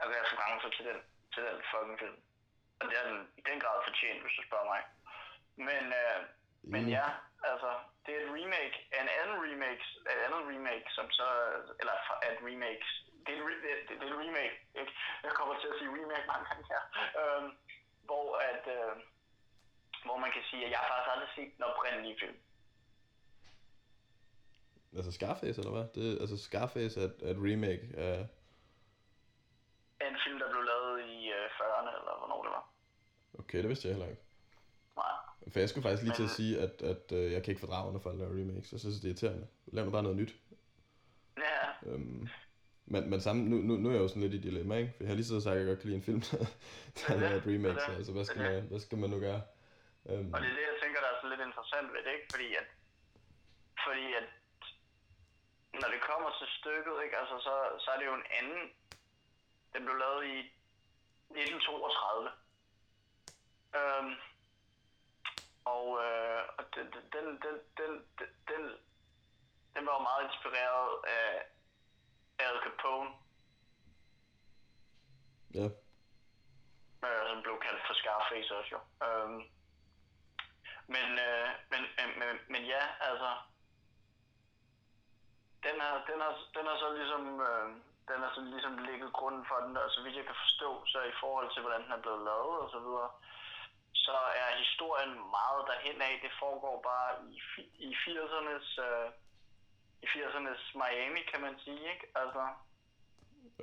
af 0.00 0.06
referencer 0.06 0.70
til 0.76 0.84
den, 0.84 1.00
til 1.34 1.42
den 1.48 1.58
fucking 1.70 1.98
film. 2.02 2.18
Og 2.80 2.84
det 2.88 2.96
er 3.00 3.06
den 3.10 3.20
i 3.40 3.42
den 3.48 3.58
grad 3.62 3.78
fortjent, 3.86 4.22
hvis 4.22 4.36
du 4.38 4.42
spørger 4.48 4.68
mig. 4.74 4.82
Men, 5.68 5.82
øh, 6.00 6.18
mm. 6.22 6.70
men 6.74 6.82
ja, 6.96 7.06
altså, 7.52 7.70
det 8.04 8.10
er 8.14 8.20
et 8.24 8.32
remake 8.38 8.76
af 8.94 9.00
en 9.04 9.12
anden 9.20 9.38
remake, 9.46 9.84
et 10.14 10.20
andet 10.26 10.42
remake, 10.52 10.86
som 10.96 11.06
så, 11.18 11.28
eller 11.80 11.94
et 12.30 12.40
remake, 12.48 12.84
det 13.24 13.32
er, 13.34 13.40
et, 13.40 13.58
det, 13.64 13.72
det, 13.88 13.94
det 14.00 14.06
er 14.08 14.12
et 14.14 14.20
remake, 14.24 14.56
ikke? 14.80 14.92
Jeg 15.24 15.32
kommer 15.38 15.54
til 15.60 15.68
at 15.72 15.78
sige 15.78 15.90
remake 15.98 16.26
mange 16.32 16.46
gange 16.48 16.64
her. 16.72 16.82
Øhm, 17.20 17.50
hvor 18.08 18.26
at, 18.50 18.64
øh, 18.76 18.92
hvor 20.04 20.16
man 20.24 20.32
kan 20.32 20.44
sige, 20.50 20.64
at 20.64 20.70
jeg 20.70 20.78
har 20.78 20.88
faktisk 20.92 21.12
aldrig 21.14 21.30
set 21.36 21.56
den 21.56 21.64
oprindelige 21.70 22.16
film. 22.22 22.38
Altså 24.96 25.12
Scarface, 25.12 25.60
eller 25.60 25.74
hvad? 25.76 25.86
Det, 25.94 26.20
altså 26.22 26.36
Scarface 26.46 27.00
er 27.00 27.08
er 27.26 27.30
et 27.34 27.42
remake 27.48 27.84
af... 27.96 28.26
En 30.08 30.16
film, 30.24 30.38
der 30.38 30.48
blev 30.52 30.62
lavet 30.62 30.94
i 31.14 31.16
øh, 31.36 31.46
40'erne, 31.58 31.90
eller 31.98 32.14
hvornår 32.18 32.42
det 32.42 32.52
var. 32.56 32.64
Okay, 33.38 33.58
det 33.58 33.68
vidste 33.68 33.88
jeg 33.88 33.94
heller 33.94 34.10
ikke. 34.10 34.22
Nej. 34.96 35.14
For 35.52 35.58
jeg 35.58 35.68
skulle 35.68 35.82
faktisk 35.82 36.02
lige 36.02 36.10
Men... 36.10 36.16
til 36.16 36.28
at 36.30 36.36
sige, 36.40 36.60
at, 36.64 36.74
at 36.92 37.04
øh, 37.12 37.32
jeg 37.32 37.42
kan 37.42 37.50
ikke 37.52 37.64
fordrage, 37.66 37.92
når 37.92 38.00
folk 38.00 38.18
laver 38.18 38.40
remakes. 38.40 38.72
Jeg 38.72 38.80
synes, 38.80 38.96
det 38.96 39.04
er 39.04 39.08
irriterende. 39.08 39.46
Lav 39.66 39.84
nu 39.84 39.90
bare 39.90 40.02
noget 40.02 40.18
nyt. 40.22 40.34
Ja. 41.38 41.90
Øhm, 41.90 42.28
men, 42.92 43.10
men 43.10 43.20
sammen, 43.20 43.44
nu, 43.52 43.56
nu, 43.68 43.72
nu 43.82 43.86
er 43.88 43.94
jeg 43.96 44.02
jo 44.02 44.08
sådan 44.08 44.22
lidt 44.22 44.38
i 44.38 44.46
dilemma, 44.48 44.74
ikke? 44.82 44.92
For 44.96 45.02
jeg 45.02 45.10
har 45.10 45.18
lige 45.20 45.30
så 45.32 45.40
sagt, 45.40 45.54
at 45.54 45.60
jeg 45.60 45.68
godt 45.70 45.80
kan 45.80 45.88
lide 45.90 46.00
en 46.02 46.08
film, 46.08 46.22
der 46.98 47.28
er 47.28 47.34
et 47.40 47.46
remake, 47.52 47.80
så 47.86 47.92
altså, 48.00 48.12
hvad 48.16 48.24
skal, 48.24 48.42
man, 48.42 48.62
hvad 48.70 48.80
skal 48.86 48.98
man 48.98 49.10
nu 49.14 49.18
gøre? 49.28 49.40
Um... 50.10 50.26
Og 50.34 50.38
det 50.42 50.48
er 50.52 50.56
det, 50.58 50.66
jeg 50.72 50.78
tænker, 50.82 50.98
der 51.04 51.10
er 51.12 51.18
så 51.22 51.28
lidt 51.32 51.42
interessant 51.48 51.88
ved 51.94 52.00
det, 52.06 52.12
ikke? 52.16 52.28
Fordi 52.34 52.48
at, 52.60 52.66
fordi 53.84 54.06
at 54.20 54.26
når 55.80 55.88
det 55.94 56.00
kommer 56.10 56.30
til 56.38 56.48
stykket, 56.58 56.96
ikke, 57.04 57.16
altså, 57.22 57.36
så, 57.46 57.54
så 57.82 57.88
er 57.94 57.98
det 58.00 58.06
jo 58.10 58.14
en 58.22 58.28
anden. 58.40 58.62
Den 59.72 59.84
blev 59.84 59.96
lavet 59.96 60.24
i 60.24 60.38
1932. 61.30 62.30
Øhm, 63.78 64.14
og 65.64 65.86
øh, 66.04 66.42
og 66.58 66.64
den, 66.74 66.86
den, 67.12 67.26
den, 67.44 67.56
den, 67.78 67.92
den, 68.48 68.62
den 69.74 69.86
var 69.86 69.94
jo 69.98 70.02
meget 70.02 70.24
inspireret 70.24 70.90
af 71.04 71.26
Al 72.38 72.56
Capone. 72.64 73.10
Ja. 75.54 75.66
Øh, 77.04 77.28
som 77.28 77.42
blev 77.42 77.60
kaldt 77.60 77.82
for 77.86 77.94
Scarface 77.94 78.56
også 78.56 78.70
jo. 78.76 78.80
Øhm, 79.06 79.42
men, 80.94 81.08
øh, 81.26 81.48
men, 81.70 81.82
men, 82.18 82.28
men 82.48 82.62
ja, 82.64 82.84
altså, 83.00 83.30
den 85.62 85.80
har, 85.80 86.04
den 86.10 86.20
har, 86.20 86.32
den 86.54 86.66
har 86.66 86.76
så 86.78 86.92
ligesom, 86.98 87.40
øh, 87.40 87.68
den 88.08 88.18
har 88.24 88.30
så 88.34 88.40
ligesom 88.54 88.74
ligget 88.88 89.10
grunden 89.18 89.44
for 89.50 89.58
den, 89.64 89.76
og 89.76 89.90
så 89.94 89.98
vidt 90.02 90.20
jeg 90.20 90.26
kan 90.30 90.42
forstå, 90.44 90.70
så 90.92 90.98
i 91.12 91.14
forhold 91.22 91.48
til, 91.50 91.62
hvordan 91.62 91.82
den 91.84 91.92
er 91.92 92.04
blevet 92.04 92.22
lavet 92.30 92.56
og 92.64 92.68
så 92.74 92.80
videre, 92.86 93.10
så 94.04 94.16
er 94.42 94.48
historien 94.64 95.14
meget 95.38 95.62
derhen 95.70 95.98
af. 96.08 96.12
Det 96.24 96.32
foregår 96.42 96.76
bare 96.90 97.10
i, 97.32 97.36
i 97.88 97.90
80'ernes, 98.04 98.68
øh, 98.86 99.08
i 100.04 100.06
80'ernes 100.14 100.62
Miami, 100.80 101.22
kan 101.32 101.40
man 101.46 101.54
sige, 101.64 101.82
ikke? 101.92 102.06
Altså, 102.22 102.42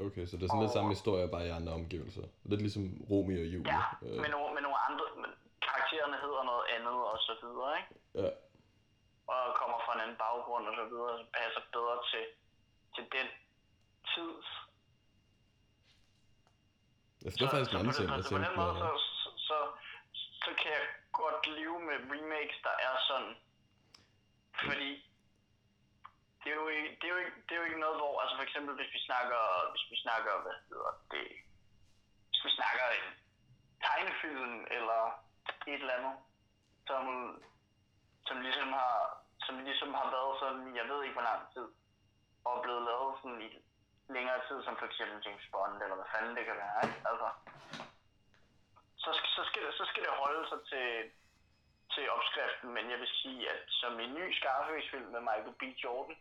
Okay, 0.07 0.23
så 0.29 0.33
det 0.37 0.43
er 0.43 0.49
sådan 0.49 0.63
og, 0.63 0.65
lidt 0.65 0.77
samme 0.77 0.95
historie, 0.97 1.25
bare 1.35 1.45
i 1.49 1.53
andre 1.59 1.73
omgivelser. 1.79 2.25
Lidt 2.51 2.61
ligesom 2.65 2.85
Romeo 3.11 3.39
og 3.45 3.49
Julie. 3.53 3.73
Ja, 3.75 3.81
øh. 4.07 4.19
med, 4.23 4.29
nogle, 4.35 4.49
med 4.55 4.61
nogle 4.67 4.79
andre... 4.87 5.05
Men 5.21 5.31
karaktererne 5.67 6.17
hedder 6.25 6.43
noget 6.51 6.65
andet 6.75 6.97
og 7.13 7.17
så 7.27 7.33
videre, 7.43 7.71
ikke? 7.79 7.91
Ja. 8.21 8.29
Og 9.33 9.41
kommer 9.61 9.77
fra 9.85 9.93
en 9.95 10.01
anden 10.03 10.19
baggrund 10.25 10.63
og 10.69 10.75
så 10.81 10.85
videre, 10.91 11.13
så 11.21 11.25
passer 11.39 11.61
bedre 11.75 11.95
til, 12.11 12.23
til 12.95 13.03
den 13.15 13.27
tids 14.17 14.49
Ja, 17.23 17.29
det 17.29 17.41
er 17.41 17.49
faktisk 17.49 17.71
en 17.71 17.79
anden 17.79 17.93
ting, 17.93 18.09
jeg 18.09 18.25
tænkte 18.25 18.51
på. 18.59 18.65
Så, 18.83 18.89
så, 19.21 19.29
så, 19.47 19.57
så 20.43 20.51
kan 20.59 20.69
jeg 20.77 20.85
godt 21.21 21.47
leve 21.57 21.79
med 21.87 21.97
remakes, 22.13 22.57
der 22.67 22.75
er 22.87 22.95
sådan. 23.09 23.33
Fordi 24.65 24.91
det 26.41 26.49
er 26.53 26.57
jo 26.63 26.67
ikke, 26.77 26.89
det 26.99 27.05
er 27.07 27.13
jo 27.15 27.19
ikke, 27.23 27.35
det 27.45 27.51
er 27.53 27.59
jo 27.61 27.67
ikke 27.69 27.83
noget, 27.85 27.97
hvor, 28.01 28.13
altså 28.21 28.35
for 28.39 28.45
eksempel 28.47 28.75
hvis 28.75 28.93
vi 28.95 29.01
snakker, 29.07 29.41
hvis 29.71 29.85
vi 29.91 29.97
snakker, 30.05 30.31
hvad 30.43 30.57
hedder 30.69 30.93
det, 31.13 31.27
hvis 32.29 32.41
vi 32.45 32.51
snakker 32.59 32.85
en 32.97 33.07
tegnefilm 33.85 34.55
eller 34.77 35.01
et 35.71 35.81
eller 35.81 35.97
andet, 35.99 36.17
som, 36.87 37.03
som 38.27 38.37
ligesom 38.41 38.69
har, 38.79 38.95
som 39.45 39.55
ligesom 39.67 39.91
har 39.99 40.07
været 40.15 40.33
sådan, 40.41 40.75
jeg 40.79 40.85
ved 40.89 40.99
ikke 41.03 41.17
hvor 41.17 41.29
lang 41.31 41.41
tid, 41.53 41.67
og 42.45 42.61
blevet 42.63 42.83
lavet 42.89 43.13
sådan 43.21 43.41
i 43.41 43.49
længere 44.15 44.39
tid, 44.47 44.59
som 44.63 44.77
for 44.79 44.85
eksempel 44.85 45.17
James 45.25 45.47
Bond, 45.51 45.81
eller 45.83 45.95
hvad 45.99 46.11
fanden 46.13 46.35
det 46.37 46.45
kan 46.45 46.57
være, 46.63 46.79
ikke? 46.87 46.99
Altså, 47.09 47.27
så, 49.03 49.09
så, 49.35 49.41
skal 49.49 49.61
det, 49.65 49.73
så 49.79 49.85
skal 49.85 50.03
det 50.03 50.21
holde 50.23 50.43
sig 50.51 50.61
til, 50.71 50.89
til 51.93 52.11
opskriften, 52.15 52.69
men 52.75 52.85
jeg 52.91 52.99
vil 52.99 53.11
sige, 53.21 53.41
at 53.53 53.61
som 53.81 53.99
en 53.99 54.13
ny 54.13 54.25
Scarface-film 54.37 55.09
med 55.15 55.21
Michael 55.29 55.55
B. 55.61 55.63
Jordan, 55.83 56.17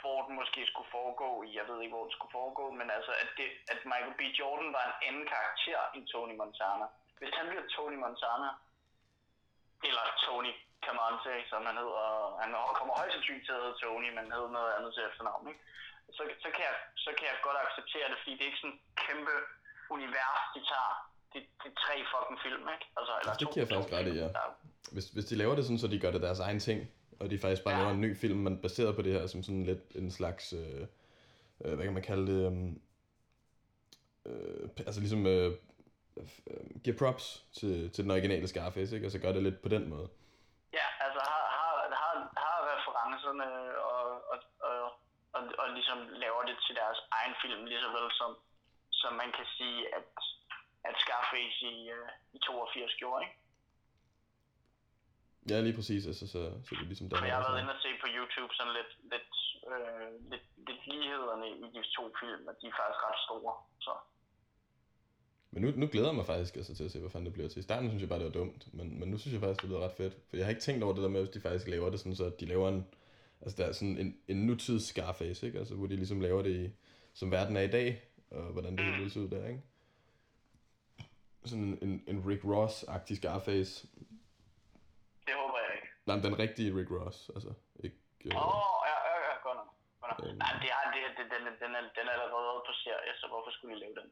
hvor 0.00 0.18
den 0.26 0.34
måske 0.40 0.60
skulle 0.66 0.90
foregå 0.90 1.42
i, 1.42 1.56
jeg 1.58 1.68
ved 1.68 1.78
ikke, 1.80 1.94
hvor 1.94 2.06
den 2.06 2.16
skulle 2.16 2.36
foregå, 2.40 2.70
men 2.70 2.90
altså, 2.96 3.12
at, 3.22 3.30
det, 3.38 3.48
at 3.72 3.80
Michael 3.92 4.16
B. 4.18 4.22
Jordan 4.40 4.72
var 4.76 4.84
en 4.86 4.96
anden 5.08 5.26
karakter 5.34 5.80
end 5.94 6.06
Tony 6.06 6.34
Montana. 6.40 6.86
Hvis 7.18 7.34
han 7.38 7.46
bliver 7.48 7.66
Tony 7.74 7.98
Montana, 8.04 8.50
eller 9.88 10.04
Tony 10.24 10.52
Camonte, 10.84 11.34
som 11.50 11.66
han 11.66 11.76
hedder, 11.82 12.06
han 12.42 12.50
kommer 12.78 12.94
højst 12.98 13.12
sandsynligt 13.14 13.46
til 13.46 13.52
at 13.52 13.62
hedde 13.64 13.80
Tony, 13.84 14.08
men 14.16 14.32
hedder 14.32 14.56
noget 14.58 14.72
andet 14.76 14.94
til 14.94 15.02
efternavn, 15.08 15.48
ikke? 15.48 15.60
Så, 16.16 16.22
så, 16.44 16.48
kan 16.54 16.62
jeg, 16.68 16.76
så 17.04 17.10
kan 17.18 17.26
jeg 17.30 17.36
godt 17.46 17.58
acceptere 17.66 18.06
det, 18.10 18.16
fordi 18.20 18.32
det 18.36 18.42
er 18.44 18.50
ikke 18.52 18.62
sådan 18.64 18.76
et 18.78 18.82
kæmpe 19.04 19.34
univers, 19.96 20.42
de 20.54 20.60
tager 20.70 20.92
de, 21.32 21.38
de 21.62 21.68
tre 21.82 21.94
fucking 22.12 22.38
film, 22.44 22.64
ikke? 22.74 22.86
Altså, 22.98 23.12
eller 23.20 23.34
det 23.40 23.46
kan 23.52 23.60
jeg 23.62 23.68
faktisk 23.72 23.92
ret 23.96 24.08
i, 24.12 24.14
ja. 24.22 24.28
Hvis, 24.94 25.06
hvis 25.14 25.26
de 25.30 25.36
laver 25.42 25.54
det 25.56 25.64
sådan, 25.64 25.82
så 25.84 25.88
de 25.94 26.02
gør 26.04 26.12
det 26.14 26.22
deres 26.22 26.40
egen 26.46 26.60
ting, 26.68 26.78
og 27.20 27.30
de 27.30 27.38
faktisk 27.38 27.64
bare 27.64 27.74
ja. 27.74 27.80
laver 27.80 27.92
en 27.94 28.00
ny 28.00 28.16
film, 28.16 28.38
man 28.38 28.62
baseret 28.66 28.96
på 28.96 29.02
det 29.02 29.12
her 29.12 29.26
som 29.26 29.42
sådan 29.42 29.64
lidt 29.64 29.84
en 29.94 30.10
slags, 30.10 30.52
øh, 30.52 30.82
øh, 31.64 31.74
hvad 31.74 31.84
kan 31.84 31.94
man 31.98 32.02
kalde 32.02 32.26
det, 32.32 32.46
um, 32.46 32.80
øh, 34.26 34.68
altså 34.86 35.00
ligesom 35.00 35.26
øh, 35.26 35.52
øh, 36.50 36.80
giver 36.84 36.96
props 36.98 37.44
til, 37.58 37.90
til 37.90 38.04
den 38.04 38.10
originale 38.10 38.48
Scarface, 38.48 38.94
ikke? 38.94 39.04
Altså 39.04 39.18
gør 39.18 39.32
det 39.32 39.42
lidt 39.42 39.62
på 39.62 39.68
den 39.68 39.88
måde. 39.88 40.08
Ja, 40.72 40.86
altså 41.04 41.20
har, 41.30 41.44
har, 41.56 41.72
har, 42.02 42.14
har 42.44 42.58
referencerne 42.72 43.46
og, 43.78 43.88
og, 43.88 43.88
og, 43.88 43.89
og, 45.40 45.46
og 45.62 45.66
ligesom 45.78 45.98
laver 46.24 46.42
det 46.48 46.56
til 46.66 46.74
deres 46.80 46.98
egen 47.18 47.34
film, 47.42 47.60
lige 47.70 47.82
så 47.84 47.90
vel 47.96 48.08
som, 48.20 48.30
som 49.00 49.12
man 49.22 49.30
kan 49.36 49.46
sige, 49.56 49.80
at, 49.98 50.10
at 50.88 50.94
Scarface 51.02 51.58
i, 51.74 51.76
uh, 51.96 52.08
i 52.36 52.38
82 52.38 52.94
gjorde, 53.00 53.22
ikke? 53.24 53.36
Ja, 55.50 55.60
lige 55.66 55.76
præcis. 55.78 56.02
Altså, 56.10 56.26
så, 56.34 56.40
så 56.66 56.70
det 56.76 56.82
er 56.84 56.92
ligesom 56.92 57.08
der. 57.08 57.24
Jeg 57.24 57.36
har 57.36 57.48
været 57.48 57.60
inde 57.62 57.74
og 57.76 57.82
se 57.86 57.90
på 58.02 58.08
YouTube 58.16 58.52
sådan 58.58 58.74
lidt, 58.78 58.92
lidt, 59.12 59.32
øh, 59.70 60.08
lidt, 60.30 60.46
lidt 60.68 60.82
lighederne 60.92 61.46
i 61.64 61.66
de 61.74 61.82
to 61.96 62.04
film, 62.20 62.42
og 62.50 62.54
de 62.60 62.66
er 62.70 62.76
faktisk 62.80 63.00
ret 63.08 63.20
store. 63.26 63.54
Så. 63.86 63.92
Men 65.52 65.62
nu, 65.62 65.68
nu 65.80 65.86
glæder 65.92 66.10
jeg 66.12 66.16
mig 66.20 66.26
faktisk 66.26 66.56
altså, 66.56 66.74
til 66.76 66.84
at 66.84 66.92
se, 66.92 67.00
hvad 67.00 67.10
fanden 67.10 67.26
det 67.26 67.36
bliver 67.36 67.48
til. 67.48 67.58
I 67.58 67.68
starten 67.68 67.88
synes 67.88 68.02
jeg 68.02 68.08
bare, 68.08 68.18
det 68.18 68.30
var 68.30 68.40
dumt, 68.40 68.74
men, 68.74 68.86
men 69.00 69.08
nu 69.10 69.18
synes 69.18 69.32
jeg 69.34 69.42
faktisk, 69.42 69.62
det 69.62 69.70
lyder 69.70 69.84
ret 69.86 69.98
fedt. 70.02 70.14
For 70.28 70.36
jeg 70.36 70.44
har 70.46 70.50
ikke 70.54 70.66
tænkt 70.66 70.84
over 70.84 70.94
det 70.94 71.02
der 71.02 71.14
med, 71.14 71.20
hvis 71.20 71.34
de 71.36 71.40
faktisk 71.40 71.66
laver 71.68 71.90
det 71.90 72.00
sådan, 72.00 72.16
så 72.16 72.26
de 72.40 72.46
laver 72.46 72.68
en, 72.68 72.86
altså 73.42 73.56
der 73.56 73.68
er 73.68 73.72
sådan 73.72 73.98
en, 73.98 74.18
en 74.28 74.46
nutids 74.46 74.82
Scarface, 74.82 75.46
ikke? 75.46 75.58
Altså, 75.58 75.74
hvor 75.74 75.86
de 75.86 75.96
ligesom 75.96 76.20
laver 76.20 76.42
det 76.42 76.66
i, 76.66 76.70
som 77.14 77.30
verden 77.30 77.56
er 77.56 77.60
i 77.60 77.70
dag, 77.70 78.02
og 78.30 78.42
hvordan 78.42 78.78
det 78.78 79.00
vil 79.00 79.10
se 79.10 79.20
ud 79.20 79.28
der, 79.28 79.48
ikke? 79.48 79.62
Sådan 81.44 81.64
en, 81.64 81.78
en, 81.82 82.04
en 82.06 82.28
Rick 82.28 82.44
Ross-agtig 82.44 83.16
Scarface, 83.16 83.88
Nej, 86.06 86.16
men 86.16 86.24
den 86.28 86.38
rigtige 86.44 86.70
Rick 86.78 86.90
Ross, 86.98 87.18
altså 87.36 87.52
ikke... 87.84 87.96
Åh, 88.26 88.30
øh... 88.30 88.46
oh, 88.46 88.80
ja, 88.90 88.96
ja, 89.08 89.16
ja, 89.26 89.34
godt 89.46 89.56
nok. 89.60 89.70
Godt 90.00 90.10
nok. 90.10 90.20
Øhm. 90.26 90.38
Nej, 90.42 90.52
det 90.62 90.70
har, 90.76 90.84
det, 90.94 91.00
det, 91.18 91.24
den, 91.34 91.42
den, 91.62 91.72
er, 91.78 91.82
den 91.98 92.04
er 92.10 92.14
allerede 92.16 92.60
på 92.68 92.72
serie, 92.84 93.12
så 93.20 93.26
hvorfor 93.32 93.50
skulle 93.54 93.72
I 93.76 93.78
lave 93.84 93.94
den? 94.00 94.08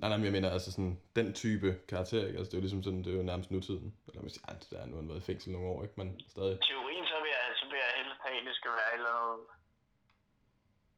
Nej, 0.00 0.08
nej, 0.10 0.16
men 0.18 0.26
jeg 0.28 0.34
mener 0.36 0.50
altså 0.56 0.70
sådan, 0.76 0.94
den 1.18 1.28
type 1.42 1.68
karakter, 1.92 2.22
ikke? 2.28 2.38
Altså 2.38 2.50
det 2.50 2.56
er 2.56 2.60
jo 2.60 2.66
ligesom 2.66 2.82
sådan, 2.86 3.00
det 3.04 3.10
er 3.12 3.18
jo 3.20 3.30
nærmest 3.32 3.50
nutiden. 3.50 3.88
Eller 4.08 4.20
man 4.24 4.30
siger, 4.30 4.46
det 4.70 4.76
er 4.80 4.86
nu 4.86 4.94
han 5.00 5.08
været 5.10 5.22
i 5.22 5.28
fængsel 5.30 5.48
nogle 5.52 5.68
år, 5.72 5.78
ikke? 5.86 5.96
Men 6.00 6.08
stadig. 6.34 6.56
Teorien, 6.68 7.06
så 7.12 7.16
vil 7.22 7.30
jeg, 7.36 7.43
vil 7.74 7.82
jeg 7.86 7.94
helst 8.00 8.20
have, 8.26 8.46
det 8.48 8.56
skal 8.56 8.70
være 8.78 8.90
et 8.94 9.00
eller 9.00 9.14
andet, 9.14 9.40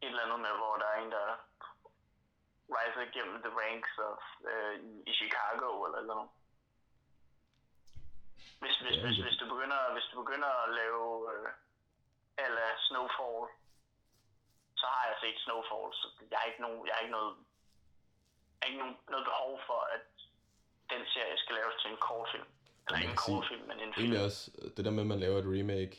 et 0.02 0.10
eller 0.12 0.24
andet 0.24 0.40
med, 0.46 0.52
hvor 0.60 0.74
der 0.82 0.88
er 0.94 0.98
en, 1.04 1.12
der 1.16 1.26
rejser 2.78 3.02
igennem 3.08 3.36
the 3.44 3.52
ranks 3.62 3.92
of, 4.08 4.22
øh, 4.50 4.74
i 5.10 5.12
Chicago 5.20 5.68
eller 5.86 6.02
noget. 6.12 6.28
Hvis, 8.60 8.76
hvis, 8.84 8.96
hvis, 9.04 9.18
hvis, 9.24 9.38
du 9.40 9.46
begynder, 9.54 9.80
hvis 9.94 10.08
du 10.10 10.14
begynder 10.22 10.50
at 10.64 10.68
lave 10.80 11.04
øh, 11.32 11.48
ala 12.44 12.66
Snowfall, 12.86 13.42
så 14.80 14.86
har 14.94 15.04
jeg 15.10 15.16
set 15.22 15.38
Snowfall, 15.44 15.88
så 16.00 16.06
jeg 16.30 16.38
har 16.40 16.46
ikke, 16.50 16.62
nogen, 16.66 16.80
jeg 16.86 16.94
har 16.94 17.02
ikke 17.04 17.16
noget, 17.18 17.32
jeg 18.56 18.62
har 18.62 18.68
ikke 18.70 18.82
nogen, 18.82 18.96
noget 19.12 19.26
behov 19.30 19.52
for, 19.68 19.80
at 19.96 20.06
den 20.92 21.02
serie 21.14 21.36
skal 21.42 21.54
laves 21.60 21.74
til 21.82 21.90
en 21.90 22.00
kortfilm. 22.08 22.48
Eller 22.84 22.98
ikke 23.02 23.14
en 23.16 23.22
kortfilm, 23.26 23.64
men 23.70 23.76
en 23.84 23.94
film. 23.94 24.04
Egentlig 24.04 24.24
også, 24.28 24.42
det 24.74 24.84
der 24.84 24.94
med, 24.96 25.04
at 25.06 25.12
man 25.14 25.20
laver 25.24 25.38
et 25.38 25.50
remake, 25.56 25.96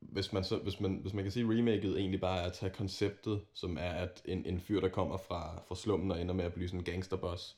hvis 0.00 0.32
man, 0.32 0.44
så, 0.44 0.56
hvis 0.56 0.80
man, 0.80 0.92
hvis 1.02 1.12
man 1.12 1.24
kan 1.24 1.32
sige, 1.32 1.44
at 1.44 1.50
remaket 1.50 1.98
egentlig 1.98 2.20
bare 2.20 2.38
er 2.42 2.46
at 2.46 2.52
tage 2.52 2.72
konceptet, 2.80 3.46
som 3.54 3.78
er 3.78 3.92
at 4.04 4.22
en, 4.24 4.46
en 4.46 4.60
fyr, 4.60 4.80
der 4.80 4.88
kommer 4.88 5.16
fra, 5.28 5.42
fra 5.68 5.74
slummen 5.74 6.10
og 6.10 6.20
ender 6.20 6.34
med 6.34 6.44
at 6.44 6.54
blive 6.54 6.68
sådan 6.68 6.80
en 6.80 6.90
gangsterboss, 6.90 7.56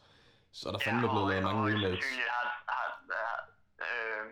så 0.52 0.68
er 0.68 0.72
der 0.72 0.78
fandme 0.78 1.06
ja, 1.06 1.12
blevet 1.12 1.28
lavet 1.30 1.44
mange 1.48 1.62
remakes. 1.70 2.06
Har, 2.36 2.46
har, 2.72 2.88
har, 3.18 3.36
øh, 3.86 4.24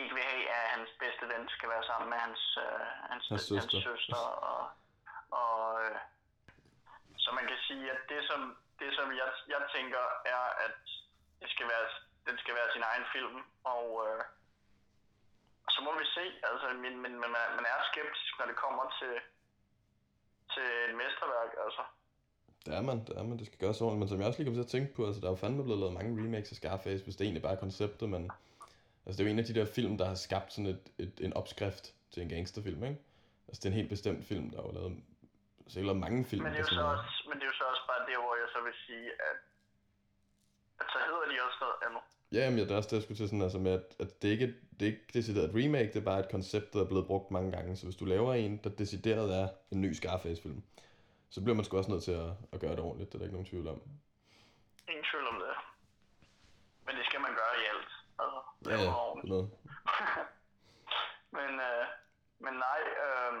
ikke 0.00 0.14
vil 0.14 0.24
have, 0.32 0.44
at 0.56 0.64
hans 0.74 0.90
bedste 1.02 1.24
ven 1.32 1.44
skal 1.56 1.68
være 1.74 1.84
sammen 1.90 2.08
med 2.12 2.18
hans, 2.26 2.42
øh, 2.64 2.84
hans, 3.10 3.24
hans, 3.28 3.42
søster. 3.42 3.78
hans 3.78 3.88
søster. 3.90 4.22
Og, 4.50 4.62
og, 5.40 5.56
øh, 5.82 5.96
så 7.24 7.28
man 7.38 7.46
kan 7.50 7.58
sige, 7.68 7.84
at 7.94 8.00
det 8.12 8.20
som, 8.30 8.40
det, 8.80 8.90
som 8.98 9.06
jeg, 9.20 9.28
jeg 9.54 9.62
tænker, 9.76 10.02
er, 10.34 10.44
at 10.66 10.78
det 11.40 11.48
skal 11.54 11.66
være, 11.72 11.86
den 12.28 12.36
skal 12.42 12.54
være 12.58 12.68
sin 12.74 12.84
egen 12.90 13.06
film, 13.14 13.38
og 13.74 13.86
øh, 14.06 14.20
så 15.74 15.78
må 15.86 15.90
vi 16.00 16.06
se. 16.16 16.24
Altså, 16.50 16.66
men, 16.84 16.94
men, 17.02 17.12
men 17.22 17.30
man 17.58 17.66
er 17.72 17.78
skeptisk, 17.90 18.32
når 18.38 18.46
det 18.50 18.56
kommer 18.64 18.84
til, 18.98 19.14
til 20.52 20.66
et 20.88 20.94
mesterværk, 21.02 21.50
altså. 21.66 21.82
Det 22.64 22.72
er 22.78 22.82
man, 22.88 22.98
det 23.06 23.14
er 23.18 23.24
man, 23.28 23.38
det 23.38 23.46
skal 23.46 23.62
gøres 23.64 23.80
ordentligt, 23.80 24.00
men 24.00 24.08
som 24.08 24.18
jeg 24.18 24.26
også 24.28 24.38
lige 24.38 24.48
kom 24.48 24.58
til 24.58 24.68
at 24.68 24.74
tænke 24.74 24.90
på, 24.96 25.00
altså 25.06 25.20
der 25.20 25.26
er 25.28 25.34
jo 25.34 25.42
fandme 25.44 25.62
blevet 25.66 25.80
lavet 25.82 25.96
mange 25.98 26.10
remakes 26.24 26.50
af 26.52 26.56
Scarface, 26.60 27.04
hvis 27.04 27.16
det 27.16 27.24
egentlig 27.24 27.42
bare 27.46 27.56
er 27.56 27.64
konceptet, 27.66 28.08
men 28.14 28.22
Altså 29.06 29.16
det 29.16 29.22
er 29.22 29.28
jo 29.28 29.34
en 29.34 29.42
af 29.44 29.48
de 29.50 29.58
der 29.58 29.66
film, 29.78 29.92
der 30.00 30.06
har 30.12 30.18
skabt 30.26 30.50
sådan 30.52 30.70
et, 30.74 30.84
et, 31.04 31.14
en 31.26 31.32
opskrift 31.40 31.84
til 32.12 32.22
en 32.22 32.28
gangsterfilm, 32.28 32.82
ikke? 32.90 33.00
Altså 33.48 33.58
det 33.60 33.66
er 33.66 33.72
en 33.74 33.80
helt 33.80 33.94
bestemt 33.96 34.22
film, 34.30 34.46
der 34.50 34.56
har 34.60 34.66
jo 34.68 34.74
lavet, 34.78 34.92
altså 35.64 35.76
ikke 35.78 35.88
lavet 35.90 36.04
mange 36.06 36.20
film. 36.30 36.42
Men 36.42 36.52
det, 36.52 36.60
er 36.60 36.66
jo 36.68 36.74
så 36.80 36.86
også, 36.96 37.16
men 37.28 37.34
det 37.38 37.44
er 37.46 37.50
jo 37.52 37.58
så 37.62 37.66
også 37.72 37.84
bare 37.90 38.02
det, 38.08 38.16
hvor 38.22 38.34
jeg 38.42 38.48
så 38.54 38.60
vil 38.66 38.74
sige, 38.86 39.06
at, 39.28 39.38
at 40.80 40.86
så 40.92 40.98
hedder 41.08 41.26
de 41.32 41.36
også 41.46 41.58
noget 41.64 41.78
andet. 41.86 42.02
Ja, 42.36 42.50
men 42.50 42.58
det 42.58 42.70
er 42.70 42.76
også 42.76 42.90
det, 42.90 42.96
jeg 42.96 43.02
skulle 43.02 43.18
til 43.18 43.28
sådan, 43.28 43.42
altså 43.42 43.58
med, 43.58 43.72
at, 43.72 43.86
at 44.00 44.22
det 44.22 44.28
ikke 44.28 44.54
det 44.76 44.82
er 44.82 44.92
ikke 44.92 45.06
decideret 45.14 45.46
et 45.48 45.56
remake, 45.60 45.92
det 45.92 46.00
er 46.00 46.10
bare 46.12 46.20
et 46.20 46.30
koncept, 46.30 46.72
der 46.72 46.80
er 46.84 46.90
blevet 46.92 47.06
brugt 47.06 47.30
mange 47.30 47.50
gange. 47.56 47.76
Så 47.76 47.86
hvis 47.86 47.96
du 47.96 48.04
laver 48.04 48.34
en, 48.34 48.52
der 48.64 48.70
decideret 48.70 49.28
er 49.40 49.48
en 49.72 49.80
ny 49.80 49.90
Scarface-film, 49.92 50.62
så 51.34 51.38
bliver 51.42 51.56
man 51.56 51.64
sgu 51.64 51.76
også 51.76 51.90
nødt 51.90 52.04
til 52.08 52.16
at, 52.24 52.30
at 52.52 52.60
gøre 52.60 52.76
det 52.76 52.84
ordentligt, 52.88 53.08
det 53.08 53.14
er 53.14 53.18
der 53.18 53.26
ikke 53.26 53.38
nogen 53.38 53.50
tvivl 53.52 53.68
om. 53.74 53.78
Ingen 54.88 55.06
tvivl 55.10 55.26
om 55.32 55.38
det. 55.44 55.54
Men 56.86 56.96
det 56.98 57.04
skal 57.08 57.20
man 57.26 57.32
gøre 57.40 57.54
i 57.62 57.64
alt. 57.72 57.90
Altså, 58.22 58.40
ja, 58.70 58.76
ja, 58.84 58.92
noget. 59.32 59.46
men, 61.38 61.50
øh, 61.68 61.84
men 62.44 62.54
nej, 62.66 62.80
øh, 63.04 63.32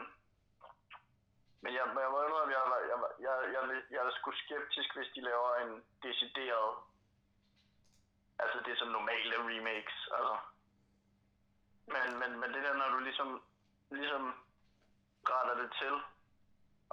men 1.62 1.70
jeg, 1.78 1.84
jeg 2.02 2.10
må 2.12 2.18
indrømme, 2.26 2.52
jeg, 2.56 2.62
jeg, 2.90 2.96
jeg, 3.26 3.34
jeg, 3.54 3.62
jeg, 3.70 3.82
jeg 3.94 4.00
er 4.06 4.14
sgu 4.18 4.30
skeptisk, 4.44 4.88
hvis 4.96 5.10
de 5.16 5.20
laver 5.30 5.50
en 5.62 5.72
decideret, 6.06 6.70
altså 8.44 8.58
det 8.66 8.74
som 8.78 8.88
normalt 8.88 9.34
er 9.34 9.42
remakes, 9.52 9.98
altså. 10.16 10.36
Men, 11.94 12.06
men, 12.20 12.30
men 12.40 12.48
det 12.54 12.62
der, 12.66 12.74
når 12.82 12.88
du 12.94 12.98
ligesom, 12.98 13.42
ligesom 13.90 14.22
retter 15.32 15.54
det 15.62 15.70
til, 15.80 15.94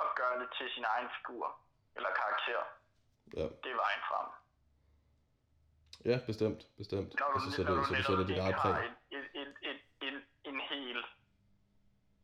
og 0.02 0.08
gør 0.20 0.34
det 0.42 0.50
til 0.58 0.68
sin 0.76 0.86
egen 0.94 1.10
figur, 1.18 1.46
eller 1.96 2.10
karakter, 2.22 2.62
ja. 3.38 3.46
det 3.64 3.70
er 3.72 3.80
vejen 3.86 4.04
frem. 4.10 4.28
Ja, 6.10 6.18
bestemt, 6.30 6.62
bestemt. 6.78 7.10
Når 7.20 7.30
du, 7.34 7.40
så, 7.40 7.52
så, 7.52 7.62
det, 7.64 7.86
så 7.88 7.94
du 8.00 8.04
sætter 8.04 8.28
dit 8.32 8.40
eget 8.46 8.56
præg. 8.62 8.74
Et, 9.18 9.26
et, 9.42 9.54
et, 9.70 9.82
et, 10.08 10.18
en 10.50 10.60
hel, 10.70 10.98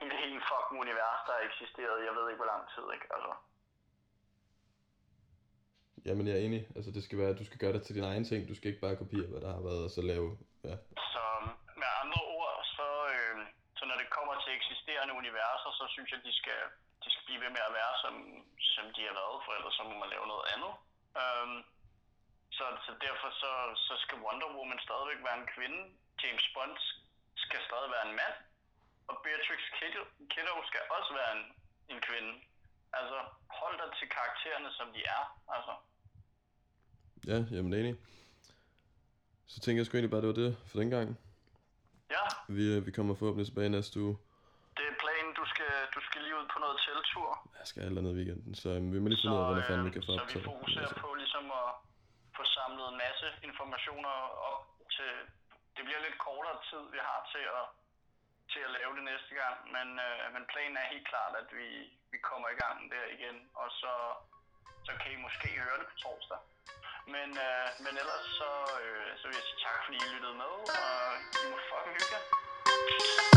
en 0.06 0.12
hel 0.22 0.34
fucking 0.50 0.80
univers, 0.86 1.22
der 1.28 1.34
har 1.38 1.44
eksisteret, 1.50 2.06
jeg 2.06 2.14
ved 2.18 2.26
ikke 2.30 2.42
hvor 2.44 2.52
lang 2.54 2.64
tid, 2.76 2.86
ikke? 2.96 3.08
Altså. 3.16 3.34
Jamen, 6.08 6.28
jeg 6.28 6.36
er 6.36 6.46
enig. 6.48 6.62
Altså, 6.78 6.90
det 6.96 7.04
skal 7.04 7.18
være, 7.22 7.32
at 7.34 7.40
du 7.42 7.46
skal 7.48 7.62
gøre 7.64 7.76
det 7.76 7.84
til 7.84 7.96
din 7.98 8.10
egen 8.12 8.26
ting. 8.30 8.40
Du 8.52 8.56
skal 8.56 8.70
ikke 8.70 8.86
bare 8.86 9.02
kopiere, 9.04 9.30
hvad 9.32 9.42
der 9.46 9.52
har 9.58 9.64
været, 9.70 9.84
og 9.88 9.92
så 9.98 10.02
lave... 10.12 10.28
Ja. 10.70 10.76
Så 11.14 11.24
med 11.82 11.90
andre 12.04 12.22
ord, 12.38 12.54
så, 12.78 12.88
øh, 13.16 13.36
så 13.78 13.84
når 13.90 13.98
det 14.02 14.16
kommer 14.18 14.36
til 14.44 14.52
eksisterende 14.60 15.14
universer, 15.22 15.70
så 15.80 15.86
synes 15.94 16.10
jeg, 16.14 16.20
de 16.28 16.34
skal, 16.40 16.62
de 17.04 17.08
skal 17.14 17.24
blive 17.28 17.42
ved 17.44 17.52
med 17.58 17.64
at 17.70 17.76
være, 17.80 17.94
som, 18.04 18.14
som 18.76 18.86
de 18.96 19.02
har 19.10 19.16
været, 19.22 19.38
for 19.46 19.52
ellers 19.58 19.76
så 19.78 19.84
må 19.90 19.96
man 20.04 20.10
lave 20.16 20.28
noget 20.34 20.46
andet. 20.54 20.74
Um, 21.22 21.54
så, 22.58 22.66
så 22.86 22.92
derfor 23.06 23.30
så, 23.42 23.52
så 23.88 23.94
skal 24.04 24.18
Wonder 24.26 24.50
Woman 24.58 24.82
stadigvæk 24.88 25.22
være 25.28 25.40
en 25.42 25.52
kvinde. 25.56 25.80
James 26.22 26.48
Bond 26.54 26.78
skal 27.46 27.60
stadig 27.70 27.90
være 27.96 28.06
en 28.10 28.18
mand. 28.22 28.36
Og 29.10 29.16
Beatrix 29.24 29.62
Kiddo 30.34 30.56
skal 30.70 30.82
også 30.98 31.12
være 31.20 31.32
en, 31.38 31.44
en 31.94 32.00
kvinde. 32.08 32.32
Altså, 33.00 33.18
hold 33.60 33.76
dig 33.82 33.90
til 34.00 34.08
karaktererne, 34.18 34.70
som 34.80 34.88
de 34.96 35.02
er. 35.18 35.24
Altså. 35.56 35.74
Ja, 37.32 37.38
jamen 37.56 37.74
enig. 37.74 37.96
Så 39.48 39.58
tænker 39.60 39.80
jeg 39.80 39.86
sgu 39.86 39.94
egentlig 39.98 40.14
bare, 40.16 40.22
det 40.22 40.32
var 40.34 40.40
det 40.44 40.52
for 40.70 40.78
den 40.82 40.90
gang. 40.96 41.08
Ja. 42.16 42.26
Vi, 42.56 42.64
øh, 42.76 42.86
vi 42.88 42.92
kommer 42.98 43.14
forhåbentlig 43.16 43.48
tilbage 43.50 43.70
næste 43.70 43.96
uge. 44.06 44.16
Det 44.78 44.86
er 44.92 44.96
planen, 45.04 45.32
du 45.40 45.46
skal, 45.54 45.74
du 45.96 46.00
skal 46.08 46.20
lige 46.26 46.36
ud 46.40 46.48
på 46.54 46.58
noget 46.64 46.78
teltur. 46.88 47.30
Jeg 47.60 47.68
skal 47.70 47.82
alt 47.88 47.98
andet 48.00 48.14
i 48.14 48.18
weekenden, 48.20 48.54
så 48.62 48.70
um, 48.78 48.86
vi 48.94 49.00
må 49.02 49.08
lige 49.08 49.22
finde 49.22 49.36
ud 49.36 49.42
af, 49.42 49.48
hvordan 49.48 49.68
fanden 49.70 49.86
vi 49.90 49.94
kan 49.98 50.04
få 50.08 50.14
så 50.14 50.22
optaget. 50.22 50.44
vi 50.46 50.50
fokuserer 50.52 50.94
på 51.04 51.10
ligesom 51.22 51.46
at 51.62 51.70
få 52.38 52.44
samlet 52.58 52.86
en 52.92 52.98
masse 53.06 53.28
informationer 53.50 54.14
op 54.52 54.62
til... 54.96 55.12
Det 55.76 55.84
bliver 55.88 56.02
lidt 56.08 56.18
kortere 56.28 56.58
tid, 56.70 56.84
vi 56.96 57.00
har 57.10 57.20
til 57.34 57.46
at, 57.60 57.66
til 58.52 58.62
at 58.68 58.72
lave 58.78 58.92
det 58.98 59.04
næste 59.12 59.32
gang, 59.42 59.58
men, 59.76 59.88
øh, 60.08 60.24
men 60.36 60.44
planen 60.52 60.76
er 60.82 60.88
helt 60.94 61.08
klart, 61.12 61.34
at 61.42 61.48
vi, 61.60 61.68
vi 62.14 62.18
kommer 62.30 62.48
i 62.56 62.58
gang 62.64 62.78
der 62.94 63.06
igen, 63.18 63.38
og 63.62 63.68
så, 63.82 63.94
så 64.88 64.92
kan 65.02 65.10
I 65.16 65.18
måske 65.26 65.48
høre 65.66 65.78
det 65.82 65.88
på 65.92 65.98
torsdag. 66.06 66.40
Men, 67.16 67.30
øh, 67.48 67.68
men 67.84 67.94
ellers 68.02 68.26
så, 68.40 68.50
øh, 68.84 69.08
så 69.20 69.24
vil 69.28 69.36
jeg 69.40 69.46
sige 69.50 69.60
tak, 69.66 69.78
fordi 69.86 69.98
I 70.06 70.08
lyttede 70.14 70.36
med, 70.44 70.54
og 70.82 70.92
I 71.44 71.46
må 71.52 71.58
fucking 71.70 71.96
hygge 71.98 72.14
jer. 72.16 73.37